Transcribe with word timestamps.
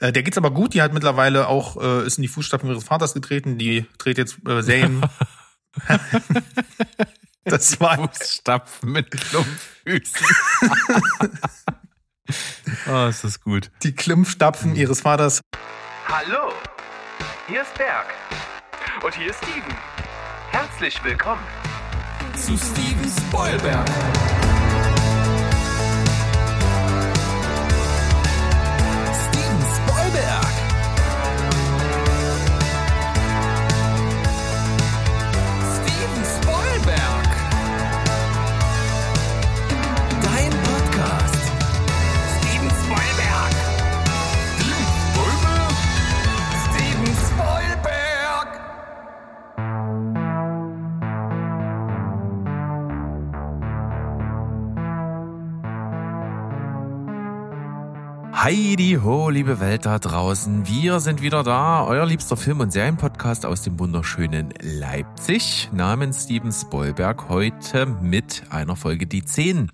Äh, 0.00 0.12
der 0.12 0.22
geht's 0.22 0.38
aber 0.38 0.50
gut. 0.50 0.74
Die 0.74 0.82
hat 0.82 0.92
mittlerweile 0.92 1.46
auch, 1.46 1.80
äh, 1.80 2.06
ist 2.06 2.18
in 2.18 2.22
die 2.22 2.28
Fußstapfen 2.28 2.68
ihres 2.68 2.84
Vaters 2.84 3.14
getreten. 3.14 3.58
Die 3.58 3.86
dreht 3.98 4.18
jetzt 4.18 4.38
äh, 4.48 4.62
Serien. 4.62 5.02
das 7.44 7.78
war 7.80 7.96
Fußstapfen 7.96 8.90
mit 8.90 9.10
Klumpfüßen. 9.10 10.26
oh, 12.88 13.06
ist 13.06 13.24
das 13.24 13.40
gut. 13.40 13.70
Die 13.82 13.94
Klimpfstapfen 13.94 14.74
ihres 14.74 15.02
Vaters. 15.02 15.42
Hallo, 16.08 16.52
hier 17.46 17.62
ist 17.62 17.74
Berg. 17.74 18.06
Und 19.04 19.14
hier 19.14 19.30
ist 19.30 19.38
Steven. 19.44 19.76
Herzlich 20.50 21.04
willkommen 21.04 21.42
zu 22.34 22.56
Steven 22.56 23.10
Spoilberg. 23.28 23.88
Heidi 58.42 58.98
ho, 59.02 59.28
liebe 59.28 59.60
Welt 59.60 59.84
da 59.84 59.98
draußen. 59.98 60.66
Wir 60.66 61.00
sind 61.00 61.20
wieder 61.20 61.42
da, 61.42 61.84
euer 61.84 62.06
liebster 62.06 62.38
Film- 62.38 62.60
und 62.60 62.72
Serienpodcast 62.72 63.44
aus 63.44 63.60
dem 63.60 63.78
wunderschönen 63.78 64.54
Leipzig 64.62 65.68
namens 65.74 66.24
Steven 66.24 66.50
Spoilberg. 66.50 67.28
Heute 67.28 67.84
mit 67.84 68.44
einer 68.48 68.76
Folge 68.76 69.06
Die 69.06 69.22
10. 69.22 69.70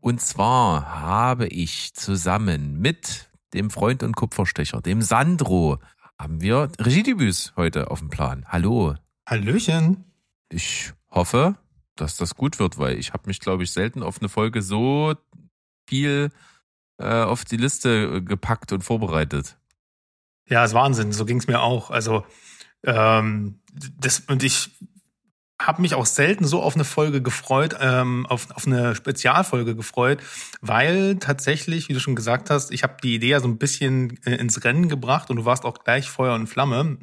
Und 0.00 0.20
zwar 0.20 1.00
habe 1.00 1.46
ich 1.46 1.94
zusammen 1.94 2.80
mit 2.80 3.30
dem 3.54 3.70
Freund 3.70 4.02
und 4.02 4.16
Kupferstecher, 4.16 4.80
dem 4.80 5.02
Sandro, 5.02 5.78
haben 6.18 6.40
wir 6.40 6.68
Regiedebüts 6.80 7.52
heute 7.56 7.92
auf 7.92 8.00
dem 8.00 8.10
Plan. 8.10 8.44
Hallo. 8.48 8.96
Hallöchen. 9.24 10.02
Ich 10.48 10.94
hoffe, 11.12 11.54
dass 11.94 12.16
das 12.16 12.34
gut 12.34 12.58
wird, 12.58 12.76
weil 12.76 12.98
ich 12.98 13.12
habe 13.12 13.28
mich, 13.28 13.38
glaube 13.38 13.62
ich, 13.62 13.70
selten 13.70 14.02
auf 14.02 14.18
eine 14.18 14.28
Folge 14.28 14.62
so 14.62 15.14
viel 15.86 16.32
äh, 17.00 17.22
auf 17.22 17.44
die 17.44 17.56
Liste 17.56 18.16
äh, 18.16 18.20
gepackt 18.20 18.72
und 18.72 18.82
vorbereitet. 18.82 19.56
Ja, 20.46 20.64
ist 20.64 20.74
Wahnsinn. 20.74 21.12
So 21.12 21.24
ging 21.24 21.38
es 21.38 21.46
mir 21.46 21.60
auch. 21.60 21.90
Also 21.90 22.24
ähm, 22.84 23.60
das 23.98 24.20
und 24.20 24.42
ich 24.42 24.70
habe 25.60 25.82
mich 25.82 25.94
auch 25.94 26.06
selten 26.06 26.46
so 26.46 26.62
auf 26.62 26.74
eine 26.74 26.84
Folge 26.84 27.20
gefreut, 27.20 27.76
ähm, 27.80 28.26
auf, 28.26 28.50
auf 28.52 28.66
eine 28.66 28.94
Spezialfolge 28.94 29.76
gefreut, 29.76 30.20
weil 30.62 31.16
tatsächlich, 31.16 31.88
wie 31.88 31.92
du 31.92 32.00
schon 32.00 32.16
gesagt 32.16 32.48
hast, 32.48 32.72
ich 32.72 32.82
habe 32.82 32.96
die 33.02 33.14
Idee 33.14 33.28
ja 33.28 33.40
so 33.40 33.48
ein 33.48 33.58
bisschen 33.58 34.18
äh, 34.24 34.36
ins 34.36 34.64
Rennen 34.64 34.88
gebracht 34.88 35.28
und 35.28 35.36
du 35.36 35.44
warst 35.44 35.66
auch 35.66 35.84
gleich 35.84 36.08
Feuer 36.08 36.34
und 36.34 36.46
Flamme, 36.46 36.98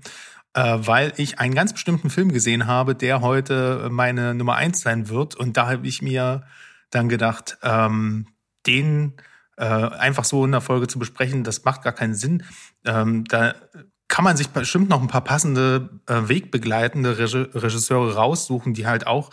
äh, 0.54 0.78
weil 0.80 1.14
ich 1.18 1.40
einen 1.40 1.54
ganz 1.54 1.72
bestimmten 1.72 2.10
Film 2.10 2.32
gesehen 2.32 2.66
habe, 2.66 2.96
der 2.96 3.22
heute 3.22 3.90
meine 3.92 4.34
Nummer 4.34 4.56
eins 4.56 4.82
sein 4.82 5.08
wird. 5.08 5.36
Und 5.36 5.56
da 5.56 5.70
habe 5.70 5.88
ich 5.88 6.02
mir 6.02 6.44
dann 6.90 7.10
gedacht, 7.10 7.60
ähm, 7.62 8.28
den 8.66 9.14
äh, 9.58 9.66
einfach 9.66 10.24
so 10.24 10.46
in 10.46 10.52
der 10.52 10.62
Folge 10.62 10.88
zu 10.88 11.00
besprechen, 11.00 11.44
das 11.44 11.66
macht 11.66 11.82
gar 11.84 11.94
keinen 11.94 12.16
Sinn. 12.16 12.44
Ähm, 12.86 13.26
da 13.26 13.56
kann 14.08 14.24
man 14.24 14.38
sich 14.38 14.50
bestimmt 14.50 14.90
noch 14.90 15.02
ein 15.02 15.08
paar 15.08 15.24
passende 15.24 15.90
äh, 16.08 16.28
wegbegleitende 16.28 17.18
Regisseure 17.18 18.16
raussuchen, 18.16 18.74
die 18.74 18.88
halt 18.88 19.06
auch 19.06 19.32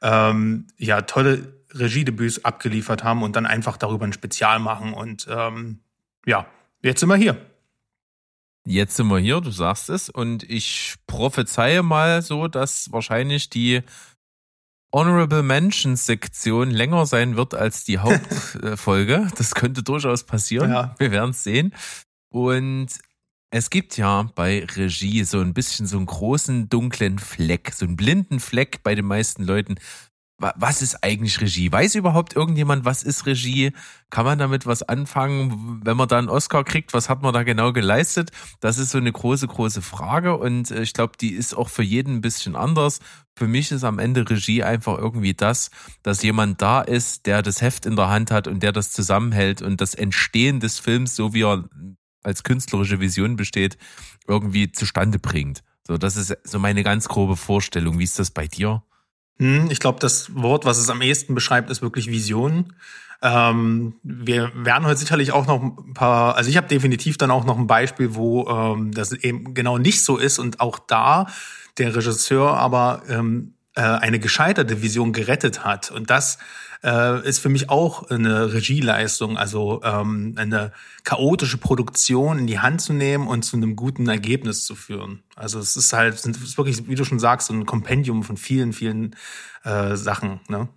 ähm, 0.00 0.66
ja 0.76 1.02
tolle 1.02 1.62
Regiedebüts 1.72 2.44
abgeliefert 2.44 3.02
haben 3.02 3.22
und 3.22 3.34
dann 3.34 3.46
einfach 3.46 3.76
darüber 3.76 4.04
ein 4.04 4.12
Spezial 4.12 4.58
machen. 4.58 4.92
Und 4.92 5.26
ähm, 5.30 5.80
ja, 6.26 6.46
jetzt 6.82 7.00
sind 7.00 7.08
wir 7.08 7.16
hier. 7.16 7.36
Jetzt 8.64 8.94
sind 8.94 9.08
wir 9.08 9.18
hier, 9.18 9.40
du 9.40 9.50
sagst 9.50 9.90
es, 9.90 10.08
und 10.08 10.44
ich 10.44 10.94
prophezeie 11.08 11.82
mal 11.82 12.22
so, 12.22 12.46
dass 12.46 12.92
wahrscheinlich 12.92 13.50
die 13.50 13.82
Honorable 14.92 15.42
Mentions 15.42 16.04
Sektion 16.04 16.70
länger 16.70 17.06
sein 17.06 17.36
wird 17.36 17.54
als 17.54 17.84
die 17.84 17.98
Hauptfolge. 17.98 19.28
das 19.36 19.54
könnte 19.54 19.82
durchaus 19.82 20.24
passieren. 20.24 20.70
Ja. 20.70 20.94
Wir 20.98 21.10
werden 21.10 21.30
es 21.30 21.42
sehen. 21.42 21.74
Und 22.28 22.88
es 23.50 23.70
gibt 23.70 23.96
ja 23.96 24.30
bei 24.34 24.64
Regie 24.76 25.24
so 25.24 25.40
ein 25.40 25.54
bisschen 25.54 25.86
so 25.86 25.96
einen 25.96 26.06
großen 26.06 26.68
dunklen 26.68 27.18
Fleck, 27.18 27.72
so 27.74 27.84
einen 27.84 27.96
blinden 27.96 28.40
Fleck 28.40 28.82
bei 28.82 28.94
den 28.94 29.06
meisten 29.06 29.44
Leuten, 29.44 29.76
was 30.56 30.82
ist 30.82 31.04
eigentlich 31.04 31.40
Regie? 31.40 31.70
Weiß 31.70 31.94
überhaupt 31.94 32.34
irgendjemand, 32.34 32.84
was 32.84 33.02
ist 33.02 33.26
Regie? 33.26 33.72
Kann 34.10 34.24
man 34.24 34.38
damit 34.38 34.66
was 34.66 34.82
anfangen? 34.82 35.80
Wenn 35.84 35.96
man 35.96 36.08
da 36.08 36.18
einen 36.18 36.28
Oscar 36.28 36.64
kriegt, 36.64 36.92
was 36.92 37.08
hat 37.08 37.22
man 37.22 37.32
da 37.32 37.44
genau 37.44 37.72
geleistet? 37.72 38.30
Das 38.60 38.78
ist 38.78 38.90
so 38.90 38.98
eine 38.98 39.12
große, 39.12 39.46
große 39.46 39.82
Frage 39.82 40.36
und 40.36 40.70
äh, 40.70 40.82
ich 40.82 40.92
glaube, 40.92 41.14
die 41.20 41.32
ist 41.32 41.54
auch 41.54 41.68
für 41.68 41.82
jeden 41.82 42.16
ein 42.16 42.20
bisschen 42.20 42.56
anders. 42.56 42.98
Für 43.36 43.46
mich 43.46 43.70
ist 43.70 43.84
am 43.84 43.98
Ende 43.98 44.28
Regie 44.28 44.62
einfach 44.62 44.98
irgendwie 44.98 45.34
das, 45.34 45.70
dass 46.02 46.22
jemand 46.22 46.60
da 46.60 46.82
ist, 46.82 47.26
der 47.26 47.42
das 47.42 47.62
Heft 47.62 47.86
in 47.86 47.96
der 47.96 48.08
Hand 48.08 48.30
hat 48.30 48.48
und 48.48 48.62
der 48.62 48.72
das 48.72 48.90
zusammenhält 48.90 49.62
und 49.62 49.80
das 49.80 49.94
Entstehen 49.94 50.60
des 50.60 50.78
Films, 50.78 51.16
so 51.16 51.32
wie 51.32 51.44
er 51.44 51.64
als 52.22 52.42
künstlerische 52.42 53.00
Vision 53.00 53.36
besteht, 53.36 53.78
irgendwie 54.26 54.70
zustande 54.70 55.18
bringt. 55.18 55.62
So, 55.86 55.98
das 55.98 56.16
ist 56.16 56.36
so 56.44 56.58
meine 56.58 56.82
ganz 56.84 57.08
grobe 57.08 57.36
Vorstellung. 57.36 57.98
Wie 57.98 58.04
ist 58.04 58.18
das 58.18 58.30
bei 58.30 58.46
dir? 58.46 58.82
Hm, 59.38 59.70
ich 59.70 59.80
glaube, 59.80 59.98
das 60.00 60.34
Wort, 60.34 60.64
was 60.64 60.78
es 60.78 60.90
am 60.90 61.02
ehesten 61.02 61.34
beschreibt, 61.34 61.70
ist 61.70 61.82
wirklich 61.82 62.08
Vision. 62.08 62.74
Ähm, 63.22 63.94
wir 64.02 64.50
werden 64.54 64.84
heute 64.84 64.98
sicherlich 64.98 65.32
auch 65.32 65.46
noch 65.46 65.62
ein 65.62 65.94
paar, 65.94 66.36
also 66.36 66.50
ich 66.50 66.56
habe 66.56 66.66
definitiv 66.66 67.18
dann 67.18 67.30
auch 67.30 67.44
noch 67.44 67.56
ein 67.56 67.68
Beispiel, 67.68 68.16
wo 68.16 68.48
ähm, 68.48 68.90
das 68.92 69.12
eben 69.12 69.54
genau 69.54 69.78
nicht 69.78 70.04
so 70.04 70.16
ist 70.16 70.40
und 70.40 70.60
auch 70.60 70.78
da 70.80 71.26
der 71.78 71.94
Regisseur 71.94 72.56
aber 72.56 73.02
ähm, 73.08 73.54
äh, 73.76 73.80
eine 73.80 74.18
gescheiterte 74.18 74.82
Vision 74.82 75.12
gerettet 75.12 75.64
hat. 75.64 75.90
Und 75.90 76.10
das 76.10 76.38
äh, 76.84 77.26
ist 77.26 77.38
für 77.38 77.48
mich 77.48 77.70
auch 77.70 78.10
eine 78.10 78.52
Regieleistung, 78.52 79.36
also 79.36 79.80
ähm, 79.84 80.34
eine 80.36 80.72
chaotische 81.04 81.58
Produktion 81.58 82.38
in 82.38 82.46
die 82.46 82.58
Hand 82.58 82.80
zu 82.80 82.92
nehmen 82.92 83.26
und 83.26 83.44
zu 83.44 83.56
einem 83.56 83.76
guten 83.76 84.08
Ergebnis 84.08 84.64
zu 84.64 84.74
führen. 84.74 85.22
Also 85.36 85.58
es 85.58 85.76
ist 85.76 85.92
halt, 85.92 86.14
es 86.14 86.26
ist 86.26 86.58
wirklich, 86.58 86.88
wie 86.88 86.94
du 86.94 87.04
schon 87.04 87.18
sagst, 87.18 87.48
so 87.48 87.54
ein 87.54 87.66
Kompendium 87.66 88.22
von 88.22 88.36
vielen, 88.36 88.72
vielen 88.72 89.16
äh, 89.64 89.96
Sachen. 89.96 90.40
Ne? 90.48 90.68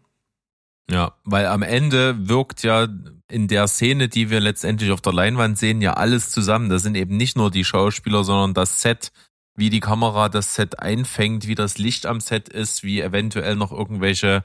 Ja, 0.89 1.13
weil 1.23 1.47
am 1.47 1.63
Ende 1.63 2.29
wirkt 2.29 2.61
ja 2.63 2.87
in 3.27 3.47
der 3.47 3.67
Szene, 3.67 4.07
die 4.07 4.29
wir 4.29 4.39
letztendlich 4.39 4.91
auf 4.91 5.01
der 5.01 5.13
Leinwand 5.13 5.57
sehen, 5.57 5.81
ja 5.81 5.93
alles 5.93 6.29
zusammen. 6.29 6.69
Das 6.69 6.83
sind 6.83 6.95
eben 6.95 7.17
nicht 7.17 7.35
nur 7.35 7.49
die 7.49 7.65
Schauspieler, 7.65 8.23
sondern 8.23 8.53
das 8.53 8.81
Set, 8.81 9.11
wie 9.55 9.71
die 9.71 9.79
Kamera 9.79 10.29
das 10.29 10.53
Set 10.53 10.79
einfängt, 10.79 11.47
wie 11.47 11.55
das 11.55 11.79
Licht 11.79 12.05
am 12.05 12.19
Set 12.19 12.49
ist, 12.49 12.83
wie 12.83 13.01
eventuell 13.01 13.55
noch 13.55 13.71
irgendwelche 13.71 14.43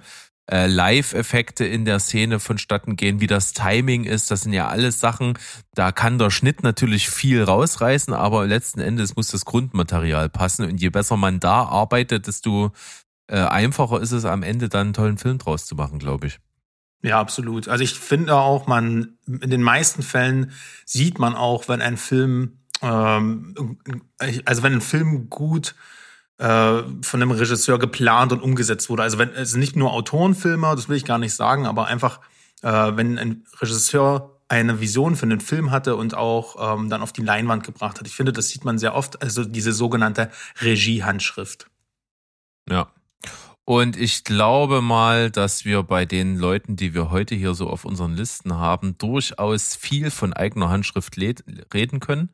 äh, 0.50 0.66
Live-Effekte 0.66 1.64
in 1.64 1.84
der 1.84 2.00
Szene 2.00 2.40
vonstatten 2.40 2.96
gehen, 2.96 3.20
wie 3.20 3.26
das 3.26 3.52
Timing 3.52 4.04
ist. 4.04 4.30
Das 4.30 4.42
sind 4.42 4.52
ja 4.52 4.68
alles 4.68 4.98
Sachen, 4.98 5.38
da 5.74 5.92
kann 5.92 6.18
der 6.18 6.30
Schnitt 6.30 6.62
natürlich 6.62 7.08
viel 7.08 7.42
rausreißen, 7.42 8.12
aber 8.12 8.46
letzten 8.46 8.80
Endes 8.80 9.14
muss 9.14 9.28
das 9.28 9.44
Grundmaterial 9.44 10.28
passen. 10.28 10.66
Und 10.66 10.80
je 10.80 10.90
besser 10.90 11.16
man 11.16 11.38
da 11.38 11.62
arbeitet, 11.64 12.26
desto 12.26 12.72
äh, 13.28 13.38
einfacher 13.38 14.00
ist 14.00 14.12
es 14.12 14.24
am 14.24 14.42
Ende 14.42 14.68
dann 14.68 14.88
einen 14.88 14.92
tollen 14.92 15.18
Film 15.18 15.38
draus 15.38 15.66
zu 15.66 15.76
machen, 15.76 15.98
glaube 15.98 16.26
ich. 16.26 16.40
Ja, 17.02 17.20
absolut. 17.20 17.68
Also 17.68 17.84
ich 17.84 17.94
finde 17.94 18.34
auch, 18.34 18.66
man 18.66 19.16
in 19.26 19.50
den 19.50 19.62
meisten 19.62 20.02
Fällen 20.02 20.52
sieht 20.84 21.18
man 21.18 21.34
auch, 21.34 21.68
wenn 21.68 21.80
ein 21.80 21.96
Film, 21.96 22.58
ähm, 22.82 23.78
also 24.44 24.62
wenn 24.62 24.74
ein 24.74 24.80
Film 24.80 25.30
gut 25.30 25.74
äh, 26.40 26.82
von 27.02 27.22
einem 27.22 27.32
Regisseur 27.32 27.78
geplant 27.78 28.32
und 28.32 28.42
umgesetzt 28.42 28.88
wurde. 28.88 29.02
Also 29.02 29.18
wenn 29.18 29.30
es 29.34 29.54
nicht 29.54 29.76
nur 29.76 29.92
Autorenfilmer, 29.92 30.74
das 30.74 30.88
will 30.88 30.96
ich 30.96 31.04
gar 31.04 31.18
nicht 31.18 31.34
sagen, 31.34 31.66
aber 31.66 31.86
einfach, 31.86 32.20
äh, 32.62 32.92
wenn 32.96 33.18
ein 33.18 33.44
Regisseur 33.60 34.40
eine 34.48 34.80
Vision 34.80 35.16
für 35.16 35.26
einen 35.26 35.40
Film 35.40 35.70
hatte 35.70 35.96
und 35.96 36.14
auch 36.14 36.74
ähm, 36.74 36.88
dann 36.88 37.02
auf 37.02 37.12
die 37.12 37.22
Leinwand 37.22 37.62
gebracht 37.62 38.00
hat. 38.00 38.06
Ich 38.06 38.16
finde, 38.16 38.32
das 38.32 38.48
sieht 38.48 38.64
man 38.64 38.78
sehr 38.78 38.94
oft, 38.94 39.22
also 39.22 39.44
diese 39.44 39.72
sogenannte 39.72 40.30
Regiehandschrift. 40.60 41.66
Ja. 42.68 42.88
Und 43.64 43.96
ich 43.96 44.24
glaube 44.24 44.80
mal, 44.80 45.30
dass 45.30 45.64
wir 45.64 45.84
bei 45.84 46.04
den 46.04 46.36
Leuten, 46.36 46.74
die 46.74 46.94
wir 46.94 47.10
heute 47.10 47.36
hier 47.36 47.54
so 47.54 47.68
auf 47.68 47.84
unseren 47.84 48.14
Listen 48.14 48.54
haben, 48.54 48.98
durchaus 48.98 49.76
viel 49.76 50.10
von 50.10 50.32
eigener 50.32 50.70
Handschrift 50.70 51.16
reden 51.18 52.00
können. 52.00 52.30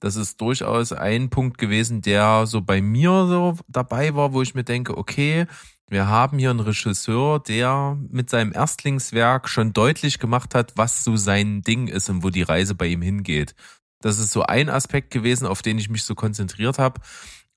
Das 0.00 0.16
ist 0.16 0.40
durchaus 0.40 0.92
ein 0.92 1.30
Punkt 1.30 1.58
gewesen, 1.58 2.02
der 2.02 2.46
so 2.46 2.60
bei 2.60 2.82
mir 2.82 3.10
so 3.26 3.56
dabei 3.68 4.14
war, 4.14 4.32
wo 4.32 4.42
ich 4.42 4.54
mir 4.54 4.64
denke, 4.64 4.96
okay, 4.96 5.46
wir 5.88 6.08
haben 6.08 6.38
hier 6.38 6.50
einen 6.50 6.60
Regisseur, 6.60 7.38
der 7.40 7.96
mit 8.10 8.28
seinem 8.28 8.52
Erstlingswerk 8.52 9.48
schon 9.48 9.72
deutlich 9.72 10.18
gemacht 10.18 10.54
hat, 10.54 10.72
was 10.76 11.04
so 11.04 11.16
sein 11.16 11.62
Ding 11.62 11.86
ist 11.86 12.10
und 12.10 12.24
wo 12.24 12.30
die 12.30 12.42
Reise 12.42 12.74
bei 12.74 12.86
ihm 12.86 13.02
hingeht. 13.02 13.54
Das 14.00 14.18
ist 14.18 14.32
so 14.32 14.42
ein 14.42 14.68
Aspekt 14.68 15.10
gewesen, 15.10 15.46
auf 15.46 15.62
den 15.62 15.78
ich 15.78 15.88
mich 15.88 16.02
so 16.02 16.14
konzentriert 16.14 16.78
habe. 16.78 17.00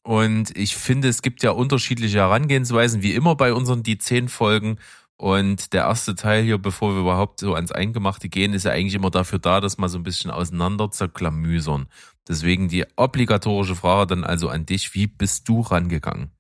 Und 0.03 0.55
ich 0.55 0.75
finde, 0.75 1.09
es 1.09 1.21
gibt 1.21 1.43
ja 1.43 1.51
unterschiedliche 1.51 2.19
Herangehensweisen, 2.19 3.01
wie 3.01 3.13
immer 3.13 3.35
bei 3.35 3.53
unseren 3.53 3.83
die 3.83 3.97
zehn 3.97 4.29
Folgen. 4.29 4.77
Und 5.19 5.73
der 5.73 5.81
erste 5.81 6.15
Teil 6.15 6.43
hier, 6.43 6.57
bevor 6.57 6.93
wir 6.93 7.01
überhaupt 7.01 7.41
so 7.41 7.53
ans 7.53 7.73
Eingemachte 7.73 8.29
gehen, 8.29 8.53
ist 8.53 8.63
ja 8.63 8.71
eigentlich 8.71 8.95
immer 8.95 9.11
dafür 9.11 9.37
da, 9.37 9.59
dass 9.59 9.77
man 9.77 9.89
so 9.89 9.97
ein 9.97 10.03
bisschen 10.03 10.31
auseinander 10.31 10.91
zerklamüsern. 10.91 11.87
Deswegen 12.25 12.69
die 12.69 12.85
obligatorische 12.95 13.75
Frage 13.75 14.07
dann 14.07 14.23
also 14.23 14.47
an 14.47 14.65
dich, 14.65 14.93
wie 14.93 15.07
bist 15.07 15.49
du 15.49 15.59
rangegangen? 15.59 16.31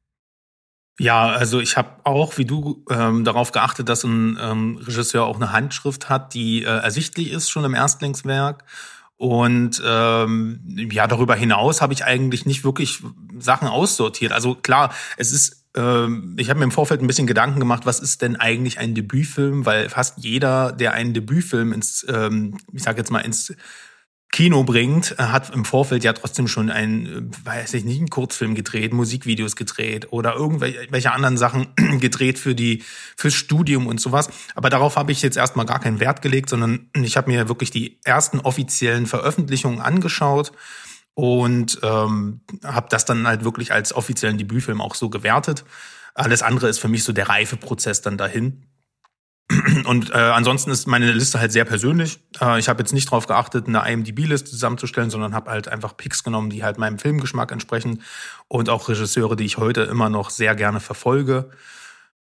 Ja, 0.97 1.27
also 1.27 1.59
ich 1.59 1.75
habe 1.75 1.89
auch, 2.05 2.37
wie 2.37 2.45
du, 2.45 2.85
ähm, 2.89 3.25
darauf 3.25 3.51
geachtet, 3.51 3.89
dass 3.89 4.05
ein 4.05 4.39
ähm, 4.41 4.77
Regisseur 4.77 5.25
auch 5.25 5.35
eine 5.35 5.51
Handschrift 5.51 6.07
hat, 6.07 6.33
die 6.33 6.63
äh, 6.63 6.67
ersichtlich 6.67 7.31
ist 7.31 7.49
schon 7.49 7.65
im 7.65 7.73
Erstlingswerk. 7.73 8.63
Und 9.17 9.81
ähm, 9.85 10.61
ja, 10.89 11.05
darüber 11.05 11.35
hinaus 11.35 11.81
habe 11.81 11.91
ich 11.91 12.05
eigentlich 12.05 12.45
nicht 12.45 12.63
wirklich 12.63 13.03
Sachen 13.39 13.67
aussortiert. 13.67 14.31
Also 14.31 14.55
klar, 14.55 14.93
es 15.17 15.33
ist, 15.33 15.58
ähm, 15.75 16.35
ich 16.37 16.49
habe 16.49 16.59
mir 16.59 16.65
im 16.65 16.71
Vorfeld 16.71 17.01
ein 17.01 17.07
bisschen 17.07 17.27
Gedanken 17.27 17.59
gemacht, 17.59 17.85
was 17.85 17.99
ist 17.99 18.21
denn 18.21 18.35
eigentlich 18.35 18.79
ein 18.79 18.95
Debütfilm? 18.95 19.65
Weil 19.65 19.89
fast 19.89 20.17
jeder, 20.17 20.71
der 20.71 20.93
einen 20.93 21.13
Debütfilm 21.13 21.73
ins, 21.73 22.05
ähm, 22.09 22.57
ich 22.73 22.83
sage 22.83 22.99
jetzt 22.99 23.11
mal 23.11 23.19
ins 23.19 23.53
Kino 24.31 24.63
bringt, 24.63 25.15
äh, 25.17 25.23
hat 25.23 25.53
im 25.53 25.65
Vorfeld 25.65 26.03
ja 26.03 26.13
trotzdem 26.13 26.47
schon 26.47 26.69
ein, 26.69 27.05
äh, 27.05 27.45
weiß 27.45 27.73
ich 27.73 27.83
nicht, 27.83 27.99
einen 27.99 28.09
Kurzfilm 28.09 28.55
gedreht, 28.55 28.93
Musikvideos 28.93 29.55
gedreht 29.55 30.07
oder 30.11 30.35
irgendwelche 30.35 31.11
anderen 31.11 31.37
Sachen 31.37 31.67
gedreht 31.99 32.37
für 32.39 32.55
die 32.55 32.83
fürs 33.15 33.33
Studium 33.33 33.87
und 33.87 33.99
sowas. 33.99 34.29
Aber 34.55 34.69
darauf 34.69 34.97
habe 34.97 35.11
ich 35.11 35.21
jetzt 35.21 35.37
erstmal 35.37 35.65
gar 35.65 35.79
keinen 35.79 35.99
Wert 35.99 36.21
gelegt, 36.21 36.49
sondern 36.49 36.89
ich 36.93 37.17
habe 37.17 37.29
mir 37.29 37.47
wirklich 37.47 37.71
die 37.71 37.99
ersten 38.03 38.39
offiziellen 38.39 39.07
Veröffentlichungen 39.07 39.81
angeschaut 39.81 40.51
und 41.13 41.79
ähm, 41.83 42.41
habe 42.63 42.87
das 42.89 43.05
dann 43.05 43.27
halt 43.27 43.43
wirklich 43.43 43.73
als 43.73 43.93
offiziellen 43.93 44.37
Debütfilm 44.37 44.81
auch 44.81 44.95
so 44.95 45.09
gewertet. 45.09 45.65
Alles 46.13 46.41
andere 46.41 46.69
ist 46.69 46.79
für 46.79 46.87
mich 46.87 47.03
so 47.03 47.13
der 47.13 47.29
Reifeprozess 47.29 48.01
dann 48.01 48.17
dahin. 48.17 48.65
Und 49.85 50.11
äh, 50.11 50.13
ansonsten 50.13 50.69
ist 50.69 50.85
meine 50.85 51.11
Liste 51.11 51.39
halt 51.39 51.51
sehr 51.51 51.65
persönlich. 51.65 52.19
Äh, 52.39 52.59
ich 52.59 52.69
habe 52.69 52.79
jetzt 52.79 52.93
nicht 52.93 53.07
darauf 53.07 53.25
geachtet, 53.25 53.67
eine 53.67 53.89
IMDb-Liste 53.91 54.51
zusammenzustellen, 54.51 55.09
sondern 55.09 55.33
habe 55.33 55.49
halt 55.49 55.67
einfach 55.67 55.97
Picks 55.97 56.23
genommen, 56.23 56.51
die 56.51 56.63
halt 56.63 56.77
meinem 56.77 56.99
Filmgeschmack 56.99 57.51
entsprechen 57.51 58.03
und 58.47 58.69
auch 58.69 58.87
Regisseure, 58.89 59.35
die 59.35 59.45
ich 59.45 59.57
heute 59.57 59.81
immer 59.81 60.09
noch 60.09 60.29
sehr 60.29 60.55
gerne 60.55 60.79
verfolge. 60.79 61.49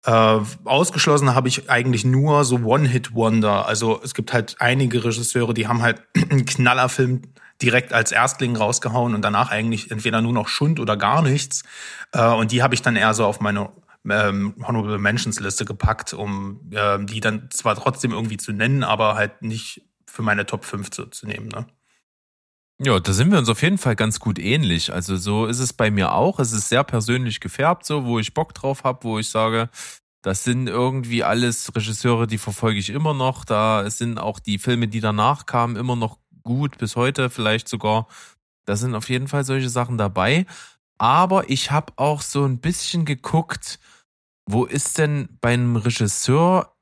Äh, 0.06 0.40
ausgeschlossen 0.66 1.34
habe 1.34 1.48
ich 1.48 1.70
eigentlich 1.70 2.04
nur 2.04 2.44
so 2.44 2.58
One-Hit-Wonder. 2.58 3.68
Also 3.68 4.02
es 4.04 4.14
gibt 4.14 4.34
halt 4.34 4.58
einige 4.60 5.06
Regisseure, 5.06 5.54
die 5.54 5.68
haben 5.68 5.82
halt 5.82 6.02
einen 6.30 6.46
Knallerfilm 6.46 7.22
direkt 7.62 7.94
als 7.94 8.12
Erstling 8.12 8.56
rausgehauen 8.56 9.16
und 9.16 9.22
danach 9.22 9.52
eigentlich 9.52 9.92
entweder 9.92 10.22
nur 10.22 10.34
noch 10.34 10.48
Schund 10.48 10.80
oder 10.80 10.98
gar 10.98 11.22
nichts. 11.22 11.64
Äh, 12.12 12.28
und 12.28 12.52
die 12.52 12.64
habe 12.64 12.74
ich 12.74 12.82
dann 12.82 12.96
eher 12.96 13.14
so 13.14 13.26
auf 13.26 13.40
meine 13.40 13.70
ähm, 14.10 14.56
Honorable 14.66 14.98
Mentions 14.98 15.40
Liste 15.40 15.66
gepackt, 15.66 16.14
um 16.14 16.60
ähm, 16.74 17.08
die 17.08 17.20
dann 17.20 17.50
zwar 17.52 17.76
trotzdem 17.76 18.12
irgendwie 18.12 18.38
zu 18.38 18.52
nennen, 18.52 18.84
aber 18.84 19.16
halt 19.16 19.42
nicht 19.42 19.84
für 20.06 20.22
meine 20.22 20.46
Top 20.46 20.66
5 20.66 20.92
zu, 20.92 21.06
zu 21.08 21.26
nehmen. 21.26 21.48
Ne? 21.48 21.66
Ja, 22.80 23.00
da 23.00 23.14
sind 23.14 23.32
wir 23.32 23.38
uns 23.38 23.50
auf 23.50 23.62
jeden 23.62 23.78
Fall 23.78 23.96
ganz 23.96 24.20
gut 24.20 24.40
ähnlich. 24.40 24.92
Also 24.92 25.16
so 25.16 25.46
ist 25.46 25.60
es 25.60 25.74
bei 25.74 25.90
mir 25.90 26.14
auch. 26.14 26.40
Es 26.40 26.52
ist 26.52 26.70
sehr 26.70 26.84
persönlich 26.84 27.40
gefärbt, 27.40 27.86
so 27.86 28.06
wo 28.06 28.20
ich 28.20 28.34
Bock 28.34 28.54
drauf 28.54 28.84
habe, 28.84 29.04
wo 29.04 29.20
ich 29.20 29.30
sage, 29.30 29.70
das 30.22 30.44
sind 30.44 30.68
irgendwie 30.68 31.24
alles 31.24 31.74
Regisseure, 31.76 32.28
die 32.28 32.38
verfolge 32.38 32.80
ich 32.80 32.90
immer 32.90 33.14
noch. 33.14 33.46
Da 33.46 33.90
sind 33.90 34.18
auch 34.18 34.40
die 34.40 34.58
Filme, 34.58 34.88
die 34.88 35.02
danach 35.02 35.46
kamen, 35.46 35.76
immer 35.76 35.96
noch 35.96 36.18
gut 36.44 36.78
bis 36.78 36.96
heute, 36.96 37.30
vielleicht 37.30 37.68
sogar. 37.68 38.08
Da 38.66 38.76
sind 38.76 38.96
auf 38.96 39.10
jeden 39.10 39.28
Fall 39.28 39.44
solche 39.44 39.70
Sachen 39.70 39.98
dabei. 39.98 40.46
Aber 40.98 41.50
ich 41.50 41.72
habe 41.72 41.94
auch 41.98 42.22
so 42.22 42.46
ein 42.46 42.60
bisschen 42.60 43.06
geguckt, 43.06 43.80
wo 44.46 44.66
ist 44.66 44.98
denn 44.98 45.38
bei 45.42 45.54
einem 45.54 45.76
Regisseur 45.76 46.76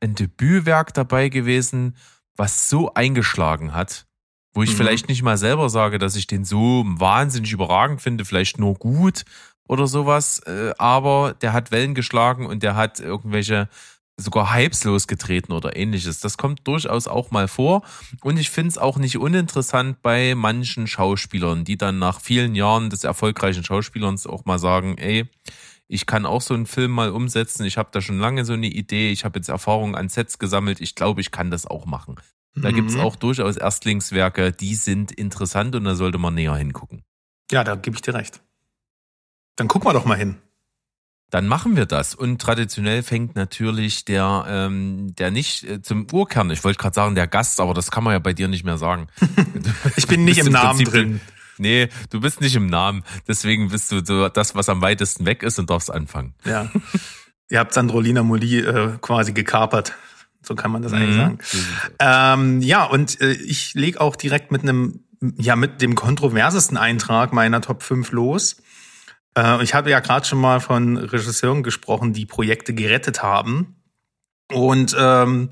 ein 0.00 0.14
Debütwerk 0.14 0.92
dabei 0.94 1.28
gewesen, 1.28 1.96
was 2.36 2.68
so 2.68 2.92
eingeschlagen 2.94 3.74
hat? 3.74 4.06
Wo 4.52 4.62
ich 4.62 4.72
mhm. 4.72 4.76
vielleicht 4.76 5.08
nicht 5.08 5.22
mal 5.22 5.38
selber 5.38 5.68
sage, 5.68 5.98
dass 5.98 6.16
ich 6.16 6.26
den 6.26 6.44
so 6.44 6.84
wahnsinnig 6.86 7.52
überragend 7.52 8.02
finde, 8.02 8.24
vielleicht 8.24 8.58
nur 8.58 8.74
gut 8.74 9.24
oder 9.66 9.86
sowas, 9.86 10.40
äh, 10.40 10.72
aber 10.78 11.34
der 11.40 11.52
hat 11.52 11.70
Wellen 11.70 11.94
geschlagen 11.94 12.46
und 12.46 12.62
der 12.62 12.76
hat 12.76 13.00
irgendwelche 13.00 13.68
sogar 14.16 14.54
Hypes 14.54 14.84
losgetreten 14.84 15.52
oder 15.52 15.76
ähnliches. 15.76 16.20
Das 16.20 16.38
kommt 16.38 16.66
durchaus 16.66 17.08
auch 17.08 17.30
mal 17.30 17.48
vor. 17.48 17.82
Und 18.22 18.38
ich 18.38 18.50
finde 18.50 18.70
es 18.70 18.78
auch 18.78 18.96
nicht 18.96 19.18
uninteressant 19.18 20.02
bei 20.02 20.34
manchen 20.34 20.86
Schauspielern, 20.86 21.64
die 21.64 21.76
dann 21.76 21.98
nach 21.98 22.20
vielen 22.20 22.54
Jahren 22.54 22.90
des 22.90 23.04
erfolgreichen 23.04 23.64
Schauspielers 23.64 24.26
auch 24.26 24.44
mal 24.44 24.58
sagen, 24.58 24.98
ey, 24.98 25.24
ich 25.86 26.06
kann 26.06 26.26
auch 26.26 26.40
so 26.40 26.54
einen 26.54 26.66
Film 26.66 26.92
mal 26.92 27.10
umsetzen. 27.10 27.64
Ich 27.64 27.76
habe 27.76 27.90
da 27.92 28.00
schon 28.00 28.18
lange 28.18 28.44
so 28.44 28.52
eine 28.54 28.68
Idee. 28.68 29.10
Ich 29.10 29.24
habe 29.24 29.38
jetzt 29.38 29.48
Erfahrungen 29.48 29.94
an 29.94 30.08
Sets 30.08 30.38
gesammelt. 30.38 30.80
Ich 30.80 30.94
glaube, 30.94 31.20
ich 31.20 31.30
kann 31.30 31.50
das 31.50 31.66
auch 31.66 31.86
machen. 31.86 32.16
Da 32.56 32.70
mhm. 32.70 32.76
gibt's 32.76 32.96
auch 32.96 33.16
durchaus 33.16 33.56
Erstlingswerke, 33.56 34.52
die 34.52 34.74
sind 34.76 35.10
interessant 35.12 35.74
und 35.74 35.84
da 35.84 35.94
sollte 35.94 36.18
man 36.18 36.34
näher 36.34 36.54
hingucken. 36.54 37.02
Ja, 37.50 37.64
da 37.64 37.74
gebe 37.74 37.96
ich 37.96 38.02
dir 38.02 38.14
recht. 38.14 38.42
Dann 39.56 39.68
gucken 39.68 39.88
wir 39.88 39.92
doch 39.92 40.04
mal 40.04 40.16
hin. 40.16 40.36
Dann 41.34 41.48
machen 41.48 41.74
wir 41.74 41.84
das. 41.84 42.14
Und 42.14 42.40
traditionell 42.40 43.02
fängt 43.02 43.34
natürlich 43.34 44.04
der, 44.04 44.44
ähm, 44.46 45.16
der 45.16 45.32
nicht 45.32 45.64
äh, 45.64 45.82
zum 45.82 46.06
Urkern, 46.12 46.48
ich 46.52 46.62
wollte 46.62 46.78
gerade 46.78 46.94
sagen, 46.94 47.16
der 47.16 47.26
Gast, 47.26 47.58
aber 47.58 47.74
das 47.74 47.90
kann 47.90 48.04
man 48.04 48.12
ja 48.12 48.20
bei 48.20 48.32
dir 48.32 48.46
nicht 48.46 48.62
mehr 48.62 48.78
sagen. 48.78 49.08
ich 49.96 50.06
bin 50.06 50.24
nicht 50.24 50.38
im 50.38 50.52
Namen 50.52 50.76
Prinzip 50.84 50.90
drin. 50.92 51.20
Nee, 51.58 51.88
du 52.10 52.20
bist 52.20 52.40
nicht 52.40 52.54
im 52.54 52.66
Namen. 52.66 53.02
Deswegen 53.26 53.70
bist 53.70 53.90
du 53.90 54.04
so 54.04 54.28
das, 54.28 54.54
was 54.54 54.68
am 54.68 54.80
weitesten 54.80 55.26
weg 55.26 55.42
ist 55.42 55.58
und 55.58 55.70
darfst 55.70 55.92
anfangen. 55.92 56.34
Ja. 56.44 56.70
Ihr 57.50 57.58
habt 57.58 57.74
Sandrolina 57.74 58.22
Molli 58.22 58.60
äh, 58.60 58.92
quasi 59.00 59.32
gekapert. 59.32 59.92
So 60.40 60.54
kann 60.54 60.70
man 60.70 60.82
das 60.82 60.92
eigentlich 60.92 61.16
mhm. 61.16 61.18
sagen. 61.18 61.38
Ähm, 61.98 62.60
ja, 62.60 62.84
und 62.84 63.20
äh, 63.20 63.32
ich 63.32 63.74
lege 63.74 64.00
auch 64.00 64.14
direkt 64.14 64.52
mit 64.52 64.62
einem, 64.62 65.00
ja, 65.36 65.56
mit 65.56 65.82
dem 65.82 65.96
kontroversesten 65.96 66.76
Eintrag 66.76 67.32
meiner 67.32 67.60
Top 67.60 67.82
5 67.82 68.12
los. 68.12 68.58
Äh, 69.36 69.62
ich 69.62 69.74
habe 69.74 69.90
ja 69.90 70.00
gerade 70.00 70.26
schon 70.26 70.40
mal 70.40 70.60
von 70.60 70.96
Regisseuren 70.96 71.62
gesprochen, 71.62 72.12
die 72.12 72.26
Projekte 72.26 72.74
gerettet 72.74 73.22
haben. 73.22 73.76
Und 74.52 74.94
ähm, 74.98 75.50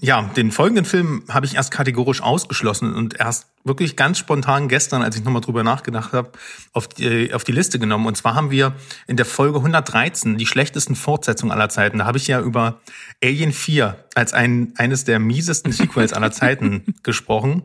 ja, 0.00 0.22
den 0.22 0.50
folgenden 0.50 0.84
Film 0.84 1.22
habe 1.28 1.46
ich 1.46 1.54
erst 1.54 1.70
kategorisch 1.70 2.20
ausgeschlossen 2.20 2.94
und 2.94 3.18
erst 3.18 3.46
wirklich 3.62 3.96
ganz 3.96 4.18
spontan 4.18 4.68
gestern, 4.68 5.02
als 5.02 5.16
ich 5.16 5.24
nochmal 5.24 5.40
drüber 5.40 5.62
nachgedacht 5.62 6.12
habe, 6.12 6.32
auf 6.72 6.88
die, 6.88 7.32
auf 7.32 7.44
die 7.44 7.52
Liste 7.52 7.78
genommen. 7.78 8.06
Und 8.06 8.16
zwar 8.16 8.34
haben 8.34 8.50
wir 8.50 8.74
in 9.06 9.16
der 9.16 9.24
Folge 9.24 9.58
113 9.58 10.36
die 10.36 10.46
schlechtesten 10.46 10.96
Fortsetzungen 10.96 11.52
aller 11.52 11.68
Zeiten. 11.68 11.98
Da 11.98 12.06
habe 12.06 12.18
ich 12.18 12.26
ja 12.26 12.40
über 12.40 12.80
Alien 13.22 13.52
4 13.52 13.96
als 14.14 14.34
ein, 14.34 14.74
eines 14.76 15.04
der 15.04 15.20
miesesten 15.20 15.72
Sequels 15.72 16.12
aller 16.12 16.32
Zeiten 16.32 16.94
gesprochen. 17.02 17.62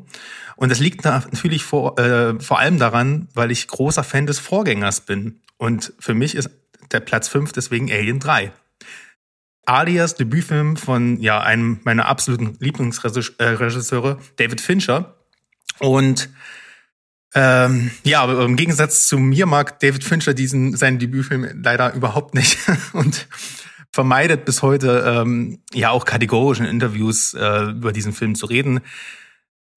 Und 0.56 0.70
das 0.70 0.80
liegt 0.80 1.06
natürlich 1.06 1.64
vor, 1.64 1.98
äh, 1.98 2.40
vor 2.40 2.60
allem 2.60 2.78
daran, 2.78 3.28
weil 3.34 3.50
ich 3.50 3.68
großer 3.68 4.04
Fan 4.04 4.28
des 4.28 4.40
Vorgängers 4.40 5.02
bin. 5.02 5.42
Und 5.58 5.94
für 6.00 6.14
mich 6.14 6.36
ist 6.36 6.50
der 6.92 7.00
Platz 7.00 7.28
5 7.28 7.52
deswegen 7.54 7.92
Alien 7.92 8.20
3. 8.20 8.52
Alias 9.70 10.16
Debütfilm 10.16 10.78
von 10.78 11.20
ja 11.22 11.40
einem 11.42 11.80
meiner 11.84 12.08
absoluten 12.08 12.58
Lieblingsregisseure, 12.60 14.18
David 14.38 14.62
Fincher. 14.62 15.16
Und 15.80 16.30
ähm, 17.36 17.92
ja, 18.04 18.22
aber 18.22 18.44
im 18.44 18.56
Gegensatz 18.56 19.08
zu 19.08 19.20
mir 19.20 19.46
mag 19.46 19.80
David 19.80 20.04
Fincher 20.04 20.34
diesen 20.34 20.76
seinen 20.76 20.98
Debütfilm 20.98 21.62
leider 21.64 21.94
überhaupt 21.94 22.34
nicht 22.34 22.58
und 22.94 23.28
vermeidet 23.92 24.46
bis 24.46 24.64
heute 24.64 25.04
ähm, 25.06 25.62
ja 25.72 25.92
auch 25.92 26.06
kategorisch 26.06 26.60
in 26.60 26.66
Interviews 26.66 27.36
äh, 27.36 27.70
über 27.70 27.92
diesen 27.92 28.14
Film 28.14 28.34
zu 28.34 28.48
reden. 28.48 28.82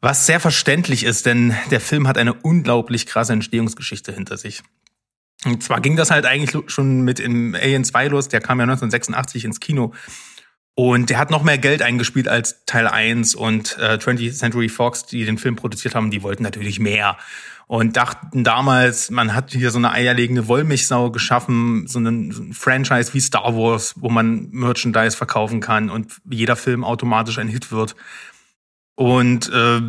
Was 0.00 0.26
sehr 0.26 0.40
verständlich 0.40 1.04
ist, 1.04 1.26
denn 1.26 1.54
der 1.70 1.80
Film 1.80 2.08
hat 2.08 2.18
eine 2.18 2.32
unglaublich 2.32 3.06
krasse 3.06 3.34
Entstehungsgeschichte 3.34 4.12
hinter 4.12 4.36
sich. 4.36 4.62
Und 5.44 5.62
zwar 5.62 5.80
ging 5.80 5.96
das 5.96 6.10
halt 6.10 6.24
eigentlich 6.24 6.56
schon 6.70 7.02
mit 7.02 7.18
im 7.18 7.54
Alien 7.54 7.84
2 7.84 8.08
los, 8.08 8.28
der 8.28 8.40
kam 8.40 8.58
ja 8.58 8.64
1986 8.64 9.44
ins 9.44 9.60
Kino. 9.60 9.92
Und 10.74 11.10
der 11.10 11.18
hat 11.18 11.30
noch 11.30 11.42
mehr 11.42 11.58
Geld 11.58 11.82
eingespielt 11.82 12.28
als 12.28 12.64
Teil 12.64 12.86
1 12.86 13.34
und 13.34 13.76
äh, 13.78 13.98
20th 13.98 14.32
Century 14.32 14.68
Fox, 14.70 15.04
die 15.04 15.24
den 15.24 15.36
Film 15.36 15.54
produziert 15.54 15.94
haben, 15.94 16.10
die 16.10 16.22
wollten 16.22 16.42
natürlich 16.42 16.80
mehr. 16.80 17.18
Und 17.66 17.96
dachten 17.96 18.42
damals, 18.44 19.10
man 19.10 19.34
hat 19.34 19.52
hier 19.52 19.70
so 19.70 19.78
eine 19.78 19.92
eierlegende 19.92 20.48
Wollmilchsau 20.48 21.10
geschaffen, 21.10 21.86
so 21.86 21.98
ein 21.98 22.52
Franchise 22.52 23.12
wie 23.14 23.20
Star 23.20 23.54
Wars, 23.56 23.94
wo 23.96 24.08
man 24.08 24.48
Merchandise 24.50 25.16
verkaufen 25.16 25.60
kann 25.60 25.90
und 25.90 26.12
jeder 26.28 26.56
Film 26.56 26.84
automatisch 26.84 27.38
ein 27.38 27.48
Hit 27.48 27.70
wird. 27.70 27.94
Und, 28.94 29.50
äh, 29.50 29.80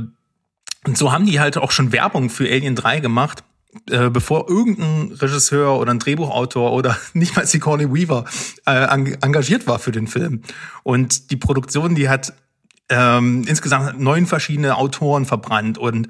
und 0.86 0.98
so 0.98 1.12
haben 1.12 1.26
die 1.26 1.40
halt 1.40 1.58
auch 1.58 1.72
schon 1.72 1.92
Werbung 1.92 2.30
für 2.30 2.46
Alien 2.46 2.76
3 2.76 3.00
gemacht 3.00 3.44
äh, 3.90 4.10
bevor 4.10 4.50
irgendein 4.50 5.12
Regisseur 5.14 5.80
oder 5.80 5.92
ein 5.92 6.00
Drehbuchautor 6.00 6.72
oder 6.72 6.98
nicht 7.14 7.36
mal 7.36 7.46
Sigourney 7.46 7.94
Weaver 7.94 8.26
äh, 8.66 8.86
engagiert 9.22 9.68
war 9.68 9.80
für 9.80 9.92
den 9.92 10.08
Film. 10.08 10.42
Und 10.84 11.32
die 11.32 11.38
Produktion, 11.38 11.96
die 11.96 12.10
hat 12.10 12.34
ähm, 12.90 13.46
insgesamt 13.48 14.00
neun 14.00 14.26
verschiedene 14.26 14.78
Autoren 14.78 15.26
verbrannt 15.26 15.78
und 15.78 16.10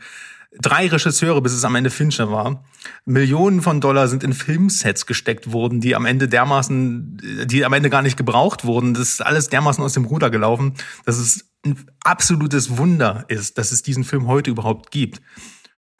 drei 0.60 0.88
Regisseure, 0.88 1.42
bis 1.42 1.54
es 1.54 1.66
am 1.66 1.76
Ende 1.76 1.90
Fincher 1.90 2.32
war. 2.32 2.64
Millionen 3.06 3.62
von 3.62 3.82
Dollar 3.82 4.08
sind 4.08 4.24
in 4.24 4.34
Filmsets 4.34 5.06
gesteckt 5.06 5.52
worden, 5.52 5.82
die 5.82 5.96
am 5.96 6.06
Ende 6.06 6.28
dermaßen, 6.28 7.46
die 7.46 7.66
am 7.66 7.74
Ende 7.74 7.90
gar 7.90 8.02
nicht 8.02 8.18
gebraucht 8.18 8.66
wurden. 8.66 8.94
Das 8.94 9.10
ist 9.10 9.26
alles 9.26 9.50
dermaßen 9.50 9.84
aus 9.84 9.94
dem 9.94 10.06
Ruder 10.06 10.30
gelaufen, 10.30 10.74
dass 11.06 11.18
es 11.18 11.46
ein 11.66 11.78
absolutes 12.04 12.78
Wunder 12.78 13.26
ist, 13.30 13.58
dass 13.58 13.72
es 13.72 13.84
diesen 13.84 14.04
Film 14.04 14.28
heute 14.28 14.52
überhaupt 14.52 14.92
gibt. 14.92 15.22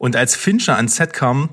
Und 0.04 0.18
als 0.18 0.36
Fincher 0.36 0.76
ans 0.76 0.98
Set 0.98 1.14
kam, 1.14 1.50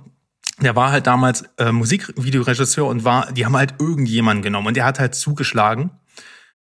der 0.61 0.75
war 0.75 0.91
halt 0.91 1.07
damals 1.07 1.45
äh, 1.59 1.71
Musikvideoregisseur 1.71 2.85
und 2.85 3.05
war, 3.05 3.31
die 3.31 3.47
haben 3.47 3.57
halt 3.57 3.75
irgendjemanden 3.79 4.43
genommen 4.43 4.67
und 4.67 4.77
der 4.77 4.87
hat 4.87 4.99
halt 4.99 5.15
zugeschlagen. 5.15 5.93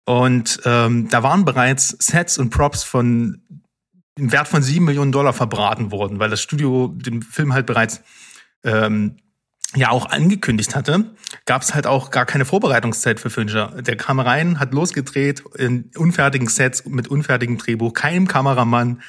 Und 0.05 0.61
ähm, 0.63 1.09
da 1.09 1.21
waren 1.21 1.43
bereits 1.43 1.89
Sets 1.99 2.37
und 2.37 2.49
Props 2.49 2.85
von 2.85 3.41
im 4.17 4.31
Wert 4.31 4.47
von 4.47 4.63
sieben 4.63 4.85
Millionen 4.85 5.11
Dollar 5.11 5.33
verbraten 5.33 5.91
worden, 5.91 6.17
weil 6.17 6.29
das 6.29 6.41
Studio 6.41 6.93
den 6.95 7.21
Film 7.21 7.51
halt 7.51 7.65
bereits 7.65 8.01
ähm, 8.63 9.17
ja 9.75 9.89
auch 9.89 10.05
angekündigt 10.05 10.77
hatte, 10.77 11.13
gab 11.45 11.61
es 11.61 11.75
halt 11.75 11.87
auch 11.87 12.09
gar 12.09 12.25
keine 12.25 12.45
Vorbereitungszeit 12.45 13.19
für 13.19 13.29
Fincher. 13.29 13.81
Der 13.81 13.97
kam 13.97 14.21
rein, 14.21 14.61
hat 14.61 14.73
losgedreht 14.73 15.43
in 15.57 15.91
unfertigen 15.97 16.47
Sets 16.47 16.85
mit 16.85 17.09
unfertigem 17.09 17.57
Drehbuch, 17.57 17.91
keinem 17.91 18.29
Kameramann, 18.29 19.01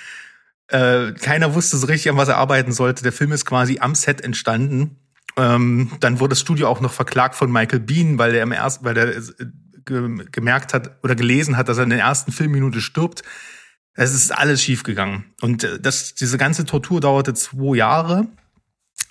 äh, 0.68 1.12
keiner 1.12 1.54
wusste 1.54 1.76
so 1.76 1.86
richtig, 1.86 2.10
an 2.10 2.16
was 2.16 2.28
er 2.28 2.38
arbeiten 2.38 2.72
sollte. 2.72 3.02
Der 3.02 3.12
Film 3.12 3.32
ist 3.32 3.44
quasi 3.44 3.78
am 3.80 3.94
Set 3.94 4.20
entstanden. 4.20 4.96
Ähm, 5.36 5.92
dann 6.00 6.18
wurde 6.18 6.30
das 6.30 6.40
Studio 6.40 6.68
auch 6.68 6.80
noch 6.80 6.92
verklagt 6.92 7.34
von 7.34 7.52
Michael 7.52 7.80
Bean, 7.80 8.18
weil 8.18 8.32
der 8.32 8.42
im 8.42 8.52
ersten, 8.52 8.84
weil 8.84 8.94
der 8.94 9.16
äh, 9.16 9.22
gemerkt 9.84 10.74
hat 10.74 10.96
oder 11.04 11.14
gelesen 11.14 11.56
hat, 11.56 11.68
dass 11.68 11.78
er 11.78 11.84
in 11.84 11.90
der 11.90 12.00
ersten 12.00 12.32
Filmminute 12.32 12.80
stirbt. 12.80 13.22
Es 13.94 14.12
ist 14.12 14.36
alles 14.36 14.62
schiefgegangen. 14.62 15.24
Und 15.40 15.64
äh, 15.64 15.78
das, 15.78 16.14
diese 16.14 16.38
ganze 16.38 16.64
Tortur 16.64 17.00
dauerte 17.00 17.34
zwei 17.34 17.76
Jahre. 17.76 18.26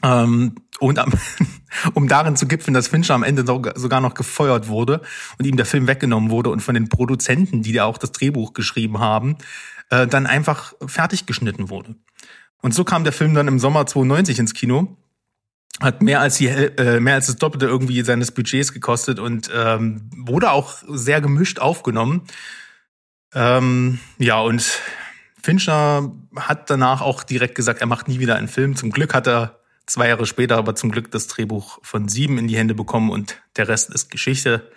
Ähm, 0.04 0.56
und 0.80 1.00
am, 1.00 1.14
um 1.94 2.08
darin 2.08 2.36
zu 2.36 2.48
gipfeln, 2.48 2.74
dass 2.74 2.90
Fincher 2.90 3.14
am 3.14 3.24
Ende 3.24 3.46
sogar 3.46 4.02
noch 4.02 4.14
gefeuert 4.14 4.68
wurde 4.68 5.02
und 5.38 5.46
ihm 5.46 5.56
der 5.56 5.66
Film 5.66 5.88
weggenommen 5.88 6.30
wurde 6.30 6.50
und 6.50 6.60
von 6.60 6.76
den 6.76 6.90
Produzenten, 6.90 7.62
die 7.62 7.72
da 7.72 7.86
auch 7.86 7.98
das 7.98 8.12
Drehbuch 8.12 8.54
geschrieben 8.54 9.00
haben, 9.00 9.38
äh, 9.90 10.08
dann 10.08 10.26
einfach 10.26 10.74
fertig 10.86 11.26
geschnitten 11.26 11.70
wurde. 11.70 11.96
Und 12.62 12.74
so 12.74 12.84
kam 12.84 13.04
der 13.04 13.14
Film 13.14 13.34
dann 13.34 13.48
im 13.48 13.60
Sommer 13.60 13.86
92 13.86 14.40
ins 14.40 14.54
Kino 14.54 14.98
hat 15.82 16.02
mehr 16.02 16.22
als 16.22 16.38
die 16.38 16.48
äh, 16.48 17.00
mehr 17.00 17.16
als 17.16 17.28
das 17.28 17.36
Doppelte 17.36 17.66
irgendwie 17.66 18.02
seines 18.04 18.32
Budgets 18.32 18.72
gekostet 18.72 19.20
und 19.20 19.50
ähm, 19.54 20.10
wurde 20.16 20.52
auch 20.52 20.76
sehr 20.88 21.22
gemischt 21.22 21.60
aufgenommen. 21.60 22.24
Ähm, 23.34 24.00
ja 24.18 24.40
und 24.40 24.80
Fincher 25.42 26.12
hat 26.36 26.70
danach 26.70 27.02
auch 27.02 27.24
direkt 27.24 27.56
gesagt, 27.56 27.82
er 27.82 27.88
macht 27.88 28.08
nie 28.08 28.20
wieder 28.20 28.36
einen 28.36 28.48
Film. 28.48 28.76
Zum 28.76 28.92
Glück 28.92 29.14
hat 29.14 29.28
er 29.28 29.60
zwei 29.86 30.08
Jahre 30.08 30.26
später 30.26 30.58
aber 30.58 30.76
zum 30.76 30.92
Glück 30.92 31.12
das 31.12 31.28
Drehbuch 31.28 31.80
von 31.84 32.08
Sieben 32.08 32.38
in 32.38 32.48
die 32.48 32.58
Hände 32.58 32.74
bekommen 32.74 33.12
und 33.12 33.42
der 33.58 33.68
Rest 33.68 33.94
ist 33.94 34.10
Geschichte. 34.10 34.72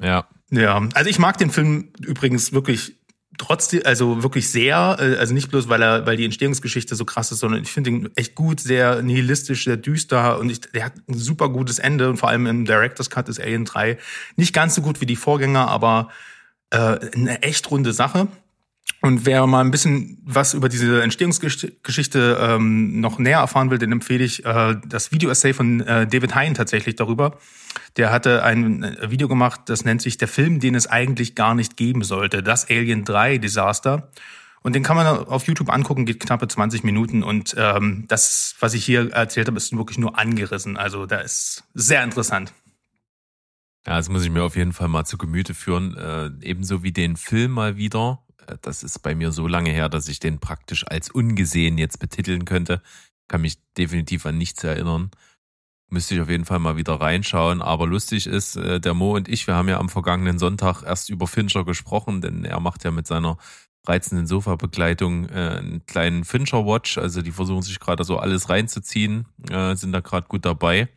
Ja. 0.00 0.26
Ja, 0.50 0.86
also 0.92 1.08
ich 1.08 1.18
mag 1.18 1.38
den 1.38 1.50
Film 1.50 1.92
übrigens 2.04 2.52
wirklich 2.52 3.00
trotzdem, 3.38 3.82
also 3.84 4.22
wirklich 4.22 4.48
sehr, 4.48 4.96
äh, 5.00 5.16
also 5.16 5.34
nicht 5.34 5.50
bloß, 5.50 5.68
weil 5.68 5.82
er, 5.82 6.06
weil 6.06 6.16
die 6.16 6.24
Entstehungsgeschichte 6.24 6.94
so 6.94 7.04
krass 7.04 7.32
ist, 7.32 7.40
sondern 7.40 7.62
ich 7.62 7.70
finde 7.70 7.90
ihn 7.90 8.10
echt 8.14 8.34
gut, 8.34 8.60
sehr 8.60 9.02
nihilistisch, 9.02 9.64
sehr 9.64 9.76
düster 9.76 10.38
und 10.38 10.50
ich, 10.50 10.60
der 10.60 10.86
hat 10.86 10.94
ein 11.08 11.14
super 11.14 11.48
gutes 11.48 11.78
Ende 11.78 12.08
und 12.10 12.16
vor 12.16 12.28
allem 12.28 12.46
im 12.46 12.64
Director's 12.64 13.10
Cut 13.10 13.28
ist 13.28 13.40
Alien 13.40 13.64
3 13.64 13.98
nicht 14.36 14.54
ganz 14.54 14.74
so 14.74 14.82
gut 14.82 15.00
wie 15.00 15.06
die 15.06 15.16
Vorgänger, 15.16 15.68
aber 15.68 16.08
äh, 16.70 16.98
eine 17.14 17.42
echt 17.42 17.70
runde 17.70 17.92
Sache. 17.92 18.28
Und 19.00 19.26
wer 19.26 19.46
mal 19.46 19.60
ein 19.60 19.70
bisschen 19.70 20.18
was 20.24 20.54
über 20.54 20.68
diese 20.68 21.02
Entstehungsgeschichte 21.02 22.38
ähm, 22.40 23.00
noch 23.00 23.18
näher 23.18 23.38
erfahren 23.38 23.70
will, 23.70 23.78
den 23.78 23.92
empfehle 23.92 24.24
ich 24.24 24.44
äh, 24.44 24.76
das 24.86 25.12
Video-Essay 25.12 25.52
von 25.54 25.80
äh, 25.80 26.06
David 26.06 26.34
Hein 26.34 26.54
tatsächlich 26.54 26.96
darüber. 26.96 27.38
Der 27.96 28.10
hatte 28.10 28.42
ein 28.42 28.82
äh, 28.82 29.10
Video 29.10 29.28
gemacht, 29.28 29.62
das 29.66 29.84
nennt 29.84 30.02
sich 30.02 30.18
Der 30.18 30.28
Film, 30.28 30.60
den 30.60 30.74
es 30.74 30.86
eigentlich 30.86 31.34
gar 31.34 31.54
nicht 31.54 31.76
geben 31.76 32.02
sollte. 32.04 32.42
Das 32.42 32.68
Alien 32.68 33.04
3 33.04 33.38
Desaster. 33.38 34.10
Und 34.62 34.74
den 34.74 34.84
kann 34.84 34.96
man 34.96 35.06
auf 35.06 35.46
YouTube 35.46 35.70
angucken, 35.70 36.06
geht 36.06 36.20
knappe 36.20 36.46
20 36.46 36.84
Minuten. 36.84 37.22
Und 37.22 37.54
ähm, 37.58 38.04
das, 38.08 38.54
was 38.60 38.74
ich 38.74 38.84
hier 38.84 39.12
erzählt 39.12 39.48
habe, 39.48 39.56
ist 39.56 39.76
wirklich 39.76 39.98
nur 39.98 40.18
angerissen. 40.18 40.76
Also 40.76 41.06
da 41.06 41.18
ist 41.18 41.64
sehr 41.74 42.04
interessant. 42.04 42.52
Ja, 43.86 43.96
das 43.96 44.08
muss 44.08 44.24
ich 44.24 44.30
mir 44.30 44.44
auf 44.44 44.54
jeden 44.54 44.72
Fall 44.72 44.86
mal 44.86 45.04
zu 45.04 45.18
Gemüte 45.18 45.54
führen. 45.54 45.96
Äh, 45.96 46.30
ebenso 46.42 46.84
wie 46.84 46.92
den 46.92 47.16
Film 47.16 47.50
mal 47.50 47.76
wieder. 47.76 48.22
Äh, 48.46 48.56
das 48.62 48.84
ist 48.84 49.00
bei 49.00 49.14
mir 49.16 49.32
so 49.32 49.48
lange 49.48 49.70
her, 49.70 49.88
dass 49.88 50.06
ich 50.06 50.20
den 50.20 50.38
praktisch 50.38 50.86
als 50.86 51.10
ungesehen 51.10 51.78
jetzt 51.78 51.98
betiteln 51.98 52.44
könnte. 52.44 52.80
Kann 53.26 53.40
mich 53.40 53.58
definitiv 53.76 54.26
an 54.26 54.38
nichts 54.38 54.62
erinnern. 54.62 55.10
Müsste 55.92 56.14
ich 56.14 56.22
auf 56.22 56.30
jeden 56.30 56.46
Fall 56.46 56.58
mal 56.58 56.78
wieder 56.78 56.94
reinschauen. 56.94 57.60
Aber 57.60 57.86
lustig 57.86 58.26
ist, 58.26 58.56
äh, 58.56 58.80
der 58.80 58.94
Mo 58.94 59.14
und 59.14 59.28
ich, 59.28 59.46
wir 59.46 59.54
haben 59.54 59.68
ja 59.68 59.78
am 59.78 59.90
vergangenen 59.90 60.38
Sonntag 60.38 60.82
erst 60.82 61.10
über 61.10 61.26
Fincher 61.26 61.66
gesprochen, 61.66 62.22
denn 62.22 62.46
er 62.46 62.60
macht 62.60 62.84
ja 62.84 62.90
mit 62.90 63.06
seiner 63.06 63.36
reizenden 63.86 64.26
Sofa-Begleitung 64.26 65.28
äh, 65.28 65.58
einen 65.58 65.84
kleinen 65.84 66.24
Fincher-Watch. 66.24 66.96
Also 66.96 67.20
die 67.20 67.30
versuchen 67.30 67.60
sich 67.60 67.78
gerade 67.78 68.04
so 68.04 68.16
alles 68.16 68.48
reinzuziehen, 68.48 69.26
sind 69.74 69.92
da 69.92 70.00
gerade 70.00 70.28
gut 70.28 70.46
dabei. 70.46 70.88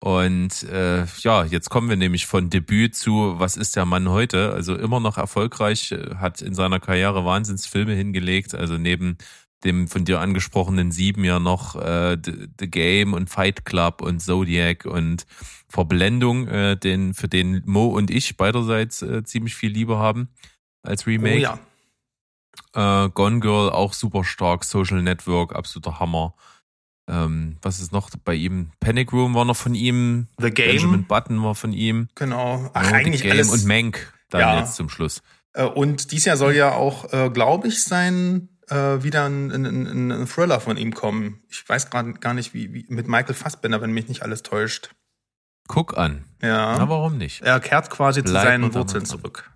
Und 0.00 0.62
äh, 0.62 1.04
ja, 1.18 1.44
jetzt 1.44 1.68
kommen 1.70 1.90
wir 1.90 1.96
nämlich 1.96 2.26
von 2.26 2.50
Debüt 2.50 2.94
zu 2.94 3.34
Was 3.38 3.56
ist 3.56 3.76
der 3.76 3.84
Mann 3.84 4.08
heute? 4.08 4.52
Also 4.52 4.74
immer 4.76 5.00
noch 5.00 5.18
erfolgreich, 5.18 5.92
äh, 5.92 6.14
hat 6.14 6.40
in 6.40 6.54
seiner 6.54 6.80
Karriere 6.80 7.24
Wahnsinnsfilme 7.26 7.92
hingelegt. 7.92 8.54
Also 8.54 8.78
neben 8.78 9.18
dem 9.64 9.88
von 9.88 10.04
dir 10.04 10.20
angesprochenen 10.20 10.92
Sieben 10.92 11.24
ja 11.24 11.38
noch 11.38 11.74
äh, 11.76 12.16
The, 12.22 12.70
Game 12.70 13.12
und 13.12 13.28
Fight 13.28 13.64
Club 13.64 14.02
und 14.02 14.20
Zodiac 14.20 14.84
und 14.84 15.26
Verblendung, 15.68 16.48
äh, 16.48 16.76
den 16.76 17.14
für 17.14 17.28
den 17.28 17.62
Mo 17.66 17.86
und 17.86 18.10
ich 18.10 18.36
beiderseits 18.36 19.02
äh, 19.02 19.24
ziemlich 19.24 19.54
viel 19.54 19.72
Liebe 19.72 19.98
haben 19.98 20.28
als 20.82 21.06
Remake. 21.06 21.38
Oh 21.38 21.58
ja. 22.74 23.04
Äh, 23.04 23.10
Gone 23.10 23.40
Girl 23.40 23.70
auch 23.70 23.92
super 23.92 24.24
stark, 24.24 24.64
Social 24.64 25.02
Network, 25.02 25.54
absoluter 25.54 25.98
Hammer. 25.98 26.34
Ähm, 27.08 27.56
was 27.62 27.80
ist 27.80 27.92
noch 27.92 28.10
bei 28.24 28.34
ihm? 28.34 28.70
Panic 28.80 29.12
Room 29.12 29.34
war 29.34 29.44
noch 29.44 29.56
von 29.56 29.74
ihm. 29.74 30.28
The 30.38 30.50
Game. 30.50 30.72
Benjamin 30.72 31.04
Button 31.04 31.42
war 31.42 31.54
von 31.54 31.72
ihm. 31.72 32.08
Genau. 32.14 32.70
Ach, 32.74 32.90
oh, 32.90 32.94
eigentlich 32.94 33.22
The 33.22 33.28
Game 33.28 33.36
alles. 33.38 33.50
und 33.50 33.64
Mank 33.64 34.12
dann 34.30 34.40
ja. 34.40 34.60
jetzt 34.60 34.76
zum 34.76 34.88
Schluss. 34.88 35.22
Äh, 35.54 35.64
und 35.64 36.12
dies 36.12 36.26
Jahr 36.26 36.36
soll 36.36 36.54
ja 36.54 36.72
auch, 36.74 37.12
äh, 37.12 37.30
glaube 37.30 37.68
ich, 37.68 37.82
sein 37.82 38.48
äh, 38.70 39.02
wieder 39.02 39.24
ein, 39.26 39.50
ein, 39.50 40.10
ein, 40.10 40.26
Thriller 40.26 40.60
von 40.60 40.76
ihm 40.76 40.94
kommen. 40.94 41.42
Ich 41.48 41.68
weiß 41.68 41.90
gerade 41.90 42.14
gar 42.14 42.34
nicht, 42.34 42.54
wie, 42.54 42.72
wie 42.72 42.86
mit 42.88 43.08
Michael 43.08 43.34
Fassbender, 43.34 43.80
wenn 43.80 43.92
mich 43.92 44.08
nicht 44.08 44.22
alles 44.22 44.42
täuscht. 44.42 44.90
Guck 45.66 45.98
an. 45.98 46.24
Ja. 46.42 46.78
Na, 46.78 46.88
warum 46.88 47.18
nicht? 47.18 47.42
Er 47.42 47.60
kehrt 47.60 47.90
quasi 47.90 48.22
Bleib 48.22 48.42
zu 48.42 48.48
seinen 48.48 48.74
Wurzeln 48.74 49.04
zurück. 49.04 49.50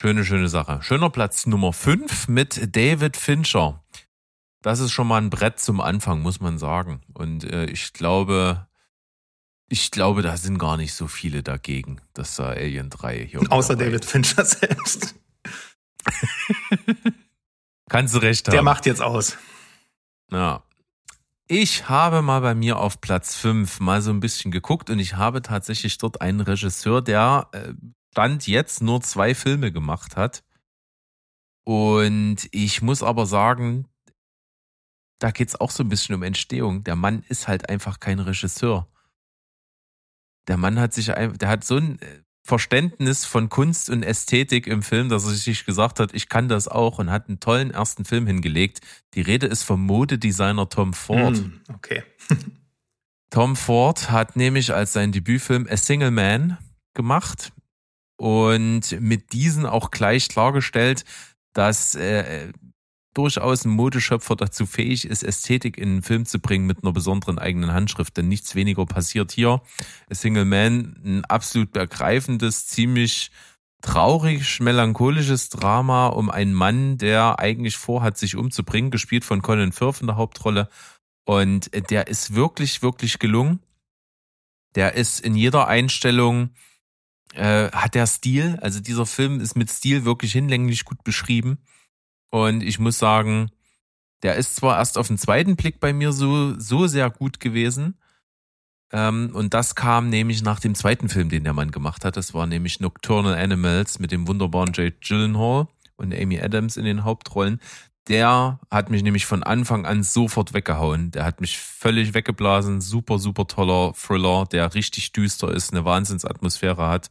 Schöne, 0.00 0.24
schöne 0.24 0.48
Sache. 0.48 0.80
Schöner 0.82 1.10
Platz 1.10 1.46
Nummer 1.46 1.72
5 1.72 2.28
mit 2.28 2.74
David 2.76 3.16
Fincher 3.16 3.82
das 4.62 4.80
ist 4.80 4.92
schon 4.92 5.08
mal 5.08 5.20
ein 5.20 5.30
Brett 5.30 5.60
zum 5.60 5.80
Anfang, 5.80 6.22
muss 6.22 6.40
man 6.40 6.58
sagen. 6.58 7.02
Und 7.12 7.44
äh, 7.44 7.66
ich 7.66 7.92
glaube, 7.92 8.66
ich 9.68 9.90
glaube, 9.90 10.22
da 10.22 10.36
sind 10.36 10.58
gar 10.58 10.76
nicht 10.76 10.94
so 10.94 11.08
viele 11.08 11.42
dagegen, 11.42 12.00
dass 12.14 12.36
da 12.36 12.50
Alien 12.50 12.88
3 12.88 13.26
hier. 13.26 13.40
Außer 13.50 13.76
David 13.76 14.04
Fincher 14.04 14.44
selbst. 14.44 15.14
Kannst 17.92 18.14
du 18.14 18.18
recht 18.20 18.48
haben. 18.48 18.52
Der 18.52 18.62
macht 18.62 18.86
jetzt 18.86 19.02
aus. 19.02 19.36
Ja. 20.30 20.62
Ich 21.46 21.90
habe 21.90 22.22
mal 22.22 22.40
bei 22.40 22.54
mir 22.54 22.78
auf 22.78 23.02
Platz 23.02 23.36
5 23.36 23.80
mal 23.80 24.00
so 24.00 24.10
ein 24.10 24.20
bisschen 24.20 24.50
geguckt 24.50 24.88
und 24.88 24.98
ich 24.98 25.16
habe 25.16 25.42
tatsächlich 25.42 25.98
dort 25.98 26.22
einen 26.22 26.40
Regisseur, 26.40 27.02
der 27.02 27.48
äh, 27.52 27.74
Stand 28.12 28.46
jetzt 28.46 28.82
nur 28.82 29.02
zwei 29.02 29.34
Filme 29.34 29.72
gemacht 29.72 30.16
hat. 30.16 30.42
Und 31.64 32.48
ich 32.50 32.80
muss 32.80 33.02
aber 33.02 33.26
sagen, 33.26 33.86
da 35.18 35.30
geht's 35.30 35.60
auch 35.60 35.70
so 35.70 35.82
ein 35.82 35.90
bisschen 35.90 36.14
um 36.14 36.22
Entstehung. 36.22 36.84
Der 36.84 36.96
Mann 36.96 37.22
ist 37.28 37.46
halt 37.46 37.68
einfach 37.68 38.00
kein 38.00 38.20
Regisseur. 38.20 38.88
Der 40.48 40.56
Mann 40.56 40.80
hat 40.80 40.94
sich, 40.94 41.06
der 41.06 41.48
hat 41.48 41.64
so 41.64 41.76
ein 41.76 42.00
äh, 42.00 42.22
Verständnis 42.44 43.24
von 43.24 43.48
Kunst 43.48 43.88
und 43.88 44.02
Ästhetik 44.02 44.66
im 44.66 44.82
Film, 44.82 45.08
dass 45.08 45.24
er 45.24 45.30
sich 45.32 45.64
gesagt 45.64 46.00
hat, 46.00 46.12
ich 46.12 46.28
kann 46.28 46.48
das 46.48 46.66
auch 46.66 46.98
und 46.98 47.10
hat 47.10 47.28
einen 47.28 47.38
tollen 47.38 47.70
ersten 47.70 48.04
Film 48.04 48.26
hingelegt. 48.26 48.80
Die 49.14 49.20
Rede 49.20 49.46
ist 49.46 49.62
vom 49.62 49.86
Modedesigner 49.86 50.68
Tom 50.68 50.92
Ford. 50.92 51.36
Mm, 51.36 51.60
okay. 51.72 52.02
Tom 53.30 53.54
Ford 53.54 54.10
hat 54.10 54.36
nämlich 54.36 54.74
als 54.74 54.92
sein 54.92 55.12
Debütfilm 55.12 55.68
A 55.70 55.76
Single 55.76 56.10
Man 56.10 56.58
gemacht 56.94 57.52
und 58.16 59.00
mit 59.00 59.32
diesen 59.32 59.64
auch 59.64 59.90
gleich 59.90 60.28
klargestellt, 60.28 61.04
dass 61.54 61.94
äh, 61.94 62.52
durchaus 63.14 63.64
ein 63.64 63.70
Modeschöpfer 63.70 64.36
dazu 64.36 64.66
fähig 64.66 65.04
ist, 65.04 65.22
Ästhetik 65.22 65.78
in 65.78 65.88
einen 65.88 66.02
Film 66.02 66.26
zu 66.26 66.40
bringen 66.40 66.66
mit 66.66 66.82
einer 66.82 66.92
besonderen 66.92 67.38
eigenen 67.38 67.72
Handschrift. 67.72 68.16
Denn 68.16 68.28
nichts 68.28 68.54
weniger 68.54 68.86
passiert 68.86 69.32
hier. 69.32 69.62
A 70.10 70.14
Single 70.14 70.44
Man, 70.44 70.96
ein 71.04 71.24
absolut 71.24 71.76
ergreifendes, 71.76 72.66
ziemlich 72.66 73.30
traurig 73.82 74.60
melancholisches 74.60 75.48
Drama 75.48 76.06
um 76.06 76.30
einen 76.30 76.54
Mann, 76.54 76.98
der 76.98 77.38
eigentlich 77.38 77.76
vorhat, 77.76 78.16
sich 78.16 78.36
umzubringen, 78.36 78.90
gespielt 78.90 79.24
von 79.24 79.42
Colin 79.42 79.72
Firth 79.72 80.00
in 80.00 80.06
der 80.06 80.16
Hauptrolle. 80.16 80.68
Und 81.24 81.70
der 81.90 82.06
ist 82.06 82.34
wirklich, 82.34 82.82
wirklich 82.82 83.18
gelungen. 83.18 83.60
Der 84.74 84.94
ist 84.94 85.20
in 85.20 85.34
jeder 85.34 85.68
Einstellung, 85.68 86.50
äh, 87.34 87.70
hat 87.70 87.94
der 87.94 88.06
Stil. 88.06 88.58
Also 88.60 88.80
dieser 88.80 89.06
Film 89.06 89.40
ist 89.40 89.56
mit 89.56 89.70
Stil 89.70 90.04
wirklich 90.04 90.32
hinlänglich 90.32 90.84
gut 90.84 91.04
beschrieben. 91.04 91.58
Und 92.32 92.62
ich 92.62 92.78
muss 92.78 92.98
sagen, 92.98 93.50
der 94.22 94.36
ist 94.36 94.56
zwar 94.56 94.78
erst 94.78 94.96
auf 94.96 95.08
den 95.08 95.18
zweiten 95.18 95.54
Blick 95.54 95.80
bei 95.80 95.92
mir 95.92 96.12
so, 96.12 96.58
so 96.58 96.86
sehr 96.86 97.10
gut 97.10 97.40
gewesen. 97.40 97.98
Ähm, 98.90 99.30
und 99.34 99.52
das 99.52 99.74
kam 99.74 100.08
nämlich 100.08 100.42
nach 100.42 100.58
dem 100.58 100.74
zweiten 100.74 101.10
Film, 101.10 101.28
den 101.28 101.44
der 101.44 101.52
Mann 101.52 101.70
gemacht 101.70 102.04
hat. 102.04 102.16
Das 102.16 102.32
war 102.32 102.46
nämlich 102.46 102.80
Nocturnal 102.80 103.34
Animals 103.34 103.98
mit 103.98 104.12
dem 104.12 104.26
wunderbaren 104.26 104.72
Jade 104.74 104.96
Gyllenhaal 105.00 105.68
und 105.96 106.14
Amy 106.14 106.40
Adams 106.40 106.78
in 106.78 106.86
den 106.86 107.04
Hauptrollen. 107.04 107.60
Der 108.08 108.58
hat 108.70 108.88
mich 108.88 109.02
nämlich 109.02 109.26
von 109.26 109.42
Anfang 109.42 109.84
an 109.84 110.02
sofort 110.02 110.54
weggehauen. 110.54 111.10
Der 111.10 111.24
hat 111.24 111.40
mich 111.40 111.58
völlig 111.58 112.14
weggeblasen. 112.14 112.80
Super, 112.80 113.18
super 113.18 113.46
toller 113.46 113.92
Thriller, 113.94 114.46
der 114.50 114.74
richtig 114.74 115.12
düster 115.12 115.52
ist, 115.52 115.72
eine 115.72 115.84
Wahnsinnsatmosphäre 115.84 116.88
hat 116.88 117.10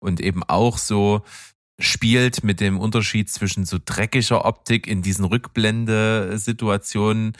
und 0.00 0.18
eben 0.20 0.42
auch 0.44 0.78
so 0.78 1.22
spielt 1.78 2.44
mit 2.44 2.60
dem 2.60 2.78
Unterschied 2.78 3.30
zwischen 3.30 3.64
so 3.64 3.78
dreckiger 3.84 4.44
Optik 4.44 4.86
in 4.86 5.02
diesen 5.02 5.24
Rückblende-Situationen, 5.24 7.32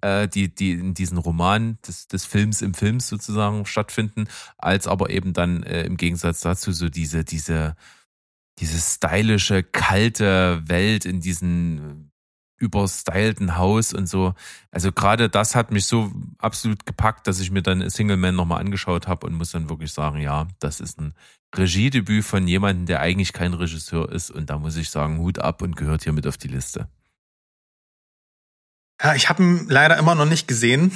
äh, 0.00 0.28
die, 0.28 0.54
die 0.54 0.72
in 0.72 0.94
diesen 0.94 1.18
Roman 1.18 1.78
des, 1.86 2.08
des 2.08 2.24
Films 2.24 2.62
im 2.62 2.74
Film 2.74 3.00
sozusagen 3.00 3.66
stattfinden, 3.66 4.26
als 4.58 4.86
aber 4.86 5.10
eben 5.10 5.32
dann 5.32 5.62
äh, 5.62 5.84
im 5.84 5.96
Gegensatz 5.96 6.40
dazu 6.40 6.72
so 6.72 6.88
diese, 6.88 7.24
diese, 7.24 7.76
diese 8.58 8.78
stylische, 8.78 9.62
kalte 9.62 10.62
Welt 10.66 11.04
in 11.04 11.20
diesen 11.20 12.10
überstylten 12.64 13.56
Haus 13.56 13.92
und 13.92 14.08
so. 14.08 14.34
Also 14.70 14.90
gerade 14.90 15.28
das 15.28 15.54
hat 15.54 15.70
mich 15.70 15.86
so 15.86 16.10
absolut 16.38 16.86
gepackt, 16.86 17.26
dass 17.26 17.40
ich 17.40 17.50
mir 17.50 17.62
dann 17.62 17.88
Single 17.90 18.16
Man 18.16 18.34
nochmal 18.34 18.60
angeschaut 18.60 19.06
habe 19.06 19.26
und 19.26 19.34
muss 19.34 19.52
dann 19.52 19.68
wirklich 19.68 19.92
sagen, 19.92 20.18
ja, 20.20 20.48
das 20.58 20.80
ist 20.80 20.98
ein 21.00 21.14
Regiedebüt 21.54 22.24
von 22.24 22.48
jemandem, 22.48 22.86
der 22.86 23.00
eigentlich 23.00 23.32
kein 23.32 23.54
Regisseur 23.54 24.10
ist. 24.10 24.30
Und 24.30 24.50
da 24.50 24.58
muss 24.58 24.76
ich 24.76 24.90
sagen, 24.90 25.18
Hut 25.18 25.38
ab 25.38 25.62
und 25.62 25.76
gehört 25.76 26.02
hier 26.02 26.12
mit 26.12 26.26
auf 26.26 26.38
die 26.38 26.48
Liste. 26.48 26.88
Ja, 29.02 29.14
ich 29.14 29.28
habe 29.28 29.42
ihn 29.42 29.66
leider 29.68 29.98
immer 29.98 30.14
noch 30.14 30.26
nicht 30.26 30.46
gesehen. 30.48 30.92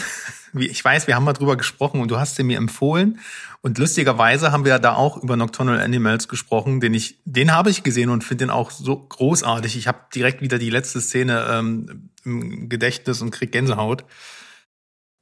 Ich 0.54 0.82
weiß, 0.82 1.06
wir 1.06 1.14
haben 1.14 1.24
mal 1.24 1.34
drüber 1.34 1.56
gesprochen 1.56 2.00
und 2.00 2.10
du 2.10 2.18
hast 2.18 2.38
ihn 2.38 2.46
mir 2.46 2.56
empfohlen. 2.56 3.18
Und 3.60 3.76
lustigerweise 3.78 4.52
haben 4.52 4.64
wir 4.64 4.70
ja 4.70 4.78
da 4.78 4.94
auch 4.94 5.16
über 5.22 5.36
Nocturnal 5.36 5.80
Animals 5.80 6.28
gesprochen, 6.28 6.80
den 6.80 6.94
ich, 6.94 7.18
den 7.24 7.52
habe 7.52 7.70
ich 7.70 7.82
gesehen 7.82 8.08
und 8.08 8.24
finde 8.24 8.46
den 8.46 8.50
auch 8.50 8.70
so 8.70 8.96
großartig. 8.96 9.76
Ich 9.76 9.88
habe 9.88 9.98
direkt 10.14 10.40
wieder 10.40 10.58
die 10.58 10.70
letzte 10.70 11.00
Szene 11.00 11.46
ähm, 11.50 12.10
im 12.24 12.68
Gedächtnis 12.68 13.20
und 13.20 13.30
krieg 13.30 13.52
Gänsehaut. 13.52 14.04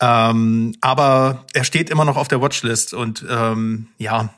Ähm, 0.01 0.75
aber 0.83 1.47
er 1.55 1.65
steht 1.65 1.89
immer 1.89 2.05
noch 2.05 2.17
auf 2.17 2.29
der 2.29 2.43
Watchlist 2.43 2.93
und 2.93 3.25
ähm, 3.29 3.89
ja, 3.97 4.35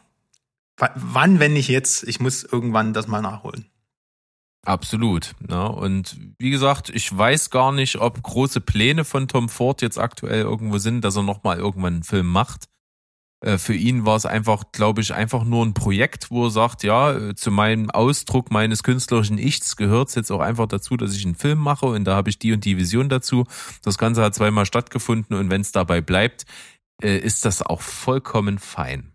wann, 0.76 1.40
wenn 1.40 1.52
nicht 1.52 1.68
jetzt? 1.68 2.04
Ich 2.04 2.20
muss 2.20 2.44
irgendwann 2.44 2.92
das 2.92 3.08
mal 3.08 3.20
nachholen. 3.20 3.66
Absolut. 4.68 5.34
Ja, 5.48 5.70
ne? 5.70 5.72
und 5.72 6.18
wie 6.38 6.50
gesagt, 6.50 6.90
ich 6.90 7.16
weiß 7.16 7.48
gar 7.48 7.72
nicht, 7.72 7.96
ob 7.96 8.22
große 8.22 8.60
Pläne 8.60 9.06
von 9.06 9.26
Tom 9.26 9.48
Ford 9.48 9.80
jetzt 9.80 9.96
aktuell 9.96 10.42
irgendwo 10.42 10.76
sind, 10.76 11.02
dass 11.06 11.16
er 11.16 11.22
nochmal 11.22 11.56
irgendwann 11.56 11.94
einen 11.94 12.02
Film 12.02 12.26
macht. 12.26 12.66
Äh, 13.40 13.56
für 13.56 13.72
ihn 13.72 14.04
war 14.04 14.16
es 14.16 14.26
einfach, 14.26 14.64
glaube 14.72 15.00
ich, 15.00 15.14
einfach 15.14 15.44
nur 15.44 15.64
ein 15.64 15.72
Projekt, 15.72 16.30
wo 16.30 16.44
er 16.44 16.50
sagt, 16.50 16.82
ja, 16.82 17.12
äh, 17.12 17.34
zu 17.34 17.50
meinem 17.50 17.88
Ausdruck 17.88 18.50
meines 18.50 18.82
künstlerischen 18.82 19.38
Ichs 19.38 19.76
gehört 19.76 20.10
es 20.10 20.16
jetzt 20.16 20.30
auch 20.30 20.40
einfach 20.40 20.66
dazu, 20.66 20.98
dass 20.98 21.16
ich 21.16 21.24
einen 21.24 21.34
Film 21.34 21.60
mache 21.60 21.86
und 21.86 22.04
da 22.04 22.14
habe 22.14 22.28
ich 22.28 22.38
die 22.38 22.52
und 22.52 22.66
die 22.66 22.76
Vision 22.76 23.08
dazu. 23.08 23.44
Das 23.82 23.96
Ganze 23.96 24.22
hat 24.22 24.34
zweimal 24.34 24.66
stattgefunden 24.66 25.34
und 25.34 25.48
wenn 25.48 25.62
es 25.62 25.72
dabei 25.72 26.02
bleibt, 26.02 26.44
äh, 27.02 27.16
ist 27.16 27.46
das 27.46 27.62
auch 27.62 27.80
vollkommen 27.80 28.58
fein. 28.58 29.14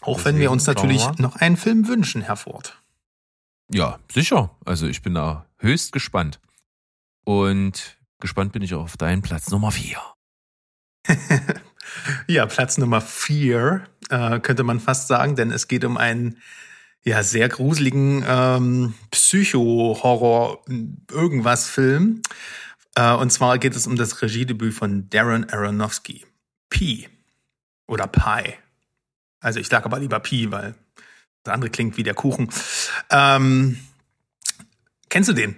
Auch 0.00 0.16
Deswegen 0.16 0.36
wenn 0.36 0.40
wir 0.40 0.50
uns 0.52 0.66
natürlich 0.66 1.06
noch 1.18 1.36
einen 1.36 1.58
Film 1.58 1.86
wünschen, 1.86 2.22
Herr 2.22 2.36
Ford. 2.36 2.81
Ja, 3.74 3.98
sicher. 4.12 4.50
Also 4.64 4.86
ich 4.86 5.02
bin 5.02 5.14
da 5.14 5.46
höchst 5.58 5.92
gespannt. 5.92 6.40
Und 7.24 7.98
gespannt 8.20 8.52
bin 8.52 8.62
ich 8.62 8.74
auch 8.74 8.82
auf 8.82 8.96
deinen 8.96 9.22
Platz 9.22 9.50
Nummer 9.50 9.70
vier. 9.70 9.98
ja, 12.26 12.46
Platz 12.46 12.78
Nummer 12.78 13.00
vier 13.00 13.84
äh, 14.10 14.40
könnte 14.40 14.62
man 14.62 14.80
fast 14.80 15.08
sagen, 15.08 15.36
denn 15.36 15.50
es 15.50 15.68
geht 15.68 15.84
um 15.84 15.96
einen 15.96 16.38
ja 17.04 17.22
sehr 17.22 17.48
gruseligen 17.48 18.24
ähm, 18.26 18.94
Psycho-Horror 19.10 20.64
irgendwas 21.10 21.68
Film. 21.68 22.22
Äh, 22.94 23.14
und 23.14 23.32
zwar 23.32 23.58
geht 23.58 23.74
es 23.74 23.86
um 23.86 23.96
das 23.96 24.20
Regiedebüt 24.22 24.74
von 24.74 25.08
Darren 25.08 25.48
Aronofsky. 25.48 26.26
Pi 26.68 27.08
oder 27.86 28.06
Pi. 28.06 28.54
Also 29.40 29.60
ich 29.60 29.68
sage 29.68 29.86
aber 29.86 29.98
lieber 29.98 30.20
Pi, 30.20 30.50
weil 30.52 30.74
das 31.44 31.54
andere 31.54 31.70
klingt 31.70 31.96
wie 31.96 32.02
der 32.02 32.14
Kuchen. 32.14 32.48
Ähm, 33.10 33.78
kennst 35.08 35.28
du 35.28 35.32
den? 35.32 35.56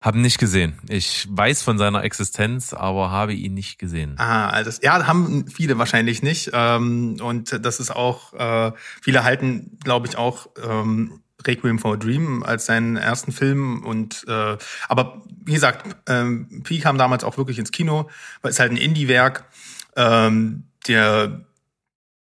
Haben 0.00 0.20
nicht 0.20 0.38
gesehen. 0.38 0.78
Ich 0.86 1.26
weiß 1.30 1.62
von 1.62 1.78
seiner 1.78 2.04
Existenz, 2.04 2.74
aber 2.74 3.10
habe 3.10 3.32
ihn 3.32 3.54
nicht 3.54 3.78
gesehen. 3.78 4.16
Ah, 4.18 4.50
also 4.50 4.70
ja, 4.82 5.06
haben 5.06 5.46
viele 5.48 5.78
wahrscheinlich 5.78 6.22
nicht. 6.22 6.50
Ähm, 6.52 7.16
und 7.22 7.64
das 7.64 7.80
ist 7.80 7.90
auch, 7.90 8.34
äh, 8.34 8.72
viele 9.00 9.24
halten, 9.24 9.78
glaube 9.82 10.06
ich, 10.06 10.18
auch 10.18 10.48
ähm, 10.62 11.22
Requiem 11.46 11.78
for 11.78 11.94
a 11.94 11.96
Dream 11.96 12.42
als 12.42 12.66
seinen 12.66 12.96
ersten 12.96 13.32
Film. 13.32 13.82
Und 13.82 14.26
äh, 14.28 14.58
aber 14.88 15.22
wie 15.42 15.54
gesagt, 15.54 15.96
ähm, 16.06 16.62
Pi 16.64 16.80
kam 16.80 16.98
damals 16.98 17.24
auch 17.24 17.38
wirklich 17.38 17.58
ins 17.58 17.72
Kino, 17.72 18.10
weil 18.42 18.50
es 18.50 18.60
halt 18.60 18.72
ein 18.72 18.76
Indie-Werk. 18.76 19.46
Ähm, 19.96 20.64
der 20.86 21.46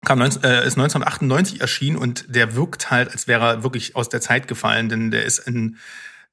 kam 0.05 0.19
19, 0.19 0.43
äh, 0.43 0.65
ist 0.65 0.77
1998 0.77 1.61
erschienen 1.61 1.97
und 1.97 2.33
der 2.33 2.55
wirkt 2.55 2.91
halt, 2.91 3.11
als 3.11 3.27
wäre 3.27 3.45
er 3.45 3.63
wirklich 3.63 3.95
aus 3.95 4.09
der 4.09 4.21
Zeit 4.21 4.47
gefallen, 4.47 4.89
denn 4.89 5.11
der 5.11 5.25
ist 5.25 5.39
in 5.39 5.77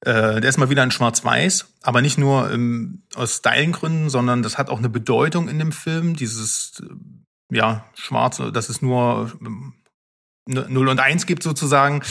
äh, 0.04 0.40
der 0.40 0.50
ist 0.50 0.58
mal 0.58 0.70
wieder 0.70 0.82
in 0.82 0.90
Schwarz-Weiß, 0.90 1.66
aber 1.82 2.02
nicht 2.02 2.18
nur 2.18 2.50
ähm, 2.50 3.02
aus 3.14 3.36
Stylengründen, 3.36 4.10
sondern 4.10 4.42
das 4.42 4.58
hat 4.58 4.68
auch 4.68 4.78
eine 4.78 4.88
Bedeutung 4.88 5.48
in 5.48 5.60
dem 5.60 5.70
Film. 5.70 6.16
Dieses 6.16 6.82
äh, 6.82 7.56
ja 7.56 7.84
Schwarz, 7.94 8.42
dass 8.52 8.68
es 8.68 8.82
nur 8.82 9.32
ähm, 9.40 9.74
0 10.46 10.88
und 10.88 10.98
1 10.98 11.26
gibt 11.26 11.42
sozusagen. 11.42 12.02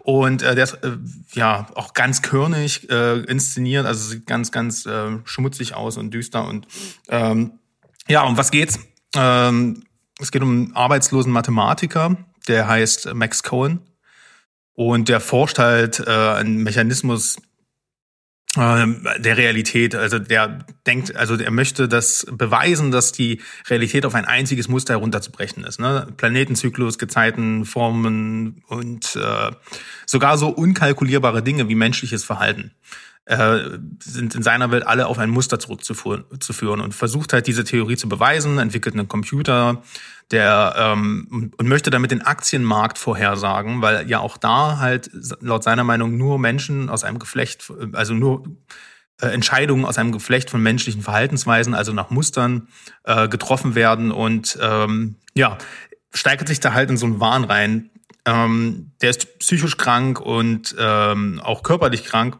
Und 0.00 0.42
äh, 0.42 0.54
der 0.54 0.64
ist 0.64 0.74
äh, 0.74 0.98
ja 1.32 1.66
auch 1.74 1.94
ganz 1.94 2.20
körnig 2.20 2.90
äh, 2.90 3.20
inszeniert, 3.20 3.86
also 3.86 4.10
sieht 4.10 4.26
ganz, 4.26 4.52
ganz 4.52 4.84
äh, 4.84 5.18
schmutzig 5.24 5.74
aus 5.74 5.96
und 5.96 6.12
düster. 6.12 6.46
Und 6.46 6.66
ähm, 7.08 7.52
ja, 8.06 8.24
um 8.24 8.36
was 8.36 8.50
geht's? 8.50 8.78
Ähm, 9.14 9.84
es 10.18 10.30
geht 10.30 10.42
um 10.42 10.50
einen 10.50 10.76
arbeitslosen 10.76 11.32
Mathematiker, 11.32 12.16
der 12.48 12.68
heißt 12.68 13.14
Max 13.14 13.42
Cohen. 13.42 13.80
Und 14.74 15.08
der 15.08 15.20
forscht 15.20 15.58
halt 15.58 16.00
äh, 16.00 16.10
einen 16.10 16.62
Mechanismus 16.62 17.36
äh, 18.56 18.86
der 19.18 19.36
Realität. 19.36 19.94
Also 19.94 20.18
der 20.18 20.64
denkt, 20.86 21.16
also 21.16 21.34
er 21.34 21.50
möchte 21.50 21.88
das 21.88 22.26
beweisen, 22.30 22.90
dass 22.92 23.12
die 23.12 23.42
Realität 23.68 24.06
auf 24.06 24.14
ein 24.14 24.24
einziges 24.24 24.68
Muster 24.68 24.94
herunterzubrechen 24.94 25.64
ist. 25.64 25.80
Ne? 25.80 26.06
Planetenzyklus, 26.16 26.98
Gezeiten, 26.98 27.64
Formen 27.64 28.62
und 28.68 29.16
äh, 29.16 29.50
sogar 30.06 30.38
so 30.38 30.48
unkalkulierbare 30.48 31.42
Dinge 31.42 31.68
wie 31.68 31.74
menschliches 31.74 32.24
Verhalten 32.24 32.72
äh, 33.28 33.78
sind 34.02 34.34
in 34.34 34.42
seiner 34.42 34.70
Welt 34.70 34.86
alle 34.86 35.06
auf 35.06 35.18
ein 35.18 35.30
Muster 35.30 35.58
zurückzuführen 35.58 36.80
und 36.80 36.94
versucht 36.94 37.32
halt 37.32 37.46
diese 37.46 37.64
Theorie 37.64 37.96
zu 37.96 38.08
beweisen, 38.08 38.58
entwickelt 38.58 38.94
einen 38.94 39.08
Computer, 39.08 39.82
der 40.30 40.74
ähm, 40.78 41.52
und 41.56 41.68
möchte 41.68 41.90
damit 41.90 42.10
den 42.10 42.22
Aktienmarkt 42.22 42.98
vorhersagen, 42.98 43.82
weil 43.82 44.08
ja 44.08 44.20
auch 44.20 44.36
da 44.36 44.78
halt 44.78 45.10
laut 45.40 45.62
seiner 45.62 45.84
Meinung 45.84 46.16
nur 46.16 46.38
Menschen 46.38 46.88
aus 46.88 47.04
einem 47.04 47.18
Geflecht, 47.18 47.70
also 47.92 48.14
nur 48.14 48.44
äh, 49.20 49.26
Entscheidungen 49.26 49.84
aus 49.84 49.98
einem 49.98 50.12
Geflecht 50.12 50.48
von 50.48 50.62
menschlichen 50.62 51.02
Verhaltensweisen, 51.02 51.74
also 51.74 51.92
nach 51.92 52.10
Mustern 52.10 52.68
äh, 53.04 53.28
getroffen 53.28 53.74
werden 53.74 54.10
und 54.10 54.58
ähm, 54.60 55.16
ja 55.34 55.58
steigert 56.14 56.48
sich 56.48 56.60
da 56.60 56.72
halt 56.72 56.90
in 56.90 56.96
so 56.96 57.06
einen 57.06 57.20
Wahn 57.20 57.44
rein. 57.44 57.90
Ähm, 58.24 58.92
der 59.00 59.10
ist 59.10 59.38
psychisch 59.38 59.76
krank 59.76 60.20
und 60.20 60.74
ähm, 60.78 61.40
auch 61.42 61.62
körperlich 61.62 62.04
krank 62.04 62.38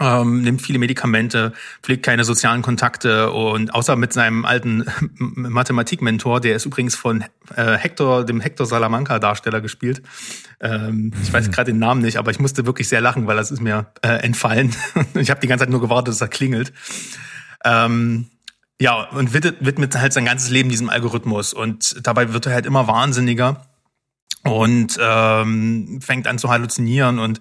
ähm, 0.00 0.42
nimmt 0.42 0.60
viele 0.60 0.80
Medikamente, 0.80 1.52
pflegt 1.82 2.04
keine 2.04 2.24
sozialen 2.24 2.62
Kontakte 2.62 3.30
und 3.30 3.72
außer 3.72 3.94
mit 3.94 4.12
seinem 4.12 4.44
alten 4.44 4.84
Mathematikmentor, 5.18 6.40
der 6.40 6.56
ist 6.56 6.66
übrigens 6.66 6.96
von 6.96 7.24
äh, 7.54 7.76
Hector, 7.76 8.24
dem 8.24 8.40
Hector 8.40 8.66
Salamanca 8.66 9.20
Darsteller 9.20 9.60
gespielt. 9.60 10.02
Ähm, 10.60 11.12
ich 11.22 11.32
weiß 11.32 11.46
mhm. 11.46 11.52
gerade 11.52 11.72
den 11.72 11.78
Namen 11.78 12.02
nicht, 12.02 12.16
aber 12.16 12.32
ich 12.32 12.40
musste 12.40 12.66
wirklich 12.66 12.88
sehr 12.88 13.00
lachen, 13.00 13.26
weil 13.28 13.36
das 13.36 13.52
ist 13.52 13.60
mir 13.60 13.86
äh, 14.02 14.08
entfallen. 14.08 14.74
ich 15.14 15.30
habe 15.30 15.40
die 15.40 15.46
ganze 15.46 15.62
Zeit 15.62 15.70
nur 15.70 15.80
gewartet, 15.80 16.08
dass 16.08 16.20
er 16.20 16.28
klingelt. 16.28 16.72
Ähm, 17.64 18.30
ja, 18.80 19.08
und 19.10 19.32
widmet, 19.32 19.64
widmet 19.64 19.96
halt 19.96 20.12
sein 20.12 20.24
ganzes 20.24 20.50
Leben 20.50 20.70
diesem 20.70 20.90
Algorithmus 20.90 21.54
und 21.54 22.04
dabei 22.04 22.32
wird 22.32 22.46
er 22.46 22.54
halt 22.54 22.66
immer 22.66 22.88
wahnsinniger 22.88 23.64
und 24.42 24.98
ähm, 25.00 26.00
fängt 26.02 26.26
an 26.26 26.38
zu 26.38 26.50
halluzinieren 26.50 27.20
und 27.20 27.40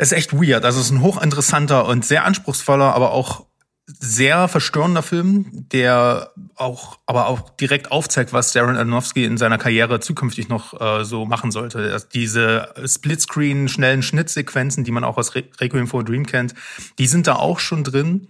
es 0.00 0.12
ist 0.12 0.16
echt 0.16 0.32
weird. 0.32 0.64
Also 0.64 0.80
es 0.80 0.86
ist 0.86 0.92
ein 0.92 1.02
hochinteressanter 1.02 1.84
und 1.84 2.06
sehr 2.06 2.24
anspruchsvoller, 2.24 2.94
aber 2.94 3.12
auch 3.12 3.44
sehr 3.86 4.48
verstörender 4.48 5.02
Film, 5.02 5.66
der 5.72 6.32
auch, 6.54 6.98
aber 7.04 7.26
auch 7.26 7.50
direkt 7.50 7.92
aufzeigt, 7.92 8.32
was 8.32 8.52
Darren 8.52 8.78
Aronofsky 8.78 9.26
in 9.26 9.36
seiner 9.36 9.58
Karriere 9.58 10.00
zukünftig 10.00 10.48
noch 10.48 10.80
äh, 10.80 11.04
so 11.04 11.26
machen 11.26 11.50
sollte. 11.50 12.02
Diese 12.14 12.72
Splitscreen, 12.82 13.68
schnellen 13.68 14.02
Schnittsequenzen, 14.02 14.84
die 14.84 14.90
man 14.90 15.04
auch 15.04 15.18
aus 15.18 15.34
Re 15.34 15.44
Requiem 15.60 15.86
for 15.86 16.00
a 16.00 16.02
Dream 16.02 16.24
kennt, 16.24 16.54
die 16.98 17.06
sind 17.06 17.26
da 17.26 17.34
auch 17.34 17.58
schon 17.58 17.84
drin. 17.84 18.28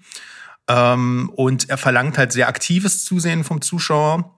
Ähm, 0.66 1.30
und 1.36 1.70
er 1.70 1.78
verlangt 1.78 2.18
halt 2.18 2.32
sehr 2.32 2.48
aktives 2.48 3.04
Zusehen 3.04 3.44
vom 3.44 3.62
Zuschauer 3.62 4.34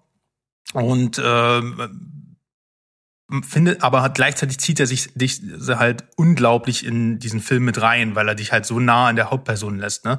und 0.74 1.16
äh, 1.16 1.62
findet, 3.42 3.82
aber 3.82 4.02
hat, 4.02 4.14
gleichzeitig 4.14 4.58
zieht 4.58 4.78
er 4.80 4.86
sich 4.86 5.12
dich 5.14 5.40
halt 5.68 6.04
unglaublich 6.16 6.84
in 6.84 7.18
diesen 7.18 7.40
Film 7.40 7.64
mit 7.64 7.80
rein, 7.80 8.14
weil 8.14 8.28
er 8.28 8.34
dich 8.34 8.52
halt 8.52 8.66
so 8.66 8.78
nah 8.78 9.08
an 9.08 9.16
der 9.16 9.30
Hauptperson 9.30 9.78
lässt. 9.78 10.04
Ne? 10.04 10.18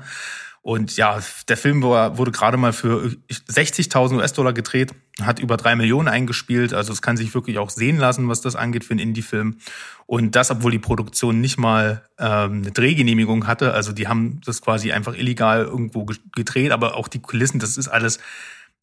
Und 0.63 0.95
ja, 0.95 1.19
der 1.49 1.57
Film 1.57 1.83
wurde 1.83 2.31
gerade 2.31 2.55
mal 2.55 2.71
für 2.71 3.11
60.000 3.29 4.15
US-Dollar 4.15 4.53
gedreht, 4.53 4.93
hat 5.21 5.39
über 5.39 5.57
drei 5.57 5.75
Millionen 5.75 6.07
eingespielt. 6.07 6.73
Also 6.73 6.93
es 6.93 7.01
kann 7.01 7.17
sich 7.17 7.33
wirklich 7.33 7.57
auch 7.57 7.69
sehen 7.69 7.97
lassen, 7.97 8.29
was 8.29 8.39
das 8.39 8.55
angeht 8.55 8.85
für 8.85 8.91
einen 8.91 9.01
Indie-Film. 9.01 9.57
Und 10.05 10.37
das, 10.37 10.51
obwohl 10.51 10.71
die 10.71 10.79
Produktion 10.79 11.41
nicht 11.41 11.57
mal 11.57 12.03
ähm, 12.17 12.61
eine 12.61 12.71
Drehgenehmigung 12.71 13.45
hatte. 13.45 13.73
Also 13.73 13.91
die 13.91 14.07
haben 14.07 14.39
das 14.45 14.61
quasi 14.61 14.93
einfach 14.93 15.15
illegal 15.15 15.65
irgendwo 15.65 16.05
gedreht, 16.33 16.71
aber 16.71 16.95
auch 16.95 17.09
die 17.09 17.19
Kulissen, 17.19 17.59
das 17.59 17.75
ist 17.75 17.89
alles 17.89 18.19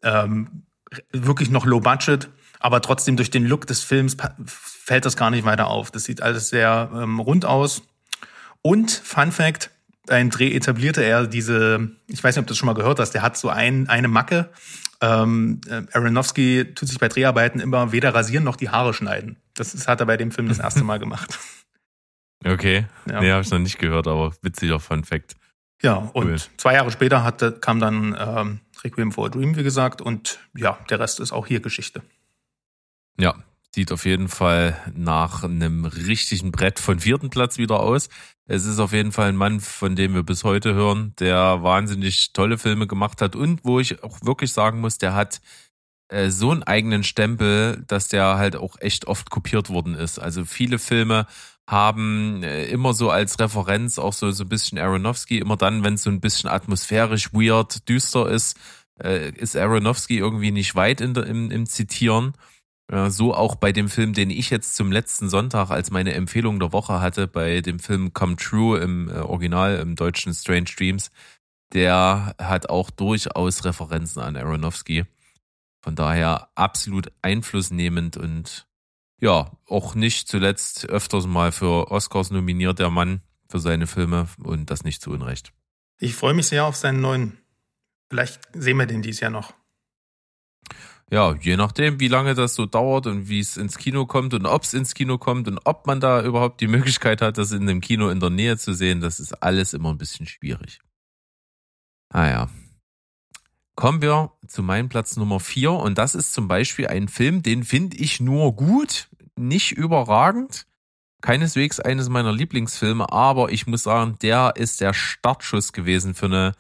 ähm, 0.03 0.64
wirklich 1.12 1.49
noch 1.49 1.64
low 1.64 1.81
budget. 1.81 2.29
Aber 2.61 2.81
trotzdem 2.83 3.16
durch 3.16 3.31
den 3.31 3.46
Look 3.46 3.66
des 3.66 3.81
Films 3.81 4.16
fällt 4.46 5.07
das 5.07 5.16
gar 5.16 5.31
nicht 5.31 5.44
weiter 5.44 5.66
auf. 5.68 5.90
Das 5.90 6.05
sieht 6.05 6.23
alles 6.23 6.51
sehr 6.51 6.90
ähm, 6.94 7.18
rund 7.18 7.44
aus. 7.44 7.83
Und 8.62 8.90
Fun 8.90 9.33
Fact, 9.33 9.70
ein 10.09 10.31
Dreh 10.31 10.55
etablierte 10.55 11.03
er 11.03 11.27
diese, 11.27 11.90
ich 12.07 12.23
weiß 12.23 12.37
nicht, 12.37 12.42
ob 12.42 12.46
du 12.46 12.53
das 12.53 12.59
schon 12.59 12.66
mal 12.66 12.75
gehört 12.75 12.99
hast, 12.99 13.12
der 13.12 13.23
hat 13.23 13.37
so 13.37 13.49
ein, 13.49 13.88
eine 13.88 14.09
Macke. 14.09 14.51
Ähm, 15.01 15.62
äh, 15.68 15.83
Aronofsky 15.92 16.75
tut 16.75 16.88
sich 16.88 16.99
bei 16.99 17.09
Dreharbeiten 17.09 17.61
immer 17.61 17.92
weder 17.92 18.14
rasieren 18.14 18.44
noch 18.44 18.57
die 18.57 18.68
Haare 18.68 18.92
schneiden. 18.92 19.37
Das 19.55 19.73
ist, 19.73 19.88
hat 19.88 20.01
er 20.01 20.07
bei 20.07 20.18
dem 20.18 20.31
Film 20.31 20.49
das 20.49 20.59
erste 20.59 20.85
Mal 20.85 20.99
gemacht. 20.99 21.38
Okay. 22.42 22.87
Ja. 23.07 23.20
Nee, 23.20 23.33
habe 23.33 23.42
ich 23.42 23.51
noch 23.51 23.59
nicht 23.59 23.79
gehört, 23.79 24.07
aber 24.07 24.33
witziger 24.40 24.81
Fun 24.81 25.05
Fact. 25.05 25.37
Ja, 25.83 25.96
und 26.14 26.27
cool. 26.27 26.37
zwei 26.57 26.73
Jahre 26.73 26.90
später 26.90 27.23
hatte, 27.23 27.53
kam 27.53 27.81
dann 27.81 28.16
ähm, 28.18 28.61
Requiem 28.83 29.12
for 29.12 29.27
a 29.27 29.29
Dream, 29.29 29.57
wie 29.57 29.62
gesagt, 29.62 30.01
und 30.01 30.38
ja, 30.57 30.79
der 30.88 31.01
Rest 31.01 31.20
ist 31.20 31.33
auch 31.33 31.46
hier 31.46 31.61
Geschichte. 31.61 32.01
Ja, 33.18 33.35
sieht 33.75 33.92
auf 33.92 34.05
jeden 34.05 34.29
Fall 34.29 34.77
nach 34.94 35.44
einem 35.44 35.85
richtigen 35.85 36.53
Brett 36.53 36.79
von 36.79 37.01
vierten 37.01 37.31
Platz 37.31 37.59
wieder 37.59 37.81
aus. 37.81 38.09
Es 38.46 38.64
ist 38.64 38.81
auf 38.81 38.92
jeden 38.92 39.12
Fall 39.12 39.29
ein 39.29 39.37
Mann, 39.37 39.61
von 39.61 39.94
dem 39.94 40.14
wir 40.14 40.25
bis 40.25 40.42
heute 40.42 40.75
hören, 40.75 41.14
der 41.20 41.62
wahnsinnig 41.62 42.33
tolle 42.33 42.59
Filme 42.59 42.87
gemacht 42.87 43.23
hat 43.23 43.37
und 43.37 43.64
wo 43.64 43.79
ich 43.79 44.03
auch 44.03 44.18
wirklich 44.23 44.53
sagen 44.53 44.81
muss, 44.81 44.99
der 44.99 45.14
hat 45.14 45.40
äh, 46.09 46.31
so 46.31 46.51
einen 46.51 46.64
eigenen 46.64 47.05
Stempel, 47.05 47.85
dass 47.87 48.09
der 48.09 48.37
halt 48.37 48.57
auch 48.57 48.77
echt 48.81 49.07
oft 49.07 49.31
kopiert 49.31 49.70
worden 49.70 49.94
ist. 49.94 50.18
Also 50.18 50.44
viele 50.44 50.79
Filme 50.79 51.27
haben 51.68 52.42
äh, 52.42 52.66
immer 52.66 52.94
so 52.94 53.11
als 53.11 53.38
Referenz 53.38 53.99
auch 53.99 54.12
so, 54.12 54.33
so 54.33 54.44
ein 54.44 54.49
bisschen 54.49 54.79
Aronofsky, 54.79 55.38
immer 55.38 55.57
dann, 55.57 55.85
wenn 55.85 55.94
es 55.94 56.03
so 56.03 56.11
ein 56.11 56.20
bisschen 56.20 56.51
atmosphärisch, 56.51 57.33
weird, 57.33 57.88
düster 57.88 58.29
ist, 58.29 58.59
äh, 59.01 59.31
ist 59.31 59.57
Aronofsky 59.57 60.18
irgendwie 60.18 60.51
nicht 60.51 60.75
weit 60.75 61.01
in 61.01 61.14
der, 61.14 61.27
im, 61.27 61.53
im 61.53 61.66
Zitieren. 61.66 62.35
So 63.09 63.35
auch 63.35 63.55
bei 63.55 63.70
dem 63.70 63.88
Film, 63.88 64.14
den 64.14 64.31
ich 64.31 64.50
jetzt 64.50 64.74
zum 64.74 64.90
letzten 64.90 65.29
Sonntag 65.29 65.70
als 65.70 65.92
meine 65.92 66.12
Empfehlung 66.14 66.59
der 66.59 66.72
Woche 66.72 67.00
hatte, 67.00 67.29
bei 67.29 67.61
dem 67.61 67.79
Film 67.79 68.12
Come 68.12 68.35
True 68.35 68.81
im 68.81 69.09
äh, 69.09 69.18
Original, 69.18 69.76
im 69.76 69.94
deutschen 69.94 70.35
Strange 70.35 70.70
Dreams. 70.76 71.12
Der 71.72 72.35
hat 72.38 72.68
auch 72.68 72.90
durchaus 72.90 73.64
Referenzen 73.64 74.20
an 74.20 74.37
Aronofsky. 74.37 75.05
Von 75.83 75.94
daher 75.94 76.48
absolut 76.57 77.12
einflussnehmend 77.22 78.16
und 78.16 78.66
ja, 79.20 79.53
auch 79.68 79.94
nicht 79.94 80.26
zuletzt 80.26 80.88
öfters 80.88 81.26
mal 81.26 81.53
für 81.53 81.92
Oscars 81.92 82.33
nominiert, 82.33 82.81
der 82.81 82.90
Mann 82.90 83.20
für 83.48 83.61
seine 83.61 83.87
Filme 83.87 84.26
und 84.42 84.68
das 84.70 84.83
nicht 84.83 85.00
zu 85.00 85.11
Unrecht. 85.11 85.53
Ich 85.98 86.16
freue 86.16 86.35
mich 86.35 86.48
sehr 86.48 86.64
auf 86.64 86.74
seinen 86.74 87.00
neuen. 87.00 87.38
Vielleicht 88.09 88.40
sehen 88.53 88.79
wir 88.79 88.87
den 88.87 89.03
dieses 89.03 89.20
Jahr 89.20 89.31
noch. 89.31 89.55
Ja, 91.11 91.35
je 91.35 91.57
nachdem, 91.57 91.99
wie 91.99 92.09
lange 92.09 92.35
das 92.35 92.55
so 92.55 92.66
dauert 92.66 93.07
und 93.07 93.29
wie 93.29 93.40
es 93.40 93.57
ins 93.57 93.79
Kino 93.79 94.07
kommt 94.07 94.33
und 94.33 94.46
ob 94.46 94.62
es 94.62 94.75
ins 94.75 94.94
Kino 94.94 95.18
kommt 95.18 95.49
und 95.49 95.59
ob 95.64 95.87
man 95.87 96.01
da 96.01 96.23
überhaupt 96.23 96.61
die 96.61 96.68
Möglichkeit 96.77 97.20
hat, 97.20 97.37
das 97.37 97.53
in 97.53 97.62
einem 97.62 97.81
Kino 97.81 98.09
in 98.11 98.20
der 98.20 98.31
Nähe 98.31 98.57
zu 98.57 98.73
sehen, 98.75 99.01
das 99.01 99.18
ist 99.18 99.42
alles 99.42 99.75
immer 99.75 99.90
ein 99.90 99.99
bisschen 99.99 100.27
schwierig. 100.27 100.81
Naja. 102.12 102.42
Ah 102.42 102.61
Kommen 103.81 104.03
wir 104.03 104.33
zu 104.46 104.62
meinem 104.62 104.90
Platz 104.90 105.16
Nummer 105.16 105.40
vier 105.40 105.73
und 105.73 105.96
das 105.96 106.14
ist 106.14 106.35
zum 106.35 106.49
Beispiel 106.49 106.88
ein 106.88 107.09
Film, 107.09 107.42
den 107.42 107.64
finde 107.64 107.96
ich 107.96 108.20
nur 108.20 108.55
gut, 108.55 109.09
nicht 109.37 109.73
überragend. 109.73 110.66
Keineswegs 111.23 111.81
eines 111.81 112.11
meiner 112.11 112.31
Lieblingsfilme, 112.31 113.11
aber 113.11 113.53
ich 113.53 113.66
muss 113.66 113.85
sagen, 113.85 114.16
der 114.20 114.53
ist 114.57 114.83
der 114.83 114.92
Startschuss 114.92 115.73
gewesen 115.73 116.14
für 116.14 116.27
eine 116.27 116.53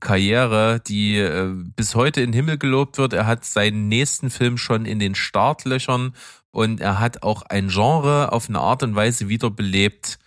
Karriere, 0.00 0.80
die 0.80 1.16
äh, 1.16 1.52
bis 1.54 1.94
heute 1.94 2.20
in 2.20 2.32
den 2.32 2.34
Himmel 2.34 2.58
gelobt 2.58 2.98
wird. 2.98 3.12
Er 3.12 3.26
hat 3.26 3.44
seinen 3.44 3.88
nächsten 3.88 4.30
Film 4.30 4.58
schon 4.58 4.86
in 4.86 4.98
den 4.98 5.14
Startlöchern 5.14 6.14
und 6.50 6.80
er 6.80 6.98
hat 6.98 7.22
auch 7.22 7.42
ein 7.42 7.68
Genre 7.68 8.32
auf 8.32 8.48
eine 8.48 8.58
Art 8.58 8.82
und 8.82 8.94
Weise 8.94 9.28
wiederbelebt, 9.28 10.18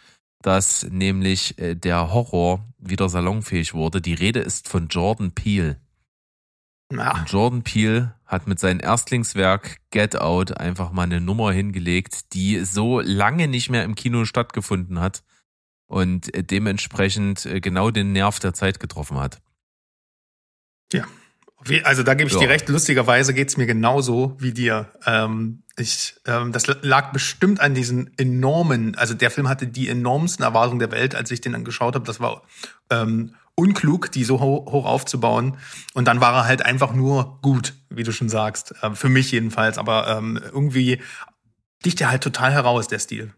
dass 0.41 0.87
nämlich 0.89 1.57
äh, 1.59 1.75
der 1.75 2.13
Horror 2.13 2.65
wieder 2.77 3.09
salonfähig 3.09 3.73
wurde. 3.73 4.01
Die 4.01 4.13
Rede 4.13 4.39
ist 4.39 4.67
von 4.69 4.87
Jordan 4.87 5.31
Peele. 5.31 5.79
Ja. 6.91 7.25
Jordan 7.27 7.63
Peele 7.63 8.13
hat 8.25 8.47
mit 8.47 8.59
seinem 8.59 8.79
Erstlingswerk 8.79 9.77
Get 9.89 10.15
Out 10.15 10.57
einfach 10.57 10.91
mal 10.91 11.03
eine 11.03 11.21
Nummer 11.21 11.51
hingelegt, 11.51 12.33
die 12.33 12.59
so 12.65 12.99
lange 12.99 13.47
nicht 13.47 13.69
mehr 13.69 13.83
im 13.83 13.95
Kino 13.95 14.25
stattgefunden 14.25 14.99
hat 14.99 15.23
und 15.87 16.33
äh, 16.33 16.43
dementsprechend 16.43 17.47
genau 17.61 17.91
den 17.91 18.11
Nerv 18.11 18.39
der 18.39 18.53
Zeit 18.53 18.79
getroffen 18.79 19.17
hat. 19.17 19.42
Ja. 20.93 21.05
Also 21.83 22.03
da 22.03 22.13
gebe 22.13 22.27
ich 22.27 22.33
ja. 22.33 22.41
dir 22.41 22.49
recht. 22.49 22.67
Lustigerweise 22.67 23.33
geht's 23.33 23.55
mir 23.55 23.65
genauso 23.65 24.35
wie 24.39 24.51
dir. 24.51 24.91
Ähm, 25.05 25.63
ich, 25.77 26.15
ähm, 26.25 26.51
das 26.51 26.67
lag 26.81 27.11
bestimmt 27.13 27.61
an 27.61 27.73
diesen 27.73 28.17
enormen, 28.17 28.95
also 28.95 29.13
der 29.13 29.31
Film 29.31 29.47
hatte 29.47 29.65
die 29.67 29.87
enormsten 29.87 30.43
Erwartungen 30.43 30.79
der 30.79 30.91
Welt, 30.91 31.15
als 31.15 31.31
ich 31.31 31.41
den 31.41 31.53
dann 31.53 31.63
geschaut 31.63 31.95
habe. 31.95 32.05
Das 32.05 32.19
war 32.19 32.43
ähm, 32.89 33.35
unklug, 33.55 34.11
die 34.11 34.23
so 34.23 34.39
ho 34.39 34.65
hoch 34.69 34.85
aufzubauen. 34.85 35.57
Und 35.93 36.07
dann 36.07 36.21
war 36.21 36.33
er 36.33 36.45
halt 36.45 36.65
einfach 36.65 36.93
nur 36.93 37.39
gut, 37.41 37.73
wie 37.89 38.03
du 38.03 38.11
schon 38.11 38.29
sagst. 38.29 38.73
Äh, 38.81 38.91
für 38.91 39.09
mich 39.09 39.31
jedenfalls. 39.31 39.77
Aber 39.77 40.07
ähm, 40.07 40.39
irgendwie 40.51 41.01
sticht 41.79 42.01
er 42.01 42.09
halt 42.09 42.23
total 42.23 42.51
heraus, 42.51 42.87
der 42.87 42.99
Stil. 42.99 43.33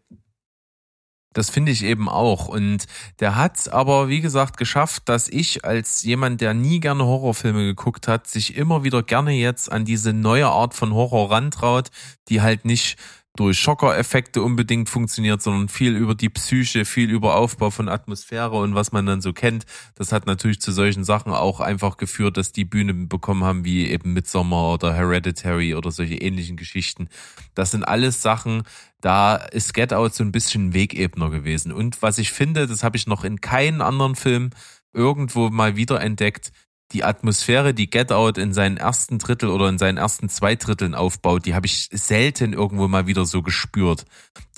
Das 1.36 1.50
finde 1.50 1.74
ich 1.74 1.84
eben 1.84 2.08
auch. 2.08 2.48
Und 2.48 2.86
der 3.20 3.36
hat 3.36 3.68
aber, 3.72 4.08
wie 4.08 4.22
gesagt, 4.22 4.56
geschafft, 4.56 5.10
dass 5.10 5.28
ich 5.28 5.66
als 5.66 6.02
jemand, 6.04 6.40
der 6.40 6.54
nie 6.54 6.80
gerne 6.80 7.04
Horrorfilme 7.04 7.66
geguckt 7.66 8.08
hat, 8.08 8.26
sich 8.26 8.56
immer 8.56 8.86
wieder 8.86 9.04
gerne 9.04 9.34
jetzt 9.34 9.70
an 9.70 9.84
diese 9.84 10.14
neue 10.14 10.48
Art 10.48 10.74
von 10.74 10.94
Horror 10.94 11.32
rantraut, 11.32 11.90
die 12.30 12.42
halt 12.42 12.64
nicht 12.64 12.98
durch 13.36 13.60
Schockereffekte 13.60 14.42
unbedingt 14.42 14.90
funktioniert, 14.90 15.42
sondern 15.42 15.70
viel 15.70 15.96
über 15.96 16.16
die 16.16 16.30
Psyche, 16.30 16.86
viel 16.86 17.10
über 17.10 17.36
Aufbau 17.36 17.70
von 17.70 17.90
Atmosphäre 17.90 18.58
und 18.58 18.76
was 18.76 18.92
man 18.92 19.06
dann 19.06 19.22
so 19.22 19.34
kennt. 19.34 19.66
Das 19.96 20.12
hat 20.12 20.26
natürlich 20.26 20.62
zu 20.62 20.72
solchen 20.72 21.04
Sachen 21.04 21.32
auch 21.32 21.60
einfach 21.60 21.98
geführt, 21.98 22.38
dass 22.38 22.52
die 22.52 22.66
Bühne 22.66 22.94
bekommen 22.94 23.44
haben, 23.44 23.66
wie 23.66 23.88
eben 23.90 24.14
Midsommar 24.14 24.74
oder 24.74 24.94
Hereditary 24.94 25.76
oder 25.76 25.92
solche 25.92 26.16
ähnlichen 26.16 26.58
Geschichten. 26.58 27.10
Das 27.54 27.72
sind 27.72 27.84
alles 27.84 28.22
Sachen, 28.22 28.64
da 29.02 29.36
ist 29.36 29.74
Get 29.74 29.94
Out 29.94 30.16
so 30.16 30.24
ein 30.24 30.32
bisschen 30.32 30.74
Wegebner 30.74 31.30
gewesen. 31.30 31.72
Und 31.72 32.02
was 32.02 32.18
ich 32.18 32.32
finde, 32.32 32.68
das 32.68 32.84
habe 32.84 32.98
ich 32.98 33.06
noch 33.06 33.24
in 33.24 33.42
keinem 33.42 33.82
anderen 33.82 34.16
Film 34.16 34.50
irgendwo 34.94 35.50
mal 35.50 35.76
wieder 35.76 36.02
entdeckt, 36.02 36.52
die 36.92 37.04
Atmosphäre, 37.04 37.74
die 37.74 37.90
Get 37.90 38.12
Out 38.12 38.38
in 38.38 38.54
seinen 38.54 38.78
ersten 38.78 39.18
Drittel 39.18 39.50
oder 39.50 39.68
in 39.70 39.78
seinen 39.78 39.98
ersten 39.98 40.30
zwei 40.30 40.56
Dritteln 40.56 40.96
aufbaut, 40.96 41.46
die 41.46 41.56
habe 41.56 41.66
ich 41.66 41.90
selten 41.92 42.54
irgendwo 42.54 42.88
mal 42.88 43.08
wieder 43.08 43.26
so 43.26 43.42
gespürt. 43.42 44.06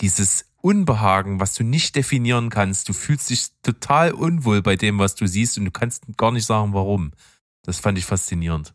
Dieses 0.02 0.46
Unbehagen, 0.62 1.40
was 1.40 1.54
du 1.54 1.64
nicht 1.64 1.96
definieren 1.96 2.50
kannst. 2.50 2.90
Du 2.90 2.94
fühlst 2.94 3.30
dich 3.30 3.48
total 3.62 4.12
unwohl 4.12 4.62
bei 4.62 4.76
dem, 4.76 5.00
was 5.00 5.16
du 5.16 5.28
siehst 5.28 5.58
und 5.58 5.66
du 5.66 5.72
kannst 5.72 6.04
gar 6.18 6.32
nicht 6.32 6.46
sagen, 6.46 6.74
warum. 6.74 7.12
Das 7.64 7.80
fand 7.80 7.98
ich 7.98 8.06
faszinierend. 8.06 8.74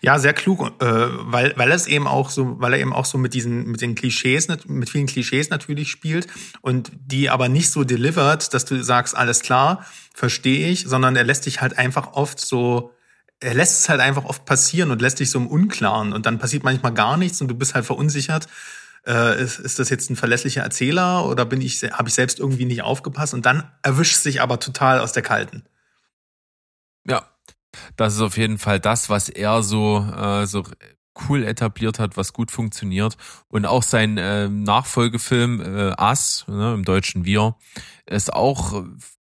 Ja, 0.00 0.18
sehr 0.18 0.32
klug, 0.32 0.72
äh, 0.80 0.86
weil, 0.86 1.52
weil 1.56 1.70
es 1.70 1.86
eben 1.86 2.08
auch 2.08 2.30
so, 2.30 2.60
weil 2.60 2.72
er 2.72 2.80
eben 2.80 2.92
auch 2.92 3.04
so 3.04 3.16
mit 3.16 3.34
diesen, 3.34 3.66
mit 3.66 3.80
den 3.80 3.94
Klischees, 3.94 4.48
mit 4.66 4.90
vielen 4.90 5.06
Klischees 5.06 5.50
natürlich 5.50 5.90
spielt 5.90 6.26
und 6.62 6.90
die 6.92 7.30
aber 7.30 7.48
nicht 7.48 7.70
so 7.70 7.84
delivered, 7.84 8.52
dass 8.52 8.64
du 8.64 8.82
sagst, 8.82 9.16
alles 9.16 9.40
klar, 9.40 9.84
verstehe 10.14 10.68
ich, 10.68 10.84
sondern 10.86 11.14
er 11.14 11.24
lässt 11.24 11.46
dich 11.46 11.60
halt 11.60 11.78
einfach 11.78 12.12
oft 12.14 12.40
so, 12.40 12.92
er 13.40 13.54
lässt 13.54 13.80
es 13.80 13.88
halt 13.88 14.00
einfach 14.00 14.24
oft 14.24 14.44
passieren 14.44 14.90
und 14.90 15.00
lässt 15.00 15.20
dich 15.20 15.30
so 15.30 15.38
im 15.38 15.46
Unklaren 15.46 16.12
und 16.12 16.26
dann 16.26 16.38
passiert 16.38 16.64
manchmal 16.64 16.92
gar 16.92 17.16
nichts 17.16 17.40
und 17.40 17.48
du 17.48 17.54
bist 17.54 17.74
halt 17.74 17.86
verunsichert. 17.86 18.48
Äh, 19.06 19.40
ist, 19.40 19.60
ist 19.60 19.78
das 19.78 19.90
jetzt 19.90 20.10
ein 20.10 20.16
verlässlicher 20.16 20.62
Erzähler 20.62 21.24
oder 21.26 21.44
bin 21.44 21.60
ich, 21.60 21.82
habe 21.84 22.08
ich 22.08 22.14
selbst 22.14 22.40
irgendwie 22.40 22.64
nicht 22.64 22.82
aufgepasst? 22.82 23.32
Und 23.32 23.46
dann 23.46 23.70
erwischt 23.82 24.16
sich 24.16 24.40
aber 24.40 24.58
total 24.58 24.98
aus 24.98 25.12
der 25.12 25.22
Kalten. 25.22 25.64
Ja, 27.06 27.26
das 27.96 28.14
ist 28.14 28.20
auf 28.20 28.36
jeden 28.36 28.58
Fall 28.58 28.80
das, 28.80 29.10
was 29.10 29.28
er 29.28 29.62
so, 29.62 29.98
äh, 29.98 30.46
so 30.46 30.64
cool 31.28 31.44
etabliert 31.44 31.98
hat, 31.98 32.16
was 32.16 32.32
gut 32.32 32.50
funktioniert. 32.50 33.16
Und 33.48 33.66
auch 33.66 33.82
sein 33.82 34.18
äh, 34.18 34.48
Nachfolgefilm 34.48 35.60
äh, 35.60 35.94
Us, 36.00 36.44
ne, 36.48 36.74
im 36.74 36.84
deutschen 36.84 37.24
Wir, 37.24 37.56
ist 38.06 38.32
auch 38.32 38.84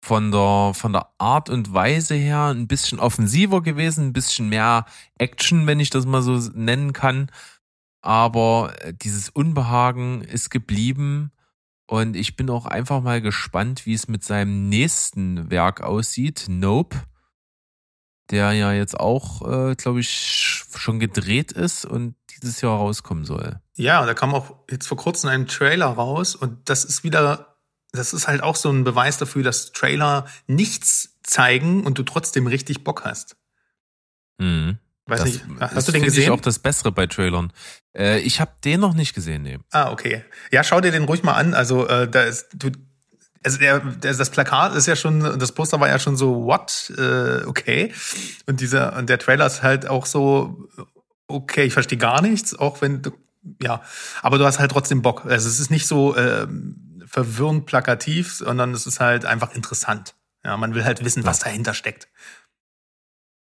von 0.02 0.32
der, 0.32 0.72
von 0.74 0.94
der 0.94 1.08
Art 1.18 1.50
und 1.50 1.74
Weise 1.74 2.16
her 2.16 2.48
ein 2.48 2.68
bisschen 2.68 3.00
offensiver 3.00 3.62
gewesen, 3.62 4.08
ein 4.08 4.14
bisschen 4.14 4.50
mehr 4.50 4.86
Action, 5.18 5.68
wenn 5.68 5.80
ich 5.80 5.90
das 5.90 6.06
mal 6.06 6.22
so 6.22 6.38
nennen 6.54 6.94
kann. 6.94 7.32
Aber 8.02 8.74
äh, 8.82 8.94
dieses 8.94 9.30
Unbehagen 9.30 10.22
ist 10.22 10.50
geblieben. 10.50 11.32
Und 11.88 12.16
ich 12.16 12.36
bin 12.36 12.52
auch 12.52 12.68
einfach 12.68 13.02
mal 13.02 13.20
gespannt, 13.20 13.88
wie 13.88 13.96
es 13.96 14.08
mit 14.08 14.24
seinem 14.24 14.70
nächsten 14.70 15.50
Werk 15.50 15.82
aussieht, 15.82 16.46
Nope 16.48 17.00
der 18.32 18.54
ja 18.54 18.72
jetzt 18.72 19.00
auch, 19.00 19.42
äh, 19.42 19.76
glaube 19.76 20.00
ich, 20.00 20.66
schon 20.76 21.00
gedreht 21.00 21.52
ist 21.52 21.86
und 21.86 22.16
dieses 22.36 22.62
Jahr 22.62 22.78
rauskommen 22.78 23.26
soll. 23.26 23.60
Ja, 23.76 24.06
da 24.06 24.14
kam 24.14 24.34
auch 24.34 24.56
jetzt 24.70 24.88
vor 24.88 24.98
kurzem 24.98 25.30
ein 25.30 25.48
Trailer 25.48 25.88
raus 25.88 26.36
und 26.36 26.70
das 26.70 26.86
ist 26.86 27.04
wieder, 27.04 27.58
das 27.92 28.14
ist 28.14 28.28
halt 28.28 28.44
auch 28.44 28.56
so 28.56 28.70
ein 28.70 28.84
Beweis 28.84 29.18
dafür, 29.18 29.44
dass 29.44 29.72
Trailer 29.72 30.26
nichts 30.48 31.20
zeigen 31.24 31.86
und 31.86 31.98
du 31.98 32.04
trotzdem 32.04 32.48
richtig 32.48 32.84
Bock 32.84 33.04
hast. 33.06 33.36
Mhm. 34.38 34.80
Weiß 35.06 35.22
das, 35.22 35.28
nicht, 35.28 35.46
hast 35.60 35.76
das 35.76 35.86
du 35.86 35.92
den 35.92 36.04
gesehen? 36.04 36.24
Ich 36.24 36.30
auch 36.30 36.40
das 36.40 36.60
Bessere 36.60 36.92
bei 36.92 37.08
Trailern. 37.08 37.52
Äh, 37.98 38.20
ich 38.20 38.40
habe 38.40 38.52
den 38.64 38.80
noch 38.80 38.94
nicht 38.94 39.16
gesehen, 39.16 39.42
nee. 39.42 39.58
Ah, 39.72 39.92
okay. 39.92 40.24
Ja, 40.52 40.64
schau 40.64 40.82
dir 40.82 40.92
den 40.92 41.06
ruhig 41.06 41.24
mal 41.24 41.34
an. 41.34 41.56
Also 41.56 41.88
äh, 41.88 42.08
da 42.08 42.24
ist, 42.24 42.50
du, 42.54 42.70
also 43.44 43.58
der, 43.58 43.80
der, 43.80 44.14
das 44.14 44.30
Plakat 44.30 44.76
ist 44.76 44.86
ja 44.86 44.96
schon, 44.96 45.40
das 45.40 45.52
Poster 45.52 45.80
war 45.80 45.88
ja 45.88 46.00
schon 46.00 46.18
so, 46.18 46.46
what? 46.46 46.92
Äh, 46.98 47.46
okay. 47.46 47.94
Und 48.46 48.60
dieser, 48.60 48.96
und 48.98 49.10
der 49.10 49.20
Trailer 49.20 49.46
ist 49.46 49.64
halt 49.64 49.88
auch 49.88 50.06
so, 50.06 50.68
okay, 51.28 51.64
ich 51.64 51.74
verstehe 51.74 51.98
gar 51.98 52.22
nichts, 52.22 52.58
auch 52.58 52.82
wenn 52.82 53.02
du, 53.02 53.12
ja, 53.62 53.82
aber 54.22 54.38
du 54.38 54.46
hast 54.46 54.60
halt 54.60 54.72
trotzdem 54.72 55.02
Bock. 55.02 55.26
Also 55.26 55.48
es 55.48 55.60
ist 55.60 55.72
nicht 55.72 55.88
so 55.88 56.16
äh, 56.16 56.48
verwirrend 57.06 57.66
plakativ, 57.66 58.34
sondern 58.34 58.74
es 58.74 58.86
ist 58.86 59.00
halt 59.00 59.26
einfach 59.26 59.56
interessant. 59.56 60.16
Ja, 60.44 60.58
man 60.58 60.76
will 60.76 60.84
halt 60.84 61.04
wissen, 61.04 61.26
was 61.26 61.40
dahinter 61.40 61.74
steckt. 61.74 62.08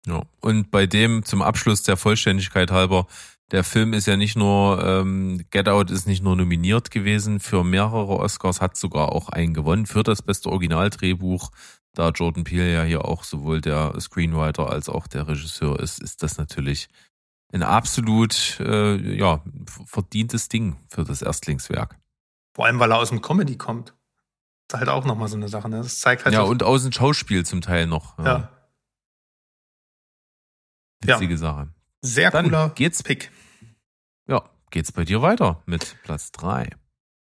Ja, 0.06 0.22
und 0.40 0.70
bei 0.70 0.86
dem 0.86 1.24
zum 1.24 1.42
Abschluss 1.42 1.82
der 1.82 1.96
Vollständigkeit 1.96 2.70
halber, 2.70 3.06
der 3.52 3.64
Film 3.64 3.92
ist 3.92 4.06
ja 4.06 4.16
nicht 4.16 4.34
nur, 4.34 4.82
ähm, 4.84 5.44
Get 5.50 5.68
Out 5.68 5.90
ist 5.90 6.06
nicht 6.06 6.22
nur 6.22 6.36
nominiert 6.36 6.90
gewesen 6.90 7.38
für 7.38 7.62
mehrere 7.62 8.18
Oscars, 8.18 8.62
hat 8.62 8.76
sogar 8.76 9.12
auch 9.12 9.28
einen 9.28 9.52
gewonnen 9.52 9.86
für 9.86 10.02
das 10.02 10.22
beste 10.22 10.48
Originaldrehbuch. 10.48 11.50
Da 11.94 12.08
Jordan 12.08 12.44
Peele 12.44 12.72
ja 12.72 12.82
hier 12.82 13.04
auch 13.04 13.24
sowohl 13.24 13.60
der 13.60 14.00
Screenwriter 14.00 14.70
als 14.70 14.88
auch 14.88 15.06
der 15.06 15.28
Regisseur 15.28 15.78
ist, 15.78 16.00
ist 16.00 16.22
das 16.22 16.38
natürlich 16.38 16.88
ein 17.52 17.62
absolut 17.62 18.58
äh, 18.60 18.96
ja, 19.14 19.42
verdientes 19.84 20.48
Ding 20.48 20.78
für 20.88 21.04
das 21.04 21.20
Erstlingswerk. 21.20 21.98
Vor 22.54 22.64
allem, 22.64 22.78
weil 22.78 22.90
er 22.90 22.98
aus 22.98 23.10
dem 23.10 23.20
Comedy 23.20 23.56
kommt. 23.56 23.94
Das 24.68 24.80
ist 24.80 24.86
halt 24.86 24.96
auch 24.96 25.04
nochmal 25.04 25.28
so 25.28 25.36
eine 25.36 25.48
Sache. 25.48 25.68
Ne? 25.68 25.78
Das 25.78 26.00
zeigt 26.00 26.24
halt. 26.24 26.34
Ja, 26.34 26.42
und 26.42 26.62
aus 26.62 26.84
dem 26.84 26.92
Schauspiel 26.92 27.44
zum 27.44 27.60
Teil 27.60 27.86
noch. 27.86 28.16
Ja. 28.18 28.24
ja. 28.24 28.48
Witzige 31.02 31.34
ja. 31.34 31.38
Sache. 31.38 31.68
Sehr 32.00 32.30
Dann 32.30 32.46
cooler 32.46 32.70
geht's, 32.70 33.02
Pick. 33.02 33.30
Ja, 34.26 34.42
geht's 34.70 34.92
bei 34.92 35.04
dir 35.04 35.22
weiter 35.22 35.62
mit 35.66 35.96
Platz 36.02 36.32
drei. 36.32 36.70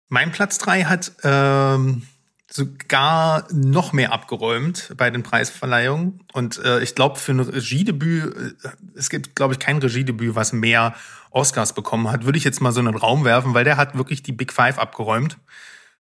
Mein 0.10 0.32
Platz 0.32 0.58
drei 0.58 0.84
hat 0.84 1.14
ähm, 1.24 2.04
sogar 2.50 3.48
noch 3.54 3.94
mehr 3.94 4.12
abgeräumt 4.12 4.94
bei 4.98 5.10
den 5.10 5.24
Preisverleihungen. 5.24 6.22
Und 6.34 6.58
äh, 6.64 6.82
ich 6.82 6.96
glaube, 6.96 7.18
für 7.18 7.32
ein 7.32 7.40
Regiedebüt, 7.40 8.36
äh, 8.64 8.70
es 8.96 9.10
gibt, 9.10 9.36
glaube 9.36 9.54
ich, 9.54 9.60
kein 9.60 9.78
Regiedebüt, 9.78 10.36
was 10.36 10.52
mehr 10.52 10.94
Oscars 11.30 11.74
bekommen 11.74 12.12
hat, 12.12 12.26
würde 12.26 12.38
ich 12.38 12.44
jetzt 12.44 12.60
mal 12.60 12.74
so 12.74 12.82
in 12.82 12.88
den 12.88 12.96
Raum 12.96 13.24
werfen, 13.24 13.54
weil 13.54 13.64
der 13.64 13.78
hat 13.78 13.98
wirklich 13.98 14.22
die 14.22 14.34
Big 14.34 14.52
Five 14.52 14.80
abgeräumt. 14.80 15.38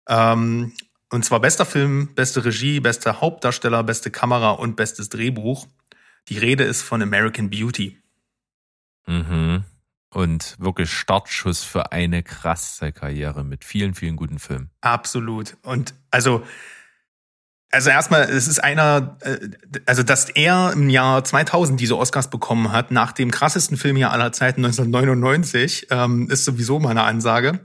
Ähm, 0.08 0.72
und 1.10 1.24
zwar 1.24 1.40
bester 1.40 1.64
Film, 1.64 2.14
beste 2.14 2.44
Regie, 2.44 2.80
bester 2.80 3.20
Hauptdarsteller, 3.20 3.82
beste 3.82 4.10
Kamera 4.10 4.50
und 4.50 4.76
bestes 4.76 5.08
Drehbuch. 5.08 5.66
Die 6.28 6.38
Rede 6.38 6.64
ist 6.64 6.82
von 6.82 7.00
American 7.00 7.48
Beauty. 7.48 7.96
Mhm. 9.06 9.64
Und 10.16 10.56
wirklich 10.58 10.90
Startschuss 10.90 11.62
für 11.62 11.92
eine 11.92 12.22
krasse 12.22 12.90
Karriere 12.90 13.44
mit 13.44 13.64
vielen, 13.64 13.92
vielen 13.92 14.16
guten 14.16 14.38
Filmen. 14.38 14.70
Absolut. 14.80 15.58
Und 15.60 15.92
also, 16.10 16.42
also 17.70 17.90
erstmal, 17.90 18.22
es 18.22 18.48
ist 18.48 18.64
einer, 18.64 19.18
äh, 19.20 19.36
also 19.84 20.02
dass 20.02 20.30
er 20.30 20.72
im 20.72 20.88
Jahr 20.88 21.22
2000 21.22 21.78
diese 21.78 21.98
Oscars 21.98 22.30
bekommen 22.30 22.72
hat, 22.72 22.92
nach 22.92 23.12
dem 23.12 23.30
krassesten 23.30 23.76
Filmjahr 23.76 24.10
aller 24.10 24.32
Zeiten 24.32 24.64
1999, 24.64 25.88
ähm, 25.90 26.30
ist 26.30 26.46
sowieso 26.46 26.80
mal 26.80 26.92
eine 26.92 27.02
Ansage. 27.02 27.60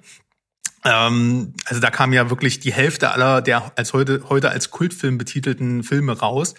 Ähm, 0.84 1.54
also 1.68 1.80
da 1.80 1.90
kam 1.90 2.12
ja 2.12 2.30
wirklich 2.30 2.60
die 2.60 2.74
Hälfte 2.74 3.12
aller 3.12 3.42
der 3.42 3.72
als 3.78 3.94
heute, 3.94 4.24
heute 4.28 4.50
als 4.50 4.72
Kultfilm 4.72 5.18
betitelten 5.18 5.84
Filme 5.84 6.20
raus. 6.20 6.56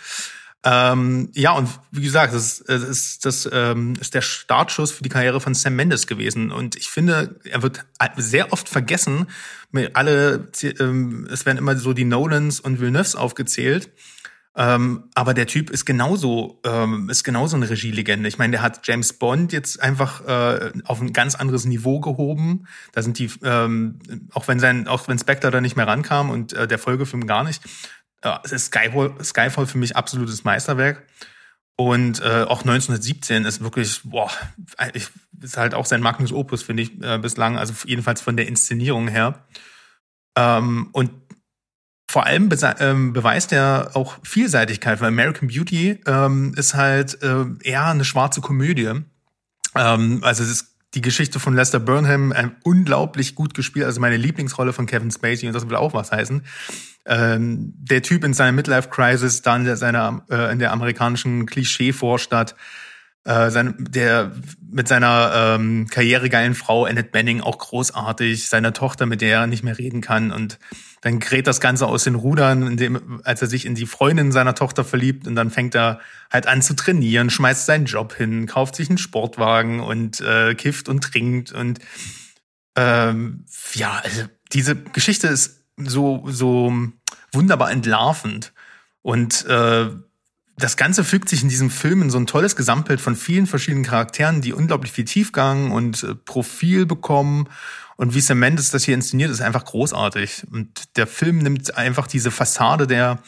Ähm, 0.64 1.31
ja, 1.35 1.53
und 1.53 1.68
wie 1.90 2.03
gesagt, 2.03 2.33
das, 2.33 2.61
ist, 2.61 3.25
das 3.25 3.48
ähm, 3.53 3.94
ist 4.01 4.14
der 4.14 4.20
Startschuss 4.20 4.92
für 4.92 5.03
die 5.03 5.09
Karriere 5.09 5.40
von 5.40 5.55
Sam 5.55 5.75
Mendes 5.75 6.07
gewesen. 6.07 6.53
Und 6.53 6.77
ich 6.77 6.88
finde, 6.88 7.40
er 7.44 7.62
wird 7.62 7.85
sehr 8.16 8.53
oft 8.53 8.68
vergessen. 8.68 9.27
Alle, 9.94 10.48
ähm, 10.79 11.27
es 11.31 11.46
werden 11.46 11.59
immer 11.59 11.77
so 11.77 11.92
die 11.92 12.05
Nolans 12.05 12.61
und 12.61 12.81
Villeneuves 12.81 13.16
aufgezählt. 13.16 13.90
Ähm, 14.55 15.05
aber 15.14 15.33
der 15.33 15.46
Typ 15.46 15.70
ist 15.70 15.87
genauso, 15.87 16.61
ähm, 16.64 17.09
ist 17.09 17.25
genauso 17.25 17.57
eine 17.57 17.70
Regielegende. 17.70 18.29
Ich 18.29 18.37
meine, 18.37 18.53
der 18.53 18.62
hat 18.62 18.87
James 18.87 19.14
Bond 19.14 19.51
jetzt 19.53 19.83
einfach 19.83 20.27
äh, 20.27 20.72
auf 20.85 21.01
ein 21.01 21.14
ganz 21.14 21.35
anderes 21.35 21.64
Niveau 21.64 22.01
gehoben. 22.01 22.66
Da 22.92 23.03
sind 23.03 23.18
die, 23.18 23.31
ähm, 23.42 23.98
auch 24.33 24.48
wenn 24.48 24.61
sein, 24.61 24.88
auch 24.88 25.09
wenn 25.09 25.18
Spectre 25.18 25.51
da 25.51 25.62
nicht 25.62 25.77
mehr 25.77 25.87
rankam 25.87 26.29
und 26.29 26.53
äh, 26.53 26.68
der 26.68 26.79
Folgefilm 26.79 27.27
gar 27.27 27.44
nicht, 27.44 27.62
ja, 28.24 28.37
ist 28.44 28.66
Skyfall, 28.66 29.12
Skyfall 29.22 29.66
für 29.66 29.78
mich 29.78 29.96
absolutes 29.96 30.44
Meisterwerk. 30.44 31.06
Und 31.76 32.20
äh, 32.20 32.42
auch 32.42 32.61
1917 32.61 33.44
ist 33.44 33.62
wirklich, 33.62 34.02
boah, 34.04 34.30
ich, 34.92 35.08
ist 35.40 35.56
halt 35.56 35.74
auch 35.74 35.87
sein 35.87 36.00
Magnus 36.02 36.32
Opus, 36.32 36.62
finde 36.62 36.85
ich, 36.85 37.02
äh, 37.02 37.18
bislang, 37.18 37.56
also 37.56 37.72
jedenfalls 37.87 38.20
von 38.20 38.37
der 38.37 38.46
Inszenierung 38.46 39.08
her. 39.08 39.46
Ähm, 40.37 40.90
und 40.92 41.11
vor 42.08 42.26
allem 42.26 42.50
ähm, 42.78 43.14
beweist 43.14 43.52
er 43.52 43.92
auch 43.94 44.18
Vielseitigkeit, 44.22 45.00
weil 45.00 45.08
American 45.08 45.48
Beauty 45.48 45.98
ähm, 46.06 46.52
ist 46.56 46.74
halt 46.74 47.22
äh, 47.22 47.46
eher 47.62 47.87
eine 47.87 48.04
schwarze 48.04 48.42
Komödie. 48.42 49.00
Ähm, 49.74 50.20
also 50.22 50.42
es 50.42 50.50
ist 50.50 50.71
die 50.94 51.00
Geschichte 51.00 51.40
von 51.40 51.55
Lester 51.55 51.81
Burnham 51.81 52.33
äh, 52.33 52.50
unglaublich 52.64 53.35
gut 53.35 53.55
gespielt, 53.55 53.87
also 53.87 54.00
meine 54.00 54.16
Lieblingsrolle 54.16 54.72
von 54.72 54.87
Kevin 54.87 55.11
Spacey 55.11 55.46
und 55.46 55.55
das 55.55 55.68
will 55.68 55.76
auch 55.76 55.94
was 55.94 56.12
heißen. 56.12 56.42
Ähm, 57.07 57.72
der 57.76 58.02
Typ 58.02 58.24
in 58.24 58.35
seiner 58.35 58.52
Midlife-Crisis, 58.52 59.42
dann 59.42 59.66
in, 59.66 59.76
seiner, 59.76 60.24
äh, 60.31 60.52
in 60.52 60.59
der 60.59 60.72
amerikanischen 60.72 61.46
Klischee-Vorstadt, 61.46 62.55
äh, 63.24 63.50
der 63.78 64.33
mit 64.70 64.88
seiner 64.88 65.33
ähm, 65.57 65.88
karrieregeilen 65.88 66.55
Frau 66.55 66.85
Annette 66.85 67.11
Benning 67.11 67.40
auch 67.40 67.59
großartig, 67.59 68.48
seiner 68.48 68.72
Tochter, 68.72 69.07
mit 69.07 69.20
der 69.20 69.40
er 69.40 69.46
nicht 69.46 69.64
mehr 69.64 69.78
reden 69.78 70.00
kann 70.00 70.31
und 70.31 70.59
dann 71.02 71.18
gerät 71.18 71.46
das 71.46 71.60
Ganze 71.60 71.86
aus 71.86 72.04
den 72.04 72.14
Rudern, 72.14 72.66
indem, 72.66 73.20
als 73.24 73.42
er 73.42 73.48
sich 73.48 73.66
in 73.66 73.74
die 73.74 73.86
Freundin 73.86 74.32
seiner 74.32 74.54
Tochter 74.54 74.84
verliebt 74.84 75.26
und 75.26 75.34
dann 75.34 75.50
fängt 75.50 75.74
er 75.74 76.00
halt 76.30 76.46
an 76.46 76.62
zu 76.62 76.74
trainieren, 76.74 77.28
schmeißt 77.28 77.66
seinen 77.66 77.86
Job 77.86 78.14
hin, 78.14 78.46
kauft 78.46 78.76
sich 78.76 78.88
einen 78.88 78.98
Sportwagen 78.98 79.80
und 79.80 80.20
äh, 80.20 80.54
kifft 80.54 80.88
und 80.88 81.02
trinkt 81.02 81.52
und 81.52 81.80
ähm, 82.76 83.44
ja, 83.74 84.00
also 84.02 84.22
diese 84.52 84.76
Geschichte 84.76 85.28
ist 85.28 85.64
so, 85.76 86.24
so 86.26 86.72
wunderbar 87.32 87.70
entlarvend. 87.70 88.52
Und 89.02 89.44
äh, 89.46 89.90
das 90.56 90.76
Ganze 90.76 91.04
fügt 91.04 91.28
sich 91.28 91.42
in 91.42 91.48
diesem 91.48 91.70
Film 91.70 92.02
in 92.02 92.10
so 92.10 92.18
ein 92.18 92.26
tolles 92.26 92.56
Gesamtbild 92.56 93.00
von 93.00 93.16
vielen 93.16 93.46
verschiedenen 93.46 93.84
Charakteren, 93.84 94.40
die 94.42 94.52
unglaublich 94.52 94.92
viel 94.92 95.04
Tiefgang 95.04 95.70
und 95.72 96.02
äh, 96.02 96.14
Profil 96.14 96.86
bekommen. 96.86 97.48
Und 97.96 98.14
wie 98.14 98.20
Sam 98.20 98.38
Mendes 98.38 98.70
das 98.70 98.85
hier 98.85 98.94
inszeniert, 98.94 99.31
ist 99.31 99.40
einfach 99.40 99.64
großartig. 99.64 100.44
Und 100.50 100.96
der 100.96 101.07
Film 101.07 101.38
nimmt 101.38 101.76
einfach 101.76 102.07
diese 102.07 102.31
Fassade 102.31 102.87
der, 102.87 103.18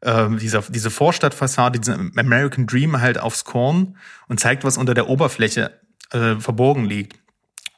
äh, 0.00 0.28
dieser, 0.36 0.62
diese 0.62 0.90
Vorstadtfassade, 0.90 1.78
diesen 1.78 2.12
American 2.18 2.66
Dream 2.66 3.00
halt 3.00 3.18
aufs 3.18 3.44
Korn 3.44 3.96
und 4.28 4.40
zeigt, 4.40 4.64
was 4.64 4.76
unter 4.76 4.94
der 4.94 5.08
Oberfläche 5.08 5.78
äh, 6.12 6.36
verborgen 6.36 6.84
liegt. 6.84 7.18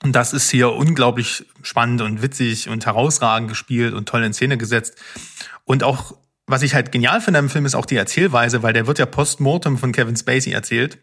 Und 0.02 0.16
das 0.16 0.32
ist 0.32 0.50
hier 0.50 0.72
unglaublich 0.72 1.46
spannend 1.62 2.00
und 2.00 2.22
witzig 2.22 2.68
und 2.68 2.86
herausragend 2.86 3.48
gespielt 3.48 3.94
und 3.94 4.08
toll 4.08 4.24
in 4.24 4.32
Szene 4.32 4.58
gesetzt. 4.58 4.96
Und 5.64 5.84
auch, 5.84 6.16
was 6.46 6.62
ich 6.62 6.74
halt 6.74 6.90
genial 6.90 7.20
finde 7.20 7.38
im 7.38 7.48
Film, 7.48 7.66
ist 7.66 7.76
auch 7.76 7.86
die 7.86 7.96
Erzählweise, 7.96 8.64
weil 8.64 8.72
der 8.72 8.88
wird 8.88 8.98
ja 8.98 9.06
postmortem 9.06 9.78
von 9.78 9.92
Kevin 9.92 10.16
Spacey 10.16 10.52
erzählt. 10.52 10.98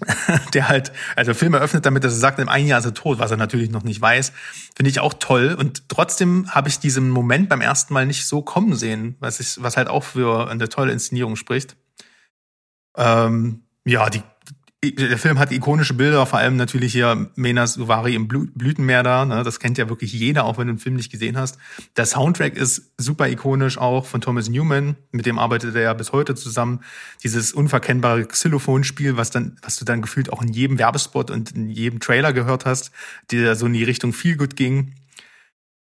der 0.54 0.68
halt, 0.68 0.92
also 1.16 1.34
Film 1.34 1.54
eröffnet 1.54 1.84
damit, 1.84 2.04
dass 2.04 2.12
er 2.12 2.18
sagt, 2.18 2.38
in 2.38 2.48
einem 2.48 2.68
Jahr 2.68 2.78
ist 2.78 2.84
er 2.84 2.94
tot, 2.94 3.18
was 3.18 3.30
er 3.30 3.36
natürlich 3.36 3.70
noch 3.70 3.82
nicht 3.82 4.00
weiß. 4.00 4.32
Finde 4.76 4.90
ich 4.90 5.00
auch 5.00 5.14
toll. 5.14 5.56
Und 5.58 5.88
trotzdem 5.88 6.54
habe 6.54 6.68
ich 6.68 6.78
diesen 6.78 7.10
Moment 7.10 7.48
beim 7.48 7.60
ersten 7.60 7.94
Mal 7.94 8.06
nicht 8.06 8.26
so 8.26 8.42
kommen 8.42 8.76
sehen, 8.76 9.16
was, 9.18 9.40
ich, 9.40 9.62
was 9.62 9.76
halt 9.76 9.88
auch 9.88 10.04
für 10.04 10.48
eine 10.48 10.68
tolle 10.68 10.92
Inszenierung 10.92 11.36
spricht. 11.36 11.76
Ähm, 12.96 13.62
ja, 13.84 14.08
die, 14.10 14.22
der 14.84 15.18
Film 15.18 15.40
hat 15.40 15.50
ikonische 15.50 15.94
Bilder, 15.94 16.24
vor 16.24 16.38
allem 16.38 16.56
natürlich 16.56 16.92
hier 16.92 17.30
Menas 17.34 17.78
Uvari 17.78 18.14
im 18.14 18.28
Blütenmeer 18.28 19.02
da. 19.02 19.24
Ne? 19.24 19.42
Das 19.42 19.58
kennt 19.58 19.76
ja 19.76 19.88
wirklich 19.88 20.12
jeder, 20.12 20.44
auch 20.44 20.56
wenn 20.56 20.68
du 20.68 20.74
den 20.74 20.78
Film 20.78 20.94
nicht 20.94 21.10
gesehen 21.10 21.36
hast. 21.36 21.58
Der 21.96 22.06
Soundtrack 22.06 22.56
ist 22.56 22.92
super 22.96 23.28
ikonisch 23.28 23.76
auch 23.76 24.06
von 24.06 24.20
Thomas 24.20 24.48
Newman, 24.48 24.94
mit 25.10 25.26
dem 25.26 25.40
arbeitet 25.40 25.74
er 25.74 25.82
ja 25.82 25.94
bis 25.94 26.12
heute 26.12 26.36
zusammen. 26.36 26.80
Dieses 27.24 27.52
unverkennbare 27.52 28.24
Xylophonspiel, 28.24 29.16
was 29.16 29.30
dann, 29.30 29.56
was 29.62 29.76
du 29.76 29.84
dann 29.84 30.00
gefühlt 30.00 30.32
auch 30.32 30.42
in 30.42 30.52
jedem 30.52 30.78
Werbespot 30.78 31.32
und 31.32 31.50
in 31.50 31.68
jedem 31.70 31.98
Trailer 31.98 32.32
gehört 32.32 32.64
hast, 32.64 32.92
der 33.32 33.56
so 33.56 33.66
in 33.66 33.72
die 33.72 33.84
Richtung 33.84 34.12
viel 34.12 34.36
gut 34.36 34.54
ging. 34.54 34.94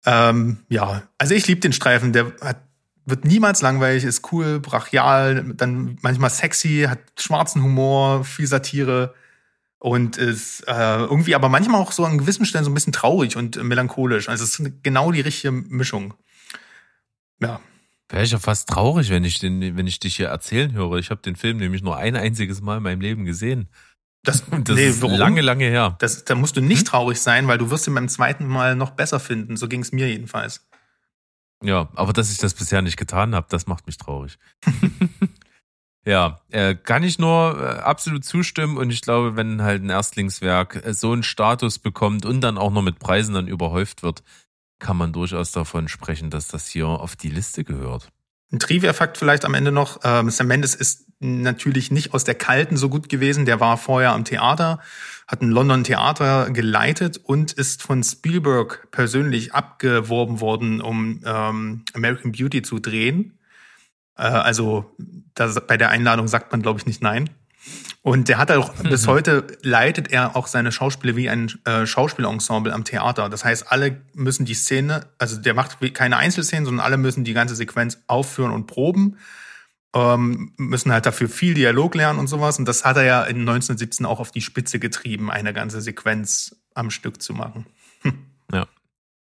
Ähm, 0.04 0.58
ja, 0.68 1.02
also 1.16 1.34
ich 1.34 1.46
liebe 1.46 1.60
den 1.60 1.72
Streifen. 1.72 2.12
Der 2.12 2.32
hat 2.40 2.69
wird 3.10 3.24
niemals 3.24 3.62
langweilig, 3.62 4.04
ist 4.04 4.32
cool, 4.32 4.60
brachial, 4.60 5.54
dann 5.54 5.98
manchmal 6.02 6.30
sexy, 6.30 6.86
hat 6.88 7.00
schwarzen 7.18 7.62
Humor, 7.62 8.24
viel 8.24 8.46
Satire 8.46 9.14
und 9.78 10.18
ist 10.18 10.60
äh, 10.68 10.98
irgendwie 10.98 11.34
aber 11.34 11.48
manchmal 11.48 11.80
auch 11.80 11.92
so 11.92 12.04
an 12.04 12.18
gewissen 12.18 12.44
Stellen 12.44 12.64
so 12.64 12.70
ein 12.70 12.74
bisschen 12.74 12.92
traurig 12.92 13.36
und 13.36 13.62
melancholisch. 13.62 14.28
Also 14.28 14.44
es 14.44 14.58
ist 14.58 14.82
genau 14.82 15.10
die 15.10 15.22
richtige 15.22 15.52
Mischung. 15.52 16.14
Ja. 17.40 17.60
Wäre 18.08 18.24
ich 18.24 18.32
ja 18.32 18.38
fast 18.38 18.68
traurig, 18.68 19.08
wenn 19.10 19.24
ich 19.24 19.38
den, 19.38 19.76
wenn 19.76 19.86
ich 19.86 20.00
dich 20.00 20.16
hier 20.16 20.28
erzählen 20.28 20.72
höre. 20.72 20.98
Ich 20.98 21.10
habe 21.10 21.22
den 21.22 21.36
Film 21.36 21.58
nämlich 21.58 21.82
nur 21.82 21.96
ein 21.96 22.16
einziges 22.16 22.60
Mal 22.60 22.78
in 22.78 22.82
meinem 22.82 23.00
Leben 23.00 23.24
gesehen. 23.24 23.68
Das, 24.22 24.44
das 24.64 24.76
nee, 24.76 24.88
ist 24.88 25.00
warum? 25.00 25.16
lange, 25.16 25.40
lange 25.40 25.64
her. 25.64 25.96
Das, 26.00 26.24
da 26.24 26.34
musst 26.34 26.56
du 26.56 26.60
nicht 26.60 26.80
hm? 26.80 26.86
traurig 26.86 27.20
sein, 27.20 27.48
weil 27.48 27.58
du 27.58 27.70
wirst 27.70 27.86
ihn 27.86 27.94
beim 27.94 28.08
zweiten 28.08 28.46
Mal 28.46 28.76
noch 28.76 28.90
besser 28.90 29.20
finden. 29.20 29.56
So 29.56 29.68
ging 29.68 29.80
es 29.80 29.92
mir 29.92 30.08
jedenfalls. 30.08 30.68
Ja, 31.62 31.88
aber 31.94 32.12
dass 32.12 32.32
ich 32.32 32.38
das 32.38 32.54
bisher 32.54 32.82
nicht 32.82 32.96
getan 32.96 33.34
habe, 33.34 33.46
das 33.50 33.66
macht 33.66 33.86
mich 33.86 33.98
traurig. 33.98 34.38
ja, 36.06 36.40
äh, 36.50 36.74
kann 36.74 37.02
ich 37.02 37.18
nur 37.18 37.58
äh, 37.60 37.80
absolut 37.80 38.24
zustimmen 38.24 38.78
und 38.78 38.90
ich 38.90 39.02
glaube, 39.02 39.36
wenn 39.36 39.62
halt 39.62 39.82
ein 39.82 39.90
Erstlingswerk 39.90 40.86
äh, 40.86 40.94
so 40.94 41.12
einen 41.12 41.22
Status 41.22 41.78
bekommt 41.78 42.24
und 42.24 42.40
dann 42.40 42.56
auch 42.56 42.72
noch 42.72 42.82
mit 42.82 42.98
Preisen 42.98 43.34
dann 43.34 43.46
überhäuft 43.46 44.02
wird, 44.02 44.22
kann 44.78 44.96
man 44.96 45.12
durchaus 45.12 45.52
davon 45.52 45.88
sprechen, 45.88 46.30
dass 46.30 46.48
das 46.48 46.66
hier 46.66 46.88
auf 46.88 47.14
die 47.14 47.28
Liste 47.28 47.64
gehört. 47.64 48.08
Ein 48.50 48.58
Trivia-Fakt 48.58 49.18
vielleicht 49.18 49.44
am 49.44 49.54
Ende 49.54 49.70
noch. 49.70 50.00
Ähm, 50.02 50.30
Sam 50.30 50.46
Mendes 50.46 50.74
ist 50.74 51.09
natürlich 51.20 51.90
nicht 51.90 52.14
aus 52.14 52.24
der 52.24 52.34
Kalten 52.34 52.76
so 52.76 52.88
gut 52.88 53.08
gewesen. 53.08 53.44
Der 53.44 53.60
war 53.60 53.76
vorher 53.76 54.12
am 54.12 54.24
Theater, 54.24 54.80
hat 55.28 55.42
ein 55.42 55.50
London 55.50 55.84
Theater 55.84 56.50
geleitet 56.50 57.18
und 57.18 57.52
ist 57.52 57.82
von 57.82 58.02
Spielberg 58.02 58.88
persönlich 58.90 59.54
abgeworben 59.54 60.40
worden, 60.40 60.80
um 60.80 61.20
ähm, 61.24 61.84
American 61.94 62.32
Beauty 62.32 62.62
zu 62.62 62.78
drehen. 62.78 63.38
Äh, 64.16 64.22
also 64.22 64.96
das, 65.34 65.66
bei 65.66 65.76
der 65.76 65.90
Einladung 65.90 66.26
sagt 66.26 66.52
man, 66.52 66.62
glaube 66.62 66.80
ich, 66.80 66.86
nicht 66.86 67.02
nein. 67.02 67.30
Und 68.02 68.28
der 68.28 68.38
hat 68.38 68.50
auch, 68.50 68.72
bis 68.82 69.06
heute 69.06 69.46
leitet 69.62 70.10
er 70.10 70.36
auch 70.36 70.46
seine 70.46 70.72
Schauspieler 70.72 71.16
wie 71.16 71.28
ein 71.28 71.52
äh, 71.66 71.84
Schauspielensemble 71.86 72.72
am 72.72 72.84
Theater. 72.84 73.28
Das 73.28 73.44
heißt, 73.44 73.70
alle 73.70 74.00
müssen 74.14 74.46
die 74.46 74.54
Szene, 74.54 75.06
also 75.18 75.36
der 75.38 75.52
macht 75.52 75.76
keine 75.92 76.16
Einzelszenen, 76.16 76.64
sondern 76.64 76.84
alle 76.84 76.96
müssen 76.96 77.24
die 77.24 77.34
ganze 77.34 77.54
Sequenz 77.54 77.98
aufführen 78.06 78.52
und 78.52 78.66
proben. 78.66 79.18
Ähm, 79.94 80.52
müssen 80.56 80.92
halt 80.92 81.06
dafür 81.06 81.28
viel 81.28 81.54
Dialog 81.54 81.94
lernen 81.94 82.18
und 82.18 82.28
sowas. 82.28 82.58
Und 82.58 82.66
das 82.66 82.84
hat 82.84 82.96
er 82.96 83.04
ja 83.04 83.22
in 83.24 83.40
1917 83.40 84.06
auch 84.06 84.20
auf 84.20 84.30
die 84.30 84.40
Spitze 84.40 84.78
getrieben, 84.78 85.30
eine 85.30 85.52
ganze 85.52 85.80
Sequenz 85.80 86.56
am 86.74 86.90
Stück 86.90 87.22
zu 87.22 87.34
machen. 87.34 87.66
Ja. 88.52 88.66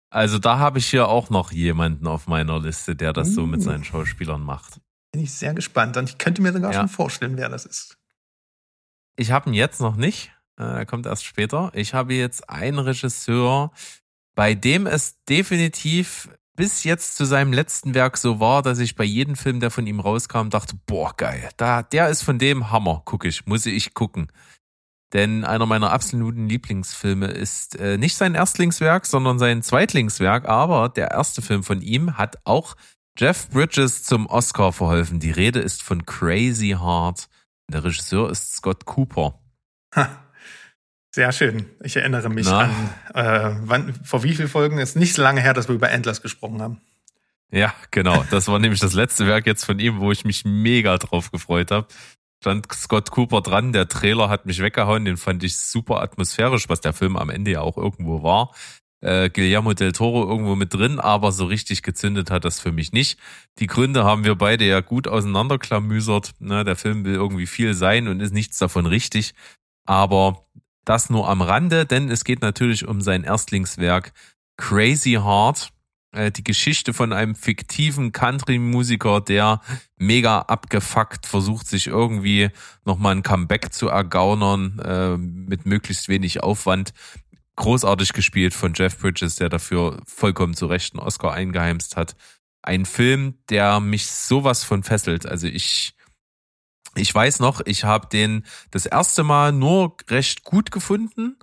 Also 0.09 0.39
da 0.39 0.57
habe 0.57 0.79
ich 0.79 0.87
hier 0.87 1.07
auch 1.07 1.29
noch 1.29 1.51
jemanden 1.51 2.07
auf 2.07 2.25
meiner 2.25 2.59
Liste, 2.59 2.95
der 2.95 3.13
das 3.13 3.35
so 3.35 3.45
mit 3.45 3.59
uh. 3.59 3.63
seinen 3.63 3.83
Schauspielern 3.83 4.41
macht. 4.41 4.81
Bin 5.11 5.21
ich 5.21 5.31
sehr 5.31 5.53
gespannt 5.53 5.95
und 5.95 6.09
ich 6.09 6.17
könnte 6.17 6.41
mir 6.41 6.51
sogar 6.51 6.73
ja. 6.73 6.79
schon 6.79 6.89
vorstellen, 6.89 7.37
wer 7.37 7.47
das 7.47 7.65
ist. 7.65 7.99
Ich 9.15 9.31
habe 9.31 9.49
ihn 9.49 9.53
jetzt 9.53 9.79
noch 9.79 9.95
nicht. 9.95 10.31
Äh, 10.57 10.63
er 10.63 10.85
kommt 10.85 11.05
erst 11.05 11.23
später. 11.23 11.71
Ich 11.75 11.93
habe 11.93 12.13
jetzt 12.13 12.49
einen 12.49 12.79
Regisseur, 12.79 13.71
bei 14.35 14.53
dem 14.53 14.87
es 14.87 15.23
definitiv 15.25 16.29
bis 16.55 16.83
jetzt 16.83 17.15
zu 17.15 17.25
seinem 17.25 17.53
letzten 17.53 17.93
Werk 17.93 18.17
so 18.17 18.39
war, 18.39 18.61
dass 18.61 18.79
ich 18.79 18.95
bei 18.95 19.03
jedem 19.03 19.35
Film, 19.35 19.59
der 19.59 19.71
von 19.71 19.87
ihm 19.87 19.99
rauskam, 19.99 20.49
dachte, 20.49 20.75
boah, 20.85 21.13
geil, 21.15 21.49
da, 21.57 21.83
der 21.83 22.09
ist 22.09 22.23
von 22.23 22.39
dem 22.39 22.71
Hammer, 22.71 23.01
gucke 23.05 23.27
ich, 23.27 23.45
muss 23.45 23.65
ich 23.65 23.93
gucken. 23.93 24.31
Denn 25.13 25.43
einer 25.43 25.65
meiner 25.65 25.91
absoluten 25.91 26.47
Lieblingsfilme 26.47 27.27
ist 27.27 27.75
äh, 27.75 27.97
nicht 27.97 28.15
sein 28.15 28.35
Erstlingswerk, 28.35 29.05
sondern 29.05 29.39
sein 29.39 29.61
Zweitlingswerk, 29.61 30.47
aber 30.47 30.87
der 30.89 31.11
erste 31.11 31.41
Film 31.41 31.63
von 31.63 31.81
ihm 31.81 32.17
hat 32.17 32.37
auch 32.45 32.75
Jeff 33.17 33.49
Bridges 33.49 34.03
zum 34.03 34.25
Oscar 34.27 34.71
verholfen. 34.71 35.19
Die 35.19 35.31
Rede 35.31 35.59
ist 35.59 35.83
von 35.83 36.05
Crazy 36.05 36.77
Heart. 36.79 37.27
Der 37.69 37.83
Regisseur 37.83 38.29
ist 38.29 38.55
Scott 38.55 38.85
Cooper. 38.85 39.39
Sehr 41.13 41.31
schön. 41.31 41.65
Ich 41.83 41.97
erinnere 41.97 42.29
mich 42.29 42.47
Na? 42.47 42.69
an, 43.13 43.53
äh, 43.53 43.55
wann, 43.63 43.93
vor 44.03 44.23
wie 44.23 44.33
vielen 44.33 44.47
Folgen 44.47 44.77
ist 44.77 44.95
nicht 44.95 45.13
so 45.13 45.21
lange 45.21 45.41
her, 45.41 45.53
dass 45.53 45.67
wir 45.67 45.75
über 45.75 45.91
Endless 45.91 46.21
gesprochen 46.21 46.61
haben. 46.61 46.81
Ja, 47.51 47.73
genau. 47.91 48.23
Das 48.31 48.47
war 48.47 48.59
nämlich 48.59 48.79
das 48.79 48.93
letzte 48.93 49.27
Werk 49.27 49.45
jetzt 49.45 49.65
von 49.65 49.77
ihm, 49.79 49.99
wo 49.99 50.11
ich 50.11 50.23
mich 50.23 50.45
mega 50.45 50.97
drauf 50.97 51.31
gefreut 51.31 51.71
habe. 51.71 51.87
Stand 52.41 52.71
Scott 52.73 53.11
Cooper 53.11 53.41
dran, 53.41 53.73
der 53.73 53.87
Trailer 53.87 54.29
hat 54.29 54.45
mich 54.45 54.61
weggehauen, 54.61 55.05
den 55.05 55.17
fand 55.17 55.43
ich 55.43 55.57
super 55.57 56.01
atmosphärisch, 56.01 56.69
was 56.69 56.81
der 56.81 56.93
Film 56.93 57.17
am 57.17 57.29
Ende 57.29 57.51
ja 57.51 57.61
auch 57.61 57.77
irgendwo 57.77 58.23
war 58.23 58.51
äh, 59.01 59.29
Guillermo 59.29 59.73
del 59.73 59.91
Toro 59.91 60.27
irgendwo 60.27 60.55
mit 60.55 60.73
drin, 60.73 60.99
aber 60.99 61.31
so 61.31 61.45
richtig 61.45 61.83
gezündet 61.83 62.31
hat 62.31 62.45
das 62.45 62.59
für 62.59 62.71
mich 62.71 62.93
nicht. 62.93 63.19
Die 63.59 63.67
Gründe 63.67 64.03
haben 64.03 64.23
wir 64.23 64.35
beide 64.35 64.65
ja 64.65 64.79
gut 64.79 65.07
auseinanderklamüsert. 65.07 66.33
Ne? 66.39 66.63
Der 66.63 66.75
Film 66.75 67.03
will 67.03 67.15
irgendwie 67.15 67.47
viel 67.47 67.73
sein 67.73 68.07
und 68.07 68.19
ist 68.19 68.33
nichts 68.33 68.57
davon 68.57 68.85
richtig. 68.85 69.33
Aber 69.85 70.45
das 70.85 71.09
nur 71.09 71.29
am 71.29 71.41
Rande, 71.41 71.85
denn 71.85 72.09
es 72.09 72.23
geht 72.23 72.41
natürlich 72.41 72.87
um 72.87 73.01
sein 73.01 73.23
Erstlingswerk 73.23 74.13
Crazy 74.57 75.13
Heart. 75.13 75.69
Äh, 76.11 76.31
die 76.31 76.43
Geschichte 76.43 76.93
von 76.93 77.13
einem 77.13 77.35
fiktiven 77.35 78.11
Country-Musiker, 78.11 79.21
der 79.21 79.61
mega 79.97 80.39
abgefuckt 80.39 81.25
versucht, 81.25 81.67
sich 81.67 81.87
irgendwie 81.87 82.49
nochmal 82.85 83.15
ein 83.15 83.23
Comeback 83.23 83.73
zu 83.73 83.87
ergaunern, 83.87 84.79
äh, 84.79 85.17
mit 85.17 85.65
möglichst 85.65 86.09
wenig 86.09 86.43
Aufwand 86.43 86.93
großartig 87.55 88.13
gespielt 88.13 88.53
von 88.53 88.73
Jeff 88.73 88.97
Bridges, 88.97 89.35
der 89.35 89.49
dafür 89.49 90.01
vollkommen 90.05 90.55
zu 90.55 90.65
Recht 90.65 90.93
einen 90.93 91.05
Oscar 91.05 91.33
eingeheimst 91.33 91.95
hat. 91.95 92.15
Ein 92.63 92.85
Film, 92.85 93.35
der 93.49 93.79
mich 93.79 94.07
sowas 94.07 94.63
von 94.63 94.83
fesselt. 94.83 95.25
Also 95.25 95.47
ich, 95.47 95.93
ich 96.95 97.13
weiß 97.13 97.39
noch, 97.39 97.61
ich 97.65 97.83
habe 97.83 98.07
den 98.07 98.45
das 98.71 98.85
erste 98.85 99.23
Mal 99.23 99.51
nur 99.51 99.95
recht 100.09 100.43
gut 100.43 100.71
gefunden, 100.71 101.37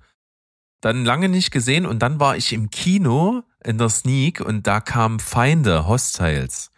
dann 0.81 1.05
lange 1.05 1.29
nicht 1.29 1.51
gesehen 1.51 1.87
und 1.87 2.01
dann 2.01 2.21
war 2.21 2.37
ich 2.37 2.53
im 2.53 2.71
Kino 2.71 3.43
in 3.65 3.79
der 3.79 3.89
Sneak 3.89 4.41
und 4.41 4.67
da 4.67 4.81
kamen 4.81 5.21
Feinde, 5.21 5.87
Hostiles 5.87 6.71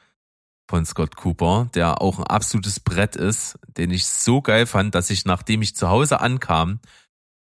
von 0.69 0.87
Scott 0.87 1.17
Cooper, 1.17 1.69
der 1.75 2.01
auch 2.01 2.19
ein 2.19 2.27
absolutes 2.27 2.81
Brett 2.81 3.17
ist, 3.17 3.59
den 3.77 3.91
ich 3.91 4.07
so 4.07 4.41
geil 4.41 4.67
fand, 4.67 4.95
dass 4.95 5.11
ich, 5.11 5.25
nachdem 5.25 5.63
ich 5.63 5.75
zu 5.75 5.89
Hause 5.89 6.21
ankam, 6.21 6.79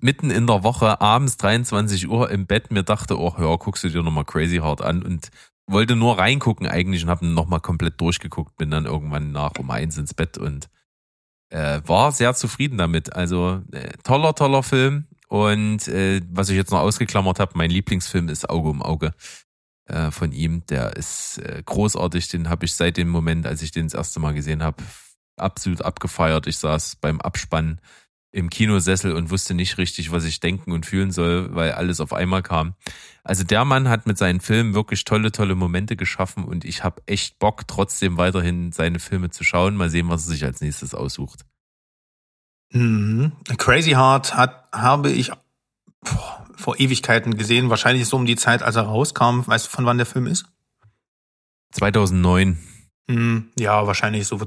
mitten 0.01 0.31
in 0.31 0.47
der 0.47 0.63
Woche 0.63 1.01
abends 1.01 1.39
23 1.39 2.09
Uhr 2.09 2.31
im 2.31 2.47
Bett 2.47 2.71
mir 2.71 2.83
dachte, 2.83 3.19
oh 3.19 3.35
ja, 3.39 3.57
guckst 3.57 3.85
du 3.85 3.89
dir 3.89 4.03
nochmal 4.03 4.27
Crazy 4.27 4.59
Heart 4.59 4.83
an? 4.83 5.03
Und 5.03 5.31
wollte 5.67 5.97
nur 5.97 6.19
reingucken 6.19 6.69
eigentlich 6.69 7.05
und 7.05 7.11
habe 7.11 7.27
nochmal 7.27 7.61
komplett 7.61 8.01
durchgeguckt, 8.01 8.57
bin 8.57 8.71
dann 8.71 8.85
irgendwann 8.85 9.33
nach 9.33 9.53
um 9.59 9.71
eins 9.71 9.97
ins 9.97 10.15
Bett 10.15 10.39
und 10.39 10.69
äh, 11.51 11.81
war 11.85 12.13
sehr 12.13 12.35
zufrieden 12.35 12.79
damit. 12.79 13.15
Also 13.15 13.63
äh, 13.73 13.93
toller, 14.03 14.35
toller 14.35 14.63
Film. 14.63 15.07
Und 15.29 15.89
äh, 15.89 16.21
was 16.31 16.49
ich 16.49 16.57
jetzt 16.57 16.71
noch 16.71 16.81
ausgeklammert 16.81 17.41
habe, 17.41 17.53
mein 17.55 17.71
Lieblingsfilm 17.71 18.29
ist 18.29 18.49
Auge 18.49 18.69
um 18.69 18.83
Auge 18.83 19.13
äh, 19.87 20.11
von 20.11 20.33
ihm. 20.33 20.65
Der 20.67 20.97
ist 20.97 21.39
äh, 21.39 21.63
großartig. 21.65 22.29
Den 22.29 22.49
habe 22.49 22.65
ich 22.65 22.75
seit 22.75 22.97
dem 22.97 23.09
Moment, 23.09 23.47
als 23.47 23.63
ich 23.63 23.73
den 23.73 23.87
das 23.87 23.95
erste 23.95 24.21
Mal 24.21 24.35
gesehen 24.35 24.63
habe, 24.63 24.83
absolut 25.37 25.83
abgefeiert. 25.83 26.47
Ich 26.47 26.59
saß 26.59 26.97
beim 26.97 27.21
Abspann 27.21 27.81
im 28.37 28.51
Kinosessel 28.51 29.13
und 29.13 29.31
wusste 29.31 29.55
nicht 29.55 29.79
richtig, 29.79 30.13
was 30.13 30.25
ich 30.25 30.41
denken 30.41 30.73
und 30.73 30.85
fühlen 30.85 31.11
soll, 31.11 31.55
weil 31.55 31.73
alles 31.73 32.01
auf 32.01 32.13
einmal 32.13 32.43
kam. 32.43 32.75
Also 33.25 33.45
der 33.45 33.65
Mann 33.65 33.89
hat 33.89 34.07
mit 34.07 34.19
seinen 34.19 34.41
Filmen 34.41 34.75
wirklich 34.75 35.05
tolle, 35.05 35.33
tolle 35.33 35.55
Momente 35.55 35.97
geschaffen 35.97 36.45
und 36.45 36.67
ich 36.67 36.85
habe 36.85 37.03
echt 37.07 37.39
Bock, 37.39 37.67
trotzdem 37.67 38.19
weiterhin 38.19 38.73
seine 38.73 38.99
Filme 38.99 39.31
zu 39.31 39.43
schauen. 39.43 39.75
Mal 39.75 39.89
sehen, 39.89 40.11
was 40.11 40.27
er 40.27 40.33
sich 40.33 40.45
als 40.45 40.61
nächstes 40.61 40.95
aussucht. 40.95 41.47
Mhm. 42.73 43.33
Crazy 43.57 43.93
Heart 43.93 44.37
hat, 44.37 44.69
habe 44.71 45.11
ich 45.11 45.33
boah, 46.03 46.47
vor 46.57 46.79
Ewigkeiten 46.79 47.39
gesehen, 47.39 47.71
wahrscheinlich 47.71 48.07
so 48.07 48.19
um 48.19 48.27
die 48.27 48.37
Zeit, 48.37 48.63
als 48.63 48.77
er 48.77 48.83
rauskam. 48.83 49.47
Weißt 49.47 49.67
du, 49.67 49.71
von 49.71 49.87
wann 49.87 49.97
der 49.97 50.07
Film 50.07 50.27
ist? 50.27 50.45
2009. 51.73 52.59
Mhm. 53.09 53.49
Ja, 53.59 53.87
wahrscheinlich 53.87 54.27
so 54.27 54.47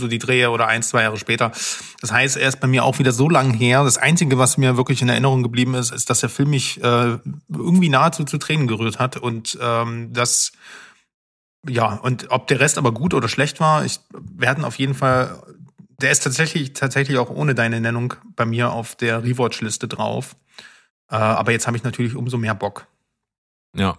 so 0.00 0.08
die 0.08 0.18
Drehe 0.18 0.50
oder 0.50 0.66
ein, 0.66 0.82
zwei 0.82 1.02
Jahre 1.02 1.18
später. 1.18 1.52
Das 2.00 2.10
heißt, 2.10 2.36
er 2.36 2.48
ist 2.48 2.60
bei 2.60 2.66
mir 2.66 2.84
auch 2.84 2.98
wieder 2.98 3.12
so 3.12 3.28
lang 3.28 3.52
her. 3.52 3.84
Das 3.84 3.98
Einzige, 3.98 4.38
was 4.38 4.58
mir 4.58 4.76
wirklich 4.76 5.02
in 5.02 5.08
Erinnerung 5.08 5.42
geblieben 5.42 5.74
ist, 5.74 5.92
ist, 5.92 6.10
dass 6.10 6.20
der 6.20 6.28
Film 6.28 6.50
mich 6.50 6.82
äh, 6.82 7.18
irgendwie 7.48 7.88
nahezu 7.88 8.24
zu 8.24 8.38
Tränen 8.38 8.66
gerührt 8.66 8.98
hat 8.98 9.16
und 9.16 9.56
ähm, 9.60 10.12
das 10.12 10.52
ja, 11.68 11.94
und 11.96 12.30
ob 12.30 12.46
der 12.46 12.60
Rest 12.60 12.78
aber 12.78 12.92
gut 12.92 13.14
oder 13.14 13.28
schlecht 13.28 13.60
war, 13.60 13.84
ich, 13.84 14.00
wir 14.18 14.48
hatten 14.48 14.64
auf 14.64 14.78
jeden 14.78 14.94
Fall, 14.94 15.42
der 16.00 16.10
ist 16.10 16.24
tatsächlich, 16.24 16.72
tatsächlich 16.72 17.18
auch 17.18 17.30
ohne 17.30 17.54
deine 17.54 17.80
Nennung 17.80 18.14
bei 18.34 18.46
mir 18.46 18.72
auf 18.72 18.96
der 18.96 19.22
Rewatch-Liste 19.22 19.86
drauf. 19.86 20.36
Äh, 21.10 21.16
aber 21.16 21.52
jetzt 21.52 21.66
habe 21.66 21.76
ich 21.76 21.82
natürlich 21.82 22.14
umso 22.14 22.38
mehr 22.38 22.54
Bock. 22.54 22.86
Ja. 23.76 23.98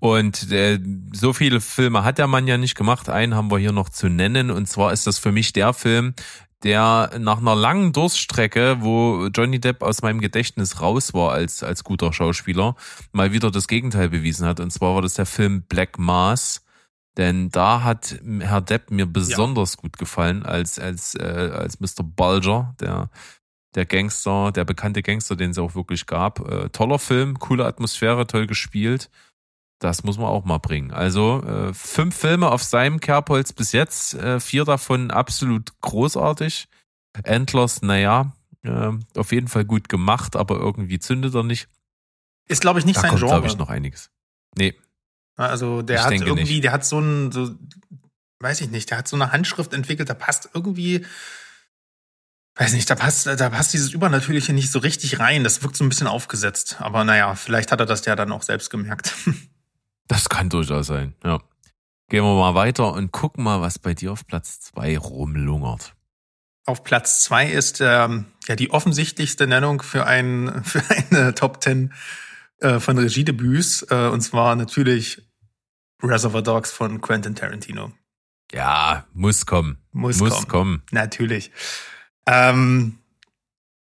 Und 0.00 0.52
äh, 0.52 0.78
so 1.12 1.32
viele 1.32 1.60
Filme 1.60 2.04
hat 2.04 2.18
der 2.18 2.28
Mann 2.28 2.46
ja 2.46 2.56
nicht 2.56 2.76
gemacht. 2.76 3.08
Einen 3.08 3.34
haben 3.34 3.50
wir 3.50 3.58
hier 3.58 3.72
noch 3.72 3.88
zu 3.88 4.08
nennen. 4.08 4.50
Und 4.50 4.66
zwar 4.66 4.92
ist 4.92 5.06
das 5.06 5.18
für 5.18 5.32
mich 5.32 5.52
der 5.52 5.72
Film, 5.72 6.14
der 6.62 7.10
nach 7.18 7.38
einer 7.38 7.56
langen 7.56 7.92
Durststrecke, 7.92 8.78
wo 8.80 9.26
Johnny 9.26 9.58
Depp 9.60 9.82
aus 9.82 10.02
meinem 10.02 10.20
Gedächtnis 10.20 10.80
raus 10.80 11.14
war 11.14 11.32
als, 11.32 11.64
als 11.64 11.82
guter 11.82 12.12
Schauspieler, 12.12 12.76
mal 13.12 13.32
wieder 13.32 13.50
das 13.50 13.66
Gegenteil 13.66 14.08
bewiesen 14.08 14.46
hat. 14.46 14.60
Und 14.60 14.72
zwar 14.72 14.94
war 14.94 15.02
das 15.02 15.14
der 15.14 15.26
Film 15.26 15.62
Black 15.62 15.98
Mass. 15.98 16.64
Denn 17.16 17.50
da 17.50 17.82
hat 17.82 18.20
Herr 18.40 18.60
Depp 18.60 18.92
mir 18.92 19.06
besonders 19.06 19.74
ja. 19.74 19.80
gut 19.80 19.98
gefallen 19.98 20.44
als, 20.44 20.78
als, 20.78 21.16
äh, 21.16 21.50
als 21.52 21.80
Mr. 21.80 22.04
Bulger, 22.04 22.76
der 22.80 23.10
der 23.74 23.86
Gangster, 23.86 24.50
der 24.50 24.64
bekannte 24.64 25.02
Gangster, 25.02 25.36
den 25.36 25.50
es 25.50 25.58
auch 25.58 25.74
wirklich 25.74 26.06
gab. 26.06 26.40
Äh, 26.48 26.68
toller 26.70 26.98
Film, 26.98 27.38
coole 27.38 27.66
Atmosphäre, 27.66 28.26
toll 28.26 28.46
gespielt. 28.46 29.10
Das 29.80 30.02
muss 30.02 30.18
man 30.18 30.26
auch 30.26 30.44
mal 30.44 30.58
bringen. 30.58 30.90
Also 30.90 31.42
äh, 31.44 31.72
fünf 31.72 32.16
Filme 32.16 32.50
auf 32.50 32.62
seinem 32.64 32.98
Kerbholz 32.98 33.52
bis 33.52 33.72
jetzt, 33.72 34.14
äh, 34.14 34.40
vier 34.40 34.64
davon 34.64 35.10
absolut 35.10 35.72
großartig. 35.80 36.68
Endless, 37.22 37.82
naja, 37.82 38.32
äh, 38.62 38.90
auf 39.16 39.32
jeden 39.32 39.48
Fall 39.48 39.64
gut 39.64 39.88
gemacht, 39.88 40.34
aber 40.36 40.56
irgendwie 40.58 40.98
zündet 40.98 41.34
er 41.34 41.44
nicht. 41.44 41.68
Ist, 42.48 42.60
glaube 42.60 42.80
ich, 42.80 42.86
nicht 42.86 42.96
da 42.96 43.02
sein 43.02 43.10
kommt, 43.10 43.20
Genre. 43.20 43.34
glaube 43.34 43.46
ich, 43.46 43.56
noch 43.56 43.68
einiges. 43.68 44.10
Nee. 44.56 44.74
Also 45.36 45.82
der 45.82 46.00
Ich 46.00 46.04
hat 46.04 46.12
irgendwie, 46.12 46.54
nicht. 46.54 46.64
der 46.64 46.72
hat 46.72 46.84
so 46.84 46.98
ein, 46.98 47.30
so, 47.30 47.54
weiß 48.40 48.60
ich 48.60 48.70
nicht, 48.70 48.90
der 48.90 48.98
hat 48.98 49.08
so 49.08 49.16
eine 49.16 49.30
Handschrift 49.30 49.72
entwickelt, 49.72 50.08
da 50.10 50.14
passt 50.14 50.50
irgendwie, 50.54 51.04
weiß 52.56 52.72
nicht, 52.72 52.90
da 52.90 52.96
passt, 52.96 53.26
da 53.26 53.50
passt 53.50 53.72
dieses 53.72 53.92
Übernatürliche 53.92 54.52
nicht 54.52 54.72
so 54.72 54.80
richtig 54.80 55.20
rein. 55.20 55.44
Das 55.44 55.62
wirkt 55.62 55.76
so 55.76 55.84
ein 55.84 55.88
bisschen 55.88 56.08
aufgesetzt. 56.08 56.76
Aber 56.80 57.04
naja, 57.04 57.36
vielleicht 57.36 57.70
hat 57.70 57.78
er 57.78 57.86
das 57.86 58.04
ja 58.06 58.16
dann 58.16 58.32
auch 58.32 58.42
selbst 58.42 58.70
gemerkt. 58.70 59.14
Das 60.08 60.28
kann 60.28 60.48
durchaus 60.48 60.86
sein, 60.86 61.14
ja. 61.24 61.38
Gehen 62.10 62.24
wir 62.24 62.34
mal 62.34 62.54
weiter 62.54 62.94
und 62.94 63.12
gucken 63.12 63.44
mal, 63.44 63.60
was 63.60 63.78
bei 63.78 63.92
dir 63.92 64.12
auf 64.12 64.26
Platz 64.26 64.60
zwei 64.60 64.96
rumlungert. 64.96 65.94
Auf 66.64 66.82
Platz 66.82 67.22
zwei 67.22 67.46
ist 67.46 67.82
ähm, 67.82 68.26
ja 68.46 68.56
die 68.56 68.70
offensichtlichste 68.70 69.46
Nennung 69.46 69.82
für, 69.82 70.06
ein, 70.06 70.62
für 70.64 70.82
eine 70.88 71.34
Top 71.34 71.60
Ten 71.60 71.92
äh, 72.60 72.80
von 72.80 72.96
Regiedebüts. 72.98 73.86
Äh, 73.90 74.08
und 74.08 74.22
zwar 74.22 74.56
natürlich 74.56 75.22
Reservoir 76.02 76.42
Dogs 76.42 76.72
von 76.72 77.00
Quentin 77.02 77.34
Tarantino. 77.34 77.92
Ja, 78.52 79.04
muss 79.12 79.44
kommen. 79.44 79.78
Muss, 79.92 80.18
Muss 80.18 80.30
kommen. 80.30 80.48
kommen. 80.48 80.82
Natürlich. 80.90 81.50
Ähm, 82.26 82.98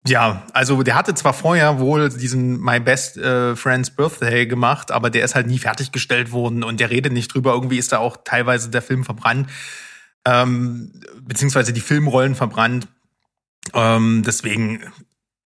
ja, 0.08 0.44
also 0.54 0.84
der 0.84 0.96
hatte 0.96 1.16
zwar 1.16 1.34
vorher 1.34 1.80
wohl 1.80 2.10
diesen 2.10 2.62
My 2.62 2.80
Best 2.80 3.18
äh, 3.18 3.56
Friend's 3.56 3.90
Birthday 3.90 4.46
gemacht, 4.46 4.92
aber 4.92 5.10
der 5.10 5.26
ist 5.26 5.36
halt 5.36 5.48
nie 5.48 5.58
fertiggestellt 5.58 6.32
worden 6.32 6.64
und 6.64 6.80
der 6.80 6.90
redet 6.92 7.12
nicht 7.12 7.34
drüber. 7.34 7.54
Irgendwie 7.54 7.78
ist 7.78 7.92
da 7.92 7.98
auch 7.98 8.18
teilweise 8.24 8.70
der 8.70 8.82
Film 8.82 9.04
verbrannt, 9.04 9.50
ähm, 10.26 11.02
beziehungsweise 11.22 11.74
die 11.74 11.82
Filmrollen 11.82 12.36
verbrannt. 12.36 12.88
Ähm, 13.74 14.22
deswegen 14.26 14.84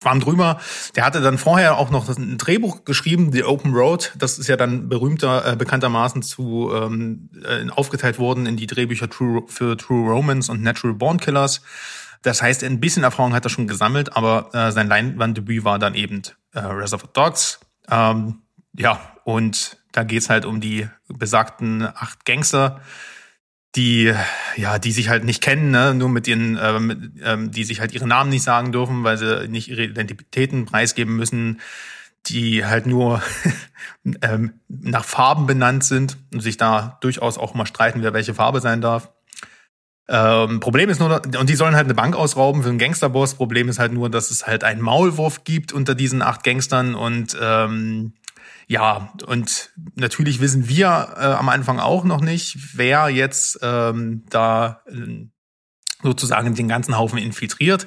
Schwamm 0.04 0.20
drüber. 0.20 0.60
Der 0.96 1.06
hatte 1.06 1.22
dann 1.22 1.38
vorher 1.38 1.78
auch 1.78 1.90
noch 1.90 2.10
ein 2.10 2.38
Drehbuch 2.38 2.84
geschrieben, 2.84 3.32
The 3.32 3.46
Open 3.46 3.74
Road. 3.74 4.12
Das 4.18 4.38
ist 4.38 4.48
ja 4.48 4.58
dann 4.58 4.90
berühmter, 4.90 5.54
äh, 5.54 5.56
bekanntermaßen 5.56 6.22
zu 6.22 6.72
ähm, 6.76 7.30
äh, 7.44 7.70
aufgeteilt 7.70 8.20
worden 8.20 8.46
in 8.46 8.58
die 8.58 8.68
Drehbücher 8.68 9.10
True, 9.10 9.44
für 9.48 9.78
True 9.78 10.12
Romance 10.12 10.52
und 10.52 10.62
Natural 10.62 10.94
Born 10.94 11.20
Killers. 11.20 11.62
Das 12.24 12.42
heißt, 12.42 12.64
ein 12.64 12.80
bisschen 12.80 13.04
Erfahrung 13.04 13.34
hat 13.34 13.46
er 13.46 13.50
schon 13.50 13.68
gesammelt, 13.68 14.16
aber 14.16 14.50
äh, 14.54 14.72
sein 14.72 14.88
Leinwanddebüt 14.88 15.64
war 15.64 15.78
dann 15.78 15.94
eben 15.94 16.22
äh, 16.54 16.60
Reservoir 16.60 17.12
Dogs. 17.14 17.60
Ähm, 17.90 18.42
ja, 18.78 19.00
und 19.26 19.78
da 19.92 20.04
geht's 20.04 20.30
halt 20.30 20.46
um 20.46 20.60
die 20.60 20.88
besagten 21.08 21.84
acht 21.84 22.26
Gangster, 22.26 22.82
die 23.76 24.14
ja, 24.56 24.80
die 24.80 24.92
sich 24.92 25.10
halt 25.10 25.24
nicht 25.24 25.42
kennen, 25.42 25.72
ne? 25.72 25.94
nur 25.94 26.10
mit 26.10 26.28
ihren, 26.28 26.58
äh, 26.58 26.80
mit, 26.80 27.22
ähm, 27.24 27.52
die 27.52 27.64
sich 27.64 27.80
halt 27.80 27.92
ihre 27.92 28.08
Namen 28.08 28.30
nicht 28.30 28.44
sagen 28.44 28.72
dürfen, 28.72 29.04
weil 29.04 29.18
sie 29.18 29.48
nicht 29.48 29.68
ihre 29.68 29.84
Identitäten 29.84 30.66
preisgeben 30.66 31.16
müssen, 31.16 31.60
die 32.28 32.66
halt 32.66 32.86
nur 32.86 33.22
ähm, 34.22 34.60
nach 34.70 35.06
Farben 35.06 35.46
benannt 35.46 35.84
sind 35.84 36.18
und 36.32 36.42
sich 36.42 36.58
da 36.58 36.98
durchaus 37.02 37.38
auch 37.38 37.54
mal 37.54 37.66
streiten, 37.66 38.02
wer 38.02 38.14
welche 38.14 38.34
Farbe 38.34 38.62
sein 38.62 38.82
darf. 38.82 39.12
Ähm, 40.10 40.60
Problem 40.60 40.90
ist 40.90 41.00
nur, 41.00 41.22
und 41.40 41.50
die 41.50 41.56
sollen 41.56 41.76
halt 41.76 41.86
eine 41.86 41.94
Bank 41.94 42.16
ausrauben 42.16 42.64
für 42.64 42.70
einen 42.70 42.78
Gangsterboss. 42.78 43.36
Problem 43.36 43.70
ist 43.70 43.80
halt 43.80 43.94
nur, 43.94 44.10
dass 44.10 44.32
es 44.32 44.46
halt 44.46 44.64
einen 44.64 44.82
Maulwurf 44.82 45.44
gibt 45.44 45.72
unter 45.72 45.96
diesen 45.96 46.22
acht 46.22 46.44
Gangstern 46.44 46.94
und 46.96 47.38
ähm, 47.40 48.14
ja, 48.68 49.14
und 49.26 49.72
natürlich 49.96 50.40
wissen 50.40 50.68
wir 50.68 51.14
äh, 51.18 51.26
am 51.26 51.50
Anfang 51.50 51.80
auch 51.80 52.04
noch 52.04 52.22
nicht, 52.22 52.78
wer 52.78 53.10
jetzt 53.10 53.60
ähm, 53.62 54.24
da 54.30 54.82
äh, 54.88 55.28
sozusagen 56.02 56.56
den 56.56 56.68
ganzen 56.68 56.98
Haufen 56.98 57.18
infiltriert. 57.18 57.86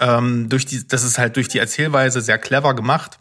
Ähm, 0.00 0.48
durch 0.48 0.66
die, 0.66 0.86
das 0.86 1.04
ist 1.04 1.18
halt 1.18 1.36
durch 1.36 1.48
die 1.48 1.58
Erzählweise 1.58 2.20
sehr 2.20 2.38
clever 2.38 2.74
gemacht. 2.74 3.18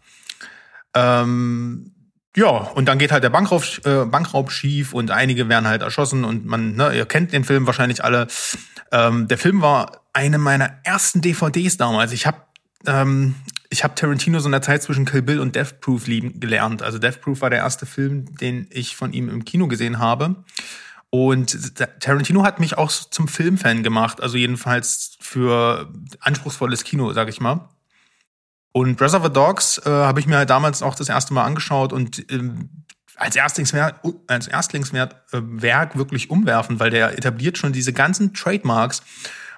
Ähm, 0.96 1.93
ja, 2.36 2.48
und 2.48 2.86
dann 2.86 2.98
geht 2.98 3.12
halt 3.12 3.24
der 3.24 3.30
Bankraub, 3.30 3.64
äh, 3.86 4.06
Bankraub 4.06 4.52
schief 4.52 4.94
und 4.94 5.12
einige 5.12 5.50
werden 5.50 5.68
halt 5.68 5.82
erschossen 5.82 6.24
und 6.24 6.46
man, 6.46 6.76
ne, 6.76 6.96
ihr 6.96 7.06
kennt 7.06 7.32
den 7.32 7.44
Film 7.44 7.68
wahrscheinlich 7.68 8.04
alle. 8.04 8.28
Ähm, 8.92 9.28
der 9.28 9.38
Film 9.38 9.62
war 9.62 10.02
eine 10.14 10.38
meiner 10.38 10.80
ersten 10.84 11.22
DVDs 11.22 11.78
damals. 11.78 12.12
Ich 12.12 12.26
habe 12.26 12.38
ähm, 12.86 13.36
ich 13.70 13.84
habe 13.84 13.96
Tarantino 13.96 14.40
so 14.40 14.48
in 14.48 14.52
der 14.52 14.62
Zeit 14.62 14.84
zwischen 14.84 15.06
Kill 15.06 15.24
Bill 15.24 15.40
und 15.40 15.56
Death 15.56 15.82
Proof 15.82 16.08
lieben 16.08 16.40
gelernt. 16.40 16.84
Also 16.84 17.00
Death 17.00 17.22
Proof 17.22 17.42
war 17.42 17.50
der 17.50 17.60
erste 17.60 17.86
Film, 17.86 18.36
den 18.38 18.68
ich 18.70 18.96
von 18.96 19.14
ihm 19.14 19.30
im 19.30 19.46
Kino 19.46 19.68
gesehen 19.68 20.00
habe. 20.00 20.36
Und 21.10 21.76
Tarantino 22.00 22.44
hat 22.44 22.60
mich 22.60 22.78
auch 22.78 22.90
zum 22.92 23.28
Filmfan 23.28 23.84
gemacht, 23.84 24.22
also 24.22 24.38
jedenfalls 24.38 25.18
für 25.20 25.92
anspruchsvolles 26.20 26.84
Kino, 26.84 27.14
sag 27.14 27.30
ich 27.30 27.40
mal. 27.40 27.70
Und 28.74 29.00
Reservoir 29.00 29.30
Dogs 29.30 29.78
äh, 29.86 29.90
habe 29.90 30.20
ich 30.20 30.26
mir 30.28 30.38
halt 30.38 30.50
damals 30.50 30.82
auch 30.82 30.96
das 30.96 31.08
erste 31.08 31.34
Mal 31.34 31.44
angeschaut 31.44 31.94
und 31.94 32.30
ähm, 32.32 32.70
als 33.16 33.36
Erstlingswerk, 33.36 34.02
als 34.28 34.48
Erstlingswerk 34.48 35.16
äh, 35.32 35.40
Werk 35.42 35.96
wirklich 35.96 36.32
umwerfen, 36.32 36.80
weil 36.80 36.90
der 36.90 37.16
etabliert 37.18 37.58
schon 37.58 37.72
diese 37.72 37.94
ganzen 37.94 38.34
Trademarks 38.34 39.04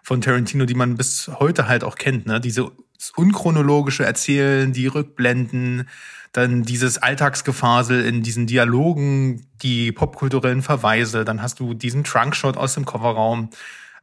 von 0.03 0.20
Tarantino, 0.20 0.66
die 0.66 0.76
man 0.76 0.97
bis 0.97 1.32
heute 1.39 1.68
halt 1.68 1.86
auch 1.86 1.95
kennt, 1.95 2.28
ne? 2.28 2.41
Diese 2.41 2.72
unchronologische 3.16 4.05
Erzählen, 4.05 4.74
die 4.74 4.88
Rückblenden, 4.88 5.88
dann 6.34 6.63
dieses 6.63 6.97
Alltagsgefasel 6.97 8.05
in 8.05 8.22
diesen 8.22 8.47
Dialogen, 8.47 9.47
die 9.61 9.93
popkulturellen 9.93 10.61
Verweise, 10.61 11.24
dann 11.24 11.41
hast 11.41 11.61
du 11.61 11.74
diesen 11.74 12.03
Trunkshot 12.03 12.57
aus 12.57 12.74
dem 12.74 12.86
Kofferraum, 12.86 13.49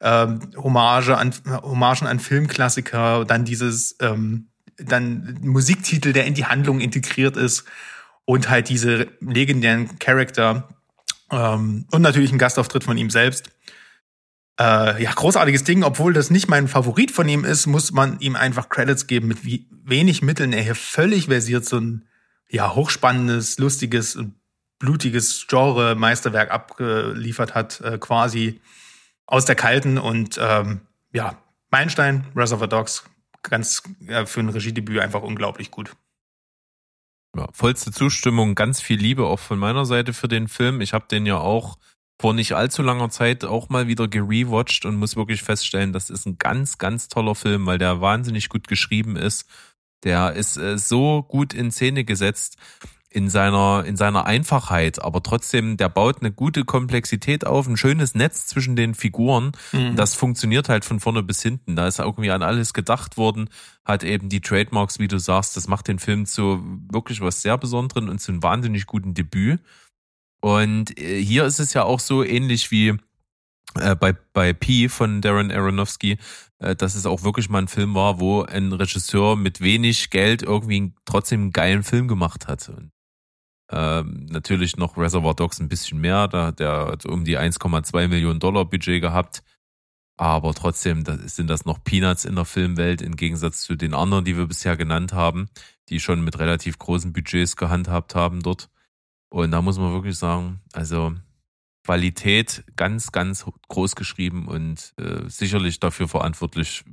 ähm, 0.00 0.40
Hommage 0.56 1.10
an, 1.10 1.34
Hommagen 1.62 2.06
an 2.06 2.18
Filmklassiker, 2.18 3.26
dann 3.26 3.44
dieses 3.44 3.96
ähm, 4.00 4.48
dann 4.78 5.38
Musiktitel, 5.42 6.12
der 6.12 6.26
in 6.26 6.34
die 6.34 6.46
Handlung 6.46 6.80
integriert 6.80 7.36
ist 7.36 7.64
und 8.24 8.48
halt 8.48 8.68
diese 8.68 9.08
legendären 9.20 9.98
Charakter 9.98 10.68
ähm, 11.30 11.86
und 11.90 12.02
natürlich 12.02 12.32
ein 12.32 12.38
Gastauftritt 12.38 12.84
von 12.84 12.96
ihm 12.96 13.10
selbst. 13.10 13.50
Äh, 14.60 15.02
ja, 15.02 15.12
großartiges 15.12 15.64
Ding, 15.64 15.82
obwohl 15.82 16.12
das 16.12 16.30
nicht 16.30 16.48
mein 16.48 16.68
Favorit 16.68 17.10
von 17.10 17.28
ihm 17.28 17.44
ist, 17.44 17.66
muss 17.66 17.90
man 17.92 18.20
ihm 18.20 18.36
einfach 18.36 18.68
Credits 18.68 19.06
geben, 19.06 19.28
mit 19.28 19.44
wie 19.44 19.66
wenig 19.84 20.22
Mitteln 20.22 20.52
er 20.52 20.62
hier 20.62 20.74
völlig 20.74 21.26
versiert 21.26 21.64
so 21.64 21.78
ein 21.78 22.06
ja 22.48 22.74
hochspannendes, 22.74 23.58
lustiges 23.58 24.14
und 24.14 24.34
blutiges 24.78 25.46
Genre 25.48 25.94
Meisterwerk 25.94 26.50
abgeliefert 26.50 27.54
hat, 27.54 27.80
äh, 27.80 27.98
quasi 27.98 28.60
aus 29.26 29.46
der 29.46 29.54
kalten. 29.54 29.96
Und 29.96 30.38
ähm, 30.40 30.82
ja, 31.12 31.38
Meilenstein, 31.70 32.26
Reservoir 32.36 32.68
Dogs, 32.68 33.04
ganz 33.42 33.82
äh, 34.06 34.26
für 34.26 34.40
ein 34.40 34.48
Regiedebüt 34.48 35.00
einfach 35.00 35.22
unglaublich 35.22 35.70
gut. 35.70 35.94
Ja, 37.36 37.48
vollste 37.52 37.92
Zustimmung, 37.92 38.54
ganz 38.54 38.80
viel 38.80 39.00
Liebe 39.00 39.26
auch 39.26 39.38
von 39.38 39.58
meiner 39.58 39.86
Seite 39.86 40.12
für 40.12 40.28
den 40.28 40.48
Film. 40.48 40.80
Ich 40.80 40.92
habe 40.92 41.06
den 41.10 41.24
ja 41.24 41.38
auch 41.38 41.78
vor 42.20 42.34
nicht 42.34 42.52
allzu 42.52 42.82
langer 42.82 43.10
Zeit 43.10 43.44
auch 43.44 43.68
mal 43.68 43.88
wieder 43.88 44.06
gerewatcht 44.06 44.84
und 44.84 44.96
muss 44.96 45.16
wirklich 45.16 45.42
feststellen, 45.42 45.92
das 45.92 46.10
ist 46.10 46.26
ein 46.26 46.38
ganz, 46.38 46.78
ganz 46.78 47.08
toller 47.08 47.34
Film, 47.34 47.66
weil 47.66 47.78
der 47.78 48.00
wahnsinnig 48.00 48.48
gut 48.48 48.68
geschrieben 48.68 49.16
ist. 49.16 49.48
Der 50.04 50.34
ist 50.34 50.56
äh, 50.56 50.78
so 50.78 51.22
gut 51.22 51.54
in 51.54 51.70
Szene 51.72 52.04
gesetzt. 52.04 52.58
In 53.12 53.28
seiner, 53.28 53.84
in 53.86 53.96
seiner 53.96 54.26
Einfachheit, 54.26 55.02
aber 55.02 55.22
trotzdem, 55.22 55.76
der 55.76 55.88
baut 55.88 56.20
eine 56.20 56.32
gute 56.32 56.64
Komplexität 56.64 57.46
auf, 57.46 57.66
ein 57.66 57.76
schönes 57.76 58.14
Netz 58.14 58.46
zwischen 58.46 58.74
den 58.74 58.94
Figuren. 58.94 59.52
Mhm. 59.72 59.96
Das 59.96 60.14
funktioniert 60.14 60.68
halt 60.68 60.84
von 60.84 60.98
vorne 60.98 61.22
bis 61.22 61.42
hinten. 61.42 61.76
Da 61.76 61.86
ist 61.86 61.98
irgendwie 61.98 62.30
an 62.30 62.42
alles 62.42 62.72
gedacht 62.72 63.16
worden, 63.16 63.50
hat 63.84 64.02
eben 64.02 64.28
die 64.28 64.40
Trademarks, 64.40 64.98
wie 64.98 65.08
du 65.08 65.18
sagst, 65.18 65.56
das 65.56 65.68
macht 65.68 65.88
den 65.88 65.98
Film 65.98 66.26
zu 66.26 66.62
wirklich 66.90 67.20
was 67.20 67.42
sehr 67.42 67.58
Besonderen 67.58 68.08
und 68.08 68.20
zu 68.20 68.32
einem 68.32 68.42
wahnsinnig 68.42 68.86
guten 68.86 69.14
Debüt. 69.14 69.60
Und 70.40 70.98
äh, 70.98 71.22
hier 71.22 71.44
ist 71.44 71.60
es 71.60 71.74
ja 71.74 71.84
auch 71.84 72.00
so 72.00 72.24
ähnlich 72.24 72.70
wie 72.70 72.96
äh, 73.78 73.94
bei, 73.94 74.14
bei 74.32 74.52
P 74.52 74.88
von 74.88 75.20
Darren 75.20 75.50
Aronofsky, 75.50 76.18
äh, 76.58 76.74
dass 76.74 76.94
es 76.94 77.06
auch 77.06 77.22
wirklich 77.22 77.48
mal 77.48 77.60
ein 77.60 77.68
Film 77.68 77.94
war, 77.94 78.20
wo 78.20 78.42
ein 78.42 78.72
Regisseur 78.72 79.36
mit 79.36 79.60
wenig 79.60 80.10
Geld 80.10 80.42
irgendwie 80.42 80.92
trotzdem 81.04 81.42
einen 81.42 81.52
geilen 81.52 81.82
Film 81.82 82.08
gemacht 82.08 82.48
hat. 82.48 82.68
Und, 82.68 82.90
ähm, 83.72 84.26
natürlich 84.30 84.76
noch 84.76 84.96
Reservoir 84.96 85.34
Dogs 85.34 85.60
ein 85.60 85.68
bisschen 85.68 86.00
mehr, 86.00 86.28
da 86.28 86.52
der 86.52 86.86
hat 86.86 87.06
um 87.06 87.24
die 87.24 87.38
1,2 87.38 88.08
Millionen 88.08 88.40
Dollar 88.40 88.64
Budget 88.64 89.00
gehabt. 89.00 89.42
Aber 90.18 90.54
trotzdem 90.54 91.04
das 91.04 91.36
sind 91.36 91.48
das 91.48 91.64
noch 91.64 91.82
Peanuts 91.82 92.24
in 92.24 92.36
der 92.36 92.44
Filmwelt 92.44 93.00
im 93.02 93.16
Gegensatz 93.16 93.62
zu 93.62 93.74
den 93.74 93.94
anderen, 93.94 94.24
die 94.24 94.36
wir 94.36 94.46
bisher 94.46 94.76
genannt 94.76 95.12
haben, 95.14 95.48
die 95.88 96.00
schon 96.00 96.22
mit 96.22 96.38
relativ 96.38 96.78
großen 96.78 97.12
Budgets 97.12 97.56
gehandhabt 97.56 98.14
haben 98.14 98.42
dort. 98.42 98.68
Und 99.30 99.50
da 99.50 99.62
muss 99.62 99.78
man 99.78 99.92
wirklich 99.92 100.18
sagen, 100.18 100.60
also 100.74 101.14
Qualität 101.84 102.64
ganz, 102.76 103.10
ganz 103.10 103.46
groß 103.68 103.96
geschrieben 103.96 104.46
und 104.46 104.92
äh, 104.98 105.28
sicherlich 105.28 105.80
dafür 105.80 106.06
verantwortlich, 106.06 106.84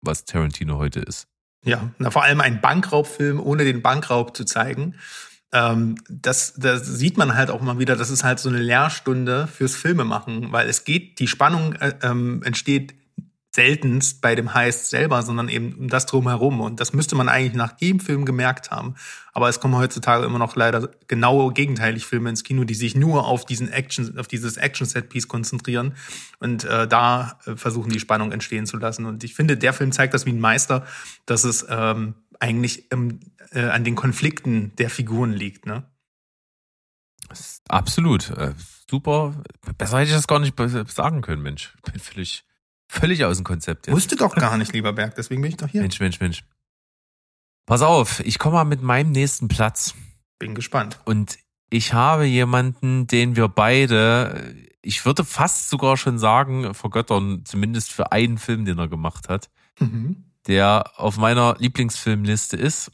was 0.00 0.24
Tarantino 0.24 0.78
heute 0.78 1.00
ist. 1.00 1.26
Ja, 1.64 1.90
na, 1.98 2.10
vor 2.10 2.22
allem 2.22 2.40
ein 2.40 2.60
Bankraubfilm, 2.60 3.40
ohne 3.40 3.64
den 3.64 3.82
Bankraub 3.82 4.36
zu 4.36 4.44
zeigen. 4.44 4.94
Ähm, 5.52 5.96
das, 6.08 6.54
das 6.54 6.86
sieht 6.86 7.16
man 7.16 7.34
halt 7.34 7.50
auch 7.50 7.60
mal 7.60 7.78
wieder, 7.78 7.96
das 7.96 8.10
ist 8.10 8.24
halt 8.24 8.38
so 8.38 8.48
eine 8.48 8.58
Lehrstunde 8.58 9.46
fürs 9.46 9.74
Filmemachen, 9.74 10.52
weil 10.52 10.68
es 10.68 10.84
geht, 10.84 11.18
die 11.20 11.28
Spannung 11.28 11.72
äh, 11.74 11.94
ähm, 12.02 12.42
entsteht 12.42 12.94
seltenst 13.58 14.20
bei 14.20 14.36
dem 14.36 14.54
Heist 14.54 14.88
selber, 14.90 15.20
sondern 15.22 15.48
eben 15.48 15.72
um 15.74 15.88
das 15.88 16.06
drumherum. 16.06 16.60
Und 16.60 16.78
das 16.78 16.92
müsste 16.92 17.16
man 17.16 17.28
eigentlich 17.28 17.54
nach 17.54 17.72
jedem 17.80 17.98
Film 17.98 18.24
gemerkt 18.24 18.70
haben. 18.70 18.94
Aber 19.32 19.48
es 19.48 19.58
kommen 19.58 19.74
heutzutage 19.74 20.24
immer 20.24 20.38
noch 20.38 20.54
leider 20.54 20.90
genau 21.08 21.50
gegenteilig 21.50 22.06
Filme 22.06 22.30
ins 22.30 22.44
Kino, 22.44 22.62
die 22.62 22.74
sich 22.74 22.94
nur 22.94 23.26
auf 23.26 23.46
diesen 23.46 23.68
Action, 23.68 24.16
auf 24.16 24.28
dieses 24.28 24.58
Action-Set-Piece 24.58 25.26
konzentrieren 25.26 25.94
und 26.38 26.64
äh, 26.64 26.86
da 26.86 27.38
äh, 27.46 27.56
versuchen, 27.56 27.90
die 27.90 27.98
Spannung 27.98 28.30
entstehen 28.30 28.64
zu 28.64 28.76
lassen. 28.76 29.06
Und 29.06 29.24
ich 29.24 29.34
finde, 29.34 29.56
der 29.56 29.72
Film 29.72 29.90
zeigt 29.90 30.14
das 30.14 30.24
wie 30.24 30.32
ein 30.32 30.40
Meister, 30.40 30.86
dass 31.26 31.42
es 31.42 31.66
ähm, 31.68 32.14
eigentlich 32.40 32.92
ähm, 32.92 33.20
äh, 33.50 33.64
an 33.64 33.84
den 33.84 33.94
Konflikten 33.94 34.74
der 34.76 34.90
Figuren 34.90 35.32
liegt. 35.32 35.66
Ne? 35.66 35.84
Absolut. 37.68 38.30
Äh, 38.30 38.54
super. 38.88 39.42
Besser 39.76 39.98
hätte 39.98 40.10
ich 40.10 40.16
das 40.16 40.26
gar 40.26 40.38
nicht 40.38 40.56
sagen 40.90 41.20
können, 41.20 41.42
Mensch. 41.42 41.74
Ich 41.76 41.92
bin 41.92 42.00
völlig 42.00 42.44
Völlig 42.88 43.24
aus 43.24 43.36
dem 43.36 43.44
Konzept 43.44 43.86
jetzt. 43.86 43.94
Wusste 43.94 44.16
doch 44.16 44.34
gar 44.34 44.56
nicht, 44.56 44.72
lieber 44.72 44.92
Berg, 44.94 45.14
deswegen 45.14 45.42
bin 45.42 45.50
ich 45.50 45.56
doch 45.58 45.68
hier. 45.68 45.82
Mensch, 45.82 46.00
Mensch, 46.00 46.20
Mensch. 46.20 46.42
Pass 47.66 47.82
auf, 47.82 48.20
ich 48.20 48.38
komme 48.38 48.54
mal 48.54 48.64
mit 48.64 48.82
meinem 48.82 49.12
nächsten 49.12 49.48
Platz. 49.48 49.94
Bin 50.38 50.54
gespannt. 50.54 50.98
Und 51.04 51.38
ich 51.68 51.92
habe 51.92 52.24
jemanden, 52.24 53.06
den 53.06 53.36
wir 53.36 53.48
beide, 53.48 54.54
ich 54.80 55.04
würde 55.04 55.22
fast 55.22 55.68
sogar 55.68 55.98
schon 55.98 56.18
sagen, 56.18 56.72
vergöttern, 56.72 57.44
zumindest 57.44 57.92
für 57.92 58.10
einen 58.10 58.38
Film, 58.38 58.64
den 58.64 58.78
er 58.78 58.88
gemacht 58.88 59.28
hat, 59.28 59.50
mhm. 59.78 60.27
Der 60.48 60.92
auf 60.96 61.18
meiner 61.18 61.56
Lieblingsfilmliste 61.58 62.56
ist. 62.56 62.90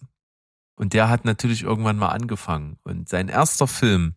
Und 0.76 0.92
der 0.92 1.08
hat 1.08 1.24
natürlich 1.24 1.62
irgendwann 1.62 1.96
mal 1.96 2.08
angefangen. 2.08 2.76
Und 2.82 3.08
sein 3.08 3.28
erster 3.28 3.68
Film 3.68 4.14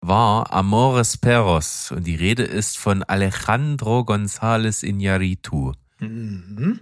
war 0.00 0.52
Amores 0.52 1.16
Perros 1.16 1.90
und 1.90 2.06
die 2.06 2.14
Rede 2.14 2.44
ist 2.44 2.78
von 2.78 3.02
Alejandro 3.02 4.00
González 4.00 4.84
Iñárritu. 4.84 5.74
Mhm. 5.98 6.80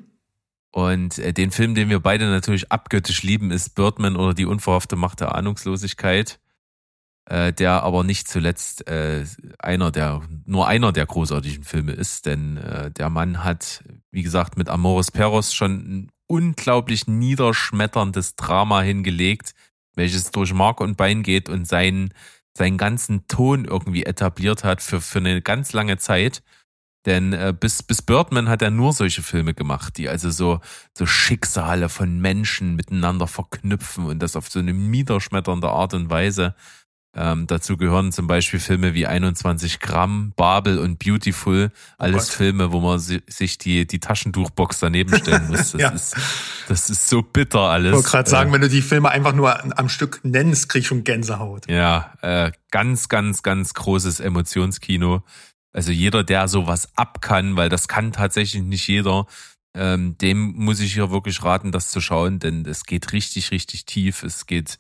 Und 0.71 1.19
äh, 1.19 1.33
den 1.33 1.53
Film, 1.53 1.75
den 1.75 1.89
wir 1.89 2.01
beide 2.01 2.27
natürlich 2.27 2.71
abgöttisch 2.71 3.23
lieben, 3.23 3.51
ist 3.51 3.75
Birdman 3.75 4.17
oder 4.17 4.35
die 4.35 4.45
unverhoffte 4.45 4.97
Macht 4.97 5.21
der 5.21 5.35
Ahnungslosigkeit, 5.35 6.41
äh, 7.27 7.53
der 7.53 7.83
aber 7.83 8.05
nicht 8.05 8.29
zuletzt 8.29 8.87
äh, 8.89 9.25
einer 9.59 9.91
der 9.91 10.23
nur 10.45 10.67
einer 10.69 10.93
der 10.93 11.07
großartigen 11.07 11.65
Filme 11.65 11.93
ist, 11.93 12.27
denn 12.27 12.57
äh, 12.59 12.91
der 12.91 13.11
Mann 13.11 13.43
hat, 13.45 13.85
wie 14.11 14.23
gesagt, 14.23 14.57
mit 14.57 14.69
Amores 14.69 15.11
Perros 15.11 15.55
schon 15.55 15.73
ein 15.73 16.13
unglaublich 16.27 17.07
niederschmetterndes 17.07 18.37
Drama 18.37 18.81
hingelegt, 18.83 19.55
welches 19.95 20.31
durch 20.31 20.53
Mark 20.53 20.81
und 20.81 20.97
Bein 20.97 21.23
geht 21.23 21.49
und 21.49 21.67
sein 21.67 22.13
seinen 22.57 22.79
ganzen 22.79 23.27
Ton 23.27 23.65
irgendwie 23.65 24.05
etabliert 24.05 24.65
hat 24.65 24.81
für, 24.81 25.01
für 25.01 25.19
eine 25.19 25.43
ganz 25.43 25.73
lange 25.73 25.99
Zeit. 25.99 26.43
Denn 27.07 27.33
äh, 27.35 27.53
bis, 27.59 27.83
bis 27.83 28.01
Birdman 28.01 28.49
hat 28.49 28.63
er 28.63 28.71
nur 28.71 28.93
solche 28.93 29.23
Filme 29.23 29.53
gemacht, 29.53 29.99
die 29.99 30.09
also 30.09 30.31
so, 30.31 30.61
so 30.97 31.05
Schicksale 31.05 31.91
von 31.91 32.19
Menschen 32.19 32.77
miteinander 32.77 33.27
verknüpfen 33.27 34.07
und 34.07 34.21
das 34.21 34.37
auf 34.37 34.49
so 34.49 34.59
eine 34.59 34.73
niederschmetternde 34.73 35.69
Art 35.69 35.93
und 35.93 36.09
Weise. 36.09 36.55
Ähm, 37.17 37.47
dazu 37.47 37.77
gehören 37.77 38.11
zum 38.11 38.27
Beispiel 38.27 38.59
Filme 38.59 38.95
wie 38.95 39.07
21 39.07 39.79
Gramm, 39.79 40.33
Babel 40.37 40.79
und 40.79 40.99
Beautiful. 40.99 41.71
Alles 41.97 42.31
oh 42.31 42.33
Filme, 42.33 42.73
wo 42.73 42.81
man 42.81 42.99
si 42.99 43.23
sich 43.29 43.59
die, 43.59 43.87
die 43.87 44.01
Taschentuchbox 44.01 44.81
daneben 44.81 45.17
stellen 45.17 45.49
muss. 45.49 45.55
Das, 45.75 45.81
ja. 45.81 45.89
ist, 45.91 46.17
das 46.69 46.91
ist 46.91 47.09
so 47.09 47.23
bitter 47.23 47.61
alles. 47.61 47.89
Ich 47.89 47.95
wollte 47.95 48.09
gerade 48.09 48.31
sagen, 48.31 48.51
äh, 48.51 48.53
wenn 48.55 48.61
du 48.61 48.69
die 48.69 48.83
Filme 48.83 49.11
einfach 49.11 49.33
nur 49.33 49.79
am 49.79 49.89
Stück 49.89 50.21
nennst, 50.23 50.69
krieg 50.69 50.83
ich 50.83 50.87
schon 50.87 51.05
Gänsehaut. 51.05 51.69
Ja, 51.69 52.13
äh, 52.23 52.53
ganz, 52.71 53.09
ganz, 53.09 53.43
ganz 53.43 53.75
großes 53.75 54.21
Emotionskino. 54.21 55.23
Also 55.73 55.91
jeder, 55.91 56.23
der 56.23 56.49
sowas 56.49 56.89
ab 56.97 57.21
kann, 57.21 57.57
weil 57.57 57.69
das 57.69 57.89
kann 57.89 58.13
tatsächlich 58.13 58.63
nicht 58.63 58.87
jeder, 58.87 59.27
ähm, 59.75 60.17
dem 60.19 60.55
muss 60.57 60.81
ich 60.81 60.95
hier 60.95 61.11
wirklich 61.11 61.43
raten, 61.43 61.73
das 61.73 61.91
zu 61.91 62.01
schauen, 62.01 62.39
denn 62.39 62.65
es 62.65 62.85
geht 62.85 63.13
richtig, 63.13 63.51
richtig 63.51 63.85
tief. 63.85 64.23
Es 64.23 64.47
geht 64.47 64.79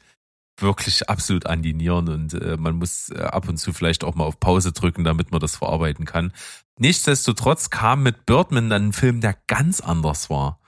wirklich 0.58 1.08
absolut 1.08 1.46
an 1.46 1.62
die 1.62 1.74
Nieren 1.74 2.08
und 2.08 2.34
äh, 2.34 2.56
man 2.56 2.76
muss 2.76 3.10
äh, 3.10 3.20
ab 3.20 3.48
und 3.48 3.56
zu 3.56 3.72
vielleicht 3.72 4.04
auch 4.04 4.14
mal 4.14 4.24
auf 4.24 4.38
Pause 4.38 4.72
drücken, 4.72 5.04
damit 5.04 5.32
man 5.32 5.40
das 5.40 5.56
verarbeiten 5.56 6.04
kann. 6.04 6.32
Nichtsdestotrotz 6.78 7.70
kam 7.70 8.02
mit 8.02 8.26
Birdman 8.26 8.70
dann 8.70 8.88
ein 8.88 8.92
Film, 8.92 9.20
der 9.20 9.36
ganz 9.46 9.80
anders 9.80 10.30
war 10.30 10.60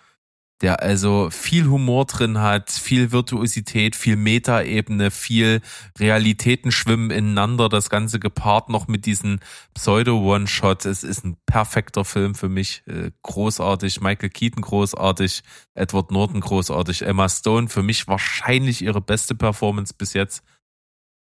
der 0.62 0.80
also 0.82 1.28
viel 1.30 1.66
Humor 1.66 2.06
drin 2.06 2.40
hat, 2.40 2.70
viel 2.70 3.12
Virtuosität, 3.12 3.94
viel 3.94 4.16
Metaebene, 4.16 5.10
viel 5.10 5.60
Realitäten 5.98 6.72
schwimmen 6.72 7.10
ineinander, 7.10 7.68
das 7.68 7.90
Ganze 7.90 8.18
gepaart 8.18 8.70
noch 8.70 8.88
mit 8.88 9.04
diesen 9.04 9.40
Pseudo-One-Shot. 9.74 10.86
Es 10.86 11.04
ist 11.04 11.24
ein 11.24 11.36
perfekter 11.44 12.06
Film 12.06 12.34
für 12.34 12.48
mich, 12.48 12.82
äh, 12.86 13.10
großartig, 13.22 14.00
Michael 14.00 14.30
Keaton 14.30 14.62
großartig, 14.62 15.42
Edward 15.74 16.10
Norton 16.10 16.40
großartig, 16.40 17.02
Emma 17.02 17.28
Stone 17.28 17.68
für 17.68 17.82
mich 17.82 18.08
wahrscheinlich 18.08 18.82
ihre 18.82 19.02
beste 19.02 19.34
Performance 19.34 19.92
bis 19.96 20.14
jetzt. 20.14 20.42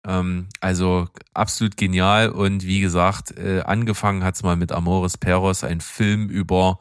Ähm, 0.06 0.48
also 0.60 1.08
absolut 1.34 1.76
genial. 1.76 2.30
Und 2.30 2.64
wie 2.64 2.80
gesagt, 2.80 3.36
äh, 3.36 3.60
angefangen 3.60 4.24
hat's 4.24 4.42
mal 4.42 4.56
mit 4.56 4.72
Amores 4.72 5.18
Peros, 5.18 5.64
ein 5.64 5.82
Film 5.82 6.30
über 6.30 6.78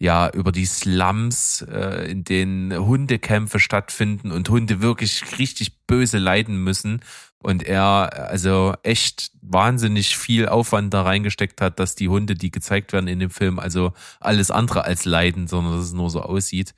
ja 0.00 0.30
über 0.30 0.50
die 0.50 0.64
Slums, 0.64 1.62
äh, 1.70 2.10
in 2.10 2.24
denen 2.24 2.74
Hundekämpfe 2.74 3.60
stattfinden 3.60 4.32
und 4.32 4.48
Hunde 4.48 4.80
wirklich 4.80 5.38
richtig 5.38 5.86
böse 5.86 6.18
leiden 6.18 6.64
müssen. 6.64 7.02
Und 7.42 7.62
er 7.62 8.28
also 8.30 8.74
echt 8.82 9.30
wahnsinnig 9.40 10.16
viel 10.16 10.48
Aufwand 10.48 10.92
da 10.92 11.02
reingesteckt 11.02 11.60
hat, 11.60 11.78
dass 11.78 11.94
die 11.94 12.08
Hunde, 12.08 12.34
die 12.34 12.50
gezeigt 12.50 12.92
werden 12.92 13.08
in 13.08 13.18
dem 13.18 13.30
Film, 13.30 13.58
also 13.58 13.92
alles 14.20 14.50
andere 14.50 14.84
als 14.84 15.04
leiden, 15.04 15.46
sondern 15.46 15.76
dass 15.76 15.86
es 15.86 15.92
nur 15.92 16.10
so 16.10 16.22
aussieht. 16.22 16.74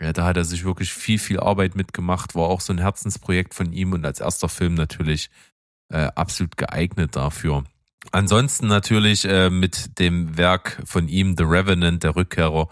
Ja, 0.00 0.12
da 0.12 0.24
hat 0.24 0.36
er 0.36 0.44
sich 0.44 0.64
wirklich 0.64 0.92
viel, 0.92 1.18
viel 1.18 1.40
Arbeit 1.40 1.74
mitgemacht, 1.74 2.34
war 2.34 2.48
auch 2.48 2.60
so 2.60 2.72
ein 2.72 2.78
Herzensprojekt 2.78 3.54
von 3.54 3.72
ihm 3.72 3.92
und 3.92 4.04
als 4.04 4.20
erster 4.20 4.48
Film 4.48 4.74
natürlich 4.74 5.30
äh, 5.90 6.08
absolut 6.14 6.56
geeignet 6.56 7.16
dafür. 7.16 7.64
Ansonsten 8.12 8.66
natürlich 8.66 9.24
äh, 9.26 9.50
mit 9.50 9.98
dem 9.98 10.36
Werk 10.36 10.82
von 10.84 11.08
ihm, 11.08 11.34
The 11.36 11.44
Revenant, 11.44 12.02
der 12.02 12.16
Rückkehrer, 12.16 12.68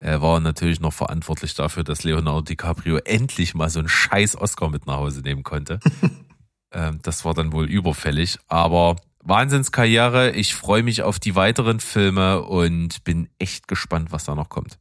er 0.00 0.22
war 0.22 0.40
natürlich 0.40 0.80
noch 0.80 0.94
verantwortlich 0.94 1.54
dafür, 1.54 1.84
dass 1.84 2.04
Leonardo 2.04 2.40
DiCaprio 2.40 2.96
endlich 3.04 3.54
mal 3.54 3.68
so 3.68 3.80
einen 3.80 3.88
scheiß 3.88 4.36
Oscar 4.36 4.70
mit 4.70 4.86
nach 4.86 4.96
Hause 4.96 5.20
nehmen 5.20 5.42
konnte. 5.42 5.78
ähm, 6.72 7.00
das 7.02 7.26
war 7.26 7.34
dann 7.34 7.52
wohl 7.52 7.68
überfällig. 7.68 8.38
Aber 8.48 8.96
Wahnsinnskarriere. 9.22 10.30
Ich 10.32 10.54
freue 10.54 10.82
mich 10.82 11.02
auf 11.02 11.18
die 11.18 11.34
weiteren 11.34 11.80
Filme 11.80 12.42
und 12.42 13.04
bin 13.04 13.28
echt 13.38 13.68
gespannt, 13.68 14.12
was 14.12 14.24
da 14.24 14.34
noch 14.34 14.48
kommt. 14.48 14.78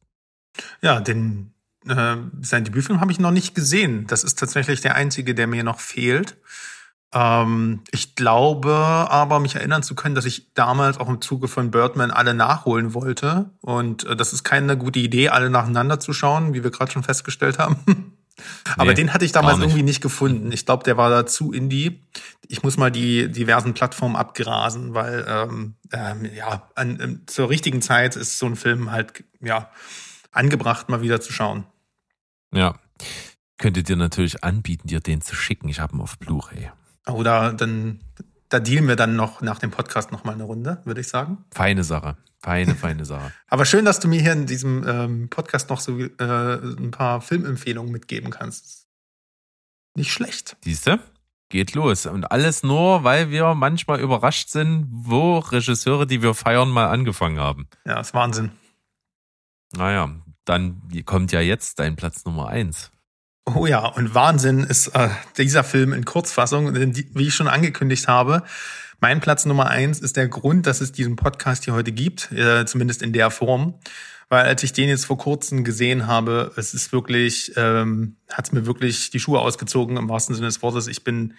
Ja, 0.82 1.02
den 1.02 1.54
äh, 1.86 2.16
sein 2.42 2.64
Debütfilm 2.64 3.02
habe 3.02 3.12
ich 3.12 3.20
noch 3.20 3.32
nicht 3.32 3.56
gesehen. 3.56 4.08
Das 4.08 4.24
ist 4.24 4.40
tatsächlich 4.40 4.80
der 4.82 4.96
einzige, 4.96 5.36
der 5.36 5.48
mir 5.48 5.64
noch 5.64 5.82
fehlt. 5.82 6.38
Ähm, 7.12 7.82
ich 7.92 8.16
glaube 8.16 8.74
aber, 8.76 9.40
mich 9.40 9.56
erinnern 9.56 9.82
zu 9.82 9.96
können, 9.96 10.16
dass 10.16 10.26
ich 10.26 10.54
damals 10.54 11.00
auch 11.00 11.10
im 11.10 11.22
Zuge 11.22 11.48
von 11.48 11.72
Birdman 11.72 12.12
alle 12.12 12.34
nachholen 12.34 12.94
wollte. 12.94 13.50
Und 13.62 14.06
äh, 14.06 14.16
das 14.16 14.34
ist 14.34 14.44
keine 14.44 14.78
gute 14.78 15.00
Idee, 15.00 15.30
alle 15.30 15.50
nacheinander 15.50 16.00
zu 16.00 16.14
schauen, 16.14 16.54
wie 16.54 16.64
wir 16.64 16.72
gerade 16.72 16.92
schon 16.92 17.04
festgestellt 17.04 17.58
haben. 17.58 17.78
Aber 18.78 18.94
den 18.94 19.14
hatte 19.14 19.26
ich 19.26 19.32
damals 19.32 19.58
nicht. 19.58 19.68
irgendwie 19.68 19.84
nicht 19.84 20.02
gefunden. 20.02 20.52
Ich 20.52 20.66
glaube, 20.66 20.84
der 20.84 20.96
war 20.96 21.10
da 21.10 21.26
zu 21.26 21.52
indie. 21.52 22.06
Ich 22.48 22.64
muss 22.64 22.78
mal 22.78 22.92
die 22.92 23.30
diversen 23.30 23.74
Plattformen 23.74 24.16
abgrasen, 24.16 24.94
weil 24.94 25.26
ähm, 25.28 25.76
ähm, 25.92 26.26
ja 26.34 26.70
an, 26.76 27.00
ähm, 27.02 27.22
zur 27.26 27.50
richtigen 27.50 27.82
Zeit 27.82 28.16
ist 28.16 28.40
so 28.40 28.46
ein 28.46 28.56
Film 28.56 28.92
halt 28.92 29.26
ja 29.42 29.70
angebracht, 30.32 30.88
mal 30.88 31.02
wieder 31.02 31.20
zu 31.20 31.34
schauen. 31.34 31.66
Ja, 32.54 32.76
könntet 33.58 33.90
ihr 33.90 33.98
natürlich 33.98 34.44
anbieten, 34.44 34.88
dir 34.88 35.02
den 35.02 35.22
zu 35.22 35.36
schicken. 35.36 35.68
Ich 35.68 35.80
habe 35.80 35.96
ihn 35.96 36.02
auf 36.02 36.18
Blu-ray. 36.18 36.72
Oder 37.14 37.54
dann 37.54 38.00
da 38.50 38.60
dealen 38.60 38.88
wir 38.88 38.96
dann 38.96 39.16
noch 39.16 39.42
nach 39.42 39.60
dem 39.60 39.72
Podcast 39.72 40.12
noch 40.12 40.24
mal 40.24 40.34
eine 40.34 40.44
Runde, 40.44 40.82
würde 40.84 41.02
ich 41.02 41.08
sagen. 41.08 41.46
Feine 41.52 41.84
Sache. 41.84 42.18
Feine, 42.42 42.76
feine 42.76 43.06
Sache. 43.06 43.32
Aber 43.48 43.66
schön, 43.66 43.86
dass 43.86 44.00
du 44.00 44.08
mir 44.08 44.22
hier 44.22 44.34
in 44.34 44.48
diesem 44.48 44.88
ähm, 44.88 45.30
Podcast 45.30 45.70
noch 45.70 45.80
so 45.80 46.00
äh, 46.00 46.10
ein 46.20 46.92
paar 46.92 47.22
Filmempfehlungen 47.22 47.92
mitgeben 47.92 48.32
kannst. 48.32 48.88
Nicht 49.96 50.12
schlecht. 50.12 50.58
Siehst 50.64 50.88
du? 50.88 51.00
Geht 51.50 51.74
los. 51.76 52.06
Und 52.06 52.32
alles 52.32 52.64
nur, 52.64 53.04
weil 53.04 53.30
wir 53.30 53.54
manchmal 53.56 54.00
überrascht 54.00 54.50
sind, 54.50 54.88
wo 54.90 55.40
Regisseure, 55.40 56.08
die 56.08 56.22
wir 56.22 56.34
feiern, 56.34 56.70
mal 56.70 56.88
angefangen 56.88 57.40
haben. 57.40 57.68
Ja, 57.86 58.00
ist 58.00 58.14
Wahnsinn. 58.14 58.52
Naja, 59.76 60.16
dann 60.46 60.82
kommt 61.06 61.32
ja 61.32 61.42
jetzt 61.42 61.80
dein 61.80 61.96
Platz 61.96 62.26
Nummer 62.26 62.48
eins. 62.48 62.92
Oh 63.56 63.66
ja, 63.66 63.86
und 63.86 64.14
Wahnsinn 64.14 64.64
ist 64.64 64.88
äh, 64.90 65.10
dieser 65.38 65.64
Film 65.64 65.94
in 65.94 66.06
Kurzfassung, 66.06 66.76
wie 66.76 67.28
ich 67.28 67.34
schon 67.34 67.48
angekündigt 67.48 68.08
habe. 68.08 68.44
Mein 69.00 69.22
Platz 69.22 69.46
Nummer 69.46 69.70
eins 69.70 70.00
ist 70.00 70.18
der 70.18 70.28
Grund, 70.28 70.68
dass 70.68 70.82
es 70.82 70.92
diesen 70.92 71.16
Podcast 71.16 71.64
hier 71.64 71.74
heute 71.74 71.92
gibt, 71.92 72.32
äh, 72.32 72.66
zumindest 72.66 73.02
in 73.02 73.14
der 73.14 73.32
Form. 73.32 73.80
Weil 74.28 74.46
als 74.46 74.62
ich 74.62 74.74
den 74.74 74.90
jetzt 74.90 75.06
vor 75.06 75.18
kurzem 75.18 75.64
gesehen 75.64 76.06
habe, 76.06 76.52
es 76.58 76.74
ist 76.74 76.92
wirklich, 76.92 77.54
ähm, 77.56 78.18
hat 78.32 78.48
es 78.48 78.52
mir 78.52 78.66
wirklich 78.66 79.10
die 79.10 79.20
Schuhe 79.20 79.40
ausgezogen 79.40 79.98
im 79.98 80.10
wahrsten 80.10 80.36
Sinne 80.36 80.48
des 80.48 80.62
Wortes. 80.62 80.88
Ich 80.88 81.04
bin, 81.04 81.34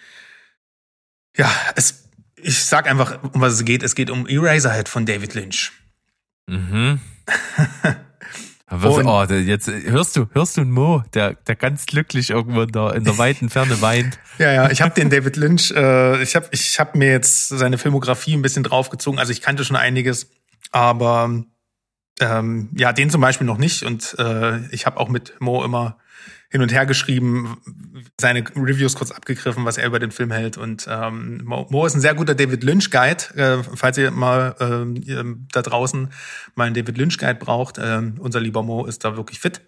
ja, 1.37 1.49
es, 1.75 2.09
ich 2.35 2.63
sag 2.63 2.89
einfach, 2.89 3.23
um 3.23 3.39
was 3.39 3.53
es 3.53 3.63
geht. 3.63 3.83
Es 3.83 3.95
geht 3.95 4.09
um 4.09 4.27
Eraserhead 4.27 4.89
von 4.89 5.05
David 5.05 5.35
Lynch. 5.35 5.71
Mhm. 6.47 6.99
Was, 8.73 9.05
oh, 9.05 9.33
jetzt 9.33 9.67
hörst 9.67 10.15
du, 10.15 10.27
hörst 10.31 10.55
du 10.55 10.61
einen 10.61 10.71
Mo, 10.71 11.03
der, 11.13 11.33
der 11.33 11.57
ganz 11.57 11.85
glücklich 11.85 12.29
irgendwo 12.29 12.61
in 12.61 12.71
der, 12.71 12.95
in 12.95 13.03
der 13.03 13.17
weiten 13.17 13.49
Ferne 13.49 13.81
weint. 13.81 14.17
ja, 14.37 14.53
ja, 14.53 14.71
ich 14.71 14.81
habe 14.81 14.93
den 14.93 15.09
David 15.09 15.35
Lynch, 15.35 15.71
äh, 15.71 16.23
ich 16.23 16.37
habe 16.37 16.47
ich 16.51 16.79
hab 16.79 16.95
mir 16.95 17.09
jetzt 17.09 17.49
seine 17.49 17.77
Filmografie 17.77 18.33
ein 18.33 18.41
bisschen 18.41 18.63
draufgezogen. 18.63 19.19
Also 19.19 19.33
ich 19.33 19.41
kannte 19.41 19.65
schon 19.65 19.75
einiges, 19.75 20.29
aber 20.71 21.43
ähm, 22.21 22.69
ja, 22.73 22.93
den 22.93 23.09
zum 23.09 23.19
Beispiel 23.19 23.45
noch 23.45 23.57
nicht. 23.57 23.83
Und 23.83 24.15
äh, 24.19 24.65
ich 24.67 24.85
habe 24.85 25.01
auch 25.01 25.09
mit 25.09 25.33
Mo 25.41 25.65
immer 25.65 25.97
hin 26.51 26.61
und 26.61 26.71
her 26.71 26.85
geschrieben, 26.85 27.57
seine 28.19 28.43
Reviews 28.55 28.95
kurz 28.95 29.11
abgegriffen, 29.11 29.63
was 29.63 29.77
er 29.77 29.87
über 29.87 29.99
den 29.99 30.11
Film 30.11 30.31
hält. 30.31 30.57
Und 30.57 30.85
ähm, 30.89 31.41
Mo 31.45 31.85
ist 31.85 31.95
ein 31.95 32.01
sehr 32.01 32.13
guter 32.13 32.35
David 32.35 32.63
Lynch 32.63 32.91
Guide. 32.91 33.23
Äh, 33.35 33.63
falls 33.75 33.97
ihr 33.97 34.11
mal 34.11 34.55
äh, 34.59 35.23
da 35.53 35.61
draußen 35.61 36.09
mal 36.55 36.65
einen 36.65 36.75
David 36.75 36.97
Lynch 36.97 37.17
Guide 37.17 37.35
braucht, 37.35 37.77
äh, 37.77 38.01
unser 38.19 38.41
lieber 38.41 38.63
Mo 38.63 38.85
ist 38.85 39.05
da 39.05 39.15
wirklich 39.15 39.39
fit. 39.39 39.61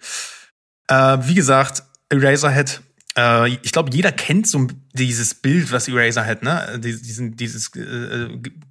Äh, 0.89 1.17
wie 1.21 1.35
gesagt, 1.35 1.83
Eraserhead. 2.09 2.81
Äh, 3.17 3.49
ich 3.63 3.71
glaube, 3.71 3.91
jeder 3.93 4.11
kennt 4.11 4.47
so 4.47 4.67
dieses 4.91 5.35
Bild, 5.35 5.71
was 5.71 5.87
Eraserhead, 5.87 6.43
ne? 6.43 6.79
Diesen, 6.79 7.37
dieses 7.37 7.73
äh, 7.77 8.27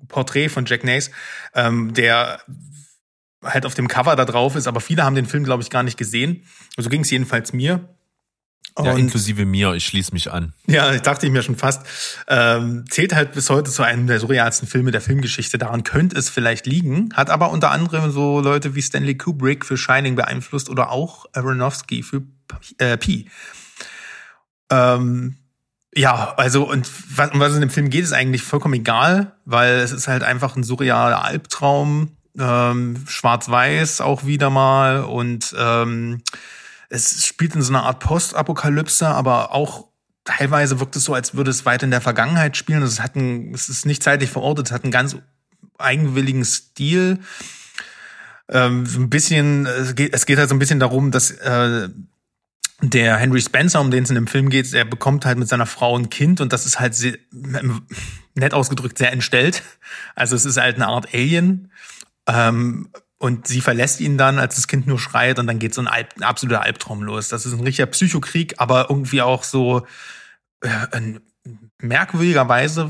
Porträt 0.08 0.50
von 0.50 0.66
Jack 0.66 0.84
Nace, 0.84 1.10
ähm, 1.54 1.94
der 1.94 2.42
halt 3.42 3.66
auf 3.66 3.74
dem 3.74 3.88
Cover 3.88 4.14
da 4.16 4.24
drauf 4.24 4.54
ist, 4.54 4.66
aber 4.66 4.80
viele 4.80 5.02
haben 5.02 5.16
den 5.16 5.26
Film, 5.26 5.44
glaube 5.44 5.62
ich, 5.62 5.70
gar 5.70 5.82
nicht 5.82 5.96
gesehen. 5.96 6.44
So 6.76 6.88
ging 6.90 7.00
es 7.00 7.10
jedenfalls 7.10 7.52
mir. 7.52 7.88
Ja, 8.78 8.96
inklusive 8.96 9.44
mir, 9.44 9.74
ich 9.74 9.84
schließe 9.86 10.12
mich 10.12 10.32
an. 10.32 10.54
Ja, 10.66 10.96
dachte 10.98 11.26
ich 11.26 11.32
mir 11.32 11.42
schon 11.42 11.56
fast. 11.56 11.82
Ähm, 12.26 12.84
zählt 12.88 13.14
halt 13.14 13.32
bis 13.32 13.50
heute 13.50 13.70
zu 13.70 13.82
einem 13.82 14.06
der 14.06 14.18
surrealsten 14.18 14.66
Filme 14.66 14.90
der 14.90 15.00
Filmgeschichte. 15.00 15.58
Daran 15.58 15.84
könnte 15.84 16.18
es 16.18 16.30
vielleicht 16.30 16.66
liegen. 16.66 17.10
Hat 17.14 17.28
aber 17.28 17.50
unter 17.50 17.70
anderem 17.70 18.10
so 18.10 18.40
Leute 18.40 18.74
wie 18.74 18.82
Stanley 18.82 19.16
Kubrick 19.16 19.66
für 19.66 19.76
Shining 19.76 20.14
beeinflusst 20.14 20.70
oder 20.70 20.90
auch 20.90 21.26
Aronofsky 21.34 22.02
für 22.02 22.22
äh, 22.78 22.96
Pi. 22.96 23.28
Ähm, 24.70 25.36
ja, 25.94 26.34
also 26.36 26.68
und 26.68 26.88
was, 27.14 27.30
um 27.32 27.40
was 27.40 27.50
es 27.50 27.56
in 27.56 27.60
dem 27.60 27.70
Film 27.70 27.90
geht, 27.90 28.04
ist 28.04 28.14
eigentlich 28.14 28.42
vollkommen 28.42 28.74
egal, 28.74 29.32
weil 29.44 29.80
es 29.80 29.92
ist 29.92 30.08
halt 30.08 30.22
einfach 30.22 30.56
ein 30.56 30.64
surrealer 30.64 31.22
Albtraum, 31.22 32.16
ähm, 32.38 33.04
schwarz-weiß 33.06 34.00
auch 34.00 34.24
wieder 34.24 34.48
mal 34.48 35.04
und 35.04 35.54
ähm, 35.58 36.22
es 36.92 37.26
spielt 37.26 37.54
in 37.54 37.62
so 37.62 37.72
einer 37.72 37.84
Art 37.84 38.00
Postapokalypse, 38.00 39.08
aber 39.08 39.52
auch 39.52 39.88
teilweise 40.24 40.78
wirkt 40.78 40.94
es 40.94 41.04
so, 41.04 41.14
als 41.14 41.34
würde 41.34 41.50
es 41.50 41.64
weit 41.64 41.82
in 41.82 41.90
der 41.90 42.02
Vergangenheit 42.02 42.56
spielen. 42.56 42.82
Es 42.82 43.00
hat 43.00 43.16
ein, 43.16 43.54
es 43.54 43.70
ist 43.70 43.86
nicht 43.86 44.02
zeitlich 44.02 44.30
verortet, 44.30 44.66
es 44.66 44.72
hat 44.72 44.84
einen 44.84 44.92
ganz 44.92 45.16
eigenwilligen 45.78 46.44
Stil. 46.44 47.18
Ähm, 48.48 48.84
ein 48.94 49.08
bisschen, 49.08 49.64
es 49.64 49.94
geht, 49.94 50.14
es 50.14 50.26
geht 50.26 50.38
halt 50.38 50.50
so 50.50 50.54
ein 50.54 50.58
bisschen 50.58 50.80
darum, 50.80 51.10
dass 51.10 51.30
äh, 51.30 51.88
der 52.82 53.16
Henry 53.16 53.40
Spencer, 53.40 53.80
um 53.80 53.90
den 53.90 54.04
es 54.04 54.10
in 54.10 54.16
dem 54.16 54.26
Film 54.26 54.50
geht, 54.50 54.74
er 54.74 54.84
bekommt 54.84 55.24
halt 55.24 55.38
mit 55.38 55.48
seiner 55.48 55.66
Frau 55.66 55.96
ein 55.96 56.10
Kind 56.10 56.42
und 56.42 56.52
das 56.52 56.66
ist 56.66 56.78
halt 56.78 56.94
sehr, 56.94 57.16
nett 58.34 58.52
ausgedrückt 58.52 58.98
sehr 58.98 59.12
entstellt. 59.12 59.62
Also 60.14 60.36
es 60.36 60.44
ist 60.44 60.58
halt 60.58 60.76
eine 60.76 60.88
Art 60.88 61.14
Alien. 61.14 61.70
Ähm, 62.26 62.90
und 63.22 63.46
sie 63.46 63.60
verlässt 63.60 64.00
ihn 64.00 64.18
dann, 64.18 64.40
als 64.40 64.56
das 64.56 64.66
Kind 64.66 64.88
nur 64.88 64.98
schreit, 64.98 65.38
und 65.38 65.46
dann 65.46 65.60
geht 65.60 65.74
so 65.74 65.80
ein, 65.80 65.86
Alb, 65.86 66.08
ein 66.16 66.24
absoluter 66.24 66.62
Albtraum 66.62 67.04
los. 67.04 67.28
Das 67.28 67.46
ist 67.46 67.52
ein 67.52 67.60
richtiger 67.60 67.86
Psychokrieg, 67.86 68.54
aber 68.56 68.90
irgendwie 68.90 69.22
auch 69.22 69.44
so 69.44 69.86
äh, 70.60 70.68
ein, 70.90 71.20
merkwürdigerweise 71.80 72.88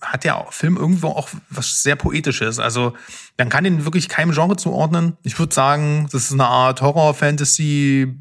hat 0.00 0.22
der 0.22 0.46
Film 0.50 0.76
irgendwo 0.76 1.08
auch 1.08 1.28
was 1.50 1.82
sehr 1.82 1.96
Poetisches. 1.96 2.60
Also 2.60 2.94
man 3.36 3.48
kann 3.48 3.64
ihn 3.64 3.84
wirklich 3.84 4.08
keinem 4.08 4.30
Genre 4.30 4.54
zuordnen. 4.56 5.16
Ich 5.24 5.36
würde 5.40 5.52
sagen, 5.52 6.08
das 6.12 6.26
ist 6.26 6.32
eine 6.34 6.46
Art 6.46 6.80
Horror, 6.80 7.12
Fantasy, 7.12 8.14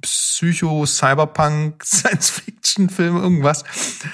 Psycho, 0.00 0.86
Cyberpunk, 0.86 1.84
Science-Fiction-Film, 1.84 3.16
irgendwas. 3.16 3.64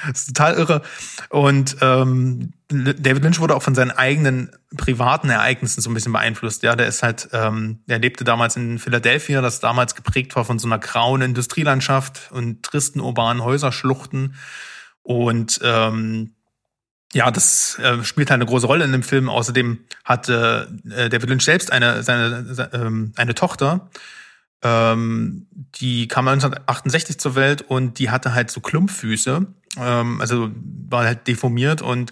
Das 0.06 0.20
ist 0.20 0.28
total 0.28 0.54
irre. 0.54 0.82
Und 1.30 1.76
ähm, 1.80 2.52
David 2.68 3.22
Lynch 3.22 3.38
wurde 3.38 3.54
auch 3.54 3.62
von 3.62 3.74
seinen 3.74 3.92
eigenen 3.92 4.50
privaten 4.76 5.30
Ereignissen 5.30 5.80
so 5.80 5.90
ein 5.90 5.94
bisschen 5.94 6.12
beeinflusst. 6.12 6.62
Ja, 6.62 6.74
der 6.74 6.88
ist 6.88 7.02
halt, 7.02 7.28
ähm, 7.32 7.80
er 7.86 7.98
lebte 7.98 8.24
damals 8.24 8.56
in 8.56 8.78
Philadelphia, 8.78 9.40
das 9.40 9.60
damals 9.60 9.94
geprägt 9.94 10.34
war 10.36 10.44
von 10.44 10.58
so 10.58 10.66
einer 10.66 10.78
grauen 10.78 11.22
Industrielandschaft 11.22 12.30
und 12.32 12.62
tristen 12.62 13.00
urbanen 13.00 13.44
Häuserschluchten. 13.44 14.34
Und 15.02 15.60
ähm, 15.62 16.34
ja, 17.12 17.30
das 17.30 17.78
äh, 17.78 18.02
spielt 18.02 18.30
halt 18.30 18.40
eine 18.40 18.48
große 18.48 18.66
Rolle 18.66 18.84
in 18.84 18.92
dem 18.92 19.02
Film. 19.02 19.28
Außerdem 19.28 19.78
hatte 20.04 20.68
äh, 20.90 21.08
David 21.08 21.30
Lynch 21.30 21.44
selbst 21.44 21.72
eine, 21.72 22.02
seine, 22.02 22.52
seine 22.54 22.72
ähm, 22.74 23.12
eine 23.16 23.34
Tochter, 23.34 23.88
ähm, 24.62 25.46
die 25.52 26.08
kam 26.08 26.28
1968 26.28 27.18
zur 27.18 27.34
Welt 27.34 27.62
und 27.62 27.98
die 27.98 28.10
hatte 28.10 28.34
halt 28.34 28.50
so 28.50 28.60
Klumpfüße, 28.60 29.46
ähm, 29.78 30.20
also 30.20 30.50
war 30.88 31.04
halt 31.04 31.26
deformiert 31.26 31.82
und 31.82 32.10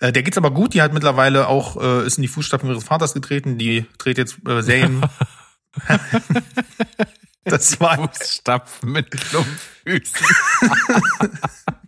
äh, 0.00 0.12
der 0.12 0.22
geht's 0.22 0.36
aber 0.36 0.50
gut. 0.50 0.74
Die 0.74 0.82
hat 0.82 0.92
mittlerweile 0.92 1.48
auch 1.48 1.80
äh, 1.80 2.06
ist 2.06 2.18
in 2.18 2.22
die 2.22 2.28
Fußstapfen 2.28 2.68
ihres 2.68 2.84
Vaters 2.84 3.14
getreten. 3.14 3.58
Die 3.58 3.86
dreht 3.98 4.18
jetzt 4.18 4.36
äh, 4.46 4.60
Serien. 4.62 5.02
das 7.44 7.80
war 7.80 7.96
Fußstapfen 7.96 8.90
mit 8.90 9.10
Klumpfüßen. 9.10 10.26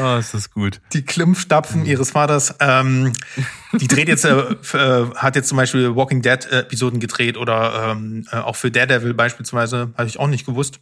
Oh, 0.00 0.16
ist 0.18 0.34
das 0.34 0.50
gut. 0.50 0.80
Die 0.92 1.04
Klimpfstapfen 1.04 1.80
mhm. 1.80 1.86
ihres 1.86 2.12
Vaters. 2.12 2.54
Ähm, 2.60 3.12
die 3.72 3.88
dreht 3.88 4.08
jetzt, 4.08 4.24
äh, 4.24 4.30
äh, 4.32 5.14
hat 5.16 5.36
jetzt 5.36 5.48
zum 5.48 5.56
Beispiel 5.56 5.94
Walking 5.96 6.22
Dead 6.22 6.44
Episoden 6.46 7.00
gedreht 7.00 7.36
oder 7.36 7.92
ähm, 7.92 8.26
äh, 8.30 8.36
auch 8.36 8.56
für 8.56 8.70
Daredevil 8.70 9.14
beispielsweise, 9.14 9.92
habe 9.96 10.08
ich 10.08 10.18
auch 10.18 10.28
nicht 10.28 10.46
gewusst. 10.46 10.80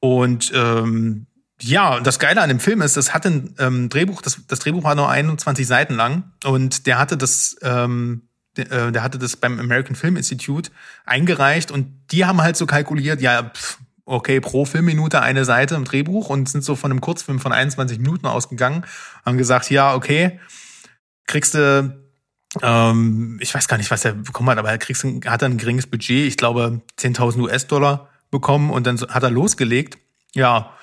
Und 0.00 0.52
ähm, 0.54 1.26
ja, 1.60 2.00
das 2.00 2.18
Geile 2.18 2.42
an 2.42 2.48
dem 2.48 2.60
Film 2.60 2.82
ist, 2.82 2.96
das 2.96 3.14
hatte 3.14 3.28
ein 3.28 3.54
ähm, 3.58 3.88
Drehbuch, 3.88 4.22
das, 4.22 4.40
das 4.46 4.58
Drehbuch 4.58 4.84
war 4.84 4.94
nur 4.94 5.08
21 5.08 5.66
Seiten 5.66 5.94
lang 5.94 6.32
und 6.44 6.86
der 6.86 6.98
hatte 6.98 7.16
das, 7.16 7.56
ähm, 7.62 8.28
der, 8.56 8.70
äh, 8.70 8.92
der 8.92 9.02
hatte 9.02 9.18
das 9.18 9.36
beim 9.36 9.58
American 9.60 9.94
Film 9.94 10.16
Institute 10.16 10.70
eingereicht 11.06 11.70
und 11.70 12.10
die 12.10 12.24
haben 12.24 12.42
halt 12.42 12.56
so 12.56 12.66
kalkuliert, 12.66 13.20
ja, 13.20 13.44
pff, 13.44 13.78
okay, 14.06 14.40
pro 14.40 14.64
Filmminute 14.64 15.20
eine 15.20 15.44
Seite 15.44 15.74
im 15.74 15.84
Drehbuch 15.84 16.28
und 16.28 16.48
sind 16.48 16.64
so 16.64 16.76
von 16.76 16.90
einem 16.90 17.00
Kurzfilm 17.00 17.40
von 17.40 17.52
21 17.52 17.98
Minuten 17.98 18.26
ausgegangen, 18.26 18.84
haben 19.24 19.38
gesagt, 19.38 19.70
ja, 19.70 19.94
okay, 19.94 20.40
kriegst 21.26 21.54
du, 21.54 21.96
ähm, 22.62 23.38
ich 23.40 23.54
weiß 23.54 23.68
gar 23.68 23.78
nicht, 23.78 23.90
was 23.90 24.04
er 24.04 24.12
bekommen 24.12 24.50
hat, 24.50 24.58
aber 24.58 24.70
er 24.70 24.78
kriegst, 24.78 25.04
hat 25.04 25.42
er 25.42 25.48
ein 25.48 25.58
geringes 25.58 25.86
Budget, 25.86 26.26
ich 26.26 26.36
glaube 26.36 26.82
10.000 26.98 27.40
US-Dollar 27.40 28.08
bekommen 28.30 28.70
und 28.70 28.86
dann 28.86 29.00
hat 29.00 29.22
er 29.22 29.30
losgelegt. 29.30 29.98
Ja. 30.34 30.74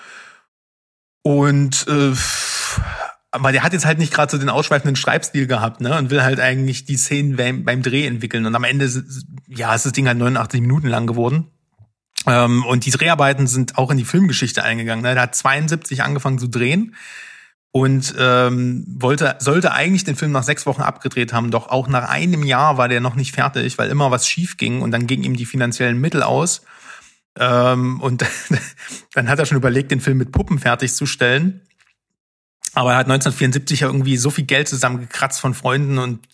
Und 1.21 1.85
äh, 1.87 2.15
aber 3.31 3.53
der 3.53 3.63
hat 3.63 3.71
jetzt 3.71 3.85
halt 3.85 3.97
nicht 3.97 4.13
gerade 4.13 4.31
so 4.31 4.37
den 4.37 4.49
ausschweifenden 4.49 4.97
Schreibstil 4.97 5.47
gehabt, 5.47 5.79
ne? 5.79 5.97
Und 5.97 6.09
will 6.09 6.21
halt 6.21 6.39
eigentlich 6.41 6.83
die 6.83 6.97
Szenen 6.97 7.37
beim, 7.37 7.63
beim 7.63 7.81
Dreh 7.81 8.05
entwickeln. 8.05 8.45
Und 8.45 8.55
am 8.55 8.65
Ende, 8.65 8.91
ja, 9.47 9.73
ist 9.73 9.85
das 9.85 9.93
Ding 9.93 10.07
halt 10.07 10.17
89 10.17 10.59
Minuten 10.59 10.87
lang 10.87 11.07
geworden. 11.07 11.47
Ähm, 12.27 12.65
und 12.65 12.85
die 12.85 12.91
Dreharbeiten 12.91 13.47
sind 13.47 13.77
auch 13.77 13.91
in 13.91 13.97
die 13.97 14.05
Filmgeschichte 14.05 14.63
eingegangen. 14.63 15.03
Ne? 15.03 15.15
Er 15.15 15.21
hat 15.21 15.35
72 15.35 16.03
angefangen 16.03 16.39
zu 16.39 16.47
drehen 16.47 16.95
und 17.71 18.13
ähm, 18.19 18.83
wollte 18.87 19.37
sollte 19.39 19.71
eigentlich 19.71 20.03
den 20.03 20.15
Film 20.15 20.31
nach 20.31 20.43
sechs 20.43 20.65
Wochen 20.65 20.81
abgedreht 20.81 21.31
haben, 21.33 21.51
doch 21.51 21.69
auch 21.69 21.87
nach 21.87 22.09
einem 22.09 22.43
Jahr 22.43 22.77
war 22.77 22.89
der 22.89 22.99
noch 22.99 23.15
nicht 23.15 23.33
fertig, 23.33 23.77
weil 23.77 23.89
immer 23.89 24.11
was 24.11 24.27
schief 24.27 24.57
ging 24.57 24.81
und 24.81 24.91
dann 24.91 25.07
gingen 25.07 25.23
ihm 25.23 25.37
die 25.37 25.45
finanziellen 25.45 25.99
Mittel 25.99 26.21
aus. 26.21 26.61
Ähm, 27.39 28.01
und 28.01 28.25
dann 29.13 29.29
hat 29.29 29.39
er 29.39 29.45
schon 29.45 29.57
überlegt, 29.57 29.91
den 29.91 30.01
Film 30.01 30.17
mit 30.17 30.31
Puppen 30.31 30.59
fertigzustellen. 30.59 31.61
Aber 32.73 32.91
er 32.91 32.97
hat 32.97 33.05
1974 33.05 33.81
ja 33.81 33.87
irgendwie 33.87 34.17
so 34.17 34.29
viel 34.29 34.45
Geld 34.45 34.67
zusammengekratzt 34.67 35.41
von 35.41 35.53
Freunden 35.53 35.97
und 35.97 36.27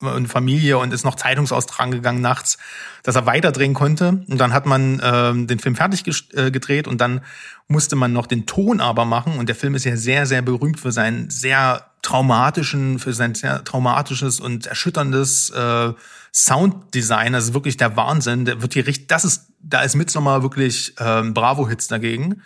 und 0.00 0.28
Familie 0.28 0.78
und 0.78 0.92
ist 0.92 1.04
noch 1.04 1.14
Zeitungsaustragen 1.14 1.92
gegangen 1.92 2.20
nachts, 2.20 2.58
dass 3.02 3.16
er 3.16 3.26
weiterdrehen 3.26 3.74
konnte. 3.74 4.24
Und 4.28 4.38
dann 4.38 4.52
hat 4.52 4.66
man 4.66 5.00
ähm, 5.02 5.46
den 5.46 5.58
Film 5.58 5.76
fertig 5.76 6.04
äh, 6.34 6.50
gedreht 6.50 6.88
und 6.88 7.00
dann 7.00 7.20
musste 7.68 7.96
man 7.96 8.12
noch 8.12 8.26
den 8.26 8.46
Ton 8.46 8.80
aber 8.80 9.04
machen. 9.04 9.38
Und 9.38 9.48
der 9.48 9.56
Film 9.56 9.74
ist 9.74 9.84
ja 9.84 9.96
sehr, 9.96 10.26
sehr 10.26 10.42
berühmt 10.42 10.80
für 10.80 10.92
seinen 10.92 11.30
sehr 11.30 11.86
traumatischen, 12.02 12.98
für 12.98 13.12
sein 13.12 13.34
sehr 13.34 13.62
traumatisches 13.62 14.40
und 14.40 14.66
erschütterndes 14.66 15.50
äh, 15.50 15.92
Sounddesign. 16.32 17.32
Das 17.32 17.44
ist 17.44 17.54
wirklich 17.54 17.76
der 17.76 17.96
Wahnsinn. 17.96 18.44
Der 18.44 18.62
wird 18.62 18.72
hier 18.72 18.86
richtig, 18.86 19.08
das 19.08 19.24
ist, 19.24 19.48
da 19.60 19.82
ist 19.82 19.96
Midsommar 19.96 20.42
wirklich 20.42 20.94
ähm, 20.98 21.34
Bravo-Hits 21.34 21.88
dagegen. 21.88 22.42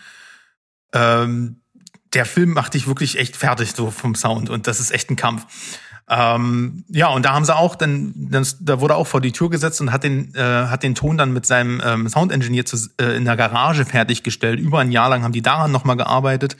Ähm, 0.92 1.61
der 2.14 2.24
Film 2.24 2.52
macht 2.52 2.74
dich 2.74 2.86
wirklich 2.86 3.18
echt 3.18 3.36
fertig 3.36 3.72
so 3.72 3.90
vom 3.90 4.14
Sound 4.14 4.48
und 4.48 4.66
das 4.66 4.80
ist 4.80 4.92
echt 4.92 5.11
ein 5.11 5.16
Kampf. 5.16 5.46
Ähm, 6.09 6.84
ja, 6.88 7.09
und 7.09 7.24
da 7.24 7.32
haben 7.32 7.44
sie 7.44 7.57
auch 7.57 7.76
dann, 7.76 8.12
das, 8.14 8.59
da 8.61 8.80
wurde 8.80 8.94
auch 8.94 9.07
vor 9.07 9.20
die 9.20 9.32
Tür 9.32 9.48
gesetzt 9.48 9.80
und 9.80 9.90
hat 9.90 10.05
den, 10.05 10.34
äh, 10.34 10.40
hat 10.40 10.82
den 10.82 10.94
Ton 10.94 11.16
dann 11.16 11.32
mit 11.32 11.46
seinem 11.46 11.80
ähm, 11.84 12.09
Soundengineer 12.09 12.66
zu, 12.66 12.76
äh, 13.00 13.16
in 13.16 13.24
der 13.24 13.36
Garage 13.36 13.86
fertiggestellt. 13.86 14.61
Über 14.61 14.80
ein 14.80 14.92
Jahr 14.92 15.09
lang 15.09 15.22
haben 15.22 15.32
die 15.32 15.42
daran 15.42 15.72
nochmal 15.72 15.96
gearbeitet. 15.96 16.57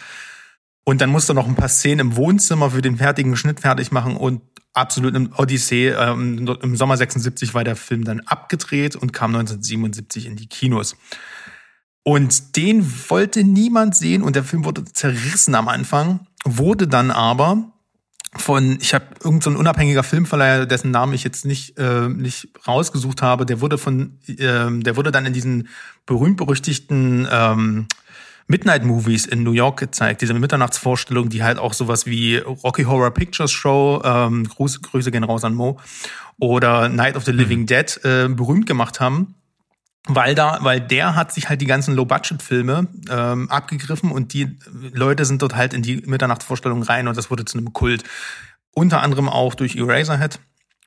Und 0.84 1.01
dann 1.01 1.11
musste 1.11 1.34
noch 1.34 1.47
ein 1.47 1.57
paar 1.57 1.68
Szenen 1.68 2.01
im 2.01 2.16
Wohnzimmer 2.16 2.70
für 2.70 2.82
den 2.82 2.97
fertigen 2.97 3.36
Schnitt 3.36 3.61
fertig 3.61 3.90
machen 3.90 4.16
und 4.16 4.42
absolut 4.72 5.14
im 5.14 5.30
Odyssee. 5.36 5.88
Ähm, 5.88 6.47
Im 6.62 6.76
Sommer 6.76 6.97
76 6.97 7.55
war 7.55 7.64
der 7.64 7.76
Film 7.76 8.05
dann 8.05 8.20
abgedreht 8.20 8.97
und 8.97 9.12
kam 9.12 9.34
1977 9.34 10.26
in 10.26 10.36
die 10.36 10.47
Kinos. 10.47 10.97
Und 12.03 12.57
den 12.57 12.86
wollte 13.09 13.45
niemand 13.45 13.97
sehen 13.97 14.22
und 14.22 14.36
der 14.36 14.45
Film 14.45 14.64
wurde 14.64 14.84
zerrissen 14.84 15.55
am 15.55 15.68
Anfang, 15.68 16.26
wurde 16.45 16.86
dann 16.86 17.11
aber 17.11 17.72
von, 18.39 18.78
ich 18.80 18.95
habe 18.95 19.07
irgendein 19.22 19.55
so 19.55 19.59
unabhängiger 19.59 20.03
Filmverleiher, 20.03 20.66
dessen 20.66 20.91
Namen 20.91 21.14
ich 21.14 21.24
jetzt 21.24 21.45
nicht 21.45 21.78
äh, 21.78 22.09
nicht 22.09 22.49
rausgesucht 22.66 23.22
habe, 23.22 23.47
der 23.47 23.61
wurde 23.61 23.78
von, 23.78 24.18
äh, 24.26 24.37
der 24.70 24.97
wurde 24.97 25.12
dann 25.12 25.26
in 25.26 25.32
diesen 25.32 25.68
berühmt 26.07 26.37
berüchtigten 26.37 27.28
ähm, 27.30 27.87
Midnight 28.47 28.85
Movies 28.85 29.26
in 29.26 29.43
New 29.43 29.53
York 29.53 29.78
gezeigt, 29.78 30.20
diese 30.20 30.35
Mitternachtsvorstellung, 30.35 31.30
die 31.30 31.43
halt 31.43 31.59
auch 31.59 31.72
sowas 31.72 32.07
wie 32.07 32.37
Rocky 32.37 32.85
Horror 32.85 33.11
Pictures 33.11 33.53
Show, 33.53 34.03
ähm, 34.05 34.47
Grüße, 34.49 34.80
Grüße 34.80 35.11
gehen 35.11 35.24
raus 35.24 35.45
an 35.45 35.55
Mo, 35.55 35.78
oder 36.39 36.89
Night 36.89 37.16
of 37.16 37.24
the 37.24 37.32
Living 37.32 37.61
mhm. 37.61 37.66
Dead 37.66 38.01
äh, 38.05 38.28
berühmt 38.28 38.66
gemacht 38.66 39.01
haben 39.01 39.35
weil 40.07 40.35
da, 40.35 40.59
weil 40.61 40.81
der 40.81 41.15
hat 41.15 41.33
sich 41.33 41.49
halt 41.49 41.61
die 41.61 41.67
ganzen 41.67 41.95
Low-Budget-Filme 41.95 42.89
ähm, 43.11 43.51
abgegriffen 43.51 44.11
und 44.11 44.35
die 44.35 44.59
Leute 44.93 45.25
sind 45.25 45.41
dort 45.41 45.57
halt 45.57 45.73
in 45.73 45.83
die 45.83 46.03
Mitternachtsvorstellung 46.05 46.83
rein 46.83 47.09
und 47.09 47.17
das 47.17 47.31
wurde 47.31 47.45
zu 47.45 47.57
einem 47.57 47.73
Kult. 47.73 48.05
Unter 48.75 49.01
anderem 49.01 49.29
auch 49.29 49.55
durch 49.55 49.77
Eraserhead. 49.77 50.41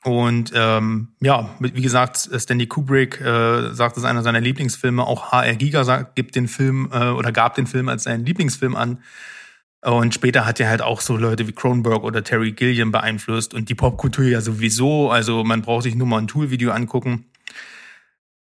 Und 0.04 0.52
ähm, 0.54 1.08
ja, 1.20 1.50
wie 1.58 1.82
gesagt, 1.82 2.30
Stanley 2.32 2.66
Kubrick 2.66 3.20
äh, 3.20 3.74
sagt, 3.74 3.96
es 3.96 4.04
ist 4.04 4.08
einer 4.08 4.22
seiner 4.22 4.40
Lieblingsfilme. 4.40 5.04
Auch 5.04 5.32
HR 5.32 5.56
Giga 5.56 5.82
sagt, 5.82 6.14
gibt 6.14 6.36
den 6.36 6.46
Film 6.46 6.88
äh, 6.92 7.08
oder 7.08 7.32
gab 7.32 7.56
den 7.56 7.66
Film 7.66 7.88
als 7.88 8.04
seinen 8.04 8.24
Lieblingsfilm 8.24 8.76
an. 8.76 9.02
Und 9.82 10.14
später 10.14 10.46
hat 10.46 10.60
er 10.60 10.68
halt 10.68 10.82
auch 10.82 11.00
so 11.00 11.16
Leute 11.16 11.46
wie 11.48 11.52
Cronenberg 11.52 12.04
oder 12.04 12.22
Terry 12.22 12.52
Gilliam 12.52 12.92
beeinflusst 12.92 13.54
und 13.54 13.68
die 13.68 13.74
Popkultur 13.74 14.24
ja 14.24 14.40
sowieso. 14.40 15.10
Also 15.10 15.42
man 15.42 15.62
braucht 15.62 15.84
sich 15.84 15.94
nur 15.94 16.06
mal 16.06 16.18
ein 16.18 16.28
Tool-Video 16.28 16.70
angucken. 16.70 17.26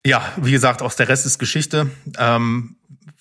Ja, 0.05 0.33
wie 0.35 0.51
gesagt, 0.51 0.81
auch 0.81 0.93
der 0.93 1.07
Rest 1.07 1.25
ist 1.25 1.39
Geschichte. 1.39 1.89
Ähm, 2.17 2.75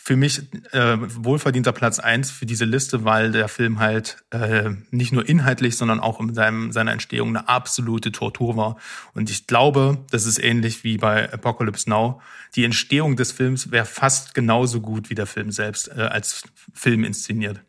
für 0.04 0.16
mich 0.16 0.52
äh, 0.72 0.96
wohlverdienter 0.98 1.70
Platz 1.70 2.00
eins 2.00 2.32
für 2.32 2.44
diese 2.44 2.64
Liste, 2.64 3.04
weil 3.04 3.30
der 3.30 3.46
Film 3.46 3.78
halt 3.78 4.24
äh, 4.30 4.70
nicht 4.90 5.12
nur 5.12 5.28
inhaltlich, 5.28 5.76
sondern 5.76 6.00
auch 6.00 6.18
in 6.18 6.34
seinem, 6.34 6.72
seiner 6.72 6.90
Entstehung 6.90 7.28
eine 7.28 7.48
absolute 7.48 8.10
Tortur 8.10 8.56
war. 8.56 8.78
Und 9.14 9.30
ich 9.30 9.46
glaube, 9.46 10.04
das 10.10 10.26
ist 10.26 10.42
ähnlich 10.42 10.82
wie 10.82 10.96
bei 10.98 11.32
Apocalypse 11.32 11.88
Now. 11.88 12.20
Die 12.56 12.64
Entstehung 12.64 13.14
des 13.14 13.30
Films 13.30 13.70
wäre 13.70 13.84
fast 13.84 14.34
genauso 14.34 14.80
gut 14.80 15.08
wie 15.08 15.14
der 15.14 15.26
Film 15.26 15.52
selbst 15.52 15.86
äh, 15.86 16.00
als 16.00 16.42
Film 16.74 17.04
inszeniert. 17.04 17.60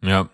Ja, 0.00 0.30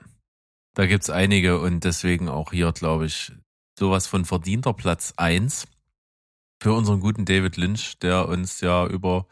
da 0.74 0.84
gibt's 0.84 1.08
einige 1.08 1.58
und 1.58 1.84
deswegen 1.84 2.28
auch 2.28 2.52
hier, 2.52 2.70
glaube 2.72 3.06
ich, 3.06 3.32
sowas 3.78 4.06
von 4.06 4.26
verdienter 4.26 4.74
Platz 4.74 5.14
eins 5.16 5.66
für 6.60 6.72
unseren 6.72 7.00
guten 7.00 7.24
David 7.24 7.56
Lynch, 7.56 7.98
der 7.98 8.28
uns 8.28 8.60
ja 8.60 8.86
über 8.86 9.26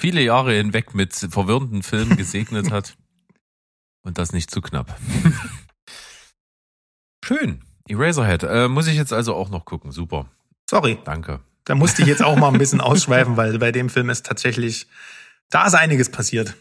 viele 0.00 0.22
Jahre 0.22 0.54
hinweg 0.54 0.94
mit 0.94 1.14
verwirrenden 1.14 1.82
Filmen 1.82 2.16
gesegnet 2.16 2.70
hat. 2.70 2.96
Und 4.02 4.18
das 4.18 4.32
nicht 4.32 4.50
zu 4.50 4.60
knapp. 4.60 4.96
Schön. 7.24 7.62
Eraserhead. 7.88 8.44
Äh, 8.44 8.68
muss 8.68 8.86
ich 8.86 8.96
jetzt 8.96 9.12
also 9.12 9.34
auch 9.34 9.50
noch 9.50 9.64
gucken. 9.64 9.92
Super. 9.92 10.26
Sorry. 10.70 10.98
Danke. 11.04 11.40
Da 11.64 11.74
musste 11.74 12.02
ich 12.02 12.08
jetzt 12.08 12.22
auch 12.22 12.36
mal 12.36 12.50
ein 12.50 12.58
bisschen 12.58 12.80
ausschweifen, 12.80 13.36
weil 13.36 13.58
bei 13.58 13.72
dem 13.72 13.90
Film 13.90 14.08
ist 14.08 14.24
tatsächlich, 14.24 14.86
da 15.50 15.66
ist 15.66 15.74
einiges 15.74 16.10
passiert. 16.10 16.54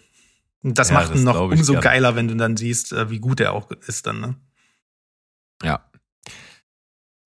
Und 0.63 0.78
das 0.78 0.89
ja, 0.89 0.95
macht 0.95 1.15
ihn 1.15 1.24
noch 1.24 1.39
umso 1.39 1.74
gerne. 1.74 1.84
geiler, 1.84 2.15
wenn 2.15 2.28
du 2.28 2.36
dann 2.36 2.57
siehst, 2.57 2.91
äh, 2.91 3.09
wie 3.09 3.20
gut 3.20 3.39
er 3.39 3.53
auch 3.53 3.72
ist 3.72 4.07
dann. 4.07 4.20
Ne? 4.20 4.36
Ja, 5.63 5.86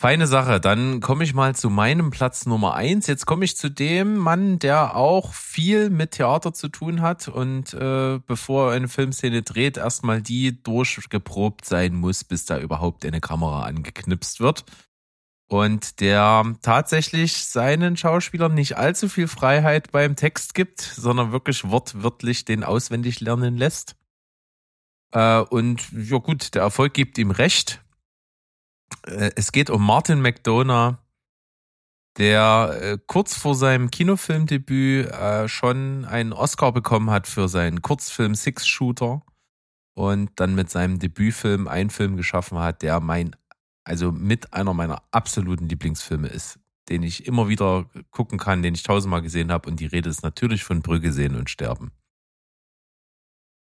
Feine 0.01 0.25
Sache. 0.25 0.59
Dann 0.59 0.99
komme 0.99 1.23
ich 1.23 1.35
mal 1.35 1.53
zu 1.53 1.69
meinem 1.69 2.09
Platz 2.09 2.47
Nummer 2.47 2.73
eins. 2.73 3.05
Jetzt 3.05 3.27
komme 3.27 3.45
ich 3.45 3.55
zu 3.55 3.69
dem 3.69 4.17
Mann, 4.17 4.57
der 4.57 4.95
auch 4.95 5.31
viel 5.31 5.91
mit 5.91 6.13
Theater 6.13 6.55
zu 6.55 6.69
tun 6.69 7.01
hat 7.03 7.27
und 7.27 7.75
äh, 7.75 8.19
bevor 8.25 8.69
er 8.69 8.77
eine 8.77 8.87
Filmszene 8.87 9.43
dreht, 9.43 9.77
erstmal 9.77 10.23
die 10.23 10.59
durchgeprobt 10.63 11.65
sein 11.65 11.93
muss, 11.93 12.23
bis 12.23 12.45
da 12.45 12.57
überhaupt 12.57 13.05
eine 13.05 13.21
Kamera 13.21 13.61
angeknipst 13.65 14.39
wird. 14.39 14.65
Und 15.47 15.99
der 15.99 16.51
tatsächlich 16.63 17.45
seinen 17.45 17.95
Schauspielern 17.95 18.55
nicht 18.55 18.77
allzu 18.77 19.07
viel 19.07 19.27
Freiheit 19.27 19.91
beim 19.91 20.15
Text 20.15 20.55
gibt, 20.55 20.81
sondern 20.81 21.31
wirklich 21.31 21.69
wortwörtlich 21.69 22.43
den 22.43 22.63
auswendig 22.63 23.19
lernen 23.19 23.55
lässt. 23.55 23.95
Äh, 25.11 25.41
und 25.41 25.91
ja 25.91 26.17
gut, 26.17 26.55
der 26.55 26.63
Erfolg 26.63 26.95
gibt 26.95 27.19
ihm 27.19 27.29
recht 27.29 27.83
es 29.03 29.51
geht 29.51 29.69
um 29.69 29.85
Martin 29.85 30.21
McDonough, 30.21 30.97
der 32.17 32.77
äh, 32.81 32.97
kurz 33.07 33.35
vor 33.35 33.55
seinem 33.55 33.89
Kinofilmdebüt 33.89 35.07
äh, 35.07 35.47
schon 35.47 36.05
einen 36.05 36.33
Oscar 36.33 36.71
bekommen 36.71 37.09
hat 37.09 37.27
für 37.27 37.47
seinen 37.47 37.81
Kurzfilm 37.81 38.35
Six 38.35 38.67
Shooter 38.67 39.21
und 39.93 40.31
dann 40.35 40.55
mit 40.55 40.69
seinem 40.69 40.99
Debütfilm 40.99 41.67
einen 41.67 41.89
Film 41.89 42.17
geschaffen 42.17 42.59
hat, 42.59 42.81
der 42.81 42.99
mein, 42.99 43.35
also 43.83 44.11
mit 44.11 44.53
einer 44.53 44.73
meiner 44.73 45.03
absoluten 45.11 45.69
Lieblingsfilme 45.69 46.27
ist, 46.27 46.59
den 46.89 47.03
ich 47.03 47.27
immer 47.27 47.47
wieder 47.47 47.85
gucken 48.09 48.37
kann, 48.37 48.61
den 48.61 48.73
ich 48.75 48.83
tausendmal 48.83 49.21
gesehen 49.21 49.51
habe 49.51 49.69
und 49.69 49.79
die 49.79 49.85
Rede 49.85 50.09
ist 50.09 50.23
natürlich 50.23 50.63
von 50.63 50.81
Brügge 50.81 51.13
sehen 51.13 51.35
und 51.35 51.49
sterben. 51.49 51.91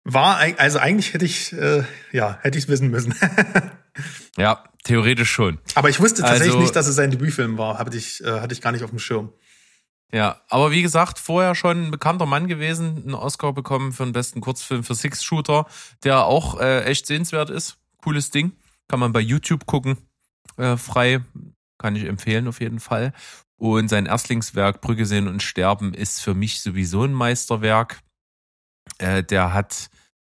War, 0.03 0.39
also 0.57 0.79
eigentlich 0.79 1.13
hätte 1.13 1.27
ich, 1.27 1.53
äh, 1.53 1.85
ja, 2.11 2.39
hätte 2.41 2.59
ich 2.59 2.65
es 2.65 2.71
wissen 2.71 2.91
müssen. 2.91 3.15
ja, 4.37 4.65
theoretisch 4.85 5.31
schon. 5.31 5.59
Aber 5.75 5.89
ich 5.89 6.01
wusste 6.01 6.23
tatsächlich 6.23 6.49
also, 6.49 6.61
nicht, 6.61 6.77
dass 6.77 6.87
es 6.87 6.97
sein 6.97 7.11
Debütfilm 7.11 7.59
war. 7.59 7.79
Hatte 7.79 7.97
ich, 7.97 8.23
äh, 8.25 8.41
hatte 8.41 8.53
ich 8.53 8.61
gar 8.61 8.73
nicht 8.73 8.85
auf 8.85 8.91
dem 8.91 8.99
Schirm. 8.99 9.33
Ja, 10.13 10.41
aber 10.49 10.73
wie 10.73 10.83
gesagt, 10.83 11.19
vorher 11.19 11.55
schon 11.55 11.87
ein 11.87 11.91
bekannter 11.91 12.27
Mann 12.27 12.49
gewesen, 12.49 13.03
einen 13.05 13.15
Oscar 13.15 13.53
bekommen 13.53 13.93
für 13.93 14.03
den 14.03 14.13
besten 14.13 14.41
Kurzfilm 14.41 14.83
für 14.83 14.95
Six 14.95 15.23
Shooter, 15.23 15.67
der 16.03 16.25
auch 16.25 16.59
äh, 16.61 16.85
echt 16.85 17.07
sehenswert 17.07 17.49
ist. 17.51 17.79
Cooles 17.99 18.31
Ding. 18.31 18.53
Kann 18.89 18.99
man 18.99 19.13
bei 19.13 19.21
YouTube 19.21 19.67
gucken. 19.67 19.99
Äh, 20.57 20.77
frei. 20.77 21.21
Kann 21.79 21.95
ich 21.95 22.05
empfehlen 22.05 22.49
auf 22.49 22.61
jeden 22.61 22.81
Fall. 22.81 23.13
Und 23.57 23.89
sein 23.89 24.07
Erstlingswerk 24.07 24.81
Brücke 24.81 25.07
sehen 25.07 25.29
und 25.29 25.43
sterben 25.43 25.95
ist 25.95 26.21
für 26.21 26.35
mich 26.35 26.61
sowieso 26.61 27.05
ein 27.05 27.13
Meisterwerk. 27.13 28.01
Äh, 28.99 29.23
der 29.23 29.55
hat 29.55 29.91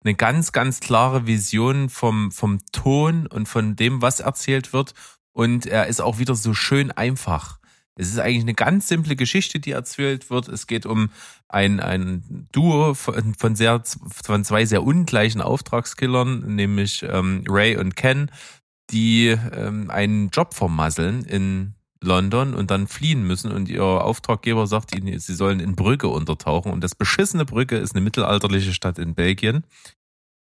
eine 0.04 0.16
ganz, 0.16 0.52
ganz 0.52 0.80
klare 0.80 1.28
Vision 1.28 1.90
vom, 1.90 2.32
vom 2.32 2.60
Ton 2.72 3.28
und 3.28 3.48
von 3.48 3.76
dem, 3.76 4.02
was 4.02 4.20
erzählt 4.20 4.74
wird. 4.74 4.94
Und 5.32 5.66
er 5.66 5.88
ist 5.88 6.02
auch 6.02 6.20
wieder 6.20 6.36
so 6.36 6.54
schön 6.54 6.92
einfach. 6.92 7.60
Es 7.96 8.10
ist 8.10 8.20
eigentlich 8.20 8.44
eine 8.44 8.56
ganz 8.56 8.88
simple 8.88 9.16
Geschichte, 9.16 9.60
die 9.60 9.72
erzählt 9.72 10.30
wird. 10.30 10.48
Es 10.48 10.66
geht 10.66 10.86
um 10.86 11.12
ein, 11.48 11.80
ein 11.80 12.48
Duo 12.52 12.96
von, 12.96 13.36
von, 13.36 13.56
sehr, 13.56 13.84
von 13.86 14.44
zwei 14.44 14.66
sehr 14.66 14.84
ungleichen 14.84 15.42
Auftragskillern, 15.42 16.56
nämlich 16.56 17.04
ähm, 17.04 17.44
Ray 17.48 17.78
und 17.78 17.96
Ken, 17.96 18.32
die 18.90 19.28
ähm, 19.28 19.92
einen 19.92 20.30
Job 20.30 20.54
vermasseln 20.56 21.24
in 21.26 21.76
London 22.04 22.54
und 22.54 22.72
dann 22.72 22.88
fliehen 22.88 23.24
müssen 23.24 23.52
und 23.52 23.70
ihr 23.70 23.84
Auftraggeber 23.84 24.68
sagt 24.68 24.96
ihnen, 24.96 25.18
sie 25.20 25.34
sollen 25.36 25.60
in 25.60 25.76
Brügge 25.76 26.08
untertauchen 26.08 26.72
und 26.72 26.84
das 26.84 26.96
beschissene 26.96 27.46
Brügge 27.46 27.78
ist 27.78 27.96
eine 27.96 28.04
mittelalterliche 28.04 28.74
Stadt 28.74 29.00
in 29.00 29.16
Belgien. 29.16 29.66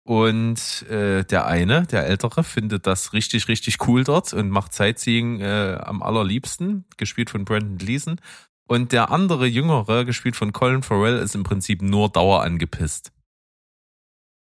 Und 0.03 0.88
äh, 0.89 1.24
der 1.24 1.45
eine, 1.45 1.86
der 1.86 2.07
Ältere, 2.07 2.43
findet 2.43 2.88
das 2.88 3.14
richtig, 3.14 3.47
richtig 3.47 3.88
cool 3.88 4.03
dort 4.03 4.34
und 4.34 4.49
macht 4.49 4.74
Sightseeing 4.74 5.39
äh, 5.41 5.78
am 5.84 6.01
allerliebsten, 6.01 6.86
gespielt 6.97 7.30
von 7.30 7.45
Brandon 7.45 7.78
Gleason. 7.78 8.20
Und 8.68 8.91
der 8.91 9.12
andere 9.12 9.45
Jüngere, 9.45 10.05
gespielt 10.05 10.36
von 10.36 10.51
Colin 10.51 10.82
Farrell, 10.82 11.20
ist 11.20 11.36
im 11.36 11.43
Prinzip 11.43 11.84
nur 11.84 12.10
Dauer 12.10 12.41
angepisst. 12.41 13.12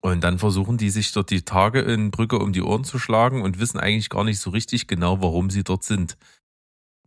Und 0.02 0.24
dann 0.24 0.38
versuchen 0.38 0.78
die 0.78 0.90
sich 0.90 1.12
dort 1.12 1.32
die 1.32 1.42
Tage 1.42 1.82
in 1.82 2.12
Brücke 2.12 2.38
um 2.38 2.54
die 2.54 2.62
Ohren 2.62 2.84
zu 2.84 3.00
schlagen 3.00 3.42
und 3.42 3.60
wissen 3.60 3.80
eigentlich 3.80 4.10
gar 4.10 4.24
nicht 4.24 4.40
so 4.40 4.52
richtig 4.52 4.88
genau, 4.88 5.22
warum 5.22 5.50
sie 5.50 5.64
dort 5.64 5.84
sind. 5.84 6.18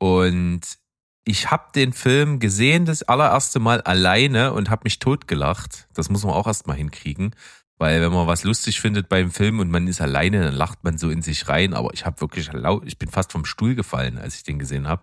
Und 0.01 0.63
ich 1.25 1.51
habe 1.51 1.73
den 1.75 1.93
Film 1.93 2.41
gesehen 2.41 2.87
das 2.87 3.03
allererste 3.03 3.61
Mal 3.61 3.83
alleine 3.83 4.55
und 4.55 4.71
habe 4.71 4.83
mich 4.85 4.99
totgelacht. 4.99 5.87
Das 5.95 6.09
muss 6.09 6.25
man 6.25 6.33
auch 6.33 6.47
erstmal 6.47 6.77
hinkriegen. 6.77 7.37
Weil 7.79 8.01
wenn 8.01 8.13
man 8.13 8.27
was 8.27 8.45
lustig 8.45 8.81
findet 8.81 9.09
beim 9.09 9.31
Film 9.31 9.59
und 9.59 9.71
man 9.71 9.87
ist 9.87 10.01
alleine, 10.01 10.43
dann 10.43 10.55
lacht 10.55 10.85
man 10.85 10.99
so 10.99 11.11
in 11.11 11.23
sich 11.23 11.49
rein. 11.49 11.75
Aber 11.75 11.93
ich 11.95 12.05
habe 12.07 12.21
wirklich 12.21 12.53
laut, 12.53 12.85
ich 12.87 12.99
bin 12.99 13.11
fast 13.11 13.33
vom 13.33 13.45
Stuhl 13.45 13.75
gefallen, 13.75 14.19
als 14.19 14.37
ich 14.37 14.43
den 14.43 14.59
gesehen 14.59 14.89
habe. 14.89 15.03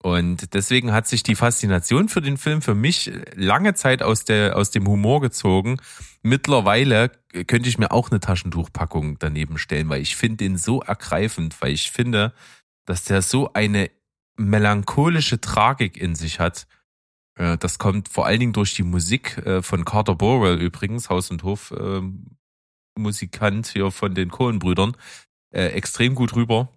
Und 0.00 0.54
deswegen 0.54 0.92
hat 0.92 1.08
sich 1.08 1.22
die 1.22 1.34
Faszination 1.34 2.08
für 2.08 2.20
den 2.20 2.36
Film 2.36 2.62
für 2.62 2.74
mich 2.74 3.10
lange 3.34 3.74
Zeit 3.74 4.02
aus, 4.02 4.24
der, 4.24 4.56
aus 4.56 4.70
dem 4.70 4.86
Humor 4.86 5.20
gezogen. 5.20 5.78
Mittlerweile 6.22 7.10
könnte 7.46 7.68
ich 7.68 7.78
mir 7.78 7.90
auch 7.90 8.10
eine 8.10 8.20
Taschentuchpackung 8.20 9.18
daneben 9.18 9.58
stellen, 9.58 9.88
weil 9.88 10.02
ich 10.02 10.14
finde 10.14 10.36
den 10.38 10.56
so 10.56 10.80
ergreifend, 10.82 11.60
weil 11.60 11.72
ich 11.72 11.90
finde, 11.90 12.32
dass 12.84 13.04
der 13.04 13.22
so 13.22 13.52
eine 13.52 13.90
melancholische 14.38 15.40
Tragik 15.40 15.96
in 15.96 16.14
sich 16.14 16.40
hat. 16.40 16.66
Äh, 17.38 17.58
das 17.58 17.78
kommt 17.78 18.08
vor 18.08 18.26
allen 18.26 18.40
Dingen 18.40 18.52
durch 18.52 18.74
die 18.74 18.82
Musik 18.82 19.38
äh, 19.38 19.62
von 19.62 19.84
Carter 19.84 20.14
Burwell 20.14 20.60
übrigens, 20.60 21.10
Haus 21.10 21.30
und 21.30 21.42
Hof 21.42 21.72
ähm, 21.78 22.36
Musikant 22.98 23.68
hier 23.68 23.90
von 23.90 24.14
den 24.14 24.30
Cohen-Brüdern, 24.30 24.96
äh, 25.54 25.66
extrem 25.68 26.14
gut 26.14 26.34
rüber. 26.34 26.72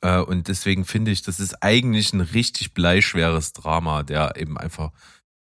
Und 0.00 0.48
deswegen 0.48 0.84
finde 0.84 1.12
ich, 1.12 1.22
das 1.22 1.38
ist 1.38 1.62
eigentlich 1.62 2.12
ein 2.12 2.22
richtig 2.22 2.74
bleischweres 2.74 3.52
Drama, 3.52 4.02
der 4.02 4.34
eben 4.36 4.58
einfach, 4.58 4.90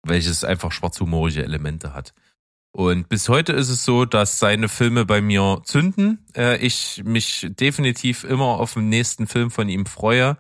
welches 0.05 0.43
einfach 0.43 0.73
schwarzhumorige 0.73 1.45
Elemente 1.45 1.95
hat. 1.95 2.15
Und 2.73 3.09
bis 3.09 3.29
heute 3.29 3.53
ist 3.53 3.69
es 3.69 3.85
so, 3.85 4.07
dass 4.07 4.41
seine 4.41 4.69
Filme 4.69 5.05
bei 5.05 5.21
mir 5.21 5.63
zünden. 5.65 6.27
Ich 6.61 7.01
mich 7.05 7.47
definitiv 7.51 8.25
immer 8.25 8.59
auf 8.59 8.75
den 8.75 8.89
nächsten 8.89 9.29
Film 9.29 9.53
von 9.53 9.69
ihm 9.69 9.87
freue. 9.87 10.37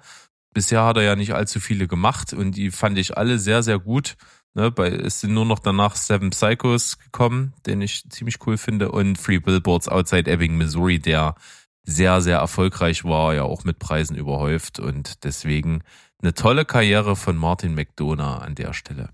Bisher 0.53 0.85
hat 0.85 0.97
er 0.97 1.03
ja 1.03 1.17
nicht 1.17 1.35
allzu 1.35 1.61
viele 1.61 1.87
gemacht 1.87 2.33
und 2.33 2.53
die 2.57 2.71
fand 2.71 2.99
ich 2.99 3.17
alle 3.17 3.39
sehr, 3.39 3.63
sehr 3.63 3.79
gut. 3.79 4.17
Ne, 4.55 4.73
bei, 4.73 4.89
es 4.89 5.21
sind 5.21 5.33
nur 5.33 5.47
noch 5.47 5.61
danach 5.61 5.95
Seven 5.95 6.31
Psychos 6.31 6.99
gekommen, 6.99 7.55
den 7.67 7.81
ich 7.81 8.09
ziemlich 8.11 8.45
cool 8.47 8.59
finde, 8.59 8.91
und 8.91 9.17
Free 9.17 9.39
Billboards 9.39 9.89
Outside 9.89 10.29
Ebbing, 10.29 10.57
Missouri, 10.57 10.99
der 10.99 11.37
sehr, 11.85 12.21
sehr 12.21 12.39
erfolgreich 12.39 13.05
war, 13.05 13.33
ja 13.35 13.45
auch 13.45 13.63
mit 13.63 13.79
Preisen 13.79 14.17
überhäuft 14.17 14.81
und 14.81 15.23
deswegen 15.25 15.83
eine 16.21 16.35
tolle 16.35 16.65
Karriere 16.65 17.15
von 17.15 17.37
Martin 17.37 17.75
McDonough 17.75 18.43
an 18.43 18.57
der 18.57 18.73
Stelle. 18.73 19.11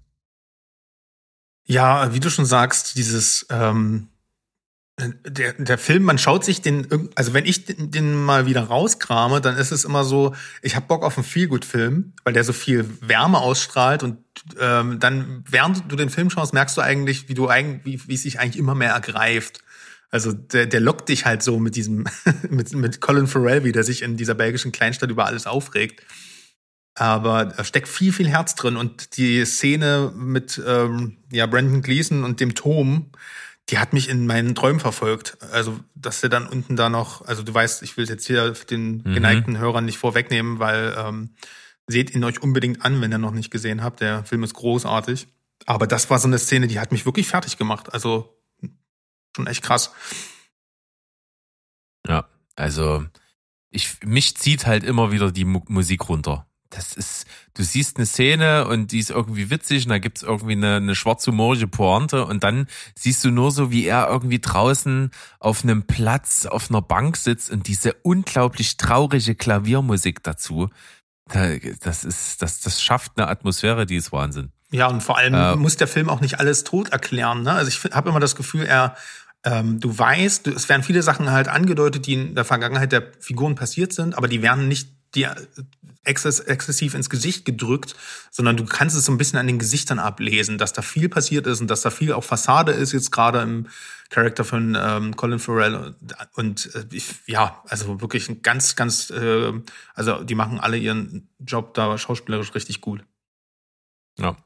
Ja, 1.67 2.15
wie 2.15 2.21
du 2.21 2.31
schon 2.31 2.47
sagst, 2.47 2.97
dieses 2.97 3.47
ähm, 3.51 4.09
der, 4.99 5.53
der 5.53 5.77
Film, 5.77 6.05
man 6.05 6.17
schaut 6.17 6.45
sich 6.45 6.63
den, 6.63 7.11
also 7.15 7.35
wenn 7.35 7.45
ich 7.45 7.67
den, 7.67 7.91
den 7.91 8.15
mal 8.15 8.47
wieder 8.47 8.63
rauskrame, 8.63 9.43
dann 9.43 9.57
ist 9.57 9.71
es 9.71 9.85
immer 9.85 10.05
so, 10.05 10.35
ich 10.63 10.75
habe 10.75 10.87
Bock 10.87 11.05
auf 11.05 11.19
einen 11.19 11.25
Feelgood-Film, 11.25 12.15
weil 12.25 12.33
der 12.33 12.45
so 12.45 12.55
viel 12.55 12.89
Wärme 13.03 13.39
ausstrahlt 13.39 14.03
und 14.03 14.19
ähm, 14.59 14.99
dann, 14.99 15.45
während 15.49 15.91
du 15.93 15.97
den 15.97 16.09
Film 16.09 16.31
schaust, 16.31 16.55
merkst 16.55 16.77
du 16.79 16.81
eigentlich, 16.81 17.29
wie 17.29 17.35
du 17.35 17.49
eigentlich, 17.49 17.85
wie, 17.85 18.09
wie 18.09 18.15
es 18.15 18.23
sich 18.23 18.41
eigentlich 18.41 18.59
immer 18.59 18.75
mehr 18.75 18.93
ergreift. 18.93 19.61
Also 20.11 20.33
der, 20.33 20.67
der 20.67 20.81
lockt 20.81 21.11
dich 21.11 21.27
halt 21.27 21.43
so 21.43 21.59
mit 21.59 21.77
diesem, 21.77 22.07
mit, 22.49 22.73
mit 22.73 23.03
Colin 23.03 23.27
Farrell, 23.27 23.65
wie 23.65 23.73
der 23.73 23.85
sich 23.85 24.01
in 24.01 24.17
dieser 24.17 24.35
belgischen 24.35 24.73
Kleinstadt 24.73 25.11
über 25.11 25.27
alles 25.27 25.47
aufregt. 25.47 26.03
Aber 26.95 27.45
da 27.45 27.65
steckt 27.65 27.89
viel, 27.89 28.15
viel 28.15 28.29
Herz 28.29 28.55
drin. 28.55 28.77
Und 28.77 29.19
die 29.19 29.45
Szene 29.45 30.11
mit 30.17 30.61
ähm, 30.67 31.19
ja, 31.31 31.45
Brandon 31.45 31.83
Gleason 31.83 32.25
und 32.25 32.41
dem 32.41 32.55
Tom, 32.55 33.11
die 33.69 33.79
hat 33.79 33.93
mich 33.93 34.09
in 34.09 34.27
meinen 34.27 34.55
Träumen 34.55 34.81
verfolgt. 34.81 35.39
Also, 35.53 35.81
dass 35.95 36.21
der 36.21 36.31
dann 36.31 36.47
unten 36.47 36.77
da 36.77 36.89
noch, 36.89 37.27
also 37.27 37.43
du 37.43 37.53
weißt, 37.53 37.83
ich 37.83 37.97
will 37.97 38.09
jetzt 38.09 38.27
hier 38.27 38.53
den 38.53 38.99
mhm. 38.99 39.15
geneigten 39.15 39.59
Hörern 39.59 39.85
nicht 39.85 39.99
vorwegnehmen, 39.99 40.59
weil 40.59 40.95
ähm, 40.97 41.35
seht 41.87 42.15
ihn 42.15 42.25
euch 42.25 42.43
unbedingt 42.43 42.85
an, 42.85 43.01
wenn 43.01 43.13
ihr 43.13 43.19
noch 43.19 43.33
nicht 43.33 43.51
gesehen 43.51 43.83
habt. 43.83 44.01
Der 44.01 44.25
Film 44.25 44.43
ist 44.45 44.55
großartig. 44.55 45.29
Aber 45.65 45.87
das 45.87 46.11
war 46.11 46.19
so 46.19 46.29
eine 46.29 46.39
Szene, 46.39 46.69
die 46.69 46.79
hat 46.79 46.93
mich 46.93 47.07
wirklich 47.07 47.27
fertig 47.27 47.57
gemacht. 47.57 47.93
Also 47.93 48.39
schon 49.35 49.47
echt 49.47 49.63
krass. 49.63 49.93
Ja, 52.07 52.29
also 52.55 53.05
ich 53.71 53.99
mich 54.05 54.37
zieht 54.37 54.67
halt 54.67 54.85
immer 54.85 55.11
wieder 55.11 55.33
die 55.33 55.45
Mu 55.45 55.63
Musik 55.67 56.09
runter. 56.09 56.49
Das 56.77 56.93
ist, 56.93 57.27
du 57.55 57.63
siehst 57.63 57.97
eine 57.97 58.05
Szene 58.05 58.69
und 58.69 58.93
die 58.93 58.99
ist 58.99 59.11
irgendwie 59.11 59.51
witzig 59.51 59.85
und 59.85 59.91
da 59.91 59.99
gibt's 59.99 60.23
irgendwie 60.23 60.53
eine, 60.53 60.77
eine 60.77 60.95
schwarzhumorige 60.95 61.67
Pointe 61.67 62.27
und 62.27 62.45
dann 62.45 62.67
siehst 62.95 63.25
du 63.25 63.31
nur 63.31 63.51
so, 63.51 63.71
wie 63.71 63.87
er 63.87 64.09
irgendwie 64.09 64.41
draußen 64.41 65.11
auf 65.41 65.65
einem 65.65 65.85
Platz 65.85 66.45
auf 66.45 66.71
einer 66.71 66.83
Bank 66.83 67.17
sitzt 67.17 67.51
und 67.51 67.67
diese 67.67 67.95
unglaublich 68.03 68.77
traurige 68.77 69.35
Klaviermusik 69.35 70.23
dazu. 70.23 70.69
Das 71.81 72.05
ist, 72.05 72.43
das, 72.43 72.61
das 72.61 72.83
schafft 72.83 73.13
eine 73.17 73.29
Atmosphäre, 73.29 73.87
die 73.87 73.97
ist 73.97 74.13
Wahnsinn. 74.13 74.53
Ja, 74.71 74.89
und 74.89 75.03
vor 75.03 75.17
allem 75.17 75.35
äh, 75.35 75.57
muss 75.57 75.77
der 75.77 75.89
Film 75.89 76.11
auch 76.11 76.21
nicht 76.21 76.39
alles 76.41 76.63
tot 76.63 76.91
erklären. 76.91 77.43
Ne? 77.43 77.53
Also 77.53 77.69
ich 77.69 77.93
habe 77.95 78.11
immer 78.11 78.21
das 78.21 78.37
Gefühl, 78.37 78.65
er 78.65 78.97
ähm, 79.45 79.79
du 79.79 79.97
weißt, 79.97 80.49
es 80.49 80.69
werden 80.69 80.83
viele 80.83 81.03
Sachen 81.03 81.31
halt 81.31 81.47
angedeutet, 81.47 82.07
die 82.07 82.15
in 82.15 82.35
der 82.35 82.45
Vergangenheit 82.45 82.91
der 82.91 83.13
Figuren 83.21 83.55
passiert 83.55 83.93
sind, 83.93 84.17
aber 84.17 84.27
die 84.27 84.43
werden 84.43 84.67
nicht 84.67 84.96
dir 85.15 85.37
exzess 86.05 86.41
exzessiv 86.41 86.95
ins 86.95 87.11
Gesicht 87.11 87.45
gedrückt, 87.45 87.97
sondern 88.31 88.57
du 88.57 88.65
kannst 88.65 88.97
es 88.97 89.05
so 89.05 89.13
ein 89.13 89.19
bisschen 89.19 89.39
an 89.39 89.47
den 89.47 89.59
Gesichtern 89.59 89.99
ablesen, 89.99 90.59
dass 90.59 90.73
da 90.73 90.83
viel 90.83 91.09
passiert 91.09 91.47
ist 91.47 91.61
und 91.61 91.69
dass 91.69 91.83
da 91.83 91.91
viel 91.91 92.13
auch 92.13 92.25
Fassade 92.25 92.73
ist, 92.73 92.93
jetzt 92.93 93.11
gerade 93.11 93.41
im 93.41 93.67
Charakter 94.09 94.45
von 94.45 94.77
ähm, 94.81 95.17
Colin 95.17 95.39
Farrell. 95.39 95.75
Und, 95.75 95.97
und 96.35 96.75
äh, 96.75 96.85
ich, 96.93 97.15
ja, 97.27 97.63
also 97.69 98.01
wirklich 98.01 98.29
ein 98.29 98.43
ganz, 98.43 98.77
ganz, 98.77 99.11
äh, 99.11 99.53
also 99.95 100.23
die 100.23 100.35
machen 100.35 100.61
alle 100.61 100.77
ihren 100.77 101.29
Job 101.41 101.75
da 101.75 101.99
schauspielerisch 101.99 102.55
richtig 102.55 102.81
gut. 102.81 103.05
Ja. 104.19 104.37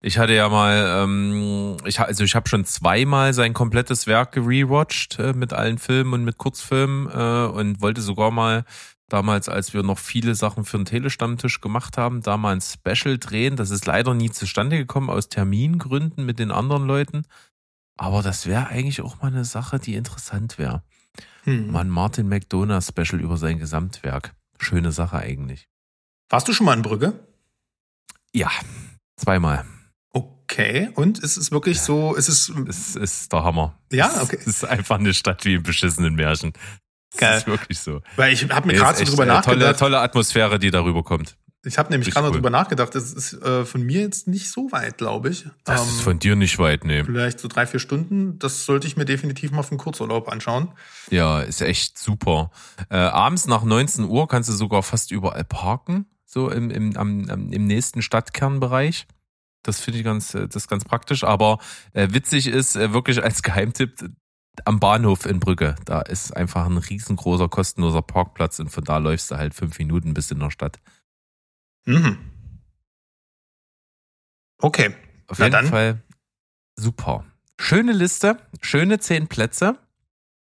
Ich 0.00 0.18
hatte 0.18 0.34
ja 0.34 0.48
mal, 0.48 1.04
ähm, 1.04 1.76
ich, 1.84 2.00
also 2.00 2.24
ich 2.24 2.34
habe 2.34 2.48
schon 2.48 2.64
zweimal 2.64 3.32
sein 3.34 3.52
komplettes 3.52 4.08
Werk 4.08 4.32
gerewatcht 4.32 5.18
äh, 5.20 5.32
mit 5.32 5.52
allen 5.52 5.78
Filmen 5.78 6.12
und 6.12 6.24
mit 6.24 6.38
Kurzfilmen 6.38 7.08
äh, 7.08 7.46
und 7.52 7.80
wollte 7.80 8.00
sogar 8.00 8.32
mal 8.32 8.64
damals, 9.12 9.48
als 9.48 9.74
wir 9.74 9.82
noch 9.82 9.98
viele 9.98 10.34
Sachen 10.34 10.64
für 10.64 10.78
den 10.78 10.86
Telestammtisch 10.86 11.60
gemacht 11.60 11.98
haben, 11.98 12.22
da 12.22 12.36
mal 12.36 12.54
ein 12.54 12.60
Special 12.60 13.18
drehen. 13.18 13.56
Das 13.56 13.70
ist 13.70 13.86
leider 13.86 14.14
nie 14.14 14.30
zustande 14.30 14.76
gekommen 14.78 15.10
aus 15.10 15.28
Termingründen 15.28 16.24
mit 16.24 16.38
den 16.38 16.50
anderen 16.50 16.86
Leuten. 16.86 17.24
Aber 17.96 18.22
das 18.22 18.46
wäre 18.46 18.68
eigentlich 18.68 19.02
auch 19.02 19.20
mal 19.20 19.28
eine 19.28 19.44
Sache, 19.44 19.78
die 19.78 19.94
interessant 19.94 20.58
wäre. 20.58 20.82
Hm. 21.44 21.70
Mal 21.70 21.80
ein 21.80 21.90
Martin 21.90 22.28
McDonough 22.28 22.86
Special 22.86 23.20
über 23.20 23.36
sein 23.36 23.58
Gesamtwerk. 23.58 24.34
Schöne 24.58 24.92
Sache 24.92 25.18
eigentlich. 25.18 25.68
Warst 26.30 26.48
du 26.48 26.52
schon 26.52 26.66
mal 26.66 26.76
in 26.76 26.82
Brügge? 26.82 27.12
Ja, 28.32 28.50
Zweimal. 29.22 29.64
Okay, 30.10 30.90
und 30.94 31.20
ist 31.20 31.36
es 31.36 31.52
wirklich 31.52 31.80
so, 31.80 32.14
ist 32.14 32.28
es. 32.28 32.48
Es 32.68 32.96
ist 32.96 33.32
der 33.32 33.44
Hammer. 33.44 33.78
Ja, 33.92 34.20
okay. 34.20 34.36
Es 34.40 34.48
ist 34.48 34.64
einfach 34.64 34.98
eine 34.98 35.14
Stadt 35.14 35.44
wie 35.44 35.54
im 35.54 35.62
beschissenen 35.62 36.16
Märchen. 36.16 36.52
Das 37.18 37.38
ist 37.38 37.46
wirklich 37.46 37.78
so. 37.78 38.00
Weil 38.16 38.32
ich 38.32 38.48
habe 38.48 38.66
mir 38.66 38.74
gerade 38.74 38.98
so 38.98 39.04
drüber 39.04 39.26
nachgedacht. 39.26 39.60
Tolle, 39.60 39.76
tolle 39.76 40.00
Atmosphäre, 40.00 40.58
die 40.58 40.70
darüber 40.70 41.02
kommt. 41.02 41.36
Ich 41.64 41.78
habe 41.78 41.90
nämlich 41.90 42.10
gerade 42.10 42.28
cool. 42.28 42.34
drüber 42.34 42.50
nachgedacht. 42.50 42.94
Das 42.94 43.12
ist 43.12 43.34
äh, 43.34 43.64
von 43.64 43.82
mir 43.82 44.00
jetzt 44.00 44.26
nicht 44.26 44.50
so 44.50 44.72
weit, 44.72 44.98
glaube 44.98 45.28
ich. 45.28 45.46
Das 45.64 45.82
ähm, 45.82 45.88
ist 45.88 46.00
von 46.00 46.18
dir 46.18 46.34
nicht 46.34 46.58
weit, 46.58 46.84
nee. 46.84 47.04
Vielleicht 47.04 47.38
so 47.38 47.46
drei, 47.46 47.66
vier 47.66 47.78
Stunden. 47.78 48.38
Das 48.38 48.64
sollte 48.64 48.88
ich 48.88 48.96
mir 48.96 49.04
definitiv 49.04 49.52
mal 49.52 49.62
für 49.62 49.72
einen 49.72 49.78
Kurzurlaub 49.78 50.28
anschauen. 50.28 50.72
Ja, 51.10 51.40
ist 51.40 51.62
echt 51.62 51.98
super. 51.98 52.50
Äh, 52.90 52.96
abends 52.96 53.46
nach 53.46 53.62
19 53.62 54.06
Uhr 54.06 54.26
kannst 54.26 54.48
du 54.48 54.54
sogar 54.54 54.82
fast 54.82 55.12
überall 55.12 55.44
parken 55.44 56.06
so 56.32 56.50
im, 56.50 56.70
im, 56.70 56.96
am, 56.96 57.28
im 57.28 57.66
nächsten 57.66 58.00
Stadtkernbereich. 58.00 59.06
Das 59.62 59.80
finde 59.80 59.98
ich 59.98 60.04
ganz, 60.04 60.34
äh, 60.34 60.46
das 60.46 60.64
ist 60.64 60.68
ganz 60.68 60.84
praktisch. 60.84 61.24
Aber 61.24 61.58
äh, 61.92 62.08
witzig 62.10 62.48
ist 62.48 62.74
äh, 62.74 62.92
wirklich 62.92 63.22
als 63.22 63.42
Geheimtipp 63.42 64.10
am 64.64 64.80
Bahnhof 64.80 65.26
in 65.26 65.40
Brügge. 65.40 65.76
Da 65.84 66.02
ist 66.02 66.36
einfach 66.36 66.66
ein 66.66 66.76
riesengroßer 66.78 67.48
kostenloser 67.48 68.02
Parkplatz 68.02 68.58
und 68.58 68.68
von 68.68 68.84
da 68.84 68.98
läufst 68.98 69.30
du 69.30 69.36
halt 69.36 69.54
fünf 69.54 69.78
Minuten 69.78 70.14
bis 70.14 70.30
in 70.30 70.40
der 70.40 70.50
Stadt. 70.50 70.78
Mhm. 71.86 72.18
Okay. 74.58 74.94
Auf 75.28 75.38
Na 75.38 75.46
jeden 75.46 75.52
dann. 75.52 75.66
Fall 75.66 76.02
super. 76.76 77.24
Schöne 77.58 77.92
Liste, 77.92 78.38
schöne 78.60 78.98
zehn 78.98 79.28
Plätze. 79.28 79.78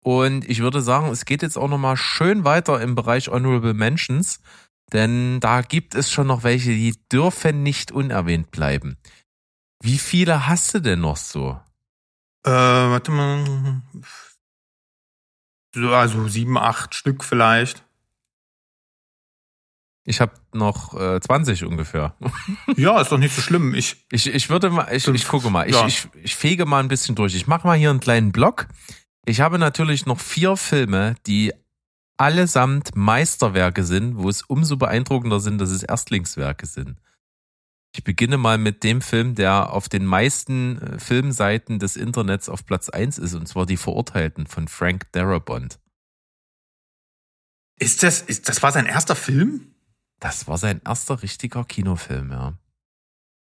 Und 0.03 0.49
ich 0.49 0.59
würde 0.59 0.81
sagen, 0.81 1.07
es 1.09 1.25
geht 1.25 1.43
jetzt 1.43 1.57
auch 1.57 1.67
nochmal 1.69 1.95
schön 1.95 2.43
weiter 2.43 2.81
im 2.81 2.95
Bereich 2.95 3.27
Honorable 3.29 3.73
Mentions. 3.73 4.39
denn 4.93 5.39
da 5.39 5.61
gibt 5.61 5.95
es 5.95 6.11
schon 6.11 6.27
noch 6.27 6.43
welche, 6.43 6.71
die 6.71 6.95
dürfen 7.11 7.63
nicht 7.63 7.91
unerwähnt 7.91 8.51
bleiben. 8.51 8.97
Wie 9.81 9.97
viele 9.97 10.47
hast 10.47 10.73
du 10.73 10.79
denn 10.79 10.99
noch 11.01 11.17
so? 11.17 11.59
Äh, 12.43 12.49
warte 12.49 13.11
mal. 13.11 13.81
So, 15.73 15.93
also 15.93 16.27
sieben, 16.27 16.57
acht 16.57 16.95
Stück 16.95 17.23
vielleicht. 17.23 17.83
Ich 20.03 20.19
habe 20.19 20.33
noch 20.51 20.99
äh, 20.99 21.19
20 21.21 21.63
ungefähr. 21.65 22.15
Ja, 22.75 22.99
ist 22.99 23.11
doch 23.11 23.17
nicht 23.19 23.35
so 23.35 23.41
schlimm. 23.41 23.75
Ich, 23.75 24.05
Ich, 24.11 24.27
ich 24.27 24.49
würde 24.49 24.69
mal, 24.71 24.87
ich, 24.93 25.07
ich 25.07 25.27
gucke 25.27 25.49
mal, 25.49 25.69
ich, 25.69 25.75
Ja. 25.75 25.85
ich, 25.85 26.07
ich 26.23 26.35
fege 26.35 26.65
mal 26.65 26.79
ein 26.79 26.87
bisschen 26.87 27.15
durch. 27.15 27.35
Ich 27.35 27.45
mache 27.47 27.67
mal 27.67 27.77
hier 27.77 27.91
einen 27.91 27.99
kleinen 27.99 28.31
Block. 28.31 28.67
Ich 29.25 29.41
habe 29.41 29.59
natürlich 29.59 30.07
noch 30.07 30.19
vier 30.19 30.57
Filme, 30.57 31.15
die 31.27 31.53
allesamt 32.17 32.95
Meisterwerke 32.95 33.83
sind, 33.83 34.17
wo 34.17 34.29
es 34.29 34.41
umso 34.41 34.77
beeindruckender 34.77 35.39
sind, 35.39 35.59
dass 35.59 35.69
es 35.69 35.83
Erstlingswerke 35.83 36.65
sind. 36.65 36.97
Ich 37.93 38.03
beginne 38.05 38.37
mal 38.37 38.57
mit 38.57 38.83
dem 38.83 39.01
Film, 39.01 39.35
der 39.35 39.71
auf 39.71 39.89
den 39.89 40.05
meisten 40.05 40.81
äh, 40.81 40.99
Filmseiten 40.99 41.77
des 41.77 41.97
Internets 41.97 42.47
auf 42.47 42.65
Platz 42.65 42.89
1 42.89 43.17
ist, 43.17 43.33
und 43.33 43.47
zwar 43.47 43.65
Die 43.65 43.77
Verurteilten 43.77 44.47
von 44.47 44.67
Frank 44.67 45.11
Darabont. 45.11 45.79
ist 47.79 48.03
das, 48.03 48.21
ist, 48.21 48.47
das 48.47 48.63
war 48.63 48.71
sein 48.71 48.85
erster 48.85 49.15
Film? 49.15 49.73
Das 50.19 50.47
war 50.47 50.57
sein 50.57 50.81
erster 50.85 51.21
richtiger 51.21 51.65
Kinofilm, 51.65 52.31
ja. 52.31 52.53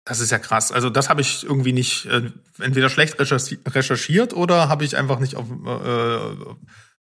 Das 0.05 0.19
ist 0.19 0.31
ja 0.31 0.39
krass. 0.39 0.71
Also 0.71 0.89
das 0.89 1.09
habe 1.09 1.21
ich 1.21 1.43
irgendwie 1.43 1.73
nicht 1.73 2.05
äh, 2.07 2.31
entweder 2.57 2.89
schlecht 2.89 3.19
recherchi 3.19 3.59
recherchiert 3.67 4.33
oder 4.33 4.67
habe 4.67 4.83
ich 4.83 4.97
einfach 4.97 5.19
nicht 5.19 5.35
auf, 5.35 5.47
äh, 5.49 6.55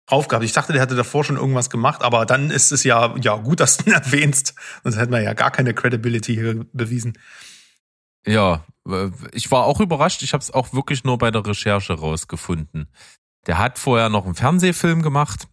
drauf 0.07 0.29
gehabt. 0.29 0.45
Ich 0.45 0.53
dachte, 0.53 0.73
der 0.73 0.83
hatte 0.83 0.97
davor 0.97 1.25
schon 1.25 1.37
irgendwas 1.37 1.71
gemacht, 1.71 2.03
aber 2.03 2.27
dann 2.27 2.51
ist 2.51 2.73
es 2.73 2.85
ja 2.85 3.17
ja 3.17 3.37
gut, 3.37 3.61
dass 3.61 3.79
du 3.79 3.91
ihn 3.91 3.93
erwähnst. 3.95 4.55
Sonst 4.83 4.97
hätten 4.97 5.13
wir 5.13 5.23
ja 5.23 5.35
gar 5.35 5.51
keine 5.51 5.75
Credibility 5.75 6.35
hier 6.35 6.67
bewiesen. 6.73 7.19
Ja, 8.27 8.65
ich 9.33 9.51
war 9.51 9.65
auch 9.65 9.81
überrascht. 9.81 10.23
Ich 10.23 10.33
habe 10.33 10.43
es 10.43 10.51
auch 10.51 10.73
wirklich 10.73 11.05
nur 11.05 11.19
bei 11.19 11.31
der 11.31 11.47
Recherche 11.47 11.95
rausgefunden. 11.95 12.89
Der 13.47 13.59
hat 13.59 13.79
vorher 13.79 14.09
noch 14.09 14.25
einen 14.25 14.35
Fernsehfilm 14.35 15.03
gemacht. 15.03 15.49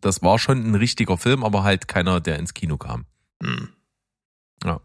Das 0.00 0.22
war 0.22 0.38
schon 0.38 0.64
ein 0.68 0.74
richtiger 0.74 1.18
Film, 1.18 1.44
aber 1.44 1.62
halt 1.62 1.88
keiner, 1.88 2.20
der 2.20 2.38
ins 2.38 2.54
Kino 2.54 2.76
kam. 2.76 3.06
Hm. 3.42 3.68
Ja. 4.64 4.80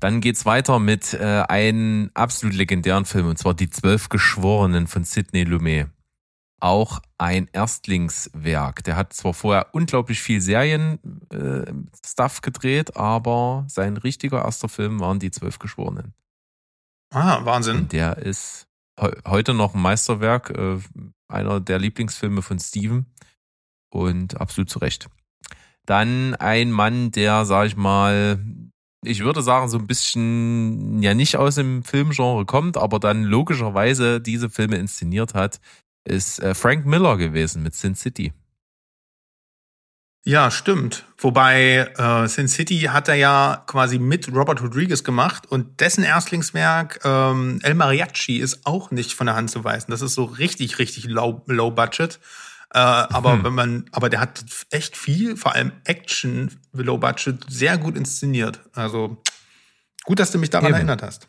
Dann 0.00 0.20
geht's 0.20 0.46
weiter 0.46 0.78
mit 0.78 1.14
äh, 1.14 1.44
einem 1.48 2.10
absolut 2.14 2.54
legendären 2.54 3.04
Film, 3.04 3.28
und 3.28 3.38
zwar 3.38 3.54
Die 3.54 3.70
Zwölf 3.70 4.08
Geschworenen 4.08 4.86
von 4.86 5.04
Sidney 5.04 5.44
Lumet. 5.44 5.88
Auch 6.58 7.00
ein 7.18 7.48
Erstlingswerk. 7.52 8.82
Der 8.84 8.96
hat 8.96 9.12
zwar 9.12 9.34
vorher 9.34 9.74
unglaublich 9.74 10.20
viel 10.20 10.40
Serien-Stuff 10.40 12.40
gedreht, 12.40 12.96
aber 12.96 13.66
sein 13.68 13.96
richtiger 13.98 14.42
erster 14.44 14.68
Film 14.68 15.00
waren 15.00 15.18
Die 15.18 15.30
Zwölf 15.30 15.58
Geschworenen. 15.58 16.14
Ah, 17.12 17.44
Wahnsinn. 17.44 17.76
Und 17.76 17.92
der 17.92 18.16
ist 18.18 18.66
heu- 18.98 19.14
heute 19.26 19.54
noch 19.54 19.74
ein 19.74 19.82
Meisterwerk, 19.82 20.50
äh, 20.50 20.78
einer 21.28 21.60
der 21.60 21.78
Lieblingsfilme 21.78 22.42
von 22.42 22.58
Steven 22.58 23.06
und 23.92 24.40
absolut 24.40 24.70
zu 24.70 24.78
Recht. 24.78 25.08
Dann 25.84 26.34
ein 26.36 26.72
Mann, 26.72 27.10
der, 27.12 27.44
sag 27.44 27.66
ich 27.66 27.76
mal, 27.76 28.42
ich 29.04 29.22
würde 29.22 29.42
sagen, 29.42 29.68
so 29.68 29.78
ein 29.78 29.86
bisschen 29.86 31.00
ja 31.02 31.14
nicht 31.14 31.36
aus 31.36 31.54
dem 31.54 31.84
Filmgenre 31.84 32.44
kommt, 32.44 32.76
aber 32.76 32.98
dann 32.98 33.22
logischerweise 33.22 34.20
diese 34.20 34.50
Filme 34.50 34.76
inszeniert 34.76 35.34
hat, 35.34 35.60
ist 36.06 36.38
äh, 36.40 36.54
Frank 36.54 36.86
Miller 36.86 37.16
gewesen 37.16 37.62
mit 37.62 37.74
Sin 37.74 37.94
City. 37.94 38.32
Ja, 40.24 40.50
stimmt. 40.50 41.04
Wobei 41.18 41.88
äh, 41.96 42.26
Sin 42.26 42.48
City 42.48 42.80
hat 42.90 43.06
er 43.08 43.14
ja 43.14 43.62
quasi 43.68 44.00
mit 44.00 44.32
Robert 44.34 44.60
Rodriguez 44.60 45.04
gemacht 45.04 45.46
und 45.46 45.80
dessen 45.80 46.02
Erstlingswerk 46.02 47.00
ähm, 47.04 47.60
El 47.62 47.74
Mariachi 47.74 48.38
ist 48.38 48.66
auch 48.66 48.90
nicht 48.90 49.12
von 49.12 49.26
der 49.28 49.36
Hand 49.36 49.52
zu 49.52 49.62
weisen. 49.62 49.92
Das 49.92 50.02
ist 50.02 50.14
so 50.14 50.24
richtig, 50.24 50.80
richtig 50.80 51.04
low, 51.04 51.42
low 51.46 51.70
budget. 51.70 52.18
Äh, 52.74 52.78
aber 52.78 53.34
Hm. 53.34 53.44
wenn 53.44 53.54
man, 53.54 53.84
aber 53.92 54.10
der 54.10 54.18
hat 54.18 54.44
echt 54.70 54.96
viel, 54.96 55.36
vor 55.36 55.54
allem 55.54 55.70
Action, 55.84 56.50
low 56.72 56.98
budget, 56.98 57.44
sehr 57.48 57.78
gut 57.78 57.96
inszeniert. 57.96 58.60
Also 58.74 59.22
gut, 60.04 60.18
dass 60.18 60.32
du 60.32 60.38
mich 60.38 60.50
daran 60.50 60.66
Eben. 60.70 60.74
erinnert 60.74 61.02
hast. 61.02 61.28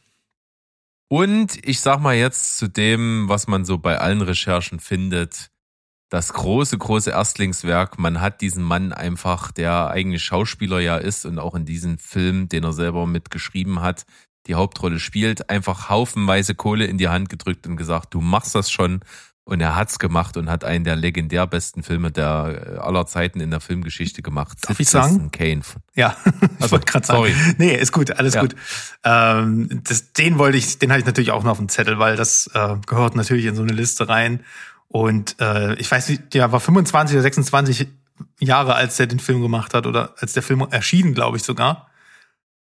Und 1.10 1.66
ich 1.66 1.80
sag 1.80 2.00
mal 2.00 2.16
jetzt 2.16 2.58
zu 2.58 2.68
dem, 2.68 3.30
was 3.30 3.48
man 3.48 3.64
so 3.64 3.78
bei 3.78 3.98
allen 3.98 4.22
Recherchen 4.22 4.80
findet, 4.80 5.50
das 6.10 6.34
große, 6.34 6.78
große 6.78 7.12
Erstlingswerk. 7.12 8.00
Man 8.00 8.22
hat 8.22 8.42
diesen 8.42 8.64
Mann 8.64 8.94
einfach, 8.94 9.52
der 9.52 9.90
eigentlich 9.90 10.24
Schauspieler 10.24 10.80
ja 10.80 10.98
ist 10.98 11.26
und 11.26 11.40
auch 11.40 11.56
in 11.56 11.66
diesem 11.66 11.98
Film, 11.98 12.50
den 12.50 12.64
er 12.64 12.74
selber 12.74 13.06
mitgeschrieben 13.08 13.82
hat, 13.82 14.06
die 14.48 14.56
Hauptrolle 14.56 15.00
spielt, 15.00 15.50
einfach 15.50 15.90
haufenweise 15.90 16.56
Kohle 16.56 16.86
in 16.86 16.98
die 16.98 17.10
Hand 17.10 17.30
gedrückt 17.30 17.68
und 17.68 17.76
gesagt, 17.76 18.14
du 18.14 18.22
machst 18.22 18.56
das 18.56 18.72
schon. 18.72 19.02
Und 19.48 19.62
er 19.62 19.76
hat's 19.78 19.98
gemacht 19.98 20.36
und 20.36 20.50
hat 20.50 20.66
einen 20.66 20.84
der 20.84 20.98
legendär 20.98 21.48
besten 21.48 21.82
Filme 21.82 22.12
der 22.12 22.74
äh, 22.76 22.78
aller 22.80 23.06
Zeiten 23.06 23.40
in 23.40 23.50
der 23.50 23.62
Filmgeschichte 23.62 24.22
gemacht. 24.22 24.58
Darf 24.68 24.78
ich 24.78 24.90
Citizen 24.90 25.14
sagen? 25.14 25.32
Kane. 25.32 25.62
Ja, 25.96 26.18
ich 26.26 26.62
Also, 26.62 26.72
wollte 26.74 26.86
gerade 26.86 27.08
sagen. 27.08 27.20
sorry. 27.20 27.34
Nee, 27.58 27.74
ist 27.74 27.94
gut, 27.94 28.12
alles 28.12 28.34
Ja. 28.34 28.42
gut. 28.42 28.58
Ähm, 29.06 29.82
das, 29.86 30.12
den 30.12 30.38
wollte 30.38 30.58
ich, 30.58 30.80
den 30.80 30.92
hatte 30.92 31.00
ich 31.00 31.06
natürlich 31.06 31.32
auch 31.32 31.44
noch 31.44 31.52
auf 31.52 31.58
dem 31.60 31.70
Zettel, 31.70 31.98
weil 31.98 32.18
das 32.18 32.50
äh, 32.54 32.76
gehört 32.86 33.16
natürlich 33.16 33.46
in 33.46 33.56
so 33.56 33.62
eine 33.64 33.72
Liste 33.72 34.10
rein. 34.10 34.42
Und 34.90 35.38
äh, 35.40 35.76
ich 35.76 35.90
weiß 35.90 36.10
nicht, 36.10 36.34
der 36.34 36.52
war 36.52 36.60
25 36.60 37.16
oder 37.16 37.22
26 37.24 37.88
Jahre, 38.40 38.76
als 38.76 39.00
er 39.00 39.08
den 39.08 39.20
Film 39.20 39.42
gemacht 39.42 39.74
hat 39.74 39.86
oder 39.88 40.14
als 40.20 40.34
der 40.34 40.44
Film 40.44 40.68
erschienen, 40.72 41.14
glaube 41.14 41.38
ich 41.38 41.44
sogar. 41.44 41.87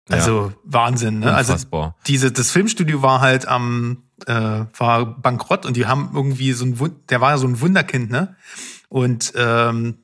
Also 0.10 0.53
Wahnsinn, 0.64 1.20
ne? 1.20 1.34
Also 1.34 1.53
Unfassbar. 1.53 1.95
diese, 2.06 2.32
das 2.32 2.51
Filmstudio 2.51 3.01
war 3.01 3.22
halt 3.22 3.47
am, 3.47 4.03
äh, 4.28 4.34
war 4.78 5.06
bankrott 5.06 5.66
und 5.66 5.76
die 5.76 5.88
haben 5.88 6.12
irgendwie 6.14 6.53
so 6.53 6.66
ein, 6.66 6.78
der 7.10 7.22
war 7.22 7.32
ja 7.32 7.38
so 7.38 7.47
ein 7.47 7.60
Wunderkind, 7.60 8.12
ne? 8.12 8.36
Und, 8.88 9.34
ähm, 9.36 9.97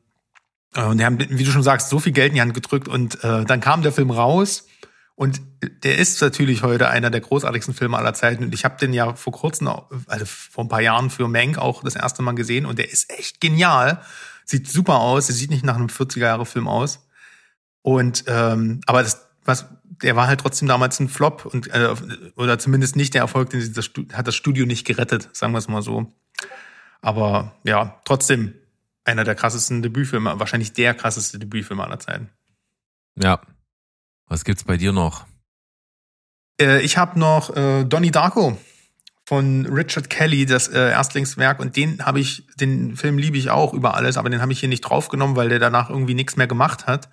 äh, 0.73 0.83
und 0.83 0.97
die 0.97 1.05
haben, 1.05 1.19
wie 1.19 1.43
du 1.43 1.51
schon 1.51 1.63
sagst, 1.63 1.89
so 1.89 1.99
viel 1.99 2.13
Geld 2.13 2.29
in 2.29 2.35
die 2.35 2.41
Hand 2.41 2.55
gedrückt 2.55 2.87
und 2.87 3.23
äh, 3.23 3.45
dann 3.45 3.59
kam 3.59 3.83
der 3.83 3.91
Film 3.91 4.09
raus 4.09 4.67
und 5.13 5.39
der 5.83 5.99
ist 5.99 6.19
natürlich 6.19 6.63
heute 6.63 6.89
einer 6.89 7.11
der 7.11 7.21
großartigsten 7.21 7.75
Filme 7.75 7.95
aller 7.95 8.15
Zeiten 8.15 8.43
und 8.43 8.55
ich 8.55 8.65
habe 8.65 8.77
den 8.79 8.93
ja 8.93 9.13
vor 9.13 9.33
kurzem, 9.33 9.69
also 10.07 10.25
vor 10.25 10.65
ein 10.65 10.67
paar 10.67 10.81
Jahren 10.81 11.11
für 11.11 11.27
Mank 11.27 11.59
auch 11.59 11.83
das 11.83 11.95
erste 11.95 12.23
Mal 12.23 12.33
gesehen 12.33 12.65
und 12.65 12.79
der 12.79 12.89
ist 12.91 13.11
echt 13.11 13.39
genial. 13.39 14.01
Sieht 14.45 14.67
super 14.67 14.95
aus, 14.95 15.29
er 15.29 15.35
sieht 15.35 15.51
nicht 15.51 15.63
nach 15.63 15.75
einem 15.75 15.87
40er-Jahre-Film 15.87 16.67
aus. 16.67 17.07
Und 17.83 18.23
ähm, 18.27 18.81
aber 18.87 19.03
das, 19.03 19.27
was, 19.51 19.65
der 19.83 20.15
war 20.15 20.27
halt 20.27 20.39
trotzdem 20.39 20.67
damals 20.67 20.99
ein 20.99 21.09
Flop 21.09 21.45
und 21.45 21.67
äh, 21.67 21.93
oder 22.35 22.57
zumindest 22.57 22.95
nicht 22.95 23.13
der 23.13 23.21
Erfolg, 23.21 23.49
den 23.49 23.73
das 23.73 23.91
hat 24.13 24.27
das 24.27 24.35
Studio 24.35 24.65
nicht 24.65 24.85
gerettet, 24.85 25.29
sagen 25.33 25.53
wir 25.53 25.59
es 25.59 25.67
mal 25.67 25.81
so. 25.81 26.11
Aber 27.01 27.53
ja, 27.63 27.99
trotzdem 28.05 28.53
einer 29.03 29.23
der 29.23 29.35
krassesten 29.35 29.81
Debütfilme, 29.81 30.39
wahrscheinlich 30.39 30.73
der 30.73 30.93
krasseste 30.93 31.39
Debütfilm 31.39 31.79
aller 31.79 31.99
Zeiten. 31.99 32.29
Ja. 33.15 33.41
Was 34.27 34.45
gibt's 34.45 34.63
bei 34.63 34.77
dir 34.77 34.93
noch? 34.93 35.25
Äh, 36.59 36.81
ich 36.81 36.97
habe 36.97 37.19
noch 37.19 37.55
äh, 37.55 37.83
Donnie 37.83 38.11
Darko 38.11 38.57
von 39.25 39.65
Richard 39.65 40.09
Kelly, 40.09 40.45
das 40.45 40.67
äh, 40.67 40.91
Erstlingswerk, 40.91 41.59
und 41.59 41.75
den 41.75 42.05
habe 42.05 42.19
ich, 42.19 42.47
den 42.59 42.95
Film 42.95 43.17
liebe 43.17 43.37
ich 43.37 43.49
auch 43.49 43.73
über 43.73 43.95
alles, 43.95 44.17
aber 44.17 44.29
den 44.29 44.41
habe 44.41 44.51
ich 44.51 44.59
hier 44.59 44.69
nicht 44.69 44.81
draufgenommen, 44.81 45.35
weil 45.35 45.49
der 45.49 45.59
danach 45.59 45.89
irgendwie 45.89 46.13
nichts 46.13 46.37
mehr 46.37 46.47
gemacht 46.47 46.87
hat. 46.87 47.09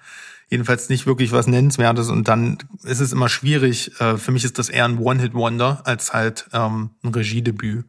Jedenfalls 0.48 0.88
nicht 0.88 1.06
wirklich 1.06 1.32
was 1.32 1.46
Nennenswertes 1.46 2.08
und 2.08 2.26
dann 2.26 2.58
ist 2.82 3.00
es 3.00 3.12
immer 3.12 3.28
schwierig. 3.28 4.00
Äh, 4.00 4.16
für 4.16 4.32
mich 4.32 4.44
ist 4.44 4.58
das 4.58 4.70
eher 4.70 4.86
ein 4.86 4.98
One-Hit-Wonder 4.98 5.82
als 5.84 6.14
halt 6.14 6.48
ähm, 6.52 6.90
ein 7.02 7.14
Regiedebüt. 7.14 7.84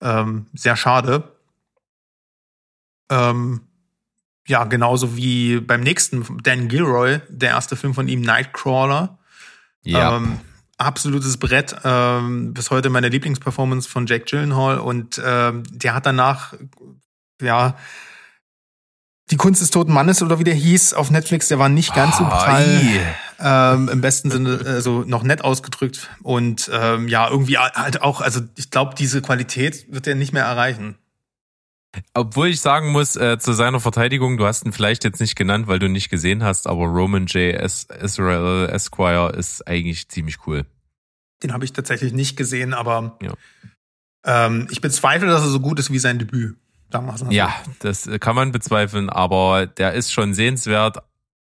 Ähm, 0.00 0.46
sehr 0.52 0.76
schade. 0.76 1.32
Ähm, 3.08 3.60
ja, 4.48 4.64
genauso 4.64 5.16
wie 5.16 5.60
beim 5.60 5.80
nächsten, 5.80 6.24
Dan 6.42 6.68
Gilroy, 6.68 7.20
der 7.28 7.50
erste 7.50 7.76
Film 7.76 7.94
von 7.94 8.08
ihm, 8.08 8.20
Nightcrawler. 8.20 9.18
Ähm, 9.84 10.40
absolutes 10.76 11.36
Brett. 11.36 11.76
Ähm, 11.84 12.52
bis 12.52 12.70
heute 12.70 12.90
meine 12.90 13.08
Lieblingsperformance 13.08 13.88
von 13.88 14.06
Jack 14.06 14.26
Gyllenhaal 14.26 14.78
und 14.78 15.20
ähm, 15.24 15.62
der 15.70 15.94
hat 15.94 16.06
danach 16.06 16.54
ja 17.40 17.76
die 19.30 19.36
Kunst 19.36 19.60
des 19.60 19.70
toten 19.70 19.92
Mannes 19.92 20.22
oder 20.22 20.38
wie 20.38 20.44
der 20.44 20.54
hieß 20.54 20.94
auf 20.94 21.10
Netflix. 21.10 21.48
Der 21.48 21.58
war 21.58 21.68
nicht 21.68 21.94
ganz 21.94 22.18
so 22.18 22.24
prall. 22.24 22.80
Ähm, 23.38 23.88
Im 23.88 24.00
besten 24.00 24.30
Sinne, 24.30 24.60
also 24.64 25.02
noch 25.06 25.22
nett 25.22 25.42
ausgedrückt 25.42 26.08
und 26.22 26.70
ähm, 26.72 27.08
ja 27.08 27.28
irgendwie 27.28 27.58
halt 27.58 28.00
auch. 28.02 28.20
Also 28.20 28.40
ich 28.56 28.70
glaube, 28.70 28.94
diese 28.94 29.20
Qualität 29.22 29.92
wird 29.92 30.06
er 30.06 30.14
nicht 30.14 30.32
mehr 30.32 30.44
erreichen. 30.44 30.96
Obwohl 32.14 32.48
ich 32.48 32.60
sagen 32.60 32.90
muss, 32.92 33.16
äh, 33.16 33.38
zu 33.38 33.52
seiner 33.52 33.80
Verteidigung, 33.80 34.36
du 34.36 34.46
hast 34.46 34.64
ihn 34.64 34.72
vielleicht 34.72 35.02
jetzt 35.04 35.20
nicht 35.20 35.34
genannt, 35.34 35.66
weil 35.66 35.78
du 35.78 35.86
ihn 35.86 35.92
nicht 35.92 36.10
gesehen 36.10 36.42
hast, 36.44 36.66
aber 36.66 36.84
Roman 36.84 37.26
J. 37.26 37.54
S. 37.54 37.84
Israel 38.00 38.68
Esquire 38.70 39.32
ist 39.36 39.66
eigentlich 39.66 40.08
ziemlich 40.08 40.46
cool. 40.46 40.66
Den 41.42 41.52
habe 41.52 41.64
ich 41.64 41.72
tatsächlich 41.72 42.12
nicht 42.12 42.36
gesehen, 42.36 42.74
aber 42.74 43.18
Ja. 43.22 43.32
ähm, 44.24 44.68
ich 44.70 44.80
bezweifle, 44.80 45.28
dass 45.28 45.42
er 45.42 45.48
so 45.48 45.60
gut 45.60 45.78
ist 45.78 45.90
wie 45.90 45.98
sein 45.98 46.18
Debüt. 46.18 46.56
So. 47.16 47.26
Ja, 47.30 47.54
das 47.80 48.06
äh, 48.06 48.18
kann 48.18 48.36
man 48.36 48.52
bezweifeln, 48.52 49.10
aber 49.10 49.66
der 49.66 49.94
ist 49.94 50.12
schon 50.12 50.34
sehenswert. 50.34 50.98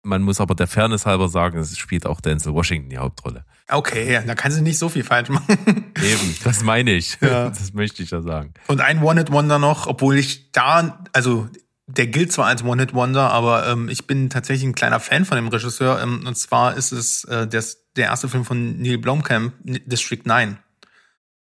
Man 0.03 0.21
muss 0.21 0.39
aber 0.39 0.55
der 0.55 0.67
Fairness 0.67 1.05
halber 1.05 1.27
sagen, 1.27 1.57
es 1.59 1.77
spielt 1.77 2.05
auch 2.05 2.21
Denzel 2.21 2.53
Washington 2.53 2.89
die 2.89 2.97
Hauptrolle. 2.97 3.43
Okay, 3.67 4.21
da 4.25 4.35
kann 4.35 4.51
sie 4.51 4.61
nicht 4.61 4.77
so 4.77 4.87
viel 4.87 5.03
falsch 5.03 5.29
machen. 5.29 5.47
Eben, 6.01 6.35
das 6.43 6.63
meine 6.63 6.91
ich. 6.91 7.17
Ja. 7.21 7.49
Das 7.57 7.73
möchte 7.73 8.03
ich 8.03 8.11
ja 8.11 8.21
sagen. 8.21 8.53
Und 8.67 8.81
ein 8.81 9.01
One-Hit-Wonder 9.01 9.59
noch, 9.59 9.87
obwohl 9.87 10.17
ich 10.17 10.51
da, 10.51 11.03
also 11.11 11.49
der 11.87 12.07
gilt 12.07 12.31
zwar 12.31 12.45
als 12.45 12.63
One-Hit-Wonder, 12.63 13.31
aber 13.31 13.67
ähm, 13.67 13.89
ich 13.89 14.07
bin 14.07 14.29
tatsächlich 14.29 14.65
ein 14.65 14.75
kleiner 14.75 14.99
Fan 14.99 15.25
von 15.25 15.35
dem 15.37 15.47
Regisseur. 15.47 16.01
Ähm, 16.01 16.25
und 16.25 16.37
zwar 16.37 16.75
ist 16.75 16.91
es 16.91 17.23
äh, 17.25 17.47
der, 17.47 17.63
der 17.95 18.05
erste 18.07 18.29
Film 18.29 18.45
von 18.45 18.77
Neil 18.77 18.97
Blomkamp, 18.97 19.53
District 19.63 20.21
9. 20.23 20.57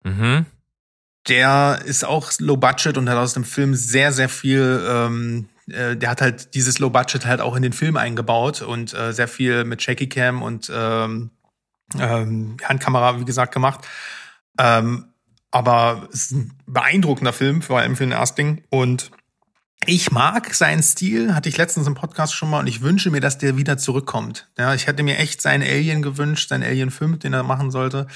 Mhm. 0.05 0.47
Der 1.29 1.81
ist 1.85 2.05
auch 2.05 2.31
low 2.39 2.57
budget 2.57 2.97
und 2.99 3.09
hat 3.09 3.17
aus 3.17 3.35
dem 3.35 3.45
Film 3.45 3.75
sehr, 3.75 4.13
sehr 4.13 4.29
viel, 4.29 4.85
ähm, 4.89 5.49
äh, 5.69 5.97
der 5.97 6.11
hat 6.11 6.21
halt 6.21 6.55
dieses 6.55 6.79
low 6.79 6.91
budget 6.91 7.27
halt 7.27 7.41
auch 7.41 7.57
in 7.57 7.63
den 7.63 7.73
Film 7.73 7.97
eingebaut 7.97 8.63
und 8.63 8.95
äh, 8.95 9.13
sehr 9.13 9.29
viel 9.29 9.65
mit 9.65 9.83
Shaky 9.83 10.09
Cam 10.09 10.43
und 10.43 10.71
ähm, 10.73 11.31
ähm, 11.99 12.57
Handkamera, 12.63 13.21
wie 13.21 13.25
gesagt, 13.25 13.53
gemacht. 13.53 13.87
Ähm, 14.59 15.07
aber 15.51 16.09
es 16.13 16.25
ist 16.25 16.31
ein 16.33 16.53
beeindruckender 16.67 17.33
Film, 17.33 17.63
vor 17.63 17.79
allem 17.79 17.97
für 17.97 18.05
den 18.05 18.13
Erstling. 18.13 18.65
Und 18.71 19.11
ich 19.87 20.11
mag 20.11 20.53
seinen 20.55 20.83
Stil, 20.83 21.35
hatte 21.35 21.49
ich 21.49 21.57
letztens 21.57 21.87
im 21.87 21.95
Podcast 21.95 22.35
schon 22.35 22.51
mal, 22.51 22.61
und 22.61 22.67
ich 22.67 22.81
wünsche 22.83 23.11
mir, 23.11 23.21
dass 23.21 23.39
der 23.39 23.57
wieder 23.57 23.79
zurückkommt. 23.79 24.49
Ja, 24.59 24.75
ich 24.75 24.87
hätte 24.87 25.03
mir 25.03 25.19
echt 25.19 25.41
seinen 25.41 25.63
Alien 25.63 26.03
gewünscht, 26.03 26.49
seinen 26.49 26.65
Alien-Film, 26.65 27.19
den 27.19 27.33
er 27.33 27.43
machen 27.43 27.71
sollte. 27.71 28.07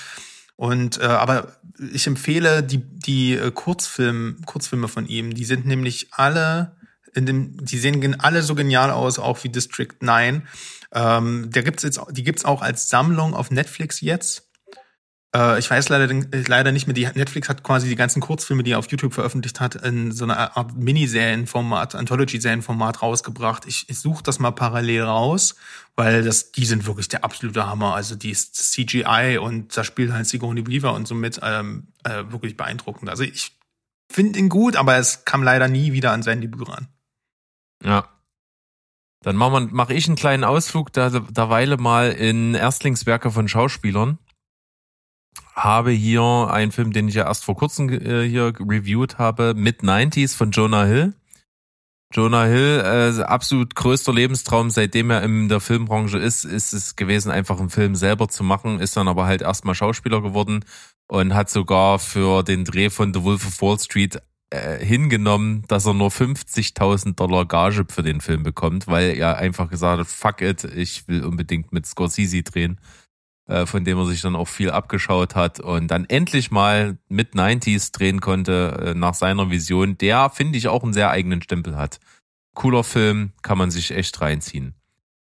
Und 0.60 1.00
äh, 1.00 1.04
aber 1.04 1.56
ich 1.90 2.06
empfehle 2.06 2.62
die 2.62 2.82
die 2.84 3.32
äh, 3.32 3.50
Kurzfilm 3.50 4.42
Kurzfilme 4.44 4.88
von 4.88 5.06
ihm. 5.06 5.32
Die 5.32 5.46
sind 5.46 5.64
nämlich 5.64 6.08
alle 6.10 6.76
in 7.14 7.24
dem, 7.24 7.64
die 7.64 7.78
sehen 7.78 8.20
alle 8.20 8.42
so 8.42 8.54
genial 8.54 8.90
aus, 8.90 9.18
auch 9.18 9.42
wie 9.42 9.48
District 9.48 9.94
9. 10.00 10.46
Ähm, 10.92 11.50
der 11.50 11.62
gibt's 11.62 11.82
jetzt, 11.82 11.98
die 12.10 12.24
gibt's 12.24 12.44
auch 12.44 12.60
als 12.60 12.90
Sammlung 12.90 13.32
auf 13.32 13.50
Netflix 13.50 14.02
jetzt. 14.02 14.49
Äh, 15.34 15.58
ich 15.58 15.70
weiß 15.70 15.88
leider, 15.88 16.12
leider 16.48 16.72
nicht 16.72 16.86
mehr, 16.86 16.94
die 16.94 17.06
Netflix 17.06 17.48
hat 17.48 17.62
quasi 17.62 17.88
die 17.88 17.96
ganzen 17.96 18.20
Kurzfilme, 18.20 18.62
die 18.62 18.72
er 18.72 18.78
auf 18.78 18.90
YouTube 18.90 19.14
veröffentlicht 19.14 19.60
hat, 19.60 19.76
in 19.76 20.12
so 20.12 20.24
einer 20.24 20.56
Art 20.56 20.76
Miniserienformat, 20.76 21.94
Anthology-Serienformat 21.94 23.02
rausgebracht. 23.02 23.66
Ich, 23.66 23.88
ich 23.88 23.98
suche 23.98 24.22
das 24.22 24.38
mal 24.38 24.50
parallel 24.50 25.02
raus, 25.02 25.54
weil 25.96 26.22
das, 26.22 26.52
die 26.52 26.64
sind 26.64 26.86
wirklich 26.86 27.08
der 27.08 27.24
absolute 27.24 27.66
Hammer. 27.66 27.94
Also 27.94 28.16
die 28.16 28.30
ist 28.30 28.56
CGI 28.56 29.38
und 29.40 29.76
da 29.76 29.84
spielt 29.84 30.12
halt 30.12 30.26
Sigourney 30.26 30.66
Weaver 30.66 30.94
und 30.94 31.06
somit 31.06 31.40
ähm, 31.42 31.88
äh, 32.04 32.24
wirklich 32.28 32.56
beeindruckend. 32.56 33.08
Also 33.08 33.22
ich 33.22 33.56
finde 34.10 34.38
ihn 34.38 34.48
gut, 34.48 34.76
aber 34.76 34.96
es 34.96 35.24
kam 35.24 35.42
leider 35.42 35.68
nie 35.68 35.92
wieder 35.92 36.10
an 36.10 36.22
sein 36.22 36.40
Debüt 36.40 36.68
ran. 36.68 36.88
Ja, 37.84 38.08
dann 39.22 39.36
mache 39.36 39.68
mach 39.70 39.90
ich 39.90 40.06
einen 40.06 40.16
kleinen 40.16 40.44
Ausflug 40.44 40.92
da, 40.92 41.10
derweile 41.10 41.76
mal 41.76 42.10
in 42.10 42.54
Erstlingswerke 42.54 43.30
von 43.30 43.48
Schauspielern 43.48 44.18
habe 45.64 45.90
hier 45.90 46.48
einen 46.50 46.72
Film, 46.72 46.92
den 46.92 47.08
ich 47.08 47.14
ja 47.14 47.26
erst 47.26 47.44
vor 47.44 47.56
kurzem 47.56 47.88
äh, 47.88 48.26
hier 48.28 48.52
reviewed 48.58 49.18
habe, 49.18 49.54
Mid-90s 49.54 50.36
von 50.36 50.50
Jonah 50.50 50.84
Hill. 50.84 51.14
Jonah 52.12 52.44
Hill, 52.44 52.82
äh, 52.84 53.22
absolut 53.22 53.76
größter 53.76 54.12
Lebenstraum, 54.12 54.70
seitdem 54.70 55.10
er 55.10 55.22
in 55.22 55.48
der 55.48 55.60
Filmbranche 55.60 56.18
ist, 56.18 56.44
ist 56.44 56.72
es 56.72 56.96
gewesen, 56.96 57.30
einfach 57.30 57.60
einen 57.60 57.70
Film 57.70 57.94
selber 57.94 58.28
zu 58.28 58.42
machen, 58.42 58.80
ist 58.80 58.96
dann 58.96 59.06
aber 59.06 59.26
halt 59.26 59.42
erstmal 59.42 59.76
Schauspieler 59.76 60.20
geworden 60.20 60.64
und 61.06 61.34
hat 61.34 61.50
sogar 61.50 62.00
für 62.00 62.42
den 62.42 62.64
Dreh 62.64 62.90
von 62.90 63.14
The 63.14 63.22
Wolf 63.22 63.46
of 63.46 63.62
Wall 63.62 63.78
Street 63.78 64.20
äh, 64.50 64.84
hingenommen, 64.84 65.62
dass 65.68 65.86
er 65.86 65.94
nur 65.94 66.08
50.000 66.08 67.14
Dollar 67.14 67.46
Gage 67.46 67.84
für 67.88 68.02
den 68.02 68.20
Film 68.20 68.42
bekommt, 68.42 68.88
weil 68.88 69.16
er 69.16 69.36
einfach 69.36 69.70
gesagt 69.70 70.00
hat, 70.00 70.08
fuck 70.08 70.40
it, 70.40 70.64
ich 70.64 71.06
will 71.06 71.24
unbedingt 71.24 71.72
mit 71.72 71.86
Scorsese 71.86 72.42
drehen. 72.42 72.80
Äh, 73.50 73.66
von 73.66 73.82
dem 73.84 73.98
er 73.98 74.06
sich 74.06 74.20
dann 74.20 74.36
auch 74.36 74.46
viel 74.46 74.70
abgeschaut 74.70 75.34
hat 75.34 75.58
und 75.58 75.88
dann 75.88 76.04
endlich 76.04 76.52
mal 76.52 76.98
mit 77.08 77.34
90s 77.34 77.90
drehen 77.90 78.20
konnte 78.20 78.92
äh, 78.92 78.94
nach 78.94 79.14
seiner 79.14 79.50
Vision, 79.50 79.98
der, 79.98 80.30
finde 80.30 80.56
ich, 80.56 80.68
auch 80.68 80.84
einen 80.84 80.92
sehr 80.92 81.10
eigenen 81.10 81.42
Stempel 81.42 81.76
hat. 81.76 81.98
Cooler 82.54 82.84
Film, 82.84 83.32
kann 83.42 83.58
man 83.58 83.72
sich 83.72 83.90
echt 83.90 84.20
reinziehen. 84.20 84.76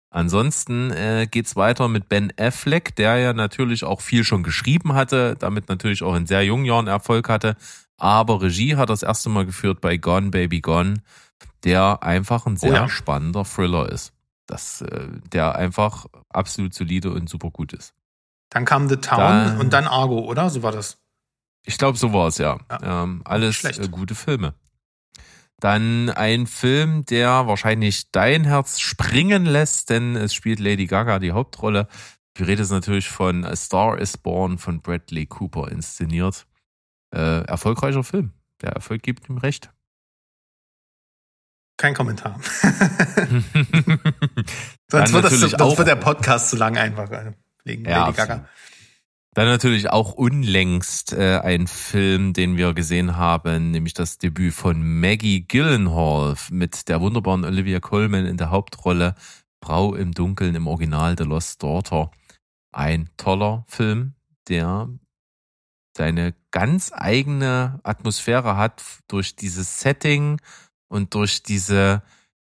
Ansonsten 0.10 0.92
äh, 0.92 1.26
geht's 1.32 1.56
weiter 1.56 1.88
mit 1.88 2.10
Ben 2.10 2.34
Affleck, 2.38 2.98
der 2.98 3.16
ja 3.16 3.32
natürlich 3.32 3.86
auch 3.86 4.02
viel 4.02 4.26
schon 4.26 4.44
geschrieben 4.44 4.94
hatte, 4.94 5.38
damit 5.40 5.70
natürlich 5.70 6.04
auch 6.04 6.16
in 6.16 6.28
sehr 6.28 6.44
jungen 6.44 6.66
Jahren 6.66 6.88
Erfolg 6.88 7.30
hatte. 7.30 7.56
Aber 7.96 8.42
Regie 8.42 8.76
hat 8.76 8.90
das 8.90 9.04
erste 9.04 9.30
Mal 9.30 9.46
geführt 9.46 9.80
bei 9.80 9.96
Gone 9.96 10.32
Baby 10.32 10.60
Gone, 10.60 10.96
der 11.64 12.04
einfach 12.04 12.46
ein 12.46 12.58
sehr 12.58 12.72
oh 12.72 12.76
ja. 12.76 12.90
spannender 12.90 13.46
Thriller 13.46 13.90
ist. 13.90 14.12
Das, 14.48 14.82
äh, 14.82 15.08
der 15.32 15.56
einfach 15.56 16.08
absolut 16.28 16.74
solide 16.74 17.12
und 17.14 17.30
super 17.30 17.52
gut 17.52 17.72
ist. 17.72 17.94
Dann 18.50 18.66
kam 18.66 18.90
The 18.90 18.98
Town 18.98 19.20
dann, 19.20 19.58
und 19.60 19.74
dann 19.74 19.88
Argo, 19.88 20.20
oder? 20.20 20.50
So 20.50 20.64
war 20.64 20.72
das. 20.72 20.98
Ich 21.66 21.78
glaube, 21.78 21.98
so 21.98 22.14
war 22.14 22.28
es, 22.28 22.38
ja. 22.38 22.58
ja. 22.72 23.04
Ähm, 23.04 23.22
alles 23.26 23.64
äh, 23.64 23.88
gute 23.90 24.16
Filme. 24.16 24.54
Dann 25.60 26.10
ein 26.12 26.48
Film, 26.48 27.06
der 27.06 27.48
wahrscheinlich 27.48 28.12
dein 28.12 28.44
Herz 28.44 28.80
springen 28.80 29.46
lässt, 29.46 29.90
denn 29.90 30.16
es 30.16 30.34
spielt 30.34 30.60
Lady 30.60 30.86
Gaga 30.86 31.20
die 31.20 31.32
Hauptrolle. 31.32 31.88
Die 32.38 32.44
Rede 32.44 32.62
ist 32.62 32.70
natürlich 32.70 33.10
von 33.10 33.44
A 33.44 33.56
Star 33.56 33.98
is 33.98 34.18
Born 34.18 34.60
von 34.60 34.82
Bradley 34.82 35.26
Cooper 35.26 35.72
inszeniert. 35.72 36.46
Äh, 37.14 37.44
erfolgreicher 37.46 38.04
Film. 38.04 38.34
Der 38.62 38.74
Erfolg 38.74 39.02
gibt 39.02 39.28
ihm 39.30 39.40
recht. 39.40 39.72
Kein 41.78 41.96
Kommentar. 41.96 42.40
sonst, 44.92 45.14
wird 45.14 45.26
das, 45.26 45.40
sonst 45.40 45.78
wird 45.78 45.88
der 45.88 45.96
Podcast 45.96 46.50
zu 46.50 46.56
lang 46.56 46.78
einfach. 46.78 47.10
Wegen 47.68 47.86
ja, 47.86 48.06
Lady 48.06 48.18
Gaga. 48.18 48.48
Dann 49.34 49.46
natürlich 49.46 49.92
auch 49.92 50.14
unlängst 50.14 51.14
äh, 51.14 51.40
ein 51.44 51.68
Film, 51.68 52.34
den 52.34 52.58
wir 52.58 52.74
gesehen 52.74 53.18
haben, 53.18 53.70
nämlich 53.70 53.94
das 53.94 54.18
Debüt 54.18 54.54
von 54.54 55.00
Maggie 55.00 55.46
Gyllenhaal 55.48 56.36
mit 56.50 56.88
der 56.90 57.02
wunderbaren 57.02 57.46
Olivia 57.46 57.80
Colman 57.80 58.26
in 58.26 58.38
der 58.38 58.50
Hauptrolle. 58.50 59.14
Frau 59.64 59.94
im 59.96 60.14
Dunkeln 60.14 60.56
im 60.56 60.66
Original 60.66 61.16
The 61.18 61.26
Lost 61.26 61.62
Daughter. 61.62 62.10
Ein 62.72 63.10
toller 63.18 63.64
Film, 63.68 64.14
der 64.48 64.90
seine 65.96 66.36
ganz 66.52 66.92
eigene 66.94 67.80
Atmosphäre 67.84 68.56
hat 68.56 68.84
durch 69.08 69.36
dieses 69.36 69.82
Setting 69.82 70.40
und 70.88 71.14
durch 71.14 71.44
diese 71.44 72.02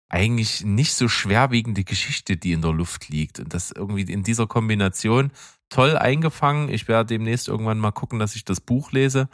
eigentlich 0.09 0.65
nicht 0.65 0.95
so 0.95 1.09
schwerwiegende 1.09 1.85
Geschichte, 1.85 2.37
die 2.37 2.53
in 2.53 2.63
der 2.63 2.73
Luft 2.73 3.09
liegt. 3.09 3.41
Und 3.41 3.53
das 3.53 3.71
irgendwie 3.71 4.03
in 4.03 4.23
dieser 4.23 4.47
Kombination 4.47 5.31
toll 5.69 5.97
eingefangen. 5.97 6.69
Ich 6.71 6.89
werde 6.89 7.15
demnächst 7.15 7.49
irgendwann 7.49 7.79
mal 7.79 7.93
gucken, 7.93 8.19
dass 8.19 8.35
ich 8.35 8.45
das 8.45 8.61
Buch 8.61 8.93
lese, 8.93 9.29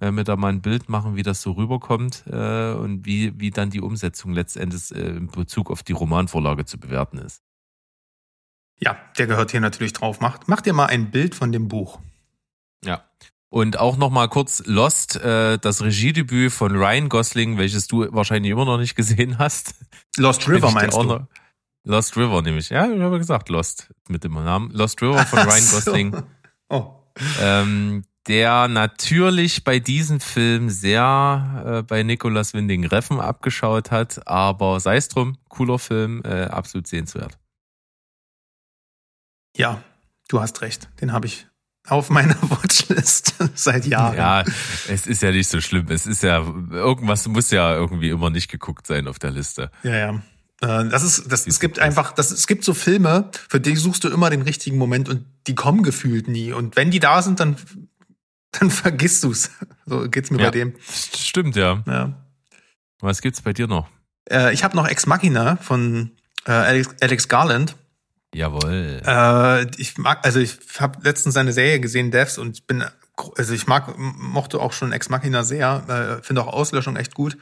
äh, 0.00 0.10
mir 0.10 0.24
da 0.24 0.36
mal 0.36 0.48
ein 0.48 0.62
Bild 0.62 0.88
machen, 0.88 1.16
wie 1.16 1.22
das 1.22 1.42
so 1.42 1.52
rüberkommt 1.52 2.24
äh, 2.26 2.72
und 2.72 3.06
wie, 3.06 3.38
wie 3.38 3.50
dann 3.50 3.70
die 3.70 3.80
Umsetzung 3.80 4.32
letztendlich 4.32 4.92
äh, 4.94 5.16
in 5.16 5.28
Bezug 5.28 5.70
auf 5.70 5.82
die 5.82 5.92
Romanvorlage 5.92 6.64
zu 6.64 6.78
bewerten 6.78 7.18
ist. 7.18 7.42
Ja, 8.78 8.98
der 9.16 9.26
gehört 9.26 9.52
hier 9.52 9.60
natürlich 9.60 9.92
drauf. 9.92 10.20
Macht, 10.20 10.48
macht 10.48 10.66
dir 10.66 10.74
mal 10.74 10.86
ein 10.86 11.10
Bild 11.10 11.34
von 11.34 11.52
dem 11.52 11.68
Buch. 11.68 12.00
Ja. 12.84 13.04
Und 13.48 13.78
auch 13.78 13.96
noch 13.96 14.10
mal 14.10 14.28
kurz 14.28 14.62
Lost, 14.66 15.16
äh, 15.16 15.58
das 15.58 15.82
Regiedebüt 15.82 16.52
von 16.52 16.74
Ryan 16.76 17.08
Gosling, 17.08 17.58
welches 17.58 17.86
du 17.86 18.06
wahrscheinlich 18.12 18.50
immer 18.50 18.64
noch 18.64 18.78
nicht 18.78 18.96
gesehen 18.96 19.38
hast. 19.38 19.74
Lost 20.16 20.48
River 20.48 20.72
meinst 20.72 20.96
du? 20.96 21.26
Lost 21.84 22.16
River 22.16 22.42
nämlich. 22.42 22.70
Ja, 22.70 22.90
ich 22.90 23.00
habe 23.00 23.18
gesagt 23.18 23.48
Lost 23.48 23.92
mit 24.08 24.24
dem 24.24 24.34
Namen. 24.34 24.70
Lost 24.72 25.00
River 25.00 25.24
von 25.24 25.38
Ryan 25.38 25.70
Gosling. 25.70 26.22
Oh. 26.68 26.94
Ähm, 27.40 28.02
der 28.26 28.66
natürlich 28.66 29.62
bei 29.62 29.78
diesem 29.78 30.18
Film 30.18 30.68
sehr 30.68 31.62
äh, 31.64 31.82
bei 31.82 32.02
Nicolas 32.02 32.54
Winding 32.54 32.84
Reffen 32.84 33.20
abgeschaut 33.20 33.90
hat, 33.90 34.26
aber 34.26 34.80
sei 34.80 34.96
es 34.96 35.08
drum, 35.08 35.38
cooler 35.48 35.78
Film, 35.78 36.22
äh, 36.24 36.46
absolut 36.46 36.88
sehenswert. 36.88 37.38
Ja, 39.56 39.82
du 40.28 40.40
hast 40.40 40.60
recht. 40.60 40.88
Den 41.00 41.12
habe 41.12 41.26
ich 41.26 41.46
auf 41.88 42.10
meiner 42.10 42.36
Watchlist 42.42 43.34
seit 43.54 43.86
Jahren. 43.86 44.16
Ja, 44.16 44.44
es 44.88 45.06
ist 45.06 45.22
ja 45.22 45.30
nicht 45.30 45.48
so 45.48 45.60
schlimm. 45.60 45.86
Es 45.88 46.06
ist 46.06 46.22
ja, 46.22 46.38
irgendwas 46.70 47.26
muss 47.28 47.50
ja 47.50 47.74
irgendwie 47.74 48.10
immer 48.10 48.30
nicht 48.30 48.50
geguckt 48.50 48.86
sein 48.86 49.08
auf 49.08 49.18
der 49.18 49.30
Liste. 49.30 49.70
Ja, 49.82 49.96
ja. 49.96 50.22
Äh, 50.60 50.88
das 50.88 51.02
ist, 51.02 51.30
das, 51.30 51.46
es 51.46 51.60
gibt 51.60 51.78
einfach, 51.78 52.12
das, 52.12 52.30
es 52.30 52.46
gibt 52.46 52.64
so 52.64 52.74
Filme, 52.74 53.30
für 53.48 53.60
die 53.60 53.76
suchst 53.76 54.04
du 54.04 54.08
immer 54.08 54.30
den 54.30 54.42
richtigen 54.42 54.78
Moment 54.78 55.08
und 55.08 55.26
die 55.46 55.54
kommen 55.54 55.82
gefühlt 55.82 56.28
nie. 56.28 56.52
Und 56.52 56.76
wenn 56.76 56.90
die 56.90 57.00
da 57.00 57.22
sind, 57.22 57.40
dann, 57.40 57.56
dann 58.52 58.70
vergisst 58.70 59.24
du's. 59.24 59.50
So 59.84 60.08
geht's 60.08 60.30
mir 60.30 60.38
ja, 60.38 60.46
bei 60.46 60.50
dem. 60.50 60.74
Stimmt, 60.80 61.56
ja. 61.56 61.82
ja. 61.86 62.12
Was 63.00 63.20
gibt's 63.20 63.42
bei 63.42 63.52
dir 63.52 63.66
noch? 63.66 63.88
Äh, 64.30 64.52
ich 64.54 64.64
habe 64.64 64.76
noch 64.76 64.88
Ex 64.88 65.06
Machina 65.06 65.56
von 65.56 66.12
äh, 66.46 66.52
Alex, 66.52 66.88
Alex 67.00 67.28
Garland. 67.28 67.76
Jawohl. 68.36 69.00
Äh, 69.06 69.66
ich 69.78 69.96
mag, 69.96 70.24
also 70.24 70.40
ich 70.40 70.58
habe 70.78 70.98
letztens 71.02 71.34
seine 71.34 71.52
Serie 71.52 71.80
gesehen, 71.80 72.10
Devs, 72.10 72.36
und 72.36 72.66
bin 72.66 72.84
also 73.38 73.54
ich 73.54 73.66
mag, 73.66 73.94
mochte 73.96 74.60
auch 74.60 74.74
schon 74.74 74.92
Ex 74.92 75.08
Machina 75.08 75.42
sehr, 75.42 76.18
äh, 76.20 76.22
finde 76.22 76.42
auch 76.42 76.52
Auslöschung 76.52 76.96
echt 76.96 77.14
gut. 77.14 77.38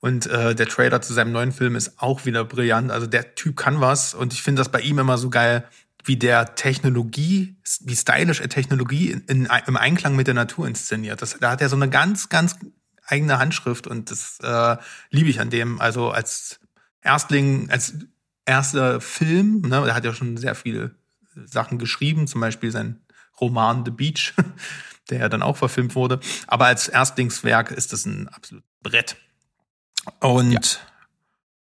Und 0.00 0.26
äh, 0.26 0.54
der 0.54 0.68
Trailer 0.68 1.02
zu 1.02 1.12
seinem 1.12 1.32
neuen 1.32 1.52
Film 1.52 1.76
ist 1.76 2.00
auch 2.00 2.24
wieder 2.24 2.46
brillant. 2.46 2.90
Also 2.90 3.06
der 3.06 3.34
Typ 3.34 3.58
kann 3.58 3.82
was 3.82 4.14
und 4.14 4.32
ich 4.32 4.42
finde 4.42 4.60
das 4.60 4.70
bei 4.70 4.80
ihm 4.80 4.98
immer 4.98 5.18
so 5.18 5.28
geil, 5.28 5.64
wie 6.04 6.16
der 6.16 6.54
Technologie, 6.54 7.56
wie 7.80 7.96
stylisch 7.96 8.40
er 8.40 8.48
Technologie 8.48 9.10
in, 9.10 9.20
in, 9.26 9.48
im 9.66 9.76
Einklang 9.76 10.16
mit 10.16 10.28
der 10.28 10.34
Natur 10.34 10.66
inszeniert. 10.66 11.20
Das, 11.20 11.36
da 11.38 11.50
hat 11.50 11.60
er 11.60 11.68
so 11.68 11.76
eine 11.76 11.90
ganz, 11.90 12.30
ganz 12.30 12.56
eigene 13.04 13.38
Handschrift 13.38 13.86
und 13.86 14.10
das 14.10 14.38
äh, 14.42 14.76
liebe 15.10 15.28
ich 15.28 15.40
an 15.40 15.50
dem. 15.50 15.78
Also 15.78 16.10
als 16.10 16.60
Erstling, 17.02 17.68
als 17.70 17.94
erster 18.48 19.00
Film, 19.00 19.60
ne, 19.60 19.86
er 19.86 19.94
hat 19.94 20.04
ja 20.04 20.14
schon 20.14 20.36
sehr 20.36 20.54
viele 20.54 20.94
Sachen 21.44 21.78
geschrieben, 21.78 22.26
zum 22.26 22.40
Beispiel 22.40 22.70
sein 22.72 23.00
Roman 23.40 23.84
The 23.84 23.90
Beach, 23.90 24.34
der 25.10 25.20
ja 25.20 25.28
dann 25.28 25.42
auch 25.42 25.56
verfilmt 25.56 25.94
wurde. 25.94 26.18
Aber 26.46 26.66
als 26.66 26.88
Erstlingswerk 26.88 27.70
ist 27.70 27.92
das 27.92 28.06
ein 28.06 28.28
absolutes 28.28 28.68
Brett. 28.82 29.16
Und 30.20 30.80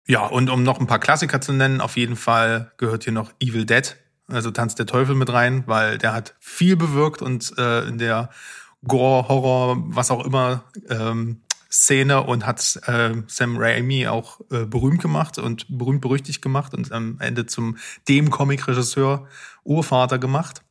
ja. 0.07 0.21
ja, 0.21 0.25
und 0.25 0.49
um 0.49 0.63
noch 0.63 0.79
ein 0.79 0.87
paar 0.87 0.99
Klassiker 0.99 1.39
zu 1.39 1.53
nennen, 1.53 1.79
auf 1.79 1.95
jeden 1.95 2.15
Fall 2.15 2.71
gehört 2.77 3.03
hier 3.03 3.13
noch 3.13 3.31
Evil 3.39 3.65
Dead, 3.65 3.95
also 4.27 4.51
Tanz 4.51 4.75
der 4.75 4.87
Teufel 4.87 5.15
mit 5.15 5.31
rein, 5.31 5.63
weil 5.67 5.97
der 5.97 6.13
hat 6.13 6.35
viel 6.39 6.75
bewirkt 6.75 7.21
und 7.21 7.57
äh, 7.57 7.87
in 7.87 7.97
der 7.97 8.29
Gore, 8.87 9.27
Horror, 9.27 9.77
was 9.95 10.09
auch 10.09 10.25
immer 10.25 10.63
ähm, 10.89 11.41
Szene 11.71 12.23
und 12.23 12.45
hat 12.45 12.79
äh, 12.85 13.13
Sam 13.27 13.57
Raimi 13.57 14.07
auch 14.07 14.41
äh, 14.51 14.65
berühmt 14.65 15.01
gemacht 15.01 15.37
und 15.37 15.65
berühmt 15.69 16.01
berüchtigt 16.01 16.41
gemacht 16.41 16.73
und 16.73 16.91
am 16.91 17.17
Ende 17.19 17.45
zum 17.45 17.77
dem 18.09 18.29
Comic-Regisseur 18.29 19.27
Urvater 19.63 20.19
gemacht. 20.19 20.63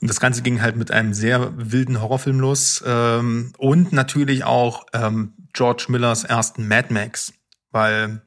Und 0.00 0.08
das 0.08 0.20
Ganze 0.20 0.42
ging 0.42 0.60
halt 0.60 0.76
mit 0.76 0.90
einem 0.90 1.14
sehr 1.14 1.52
wilden 1.56 2.02
Horrorfilm 2.02 2.40
los 2.40 2.82
ähm, 2.86 3.52
und 3.56 3.92
natürlich 3.92 4.44
auch 4.44 4.86
ähm, 4.92 5.32
George 5.52 5.86
Millers 5.88 6.24
ersten 6.24 6.68
Mad 6.68 6.92
Max, 6.92 7.32
weil 7.70 8.22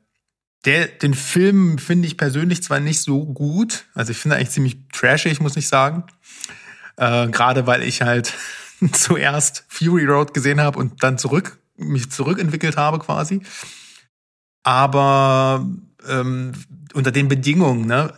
der, 0.65 0.87
den 0.87 1.13
Film 1.13 1.77
finde 1.77 2.07
ich 2.07 2.17
persönlich 2.17 2.63
zwar 2.63 2.79
nicht 2.79 3.01
so 3.01 3.25
gut, 3.25 3.85
also 3.93 4.11
ich 4.11 4.17
finde 4.17 4.37
eigentlich 4.37 4.49
ziemlich 4.49 4.77
trashig, 4.91 5.39
muss 5.41 5.57
ich 5.57 5.67
sagen. 5.67 6.05
Äh, 6.97 7.27
Gerade 7.27 7.67
weil 7.67 7.83
ich 7.83 8.01
halt 8.01 8.33
zuerst 8.91 9.65
Fury 9.67 10.05
Road 10.05 10.33
gesehen 10.33 10.61
habe 10.61 10.79
und 10.79 11.03
dann 11.03 11.17
zurück, 11.17 11.59
mich 11.77 12.11
zurückentwickelt 12.11 12.77
habe 12.77 12.99
quasi. 12.99 13.41
Aber 14.63 15.65
ähm, 16.07 16.53
unter 16.93 17.11
den 17.11 17.27
Bedingungen, 17.27 17.85
ne, 17.85 18.13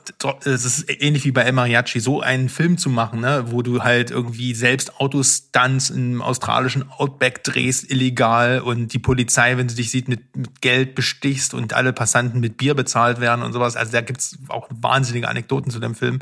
es 0.45 0.65
ist 0.65 0.85
ähnlich 0.87 1.25
wie 1.25 1.31
bei 1.31 1.41
El 1.41 1.51
Mariachi, 1.51 1.99
so 1.99 2.21
einen 2.21 2.47
Film 2.47 2.77
zu 2.77 2.89
machen, 2.89 3.19
ne, 3.19 3.45
wo 3.47 3.61
du 3.61 3.83
halt 3.83 4.11
irgendwie 4.11 4.53
selbst 4.53 4.99
Autostunts 4.99 5.89
im 5.89 6.21
australischen 6.21 6.89
Outback 6.89 7.43
drehst, 7.43 7.91
illegal 7.91 8.61
und 8.61 8.93
die 8.93 8.99
Polizei, 8.99 9.57
wenn 9.57 9.67
sie 9.67 9.75
dich 9.75 9.91
sieht, 9.91 10.07
mit, 10.07 10.35
mit 10.35 10.61
Geld 10.61 10.95
bestichst 10.95 11.53
und 11.53 11.73
alle 11.73 11.91
Passanten 11.91 12.39
mit 12.39 12.57
Bier 12.57 12.73
bezahlt 12.73 13.19
werden 13.19 13.43
und 13.43 13.53
sowas. 13.53 13.75
Also 13.75 13.91
da 13.91 14.01
gibt's 14.01 14.37
auch 14.47 14.67
wahnsinnige 14.69 15.27
Anekdoten 15.27 15.71
zu 15.71 15.79
dem 15.79 15.95
Film. 15.95 16.19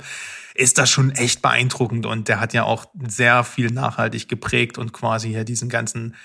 Ist 0.59 0.77
das 0.77 0.89
schon 0.89 1.11
echt 1.11 1.41
beeindruckend 1.41 2.05
und 2.05 2.27
der 2.27 2.41
hat 2.41 2.53
ja 2.53 2.63
auch 2.63 2.87
sehr 3.07 3.45
viel 3.45 3.71
nachhaltig 3.71 4.27
geprägt 4.27 4.77
und 4.77 4.91
quasi 4.91 5.29
hier 5.29 5.45
diesen 5.45 5.69
ganzen, 5.69 6.15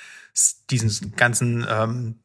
diesen 0.70 1.14
ganzen 1.14 1.64
ähm, 1.70 2.18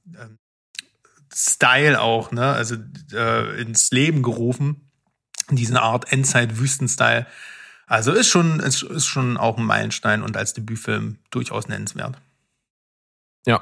Style 1.31 2.01
auch, 2.01 2.31
ne, 2.31 2.51
also 2.51 2.77
äh, 3.13 3.61
ins 3.61 3.91
Leben 3.91 4.23
gerufen. 4.23 4.89
Diesen 5.51 5.77
Art 5.77 6.11
Endzeit-Wüsten-Style. 6.11 7.27
Also 7.85 8.11
ist 8.11 8.27
schon, 8.27 8.59
ist, 8.59 8.81
ist 8.81 9.05
schon 9.05 9.37
auch 9.37 9.57
ein 9.57 9.65
Meilenstein 9.65 10.23
und 10.23 10.35
als 10.35 10.53
Debütfilm 10.53 11.19
durchaus 11.29 11.67
nennenswert. 11.67 12.19
Ja. 13.45 13.61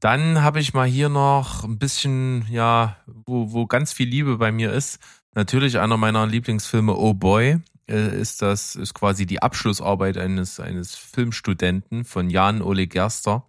Dann 0.00 0.42
habe 0.42 0.58
ich 0.58 0.74
mal 0.74 0.88
hier 0.88 1.08
noch 1.08 1.62
ein 1.62 1.78
bisschen, 1.78 2.46
ja, 2.48 2.96
wo, 3.06 3.52
wo 3.52 3.66
ganz 3.66 3.92
viel 3.92 4.08
Liebe 4.08 4.38
bei 4.38 4.50
mir 4.50 4.72
ist. 4.72 4.98
Natürlich 5.34 5.78
einer 5.78 5.96
meiner 5.96 6.26
Lieblingsfilme, 6.26 6.96
Oh 6.96 7.14
Boy, 7.14 7.58
äh, 7.88 8.20
ist 8.20 8.42
das, 8.42 8.76
ist 8.76 8.94
quasi 8.94 9.26
die 9.26 9.42
Abschlussarbeit 9.42 10.18
eines, 10.18 10.60
eines 10.60 10.94
Filmstudenten 10.94 12.04
von 12.04 12.30
Jan 12.30 12.62
Ole 12.62 12.86
Gerster 12.86 13.46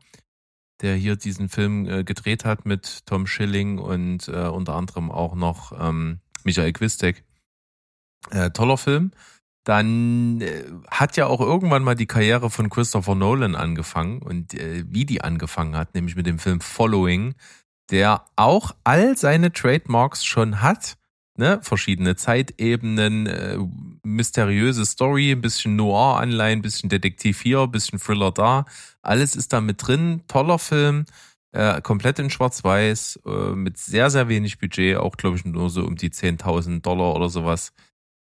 der 0.81 0.95
hier 0.95 1.15
diesen 1.15 1.49
Film 1.49 1.87
äh, 1.87 2.03
gedreht 2.03 2.45
hat 2.45 2.65
mit 2.65 3.05
Tom 3.05 3.27
Schilling 3.27 3.79
und 3.79 4.27
äh, 4.27 4.47
unter 4.47 4.75
anderem 4.75 5.11
auch 5.11 5.35
noch 5.35 5.73
ähm, 5.79 6.19
Michael 6.43 6.73
Quistek. 6.73 7.23
Äh, 8.31 8.51
toller 8.51 8.77
Film. 8.77 9.11
Dann 9.65 10.41
äh, 10.41 10.63
hat 10.89 11.17
ja 11.17 11.27
auch 11.27 11.41
irgendwann 11.41 11.83
mal 11.83 11.95
die 11.95 12.05
Karriere 12.05 12.49
von 12.49 12.69
Christopher 12.69 13.15
Nolan 13.15 13.55
angefangen 13.55 14.21
und 14.21 14.53
wie 14.53 15.05
die 15.05 15.21
angefangen 15.21 15.75
hat, 15.75 15.95
nämlich 15.95 16.15
mit 16.15 16.25
dem 16.25 16.39
Film 16.39 16.61
Following, 16.61 17.35
der 17.91 18.25
auch 18.35 18.75
all 18.83 19.17
seine 19.17 19.51
Trademarks 19.51 20.23
schon 20.23 20.61
hat 20.61 20.97
ne, 21.39 21.59
verschiedene 21.63 22.15
Zeitebenen, 22.15 23.25
äh, 23.25 23.57
mysteriöse 24.03 24.85
Story, 24.85 25.31
ein 25.31 25.41
bisschen 25.41 25.75
Noir-Anleihen, 25.75 26.59
ein 26.59 26.61
bisschen 26.61 26.89
Detektiv 26.89 27.41
hier, 27.41 27.61
ein 27.61 27.71
bisschen 27.71 27.97
Thriller 27.97 28.31
da. 28.31 28.65
Alles 29.01 29.35
ist 29.35 29.53
da 29.53 29.61
mit 29.61 29.87
drin. 29.87 30.21
Toller 30.27 30.59
Film, 30.59 31.05
äh, 31.53 31.81
komplett 31.81 32.19
in 32.19 32.29
Schwarz-Weiß, 32.29 33.21
äh, 33.25 33.55
mit 33.55 33.77
sehr, 33.77 34.09
sehr 34.09 34.27
wenig 34.27 34.59
Budget, 34.59 34.97
auch 34.97 35.15
glaube 35.15 35.37
ich 35.37 35.45
nur 35.45 35.69
so 35.69 35.83
um 35.85 35.95
die 35.95 36.11
10.000 36.11 36.81
Dollar 36.81 37.15
oder 37.15 37.29
sowas. 37.29 37.71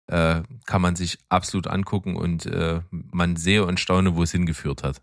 Äh, 0.08 0.42
kann 0.66 0.82
man 0.82 0.94
sich 0.94 1.18
absolut 1.30 1.66
angucken 1.66 2.14
und 2.16 2.46
äh, 2.46 2.80
man 2.90 3.34
sehe 3.34 3.64
und 3.64 3.80
staune, 3.80 4.14
wo 4.14 4.22
es 4.22 4.30
hingeführt 4.30 4.84
hat. 4.84 5.02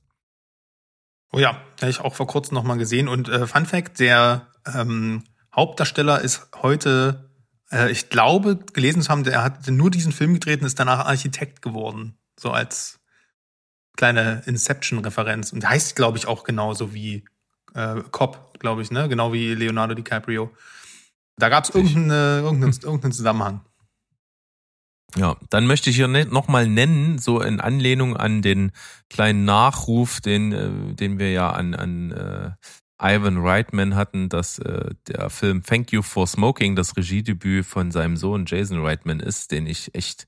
Oh 1.34 1.40
ja, 1.40 1.57
habe 1.81 1.90
ich 1.90 1.99
auch 1.99 2.14
vor 2.14 2.27
kurzem 2.27 2.53
nochmal 2.53 2.77
gesehen. 2.77 3.10
Und 3.10 3.27
äh, 3.27 3.48
Fun 3.48 3.65
Fact, 3.65 3.99
der 3.99 4.48
ähm, 4.72 5.23
Hauptdarsteller 5.53 6.22
ist 6.22 6.48
heute 6.61 7.32
äh, 7.73 7.91
ich 7.91 8.09
glaube, 8.09 8.57
gelesen 8.73 9.01
zu 9.01 9.09
haben, 9.09 9.25
er 9.25 9.43
hat 9.43 9.67
nur 9.67 9.91
diesen 9.91 10.11
Film 10.11 10.33
gedreht 10.33 10.61
und 10.61 10.67
ist 10.67 10.79
danach 10.79 11.05
Architekt 11.05 11.61
geworden. 11.61 12.17
So 12.39 12.51
als 12.51 12.99
kleine 13.97 14.43
Inception-Referenz. 14.45 15.53
Und 15.53 15.67
heißt, 15.67 15.95
glaube 15.95 16.17
ich, 16.17 16.27
auch 16.27 16.43
genauso 16.43 16.93
wie 16.93 17.25
äh, 17.73 18.01
Cop, 18.11 18.59
glaube 18.59 18.81
ich, 18.81 18.91
ne? 18.91 19.09
Genau 19.09 19.33
wie 19.33 19.53
Leonardo 19.53 19.93
DiCaprio. 19.93 20.51
Da 21.37 21.49
gab 21.49 21.63
es 21.63 21.71
irgendeinen, 21.71 22.09
irgendeinen, 22.09 22.73
irgendeinen 22.81 23.13
Zusammenhang. 23.13 23.61
Ja, 25.15 25.37
dann 25.49 25.67
möchte 25.67 25.89
ich 25.91 25.95
hier 25.95 26.07
ne, 26.07 26.25
nochmal 26.25 26.67
nennen, 26.67 27.19
so 27.19 27.39
in 27.39 27.59
Anlehnung 27.59 28.17
an 28.17 28.41
den 28.41 28.71
kleinen 29.09 29.45
Nachruf, 29.45 30.21
den, 30.21 30.51
äh, 30.51 30.95
den 30.95 31.19
wir 31.19 31.31
ja 31.31 31.51
an, 31.51 31.75
an 31.75 32.11
äh, 32.11 32.51
Ivan 33.03 33.38
Reitman 33.38 33.95
hatten, 33.95 34.30
dass 34.30 34.59
äh, 34.59 34.95
der 35.07 35.30
Film 35.30 35.61
Thank 35.63 35.91
You 35.91 36.01
for 36.01 36.25
Smoking 36.25 36.75
das 36.75 36.95
Regiedebüt 36.95 37.65
von 37.65 37.91
seinem 37.91 38.15
Sohn 38.15 38.45
Jason 38.47 38.80
Reitman 38.84 39.19
ist, 39.19 39.51
den 39.51 39.67
ich 39.67 39.93
echt 39.93 40.27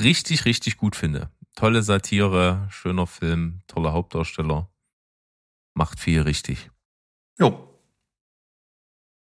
richtig, 0.00 0.44
richtig 0.44 0.76
gut 0.76 0.96
finde. 0.96 1.30
Tolle 1.54 1.82
Satire, 1.82 2.66
schöner 2.70 3.06
Film, 3.06 3.62
toller 3.68 3.92
Hauptdarsteller. 3.92 4.68
Macht 5.74 6.00
viel 6.00 6.22
richtig. 6.22 6.70
Jo. 7.38 7.66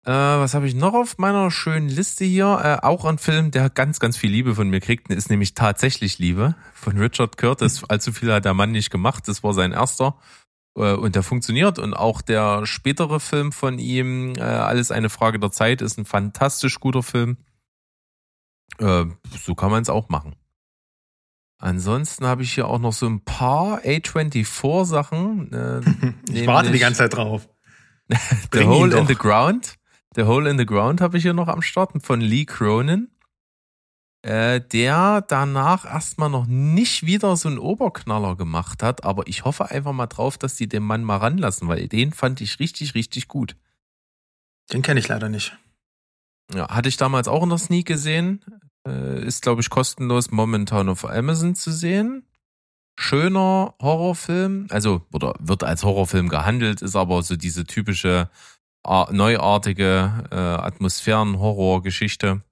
Äh, 0.04 0.12
was 0.12 0.54
habe 0.54 0.68
ich 0.68 0.74
noch 0.74 0.94
auf 0.94 1.18
meiner 1.18 1.50
schönen 1.50 1.88
Liste 1.88 2.24
hier? 2.24 2.60
Äh, 2.62 2.86
auch 2.86 3.04
ein 3.04 3.18
Film, 3.18 3.50
der 3.50 3.70
ganz, 3.70 3.98
ganz 3.98 4.16
viel 4.16 4.30
Liebe 4.30 4.54
von 4.54 4.70
mir 4.70 4.80
kriegt, 4.80 5.10
ist 5.10 5.30
nämlich 5.30 5.54
tatsächlich 5.54 6.18
Liebe 6.18 6.54
von 6.74 6.96
Richard 6.96 7.36
Curtis. 7.36 7.82
Allzu 7.88 8.12
viel 8.12 8.32
hat 8.32 8.44
der 8.44 8.54
Mann 8.54 8.70
nicht 8.70 8.90
gemacht. 8.90 9.26
Das 9.26 9.42
war 9.42 9.52
sein 9.52 9.72
erster. 9.72 10.16
Äh, 10.78 10.94
und 10.94 11.14
der 11.14 11.22
funktioniert. 11.22 11.78
Und 11.78 11.94
auch 11.94 12.22
der 12.22 12.64
spätere 12.66 13.20
Film 13.20 13.52
von 13.52 13.78
ihm, 13.78 14.34
äh, 14.36 14.42
Alles 14.42 14.90
eine 14.90 15.10
Frage 15.10 15.38
der 15.38 15.50
Zeit, 15.50 15.82
ist 15.82 15.98
ein 15.98 16.04
fantastisch 16.04 16.80
guter 16.80 17.02
Film. 17.02 17.36
Äh, 18.78 19.06
so 19.44 19.54
kann 19.54 19.70
man 19.70 19.82
es 19.82 19.90
auch 19.90 20.08
machen. 20.08 20.36
Ansonsten 21.60 22.24
habe 22.24 22.44
ich 22.44 22.52
hier 22.52 22.68
auch 22.68 22.78
noch 22.78 22.92
so 22.92 23.06
ein 23.06 23.24
paar 23.24 23.80
A24 23.80 24.84
Sachen. 24.84 26.14
Ich 26.32 26.46
warte 26.46 26.70
die 26.70 26.78
ganze 26.78 26.98
Zeit 26.98 27.14
drauf. 27.14 27.48
the 28.52 28.64
Hole 28.64 28.96
in 28.96 29.06
the 29.08 29.16
Ground. 29.16 29.74
The 30.14 30.22
Hole 30.22 30.48
in 30.48 30.56
the 30.56 30.66
Ground 30.66 31.00
habe 31.00 31.16
ich 31.16 31.24
hier 31.24 31.34
noch 31.34 31.48
am 31.48 31.62
Start 31.62 31.90
von 32.00 32.20
Lee 32.20 32.44
Cronin 32.44 33.08
äh, 34.22 34.60
der 34.60 35.22
danach 35.22 35.84
erstmal 35.84 36.30
noch 36.30 36.46
nicht 36.46 37.06
wieder 37.06 37.36
so 37.36 37.48
einen 37.48 37.58
Oberknaller 37.58 38.36
gemacht 38.36 38.82
hat, 38.82 39.04
aber 39.04 39.28
ich 39.28 39.44
hoffe 39.44 39.70
einfach 39.70 39.92
mal 39.92 40.06
drauf, 40.06 40.38
dass 40.38 40.56
die 40.56 40.68
den 40.68 40.82
Mann 40.82 41.04
mal 41.04 41.18
ranlassen, 41.18 41.68
weil 41.68 41.88
den 41.88 42.12
fand 42.12 42.40
ich 42.40 42.58
richtig, 42.58 42.94
richtig 42.94 43.28
gut. 43.28 43.56
Den 44.72 44.82
kenne 44.82 45.00
ich 45.00 45.08
leider 45.08 45.28
nicht. 45.28 45.56
Ja, 46.52 46.68
hatte 46.68 46.88
ich 46.88 46.96
damals 46.96 47.28
auch 47.28 47.42
in 47.42 47.50
der 47.50 47.58
Sneak 47.58 47.86
gesehen. 47.86 48.44
Äh, 48.86 49.24
ist, 49.24 49.42
glaube 49.42 49.60
ich, 49.60 49.70
kostenlos 49.70 50.30
momentan 50.30 50.88
auf 50.88 51.08
Amazon 51.08 51.54
zu 51.54 51.70
sehen. 51.70 52.26
Schöner 52.98 53.74
Horrorfilm, 53.80 54.66
also, 54.70 55.02
oder 55.12 55.34
wird 55.38 55.62
als 55.62 55.84
Horrorfilm 55.84 56.28
gehandelt, 56.28 56.82
ist 56.82 56.96
aber 56.96 57.22
so 57.22 57.36
diese 57.36 57.64
typische 57.64 58.28
neuartige 58.84 60.24
äh, 60.32 60.34
Atmosphären-Horror-Geschichte 60.34 62.42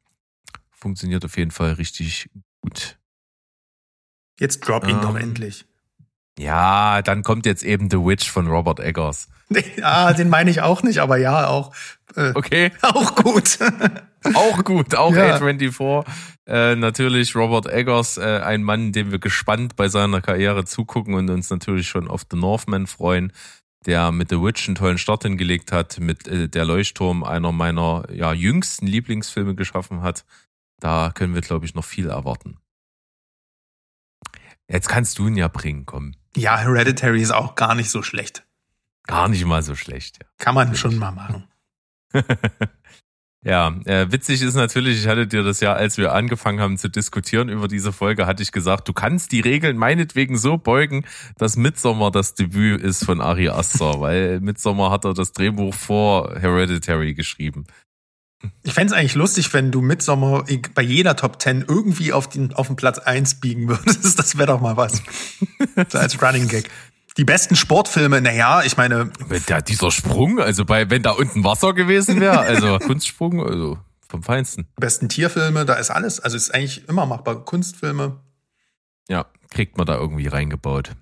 funktioniert 0.87 1.25
auf 1.25 1.37
jeden 1.37 1.51
Fall 1.51 1.73
richtig 1.73 2.31
gut. 2.61 2.97
Jetzt 4.39 4.61
drop 4.61 4.85
ihn 4.85 4.91
ähm, 4.91 5.03
doch 5.03 5.17
endlich. 5.17 5.65
Ja, 6.39 7.03
dann 7.03 7.25
kommt 7.25 7.45
jetzt 7.45 7.65
eben 7.65 7.91
The 7.91 7.97
Witch 7.97 8.31
von 8.31 8.47
Robert 8.47 8.79
Eggers. 8.79 9.29
Ja, 9.77 10.13
den 10.13 10.29
meine 10.29 10.51
ich 10.51 10.61
auch 10.61 10.85
nicht, 10.85 10.99
aber 10.99 11.17
ja, 11.17 11.49
auch. 11.49 11.73
Äh, 12.15 12.33
okay. 12.35 12.71
Auch 12.83 13.15
gut. 13.17 13.59
auch 14.35 14.65
gut, 14.65 14.95
auch 14.97 15.15
ja. 15.15 15.37
A24. 15.37 16.05
Äh, 16.47 16.75
natürlich 16.75 17.37
Robert 17.37 17.67
Eggers, 17.67 18.17
äh, 18.17 18.41
ein 18.45 18.63
Mann, 18.63 18.93
dem 18.93 19.13
wir 19.13 19.21
gespannt 19.21 19.77
bei 19.77 19.89
seiner 19.89 20.21
Karriere 20.21 20.65
zugucken 20.65 21.15
und 21.15 21.31
uns 21.31 21.51
natürlich 21.51 21.89
schon 21.89 22.09
auf 22.09 22.27
The 22.29 22.37
Northman 22.37 22.87
freuen, 22.89 23.33
der 23.87 24.11
mit 24.11 24.31
The 24.31 24.41
Witch 24.41 24.67
einen 24.67 24.75
tollen 24.75 24.99
Start 24.99 25.23
hingelegt 25.23 25.71
hat, 25.71 26.01
mit 26.01 26.27
äh, 26.27 26.49
Der 26.49 26.65
Leuchtturm 26.65 27.23
einer 27.23 27.53
meiner 27.53 28.05
ja, 28.13 28.33
jüngsten 28.33 28.87
Lieblingsfilme 28.87 29.55
geschaffen 29.55 30.03
hat. 30.03 30.25
Da 30.81 31.13
können 31.15 31.35
wir, 31.35 31.41
glaube 31.41 31.67
ich, 31.67 31.75
noch 31.75 31.85
viel 31.85 32.09
erwarten. 32.09 32.59
Jetzt 34.69 34.89
kannst 34.89 35.19
du 35.19 35.29
ihn 35.29 35.37
ja 35.37 35.49
bringen, 35.49 35.87
komm. 35.87 36.15
Ja, 36.37 36.59
Hereditary 36.59 37.23
ist 37.23 37.31
auch 37.31 37.55
gar 37.55 37.75
nicht 37.75 37.91
so 37.91 38.03
schlecht. 38.03 38.45
Gar 39.07 39.29
nicht 39.29 39.45
mal 39.45 39.63
so 39.63 39.77
schlecht, 39.77 40.19
ja. 40.21 40.29
Kann 40.39 40.55
man 40.55 40.75
schon 40.75 40.99
mal 40.99 41.13
machen. 41.13 41.45
ja, 43.45 43.69
äh, 43.85 44.11
witzig 44.11 44.43
ist 44.43 44.55
natürlich, 44.55 44.99
ich 44.99 45.07
hatte 45.07 45.29
dir 45.29 45.45
das 45.45 45.61
ja, 45.61 45.73
als 45.73 45.97
wir 45.99 46.13
angefangen 46.13 46.61
haben 46.61 46.77
zu 46.77 46.89
diskutieren 46.89 47.49
über 47.49 47.69
diese 47.69 47.93
Folge, 47.93 48.27
hatte 48.27 48.43
ich 48.43 48.51
gesagt, 48.51 48.89
du 48.89 48.93
kannst 48.93 49.31
die 49.31 49.41
Regeln 49.41 49.77
meinetwegen 49.77 50.37
so 50.37 50.59
beugen, 50.59 51.07
dass 51.37 51.57
Midsommar 51.57 52.11
das 52.11 52.35
Debüt 52.35 52.81
ist 52.81 53.05
von 53.05 53.21
Ari 53.21 53.49
Aster, 53.49 54.01
weil 54.01 54.41
Midsommar 54.41 54.91
hat 54.91 55.05
er 55.05 55.15
das 55.15 55.33
Drehbuch 55.33 55.75
vor 55.75 56.35
Hereditary 56.37 57.15
geschrieben. 57.15 57.67
Ich 58.63 58.75
fände 58.75 58.93
es 58.93 58.99
eigentlich 58.99 59.15
lustig, 59.15 59.53
wenn 59.55 59.71
du 59.71 59.81
Midsommar 59.81 60.45
bei 60.75 60.83
jeder 60.83 61.17
Top 61.17 61.41
10 61.41 61.65
irgendwie 61.67 62.13
auf 62.13 62.29
den, 62.29 62.53
auf 62.53 62.67
den 62.67 62.77
Platz 62.77 62.99
1 62.99 63.41
biegen 63.41 63.69
würdest. 63.69 64.19
Das 64.19 64.37
wäre 64.37 64.49
doch 64.49 64.61
mal 64.61 64.77
was. 64.77 65.03
so 65.89 65.99
als 65.99 66.21
Running 66.21 66.49
Gag. 66.49 66.71
Die 67.17 67.25
besten 67.25 67.57
Sportfilme, 67.57 68.21
naja, 68.21 68.63
ich 68.63 68.77
meine. 68.77 69.11
Da 69.47 69.61
dieser 69.63 69.91
Sprung, 69.91 70.39
also 70.39 70.67
bei, 70.67 70.91
wenn 70.91 71.03
da 71.03 71.13
unten 71.13 71.45
Wasser 71.45 71.73
gewesen 71.73 72.21
wäre, 72.21 72.41
also 72.41 72.79
Kunstsprung, 72.79 73.43
also 73.43 73.79
vom 74.07 74.23
Feinsten. 74.23 74.67
Die 74.77 74.81
besten 74.81 75.09
Tierfilme, 75.09 75.65
da 75.65 75.75
ist 75.75 75.91
alles. 75.91 76.21
Also 76.21 76.37
ist 76.37 76.55
eigentlich 76.55 76.87
immer 76.89 77.07
machbar. 77.07 77.45
Kunstfilme. 77.45 78.21
Ja, 79.09 79.27
kriegt 79.51 79.79
man 79.79 79.87
da 79.87 79.97
irgendwie 79.97 80.27
reingebaut. 80.27 80.93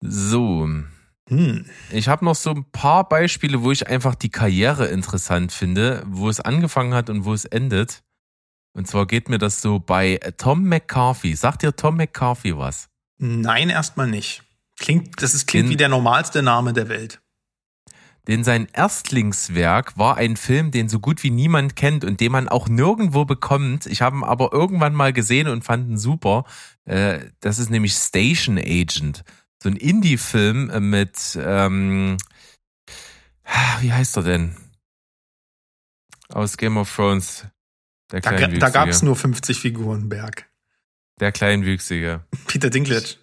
So. 0.00 0.68
Hm. 1.30 1.64
Ich 1.90 2.08
habe 2.08 2.24
noch 2.24 2.34
so 2.34 2.50
ein 2.50 2.64
paar 2.72 3.08
Beispiele, 3.08 3.62
wo 3.62 3.70
ich 3.70 3.86
einfach 3.86 4.16
die 4.16 4.30
Karriere 4.30 4.88
interessant 4.88 5.52
finde, 5.52 6.02
wo 6.06 6.28
es 6.28 6.40
angefangen 6.40 6.92
hat 6.92 7.08
und 7.08 7.24
wo 7.24 7.32
es 7.32 7.44
endet. 7.44 8.02
Und 8.72 8.88
zwar 8.88 9.06
geht 9.06 9.28
mir 9.28 9.38
das 9.38 9.62
so 9.62 9.78
bei 9.78 10.18
Tom 10.36 10.64
McCarthy. 10.64 11.34
Sagt 11.34 11.62
dir 11.62 11.74
Tom 11.74 11.96
McCarthy 11.96 12.56
was? 12.56 12.88
Nein, 13.18 13.68
erstmal 13.68 14.08
nicht. 14.08 14.42
Klingt, 14.78 15.22
das 15.22 15.34
ist, 15.34 15.46
klingt 15.46 15.66
den, 15.66 15.72
wie 15.72 15.76
der 15.76 15.88
normalste 15.88 16.42
Name 16.42 16.72
der 16.72 16.88
Welt. 16.88 17.20
Denn 18.26 18.44
sein 18.44 18.68
Erstlingswerk 18.72 19.96
war 19.98 20.16
ein 20.16 20.36
Film, 20.36 20.70
den 20.70 20.88
so 20.88 21.00
gut 21.00 21.22
wie 21.22 21.30
niemand 21.30 21.76
kennt 21.76 22.04
und 22.04 22.20
den 22.20 22.32
man 22.32 22.48
auch 22.48 22.68
nirgendwo 22.68 23.24
bekommt. 23.24 23.86
Ich 23.86 24.02
habe 24.02 24.16
ihn 24.16 24.24
aber 24.24 24.52
irgendwann 24.52 24.94
mal 24.94 25.12
gesehen 25.12 25.48
und 25.48 25.64
fand 25.64 25.88
ihn 25.88 25.98
super. 25.98 26.44
Äh, 26.84 27.20
das 27.40 27.58
ist 27.58 27.70
nämlich 27.70 27.92
Station 27.92 28.58
Agent. 28.58 29.24
So 29.62 29.68
ein 29.68 29.76
Indie-Film 29.76 30.90
mit, 30.90 31.38
ähm, 31.40 32.16
wie 33.80 33.92
heißt 33.92 34.16
er 34.16 34.22
denn? 34.22 34.56
Aus 36.30 36.56
Game 36.56 36.76
of 36.76 36.94
Thrones. 36.94 37.46
Der 38.10 38.20
da, 38.20 38.46
da 38.46 38.70
gab 38.70 38.88
es 38.88 39.02
nur 39.02 39.16
50 39.16 39.58
Figuren, 39.58 40.08
Berg. 40.08 40.48
Der 41.20 41.32
Kleinwüchsige. 41.32 42.24
Peter 42.46 42.70
Dinklage. 42.70 43.16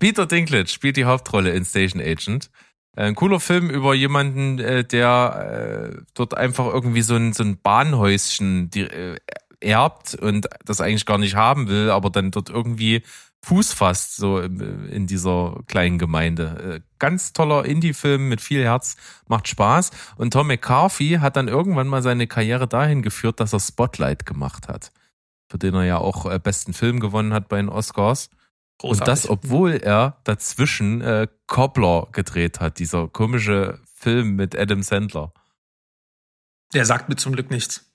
Peter 0.00 0.26
Dinklage 0.26 0.68
spielt 0.68 0.96
die 0.96 1.04
Hauptrolle 1.04 1.52
in 1.52 1.64
Station 1.64 2.02
Agent. 2.02 2.50
Ein 2.94 3.14
cooler 3.14 3.40
Film 3.40 3.70
über 3.70 3.94
jemanden, 3.94 4.58
äh, 4.58 4.84
der 4.84 5.92
äh, 5.94 6.02
dort 6.14 6.36
einfach 6.36 6.66
irgendwie 6.66 7.02
so 7.02 7.14
ein, 7.14 7.32
so 7.32 7.42
ein 7.42 7.58
Bahnhäuschen 7.58 8.70
äh, 8.74 9.16
erbt 9.60 10.14
und 10.14 10.48
das 10.64 10.80
eigentlich 10.80 11.06
gar 11.06 11.18
nicht 11.18 11.36
haben 11.36 11.68
will, 11.68 11.90
aber 11.90 12.10
dann 12.10 12.32
dort 12.32 12.50
irgendwie 12.50 13.02
Fuß 13.44 13.72
fasst, 13.72 14.16
so 14.16 14.38
in 14.38 15.06
dieser 15.06 15.60
kleinen 15.66 15.98
Gemeinde. 15.98 16.82
Ganz 16.98 17.32
toller 17.32 17.64
Indie-Film 17.64 18.28
mit 18.28 18.40
viel 18.40 18.62
Herz, 18.62 18.96
macht 19.26 19.48
Spaß. 19.48 19.90
Und 20.16 20.32
Tom 20.32 20.46
McCarthy 20.46 21.18
hat 21.20 21.36
dann 21.36 21.48
irgendwann 21.48 21.88
mal 21.88 22.02
seine 22.02 22.26
Karriere 22.26 22.68
dahin 22.68 23.02
geführt, 23.02 23.40
dass 23.40 23.52
er 23.52 23.60
Spotlight 23.60 24.26
gemacht 24.26 24.68
hat 24.68 24.92
für 25.52 25.58
den 25.58 25.74
er 25.74 25.84
ja 25.84 25.98
auch 25.98 26.24
äh, 26.24 26.38
besten 26.38 26.72
Film 26.72 26.98
gewonnen 26.98 27.34
hat 27.34 27.48
bei 27.48 27.58
den 27.58 27.68
Oscars. 27.68 28.30
Großartig. 28.78 29.00
Und 29.00 29.06
das, 29.06 29.28
obwohl 29.28 29.72
er 29.72 30.16
dazwischen 30.24 31.02
äh, 31.02 31.28
Cobbler 31.46 32.08
gedreht 32.10 32.58
hat, 32.58 32.78
dieser 32.78 33.06
komische 33.06 33.78
Film 33.94 34.34
mit 34.34 34.58
Adam 34.58 34.82
Sandler. 34.82 35.34
Der 36.72 36.86
sagt 36.86 37.10
mir 37.10 37.16
zum 37.16 37.34
Glück 37.34 37.50
nichts. 37.50 37.91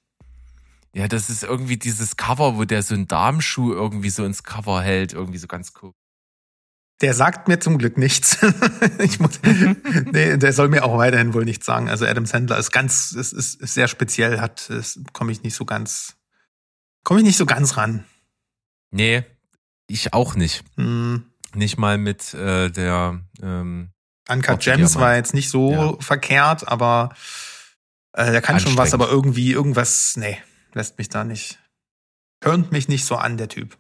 Ja, 0.94 1.08
das 1.08 1.30
ist 1.30 1.44
irgendwie 1.44 1.78
dieses 1.78 2.18
Cover, 2.18 2.58
wo 2.58 2.66
der 2.66 2.82
so 2.82 2.96
einen 2.96 3.08
Darmschuh 3.08 3.72
irgendwie 3.74 4.10
so 4.10 4.26
ins 4.26 4.44
Cover 4.44 4.82
hält, 4.82 5.14
irgendwie 5.14 5.38
so 5.38 5.48
ganz 5.48 5.74
cool. 5.82 5.94
Der 7.02 7.14
sagt 7.14 7.48
mir 7.48 7.60
zum 7.60 7.78
Glück 7.78 7.98
nichts. 7.98 8.40
ich 9.00 9.20
muss, 9.20 9.40
nee, 10.12 10.38
der 10.38 10.54
soll 10.54 10.70
mir 10.70 10.84
auch 10.84 10.98
weiterhin 10.98 11.36
wohl 11.36 11.46
nichts 11.46 11.66
sagen. 11.66 11.90
Also 11.90 12.06
Adam 12.08 12.26
Sandler 12.26 12.58
ist 12.58 12.72
ganz, 12.72 13.12
ist, 13.12 13.34
ist, 13.34 13.62
ist 13.62 13.74
sehr 13.76 13.88
speziell, 13.88 14.42
hat, 14.42 14.72
komme 15.14 15.32
ich 15.32 15.44
nicht 15.44 15.54
so 15.54 15.66
ganz 15.66 16.18
komme 17.08 17.22
ich 17.22 17.26
nicht 17.26 17.38
so 17.38 17.46
ganz 17.46 17.78
ran. 17.78 18.04
Nee, 18.92 19.24
ich 19.88 20.12
auch 20.12 20.36
nicht. 20.36 20.66
Hm. 20.76 21.24
Nicht 21.56 21.78
mal 21.78 21.98
mit 21.98 22.34
äh, 22.34 22.70
der 22.70 23.22
ähm, 23.42 23.92
Uncut 24.28 24.60
Gems 24.60 24.96
war 24.98 25.16
jetzt 25.16 25.34
nicht 25.34 25.50
so 25.50 25.72
ja. 25.72 25.94
verkehrt, 26.02 26.68
aber 26.68 27.16
äh, 28.12 28.30
der 28.34 28.42
kann 28.42 28.60
schon 28.60 28.76
was, 28.76 28.94
aber 28.94 29.08
irgendwie 29.08 29.54
irgendwas, 29.54 30.18
nee, 30.18 30.38
lässt 30.78 30.98
mich 30.98 31.10
da 31.10 31.26
nicht, 31.26 31.60
hört 32.42 32.72
mich 32.72 32.88
nicht 32.88 33.06
so 33.06 33.16
an, 33.16 33.38
der 33.38 33.50
Typ. 33.50 33.78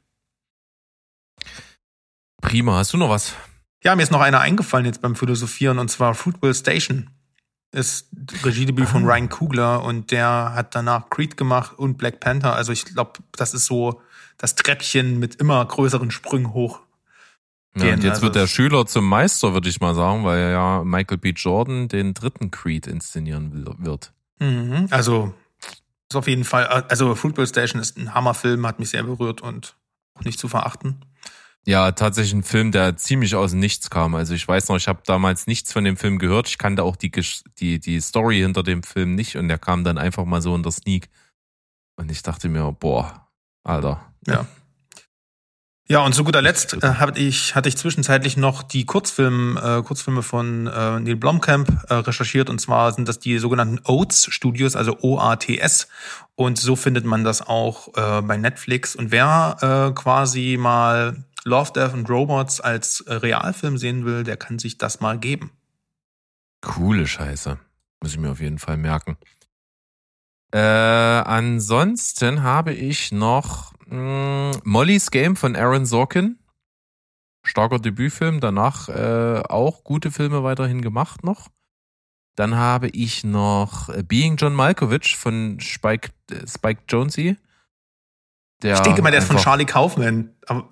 Prima, 2.42 2.78
hast 2.78 2.92
du 2.94 2.98
noch 2.98 3.10
was? 3.10 3.36
Ja, 3.84 3.96
mir 3.96 4.04
ist 4.04 4.12
noch 4.12 4.22
einer 4.22 4.42
eingefallen 4.42 4.86
jetzt 4.86 5.02
beim 5.02 5.16
Philosophieren 5.16 5.80
und 5.80 5.90
zwar 5.90 6.14
Fruitville 6.16 6.54
Station 6.54 7.10
ist 7.72 8.08
Regiedebüt 8.44 8.88
von 8.88 9.04
ah. 9.04 9.14
Ryan 9.14 9.30
Coogler 9.30 9.84
und 9.84 10.12
der 10.12 10.54
hat 10.56 10.74
danach 10.74 11.10
Creed 11.10 11.38
gemacht 11.38 11.78
und 11.78 11.98
Black 11.98 12.20
Panther. 12.20 12.56
Also 12.56 12.72
ich 12.72 12.86
glaube, 12.86 13.20
das 13.34 13.54
ist 13.54 13.66
so 13.66 14.02
das 14.38 14.56
Treppchen 14.56 15.20
mit 15.20 15.36
immer 15.36 15.64
größeren 15.66 16.10
Sprüngen 16.10 16.54
hoch. 16.54 16.80
Ja, 17.76 17.94
und 17.94 18.04
jetzt 18.04 18.16
also 18.16 18.22
wird 18.24 18.36
der 18.36 18.48
Schüler 18.48 18.86
zum 18.88 19.08
Meister, 19.08 19.54
würde 19.54 19.70
ich 19.70 19.82
mal 19.82 19.94
sagen, 19.94 20.24
weil 20.24 20.52
ja 20.52 20.84
Michael 20.84 21.18
B. 21.18 21.32
Jordan 21.32 21.90
den 21.90 22.14
dritten 22.14 22.50
Creed 22.50 22.88
inszenieren 22.88 23.66
wird. 23.80 24.14
Mhm, 24.40 24.88
also 24.90 25.36
ist 26.10 26.16
auf 26.16 26.28
jeden 26.28 26.44
Fall, 26.44 26.66
also 26.66 27.16
Football 27.16 27.48
Station 27.48 27.82
ist 27.82 27.98
ein 27.98 28.14
Hammerfilm, 28.14 28.66
hat 28.66 28.80
mich 28.80 28.90
sehr 28.90 29.04
berührt 29.04 29.42
und 29.42 29.76
auch 30.16 30.24
nicht 30.24 30.40
zu 30.40 30.48
verachten. 30.48 31.06
Ja, 31.66 31.92
tatsächlich 31.92 32.34
ein 32.34 32.44
Film, 32.44 32.72
der 32.72 32.96
ziemlich 32.96 33.36
aus 33.36 33.52
dem 33.52 33.60
Nichts 33.60 33.90
kam. 33.90 34.16
Also 34.16 34.34
ich 34.34 34.48
weiß 34.48 34.70
noch, 34.70 34.78
ich 34.78 34.88
habe 34.88 35.02
damals 35.06 35.48
nichts 35.48 35.74
von 35.74 35.84
dem 35.84 35.98
Film 35.98 36.18
gehört. 36.18 36.48
Ich 36.48 36.58
kannte 36.58 36.84
auch 36.84 36.96
die, 36.96 37.12
die, 37.60 37.80
die 37.80 38.00
Story 38.00 38.40
hinter 38.40 38.64
dem 38.64 38.84
Film 38.84 39.16
nicht 39.16 39.36
und 39.36 39.50
der 39.50 39.58
kam 39.58 39.84
dann 39.84 39.98
einfach 39.98 40.24
mal 40.24 40.42
so 40.42 40.56
in 40.56 40.64
der 40.64 40.72
Sneak. 40.72 41.10
Und 41.98 42.10
ich 42.10 42.24
dachte 42.24 42.48
mir, 42.48 42.72
boah, 42.72 43.28
Alter. 43.64 44.14
Ja. 44.26 44.48
Ja, 45.90 46.00
und 46.02 46.14
zu 46.14 46.26
guter 46.26 46.42
Letzt 46.42 46.74
äh, 46.84 46.96
hatte 46.96 47.22
ich, 47.22 47.56
hatte 47.56 47.70
ich 47.70 47.78
zwischenzeitlich 47.78 48.36
noch 48.36 48.62
die 48.62 48.86
Kurzfilm, 48.86 49.58
äh, 49.58 49.82
Kurzfilme 49.82 50.22
von 50.22 50.68
äh, 50.68 51.00
Neil 51.00 51.16
Blomkamp 51.16 51.86
äh, 51.90 51.94
recherchiert. 51.94 52.50
Und 52.50 52.60
zwar 52.60 52.92
sind 52.92 53.08
das 53.08 53.20
die 53.20 53.38
sogenannten 53.38 53.80
Oats 53.86 54.28
Studios, 54.30 54.76
also 54.76 54.98
OATS. 55.02 55.88
Und 56.36 56.58
so 56.58 56.76
findet 56.76 57.06
man 57.06 57.24
das 57.24 57.42
auch 57.42 57.88
äh, 57.96 58.22
bei 58.22 58.36
Netflix. 58.36 58.98
Und 58.98 59.12
wer 59.12 59.58
äh, 59.62 59.94
quasi 59.94 60.58
mal 60.60 61.24
Love, 61.46 61.72
Death 61.72 61.94
and 61.94 62.10
Robots 62.10 62.60
als 62.60 63.00
äh, 63.02 63.14
Realfilm 63.14 63.78
sehen 63.78 64.04
will, 64.04 64.26
der 64.26 64.36
kann 64.36 64.60
sich 64.60 64.78
das 64.78 65.00
mal 65.00 65.18
geben. 65.18 65.52
Coole 66.62 67.08
Scheiße. 67.08 67.58
Muss 68.02 68.12
ich 68.12 68.20
mir 68.20 68.32
auf 68.32 68.42
jeden 68.42 68.60
Fall 68.60 68.76
merken. 68.76 69.18
Äh, 70.52 70.60
ansonsten 70.60 72.44
habe 72.44 72.74
ich 72.74 73.14
noch 73.14 73.74
mm, 73.90 74.52
Molly's 74.64 75.12
Game 75.12 75.36
von 75.36 75.56
Aaron 75.56 75.86
Sorkin. 75.86 76.40
Starker 77.44 77.80
Debütfilm, 77.80 78.40
danach 78.40 78.90
äh, 78.90 79.42
auch 79.48 79.84
gute 79.84 80.12
Filme 80.12 80.44
weiterhin 80.44 80.82
gemacht 80.82 81.24
noch. 81.24 81.48
Dann 82.36 82.56
habe 82.56 82.90
ich 82.90 83.24
noch 83.24 83.90
äh, 83.90 84.04
Being 84.04 84.36
John 84.36 84.54
Malkovich 84.54 85.16
von 85.16 85.60
Spike, 85.60 86.12
äh, 86.30 86.46
Spike 86.48 86.82
Jonze. 86.90 87.38
Der 88.62 88.76
ich 88.76 88.82
denke 88.82 89.02
mal, 89.02 89.12
der 89.12 89.22
ist 89.22 89.28
von 89.28 89.38
Charlie 89.38 89.66
Kaufman. 89.66 90.36
Aber 90.46 90.70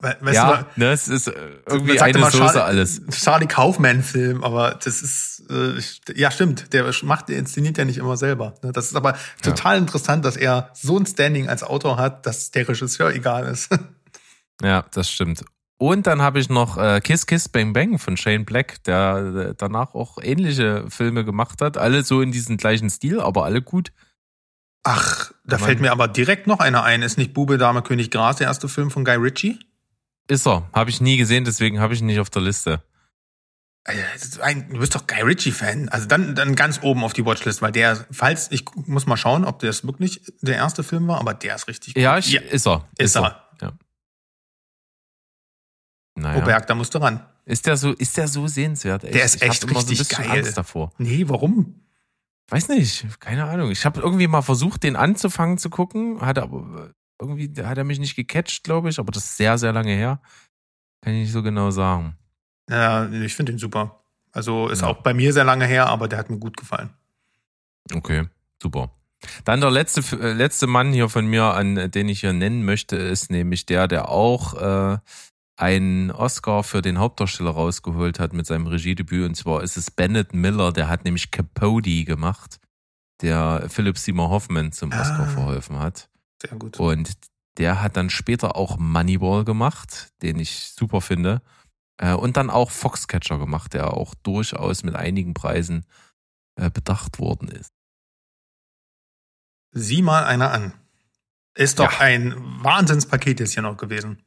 Weißt 0.00 0.34
ja, 0.36 0.62
du, 0.62 0.80
ne, 0.80 0.92
es 0.92 1.08
ist 1.08 1.26
äh, 1.26 1.32
irgendwie 1.66 2.00
eine 2.00 2.22
Soße 2.22 2.38
Charlie, 2.38 2.60
alles. 2.60 3.02
Charlie 3.10 3.48
Kaufman-Film, 3.48 4.44
aber 4.44 4.78
das 4.82 5.02
ist, 5.02 5.42
äh, 5.50 6.14
ja 6.14 6.30
stimmt, 6.30 6.72
der 6.72 6.88
macht, 7.02 7.28
der 7.28 7.38
inszeniert 7.38 7.78
ja 7.78 7.84
nicht 7.84 7.98
immer 7.98 8.16
selber. 8.16 8.54
Ne? 8.62 8.70
Das 8.70 8.86
ist 8.86 8.94
aber 8.94 9.16
total 9.42 9.74
ja. 9.74 9.80
interessant, 9.80 10.24
dass 10.24 10.36
er 10.36 10.70
so 10.72 10.96
ein 10.96 11.04
Standing 11.04 11.48
als 11.48 11.64
Autor 11.64 11.96
hat, 11.96 12.26
dass 12.26 12.52
der 12.52 12.68
Regisseur 12.68 13.12
egal 13.12 13.46
ist. 13.46 13.70
Ja, 14.60 14.84
das 14.90 15.08
stimmt. 15.08 15.44
Und 15.76 16.08
dann 16.08 16.20
habe 16.20 16.40
ich 16.40 16.48
noch 16.48 16.78
äh, 16.78 17.00
Kiss 17.00 17.26
Kiss 17.26 17.48
Bang 17.48 17.72
Bang 17.72 18.00
von 18.00 18.16
Shane 18.16 18.44
Black, 18.44 18.82
der, 18.82 19.30
der 19.30 19.54
danach 19.54 19.94
auch 19.94 20.18
ähnliche 20.20 20.86
Filme 20.88 21.24
gemacht 21.24 21.60
hat. 21.60 21.76
Alle 21.76 22.02
so 22.02 22.20
in 22.20 22.32
diesem 22.32 22.56
gleichen 22.56 22.90
Stil, 22.90 23.20
aber 23.20 23.44
alle 23.44 23.62
gut. 23.62 23.92
Ach, 24.82 25.30
da 25.44 25.58
fällt 25.58 25.80
mir 25.80 25.92
aber 25.92 26.08
direkt 26.08 26.48
noch 26.48 26.58
einer 26.58 26.82
ein. 26.82 27.02
Ist 27.02 27.18
nicht 27.18 27.34
Bube, 27.34 27.58
Dame, 27.58 27.82
König, 27.82 28.10
Gras 28.10 28.36
der 28.36 28.48
erste 28.48 28.68
Film 28.68 28.90
von 28.90 29.04
Guy 29.04 29.14
Ritchie? 29.14 29.60
Ist 30.28 30.46
er. 30.46 30.68
Habe 30.72 30.90
ich 30.90 31.00
nie 31.00 31.16
gesehen, 31.16 31.44
deswegen 31.44 31.80
habe 31.80 31.94
ich 31.94 32.00
ihn 32.00 32.06
nicht 32.06 32.20
auf 32.20 32.30
der 32.30 32.42
Liste. 32.42 32.82
Du 34.70 34.78
bist 34.78 34.94
doch 34.94 35.06
Guy 35.06 35.22
Ritchie-Fan. 35.22 35.88
Also 35.88 36.06
dann, 36.06 36.34
dann 36.34 36.54
ganz 36.54 36.80
oben 36.82 37.04
auf 37.04 37.14
die 37.14 37.24
Watchlist, 37.24 37.62
weil 37.62 37.72
der, 37.72 38.04
falls, 38.10 38.50
ich 38.52 38.64
muss 38.74 39.06
mal 39.06 39.16
schauen, 39.16 39.46
ob 39.46 39.60
das 39.60 39.86
wirklich 39.86 40.20
der 40.42 40.56
erste 40.56 40.82
Film 40.82 41.08
war, 41.08 41.18
aber 41.20 41.32
der 41.32 41.54
ist 41.54 41.68
richtig 41.68 41.94
gut. 41.94 42.02
Ja, 42.02 42.18
ich, 42.18 42.30
ja. 42.30 42.42
ist 42.42 42.66
er. 42.66 42.86
Ist, 42.98 43.06
ist 43.06 43.16
er. 43.16 43.22
er. 43.22 43.48
Ja. 43.62 43.72
Naja. 46.16 46.42
Oberg, 46.42 46.66
da 46.66 46.74
musst 46.74 46.94
du 46.94 46.98
ran. 46.98 47.24
Ist 47.46 47.66
der 47.66 47.78
so, 47.78 47.92
ist 47.92 48.16
der 48.18 48.28
so 48.28 48.46
sehenswert? 48.46 49.04
Echt? 49.04 49.14
Der 49.14 49.24
ist 49.24 49.40
echt 49.40 49.64
ich 49.64 49.70
richtig 49.70 49.98
so 49.98 50.16
geil. 50.16 50.30
Angst 50.30 50.58
davor. 50.58 50.92
Nee, 50.98 51.24
warum? 51.26 51.80
Weiß 52.48 52.68
nicht, 52.68 53.20
keine 53.20 53.44
Ahnung. 53.44 53.70
Ich 53.70 53.86
habe 53.86 54.00
irgendwie 54.00 54.26
mal 54.26 54.42
versucht, 54.42 54.82
den 54.82 54.96
anzufangen 54.96 55.56
zu 55.56 55.70
gucken, 55.70 56.20
hat 56.20 56.38
aber 56.38 56.92
irgendwie 57.20 57.52
hat 57.62 57.78
er 57.78 57.84
mich 57.84 57.98
nicht 57.98 58.16
gecatcht, 58.16 58.64
glaube 58.64 58.88
ich, 58.88 58.98
aber 58.98 59.10
das 59.12 59.24
ist 59.24 59.36
sehr, 59.36 59.58
sehr 59.58 59.72
lange 59.72 59.92
her. 59.92 60.20
Kann 61.02 61.14
ich 61.14 61.20
nicht 61.20 61.32
so 61.32 61.42
genau 61.42 61.70
sagen. 61.70 62.16
Ja, 62.68 63.08
ich 63.08 63.34
finde 63.34 63.52
ihn 63.52 63.58
super. 63.58 64.02
Also 64.32 64.68
ist 64.68 64.82
ja. 64.82 64.88
auch 64.88 65.02
bei 65.02 65.14
mir 65.14 65.32
sehr 65.32 65.44
lange 65.44 65.66
her, 65.66 65.86
aber 65.86 66.08
der 66.08 66.18
hat 66.18 66.30
mir 66.30 66.38
gut 66.38 66.56
gefallen. 66.56 66.90
Okay, 67.92 68.26
super. 68.62 68.90
Dann 69.44 69.60
der 69.60 69.70
letzte, 69.70 70.00
äh, 70.20 70.32
letzte 70.32 70.66
Mann 70.66 70.92
hier 70.92 71.08
von 71.08 71.26
mir, 71.26 71.44
an 71.54 71.90
den 71.90 72.08
ich 72.08 72.20
hier 72.20 72.32
nennen 72.32 72.64
möchte, 72.64 72.96
ist 72.96 73.30
nämlich 73.30 73.66
der, 73.66 73.88
der 73.88 74.08
auch 74.08 74.54
äh, 74.54 74.98
einen 75.56 76.12
Oscar 76.12 76.62
für 76.62 76.82
den 76.82 76.98
Hauptdarsteller 76.98 77.50
rausgeholt 77.50 78.20
hat 78.20 78.32
mit 78.32 78.46
seinem 78.46 78.68
Regiedebüt. 78.68 79.26
Und 79.26 79.34
zwar 79.34 79.62
ist 79.62 79.76
es 79.76 79.90
Bennett 79.90 80.34
Miller, 80.34 80.72
der 80.72 80.88
hat 80.88 81.04
nämlich 81.04 81.32
Capote 81.32 82.04
gemacht, 82.04 82.60
der 83.22 83.66
Philip 83.68 83.98
Seymour 83.98 84.30
Hoffman 84.30 84.70
zum 84.70 84.92
Oscar 84.92 85.26
ah, 85.26 85.26
verholfen 85.26 85.80
hat. 85.80 86.08
Sehr 86.42 86.56
gut. 86.58 86.78
Und 86.78 87.12
der 87.58 87.82
hat 87.82 87.96
dann 87.96 88.10
später 88.10 88.56
auch 88.56 88.78
Moneyball 88.78 89.44
gemacht, 89.44 90.12
den 90.22 90.38
ich 90.38 90.70
super 90.70 91.00
finde. 91.00 91.42
Äh, 91.96 92.14
und 92.14 92.36
dann 92.36 92.50
auch 92.50 92.70
Foxcatcher 92.70 93.38
gemacht, 93.38 93.74
der 93.74 93.94
auch 93.94 94.14
durchaus 94.22 94.84
mit 94.84 94.94
einigen 94.94 95.34
Preisen 95.34 95.84
äh, 96.56 96.70
bedacht 96.70 97.18
worden 97.18 97.48
ist. 97.48 97.72
Sieh 99.72 100.02
mal 100.02 100.24
einer 100.24 100.52
an. 100.52 100.72
Ist 101.54 101.80
doch 101.80 101.92
ja. 101.92 101.98
ein 102.00 102.34
Wahnsinnspaket 102.62 103.40
jetzt 103.40 103.54
hier 103.54 103.64
noch 103.64 103.76
gewesen. 103.76 104.22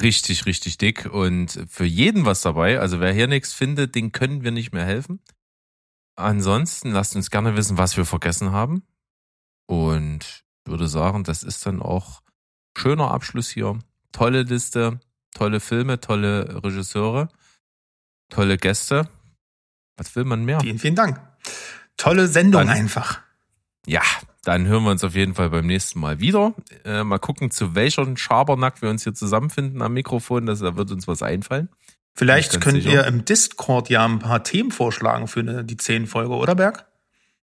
Richtig, 0.00 0.46
richtig 0.46 0.78
dick 0.78 1.06
und 1.06 1.66
für 1.68 1.84
jeden 1.84 2.24
was 2.24 2.40
dabei. 2.40 2.80
Also 2.80 3.00
wer 3.00 3.12
hier 3.12 3.28
nichts 3.28 3.52
findet, 3.52 3.94
den 3.94 4.12
können 4.12 4.42
wir 4.42 4.50
nicht 4.50 4.72
mehr 4.72 4.84
helfen. 4.84 5.20
Ansonsten 6.16 6.90
lasst 6.90 7.14
uns 7.16 7.30
gerne 7.30 7.56
wissen, 7.56 7.78
was 7.78 7.96
wir 7.96 8.04
vergessen 8.04 8.50
haben. 8.50 8.82
Und 9.66 10.44
würde 10.64 10.88
sagen, 10.88 11.24
das 11.24 11.42
ist 11.42 11.66
dann 11.66 11.82
auch 11.82 12.22
schöner 12.76 13.10
Abschluss 13.10 13.48
hier. 13.48 13.78
Tolle 14.12 14.42
Liste 14.42 15.00
tolle 15.34 15.60
Filme, 15.60 16.00
tolle 16.00 16.62
Regisseure, 16.64 17.28
tolle 18.30 18.56
Gäste. 18.56 19.08
Was 19.96 20.16
will 20.16 20.24
man 20.24 20.44
mehr? 20.44 20.60
Vielen, 20.60 20.78
vielen 20.78 20.94
Dank. 20.94 21.20
Tolle 21.96 22.26
Sendung 22.26 22.66
dann, 22.66 22.70
einfach. 22.70 23.20
Ja, 23.86 24.02
dann 24.44 24.66
hören 24.66 24.84
wir 24.84 24.90
uns 24.90 25.04
auf 25.04 25.14
jeden 25.14 25.34
Fall 25.34 25.50
beim 25.50 25.66
nächsten 25.66 26.00
Mal 26.00 26.20
wieder. 26.20 26.54
Äh, 26.84 27.04
mal 27.04 27.18
gucken, 27.18 27.50
zu 27.50 27.74
welcher 27.74 28.16
Schabernack 28.16 28.80
wir 28.80 28.90
uns 28.90 29.04
hier 29.04 29.14
zusammenfinden 29.14 29.82
am 29.82 29.92
Mikrofon. 29.92 30.46
Das, 30.46 30.60
da 30.60 30.76
wird 30.76 30.90
uns 30.90 31.06
was 31.06 31.22
einfallen. 31.22 31.68
Vielleicht 32.16 32.60
könnt 32.60 32.82
sicher. 32.82 32.92
ihr 32.92 33.04
im 33.06 33.24
Discord 33.24 33.90
ja 33.90 34.04
ein 34.04 34.20
paar 34.20 34.44
Themen 34.44 34.70
vorschlagen 34.70 35.26
für 35.26 35.64
die 35.64 35.76
zehn 35.76 36.06
Folge, 36.06 36.34
oder 36.34 36.54
Berg? 36.54 36.86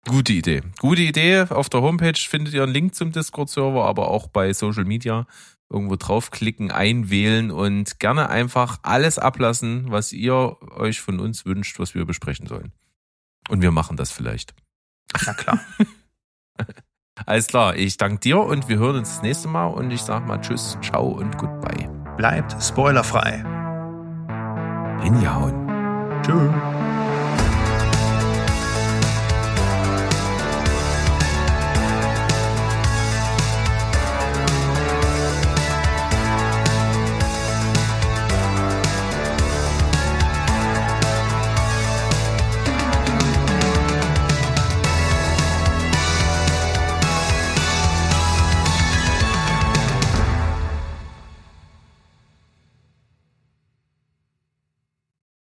Gute 0.09 0.33
Idee. 0.33 0.63
Gute 0.79 1.03
Idee. 1.03 1.43
Auf 1.51 1.69
der 1.69 1.83
Homepage 1.83 2.19
findet 2.19 2.55
ihr 2.55 2.63
einen 2.63 2.73
Link 2.73 2.95
zum 2.95 3.13
Discord-Server, 3.13 3.85
aber 3.85 4.09
auch 4.09 4.29
bei 4.29 4.55
Social 4.55 4.85
Media 4.85 5.27
irgendwo 5.71 5.97
draufklicken, 5.97 6.71
einwählen 6.71 7.51
und 7.51 8.01
gerne 8.01 8.31
einfach 8.31 8.79
alles 8.83 9.19
ablassen, 9.19 9.91
was 9.91 10.15
ihr 10.15 10.57
euch 10.77 11.03
von 11.03 11.21
uns 11.21 11.45
wünscht, 11.45 11.79
was 11.79 11.95
wir 11.95 12.07
besprechen 12.07 12.47
sollen. 12.47 12.73
Und 13.51 13.61
wir 13.61 13.71
machen 13.71 13.99
das 13.99 14.11
vielleicht. 14.11 14.55
Na 15.27 15.35
klar. 15.35 15.61
Alles 17.27 17.49
klar, 17.49 17.75
ich 17.75 17.97
danke 17.97 18.21
dir 18.21 18.39
und 18.39 18.69
wir 18.69 18.79
hören 18.79 18.97
uns 18.97 19.15
das 19.15 19.23
nächste 19.23 19.49
Mal 19.49 19.67
und 19.67 19.91
ich 19.91 20.03
sag 20.03 20.25
mal 20.25 20.41
Tschüss, 20.41 20.79
ciao 20.81 21.09
und 21.09 21.37
goodbye. 21.37 21.89
Bleibt 22.17 22.55
spoilerfrei. 22.63 23.45
Hinjauen. 25.03 25.67
Tschüss. 26.23 26.98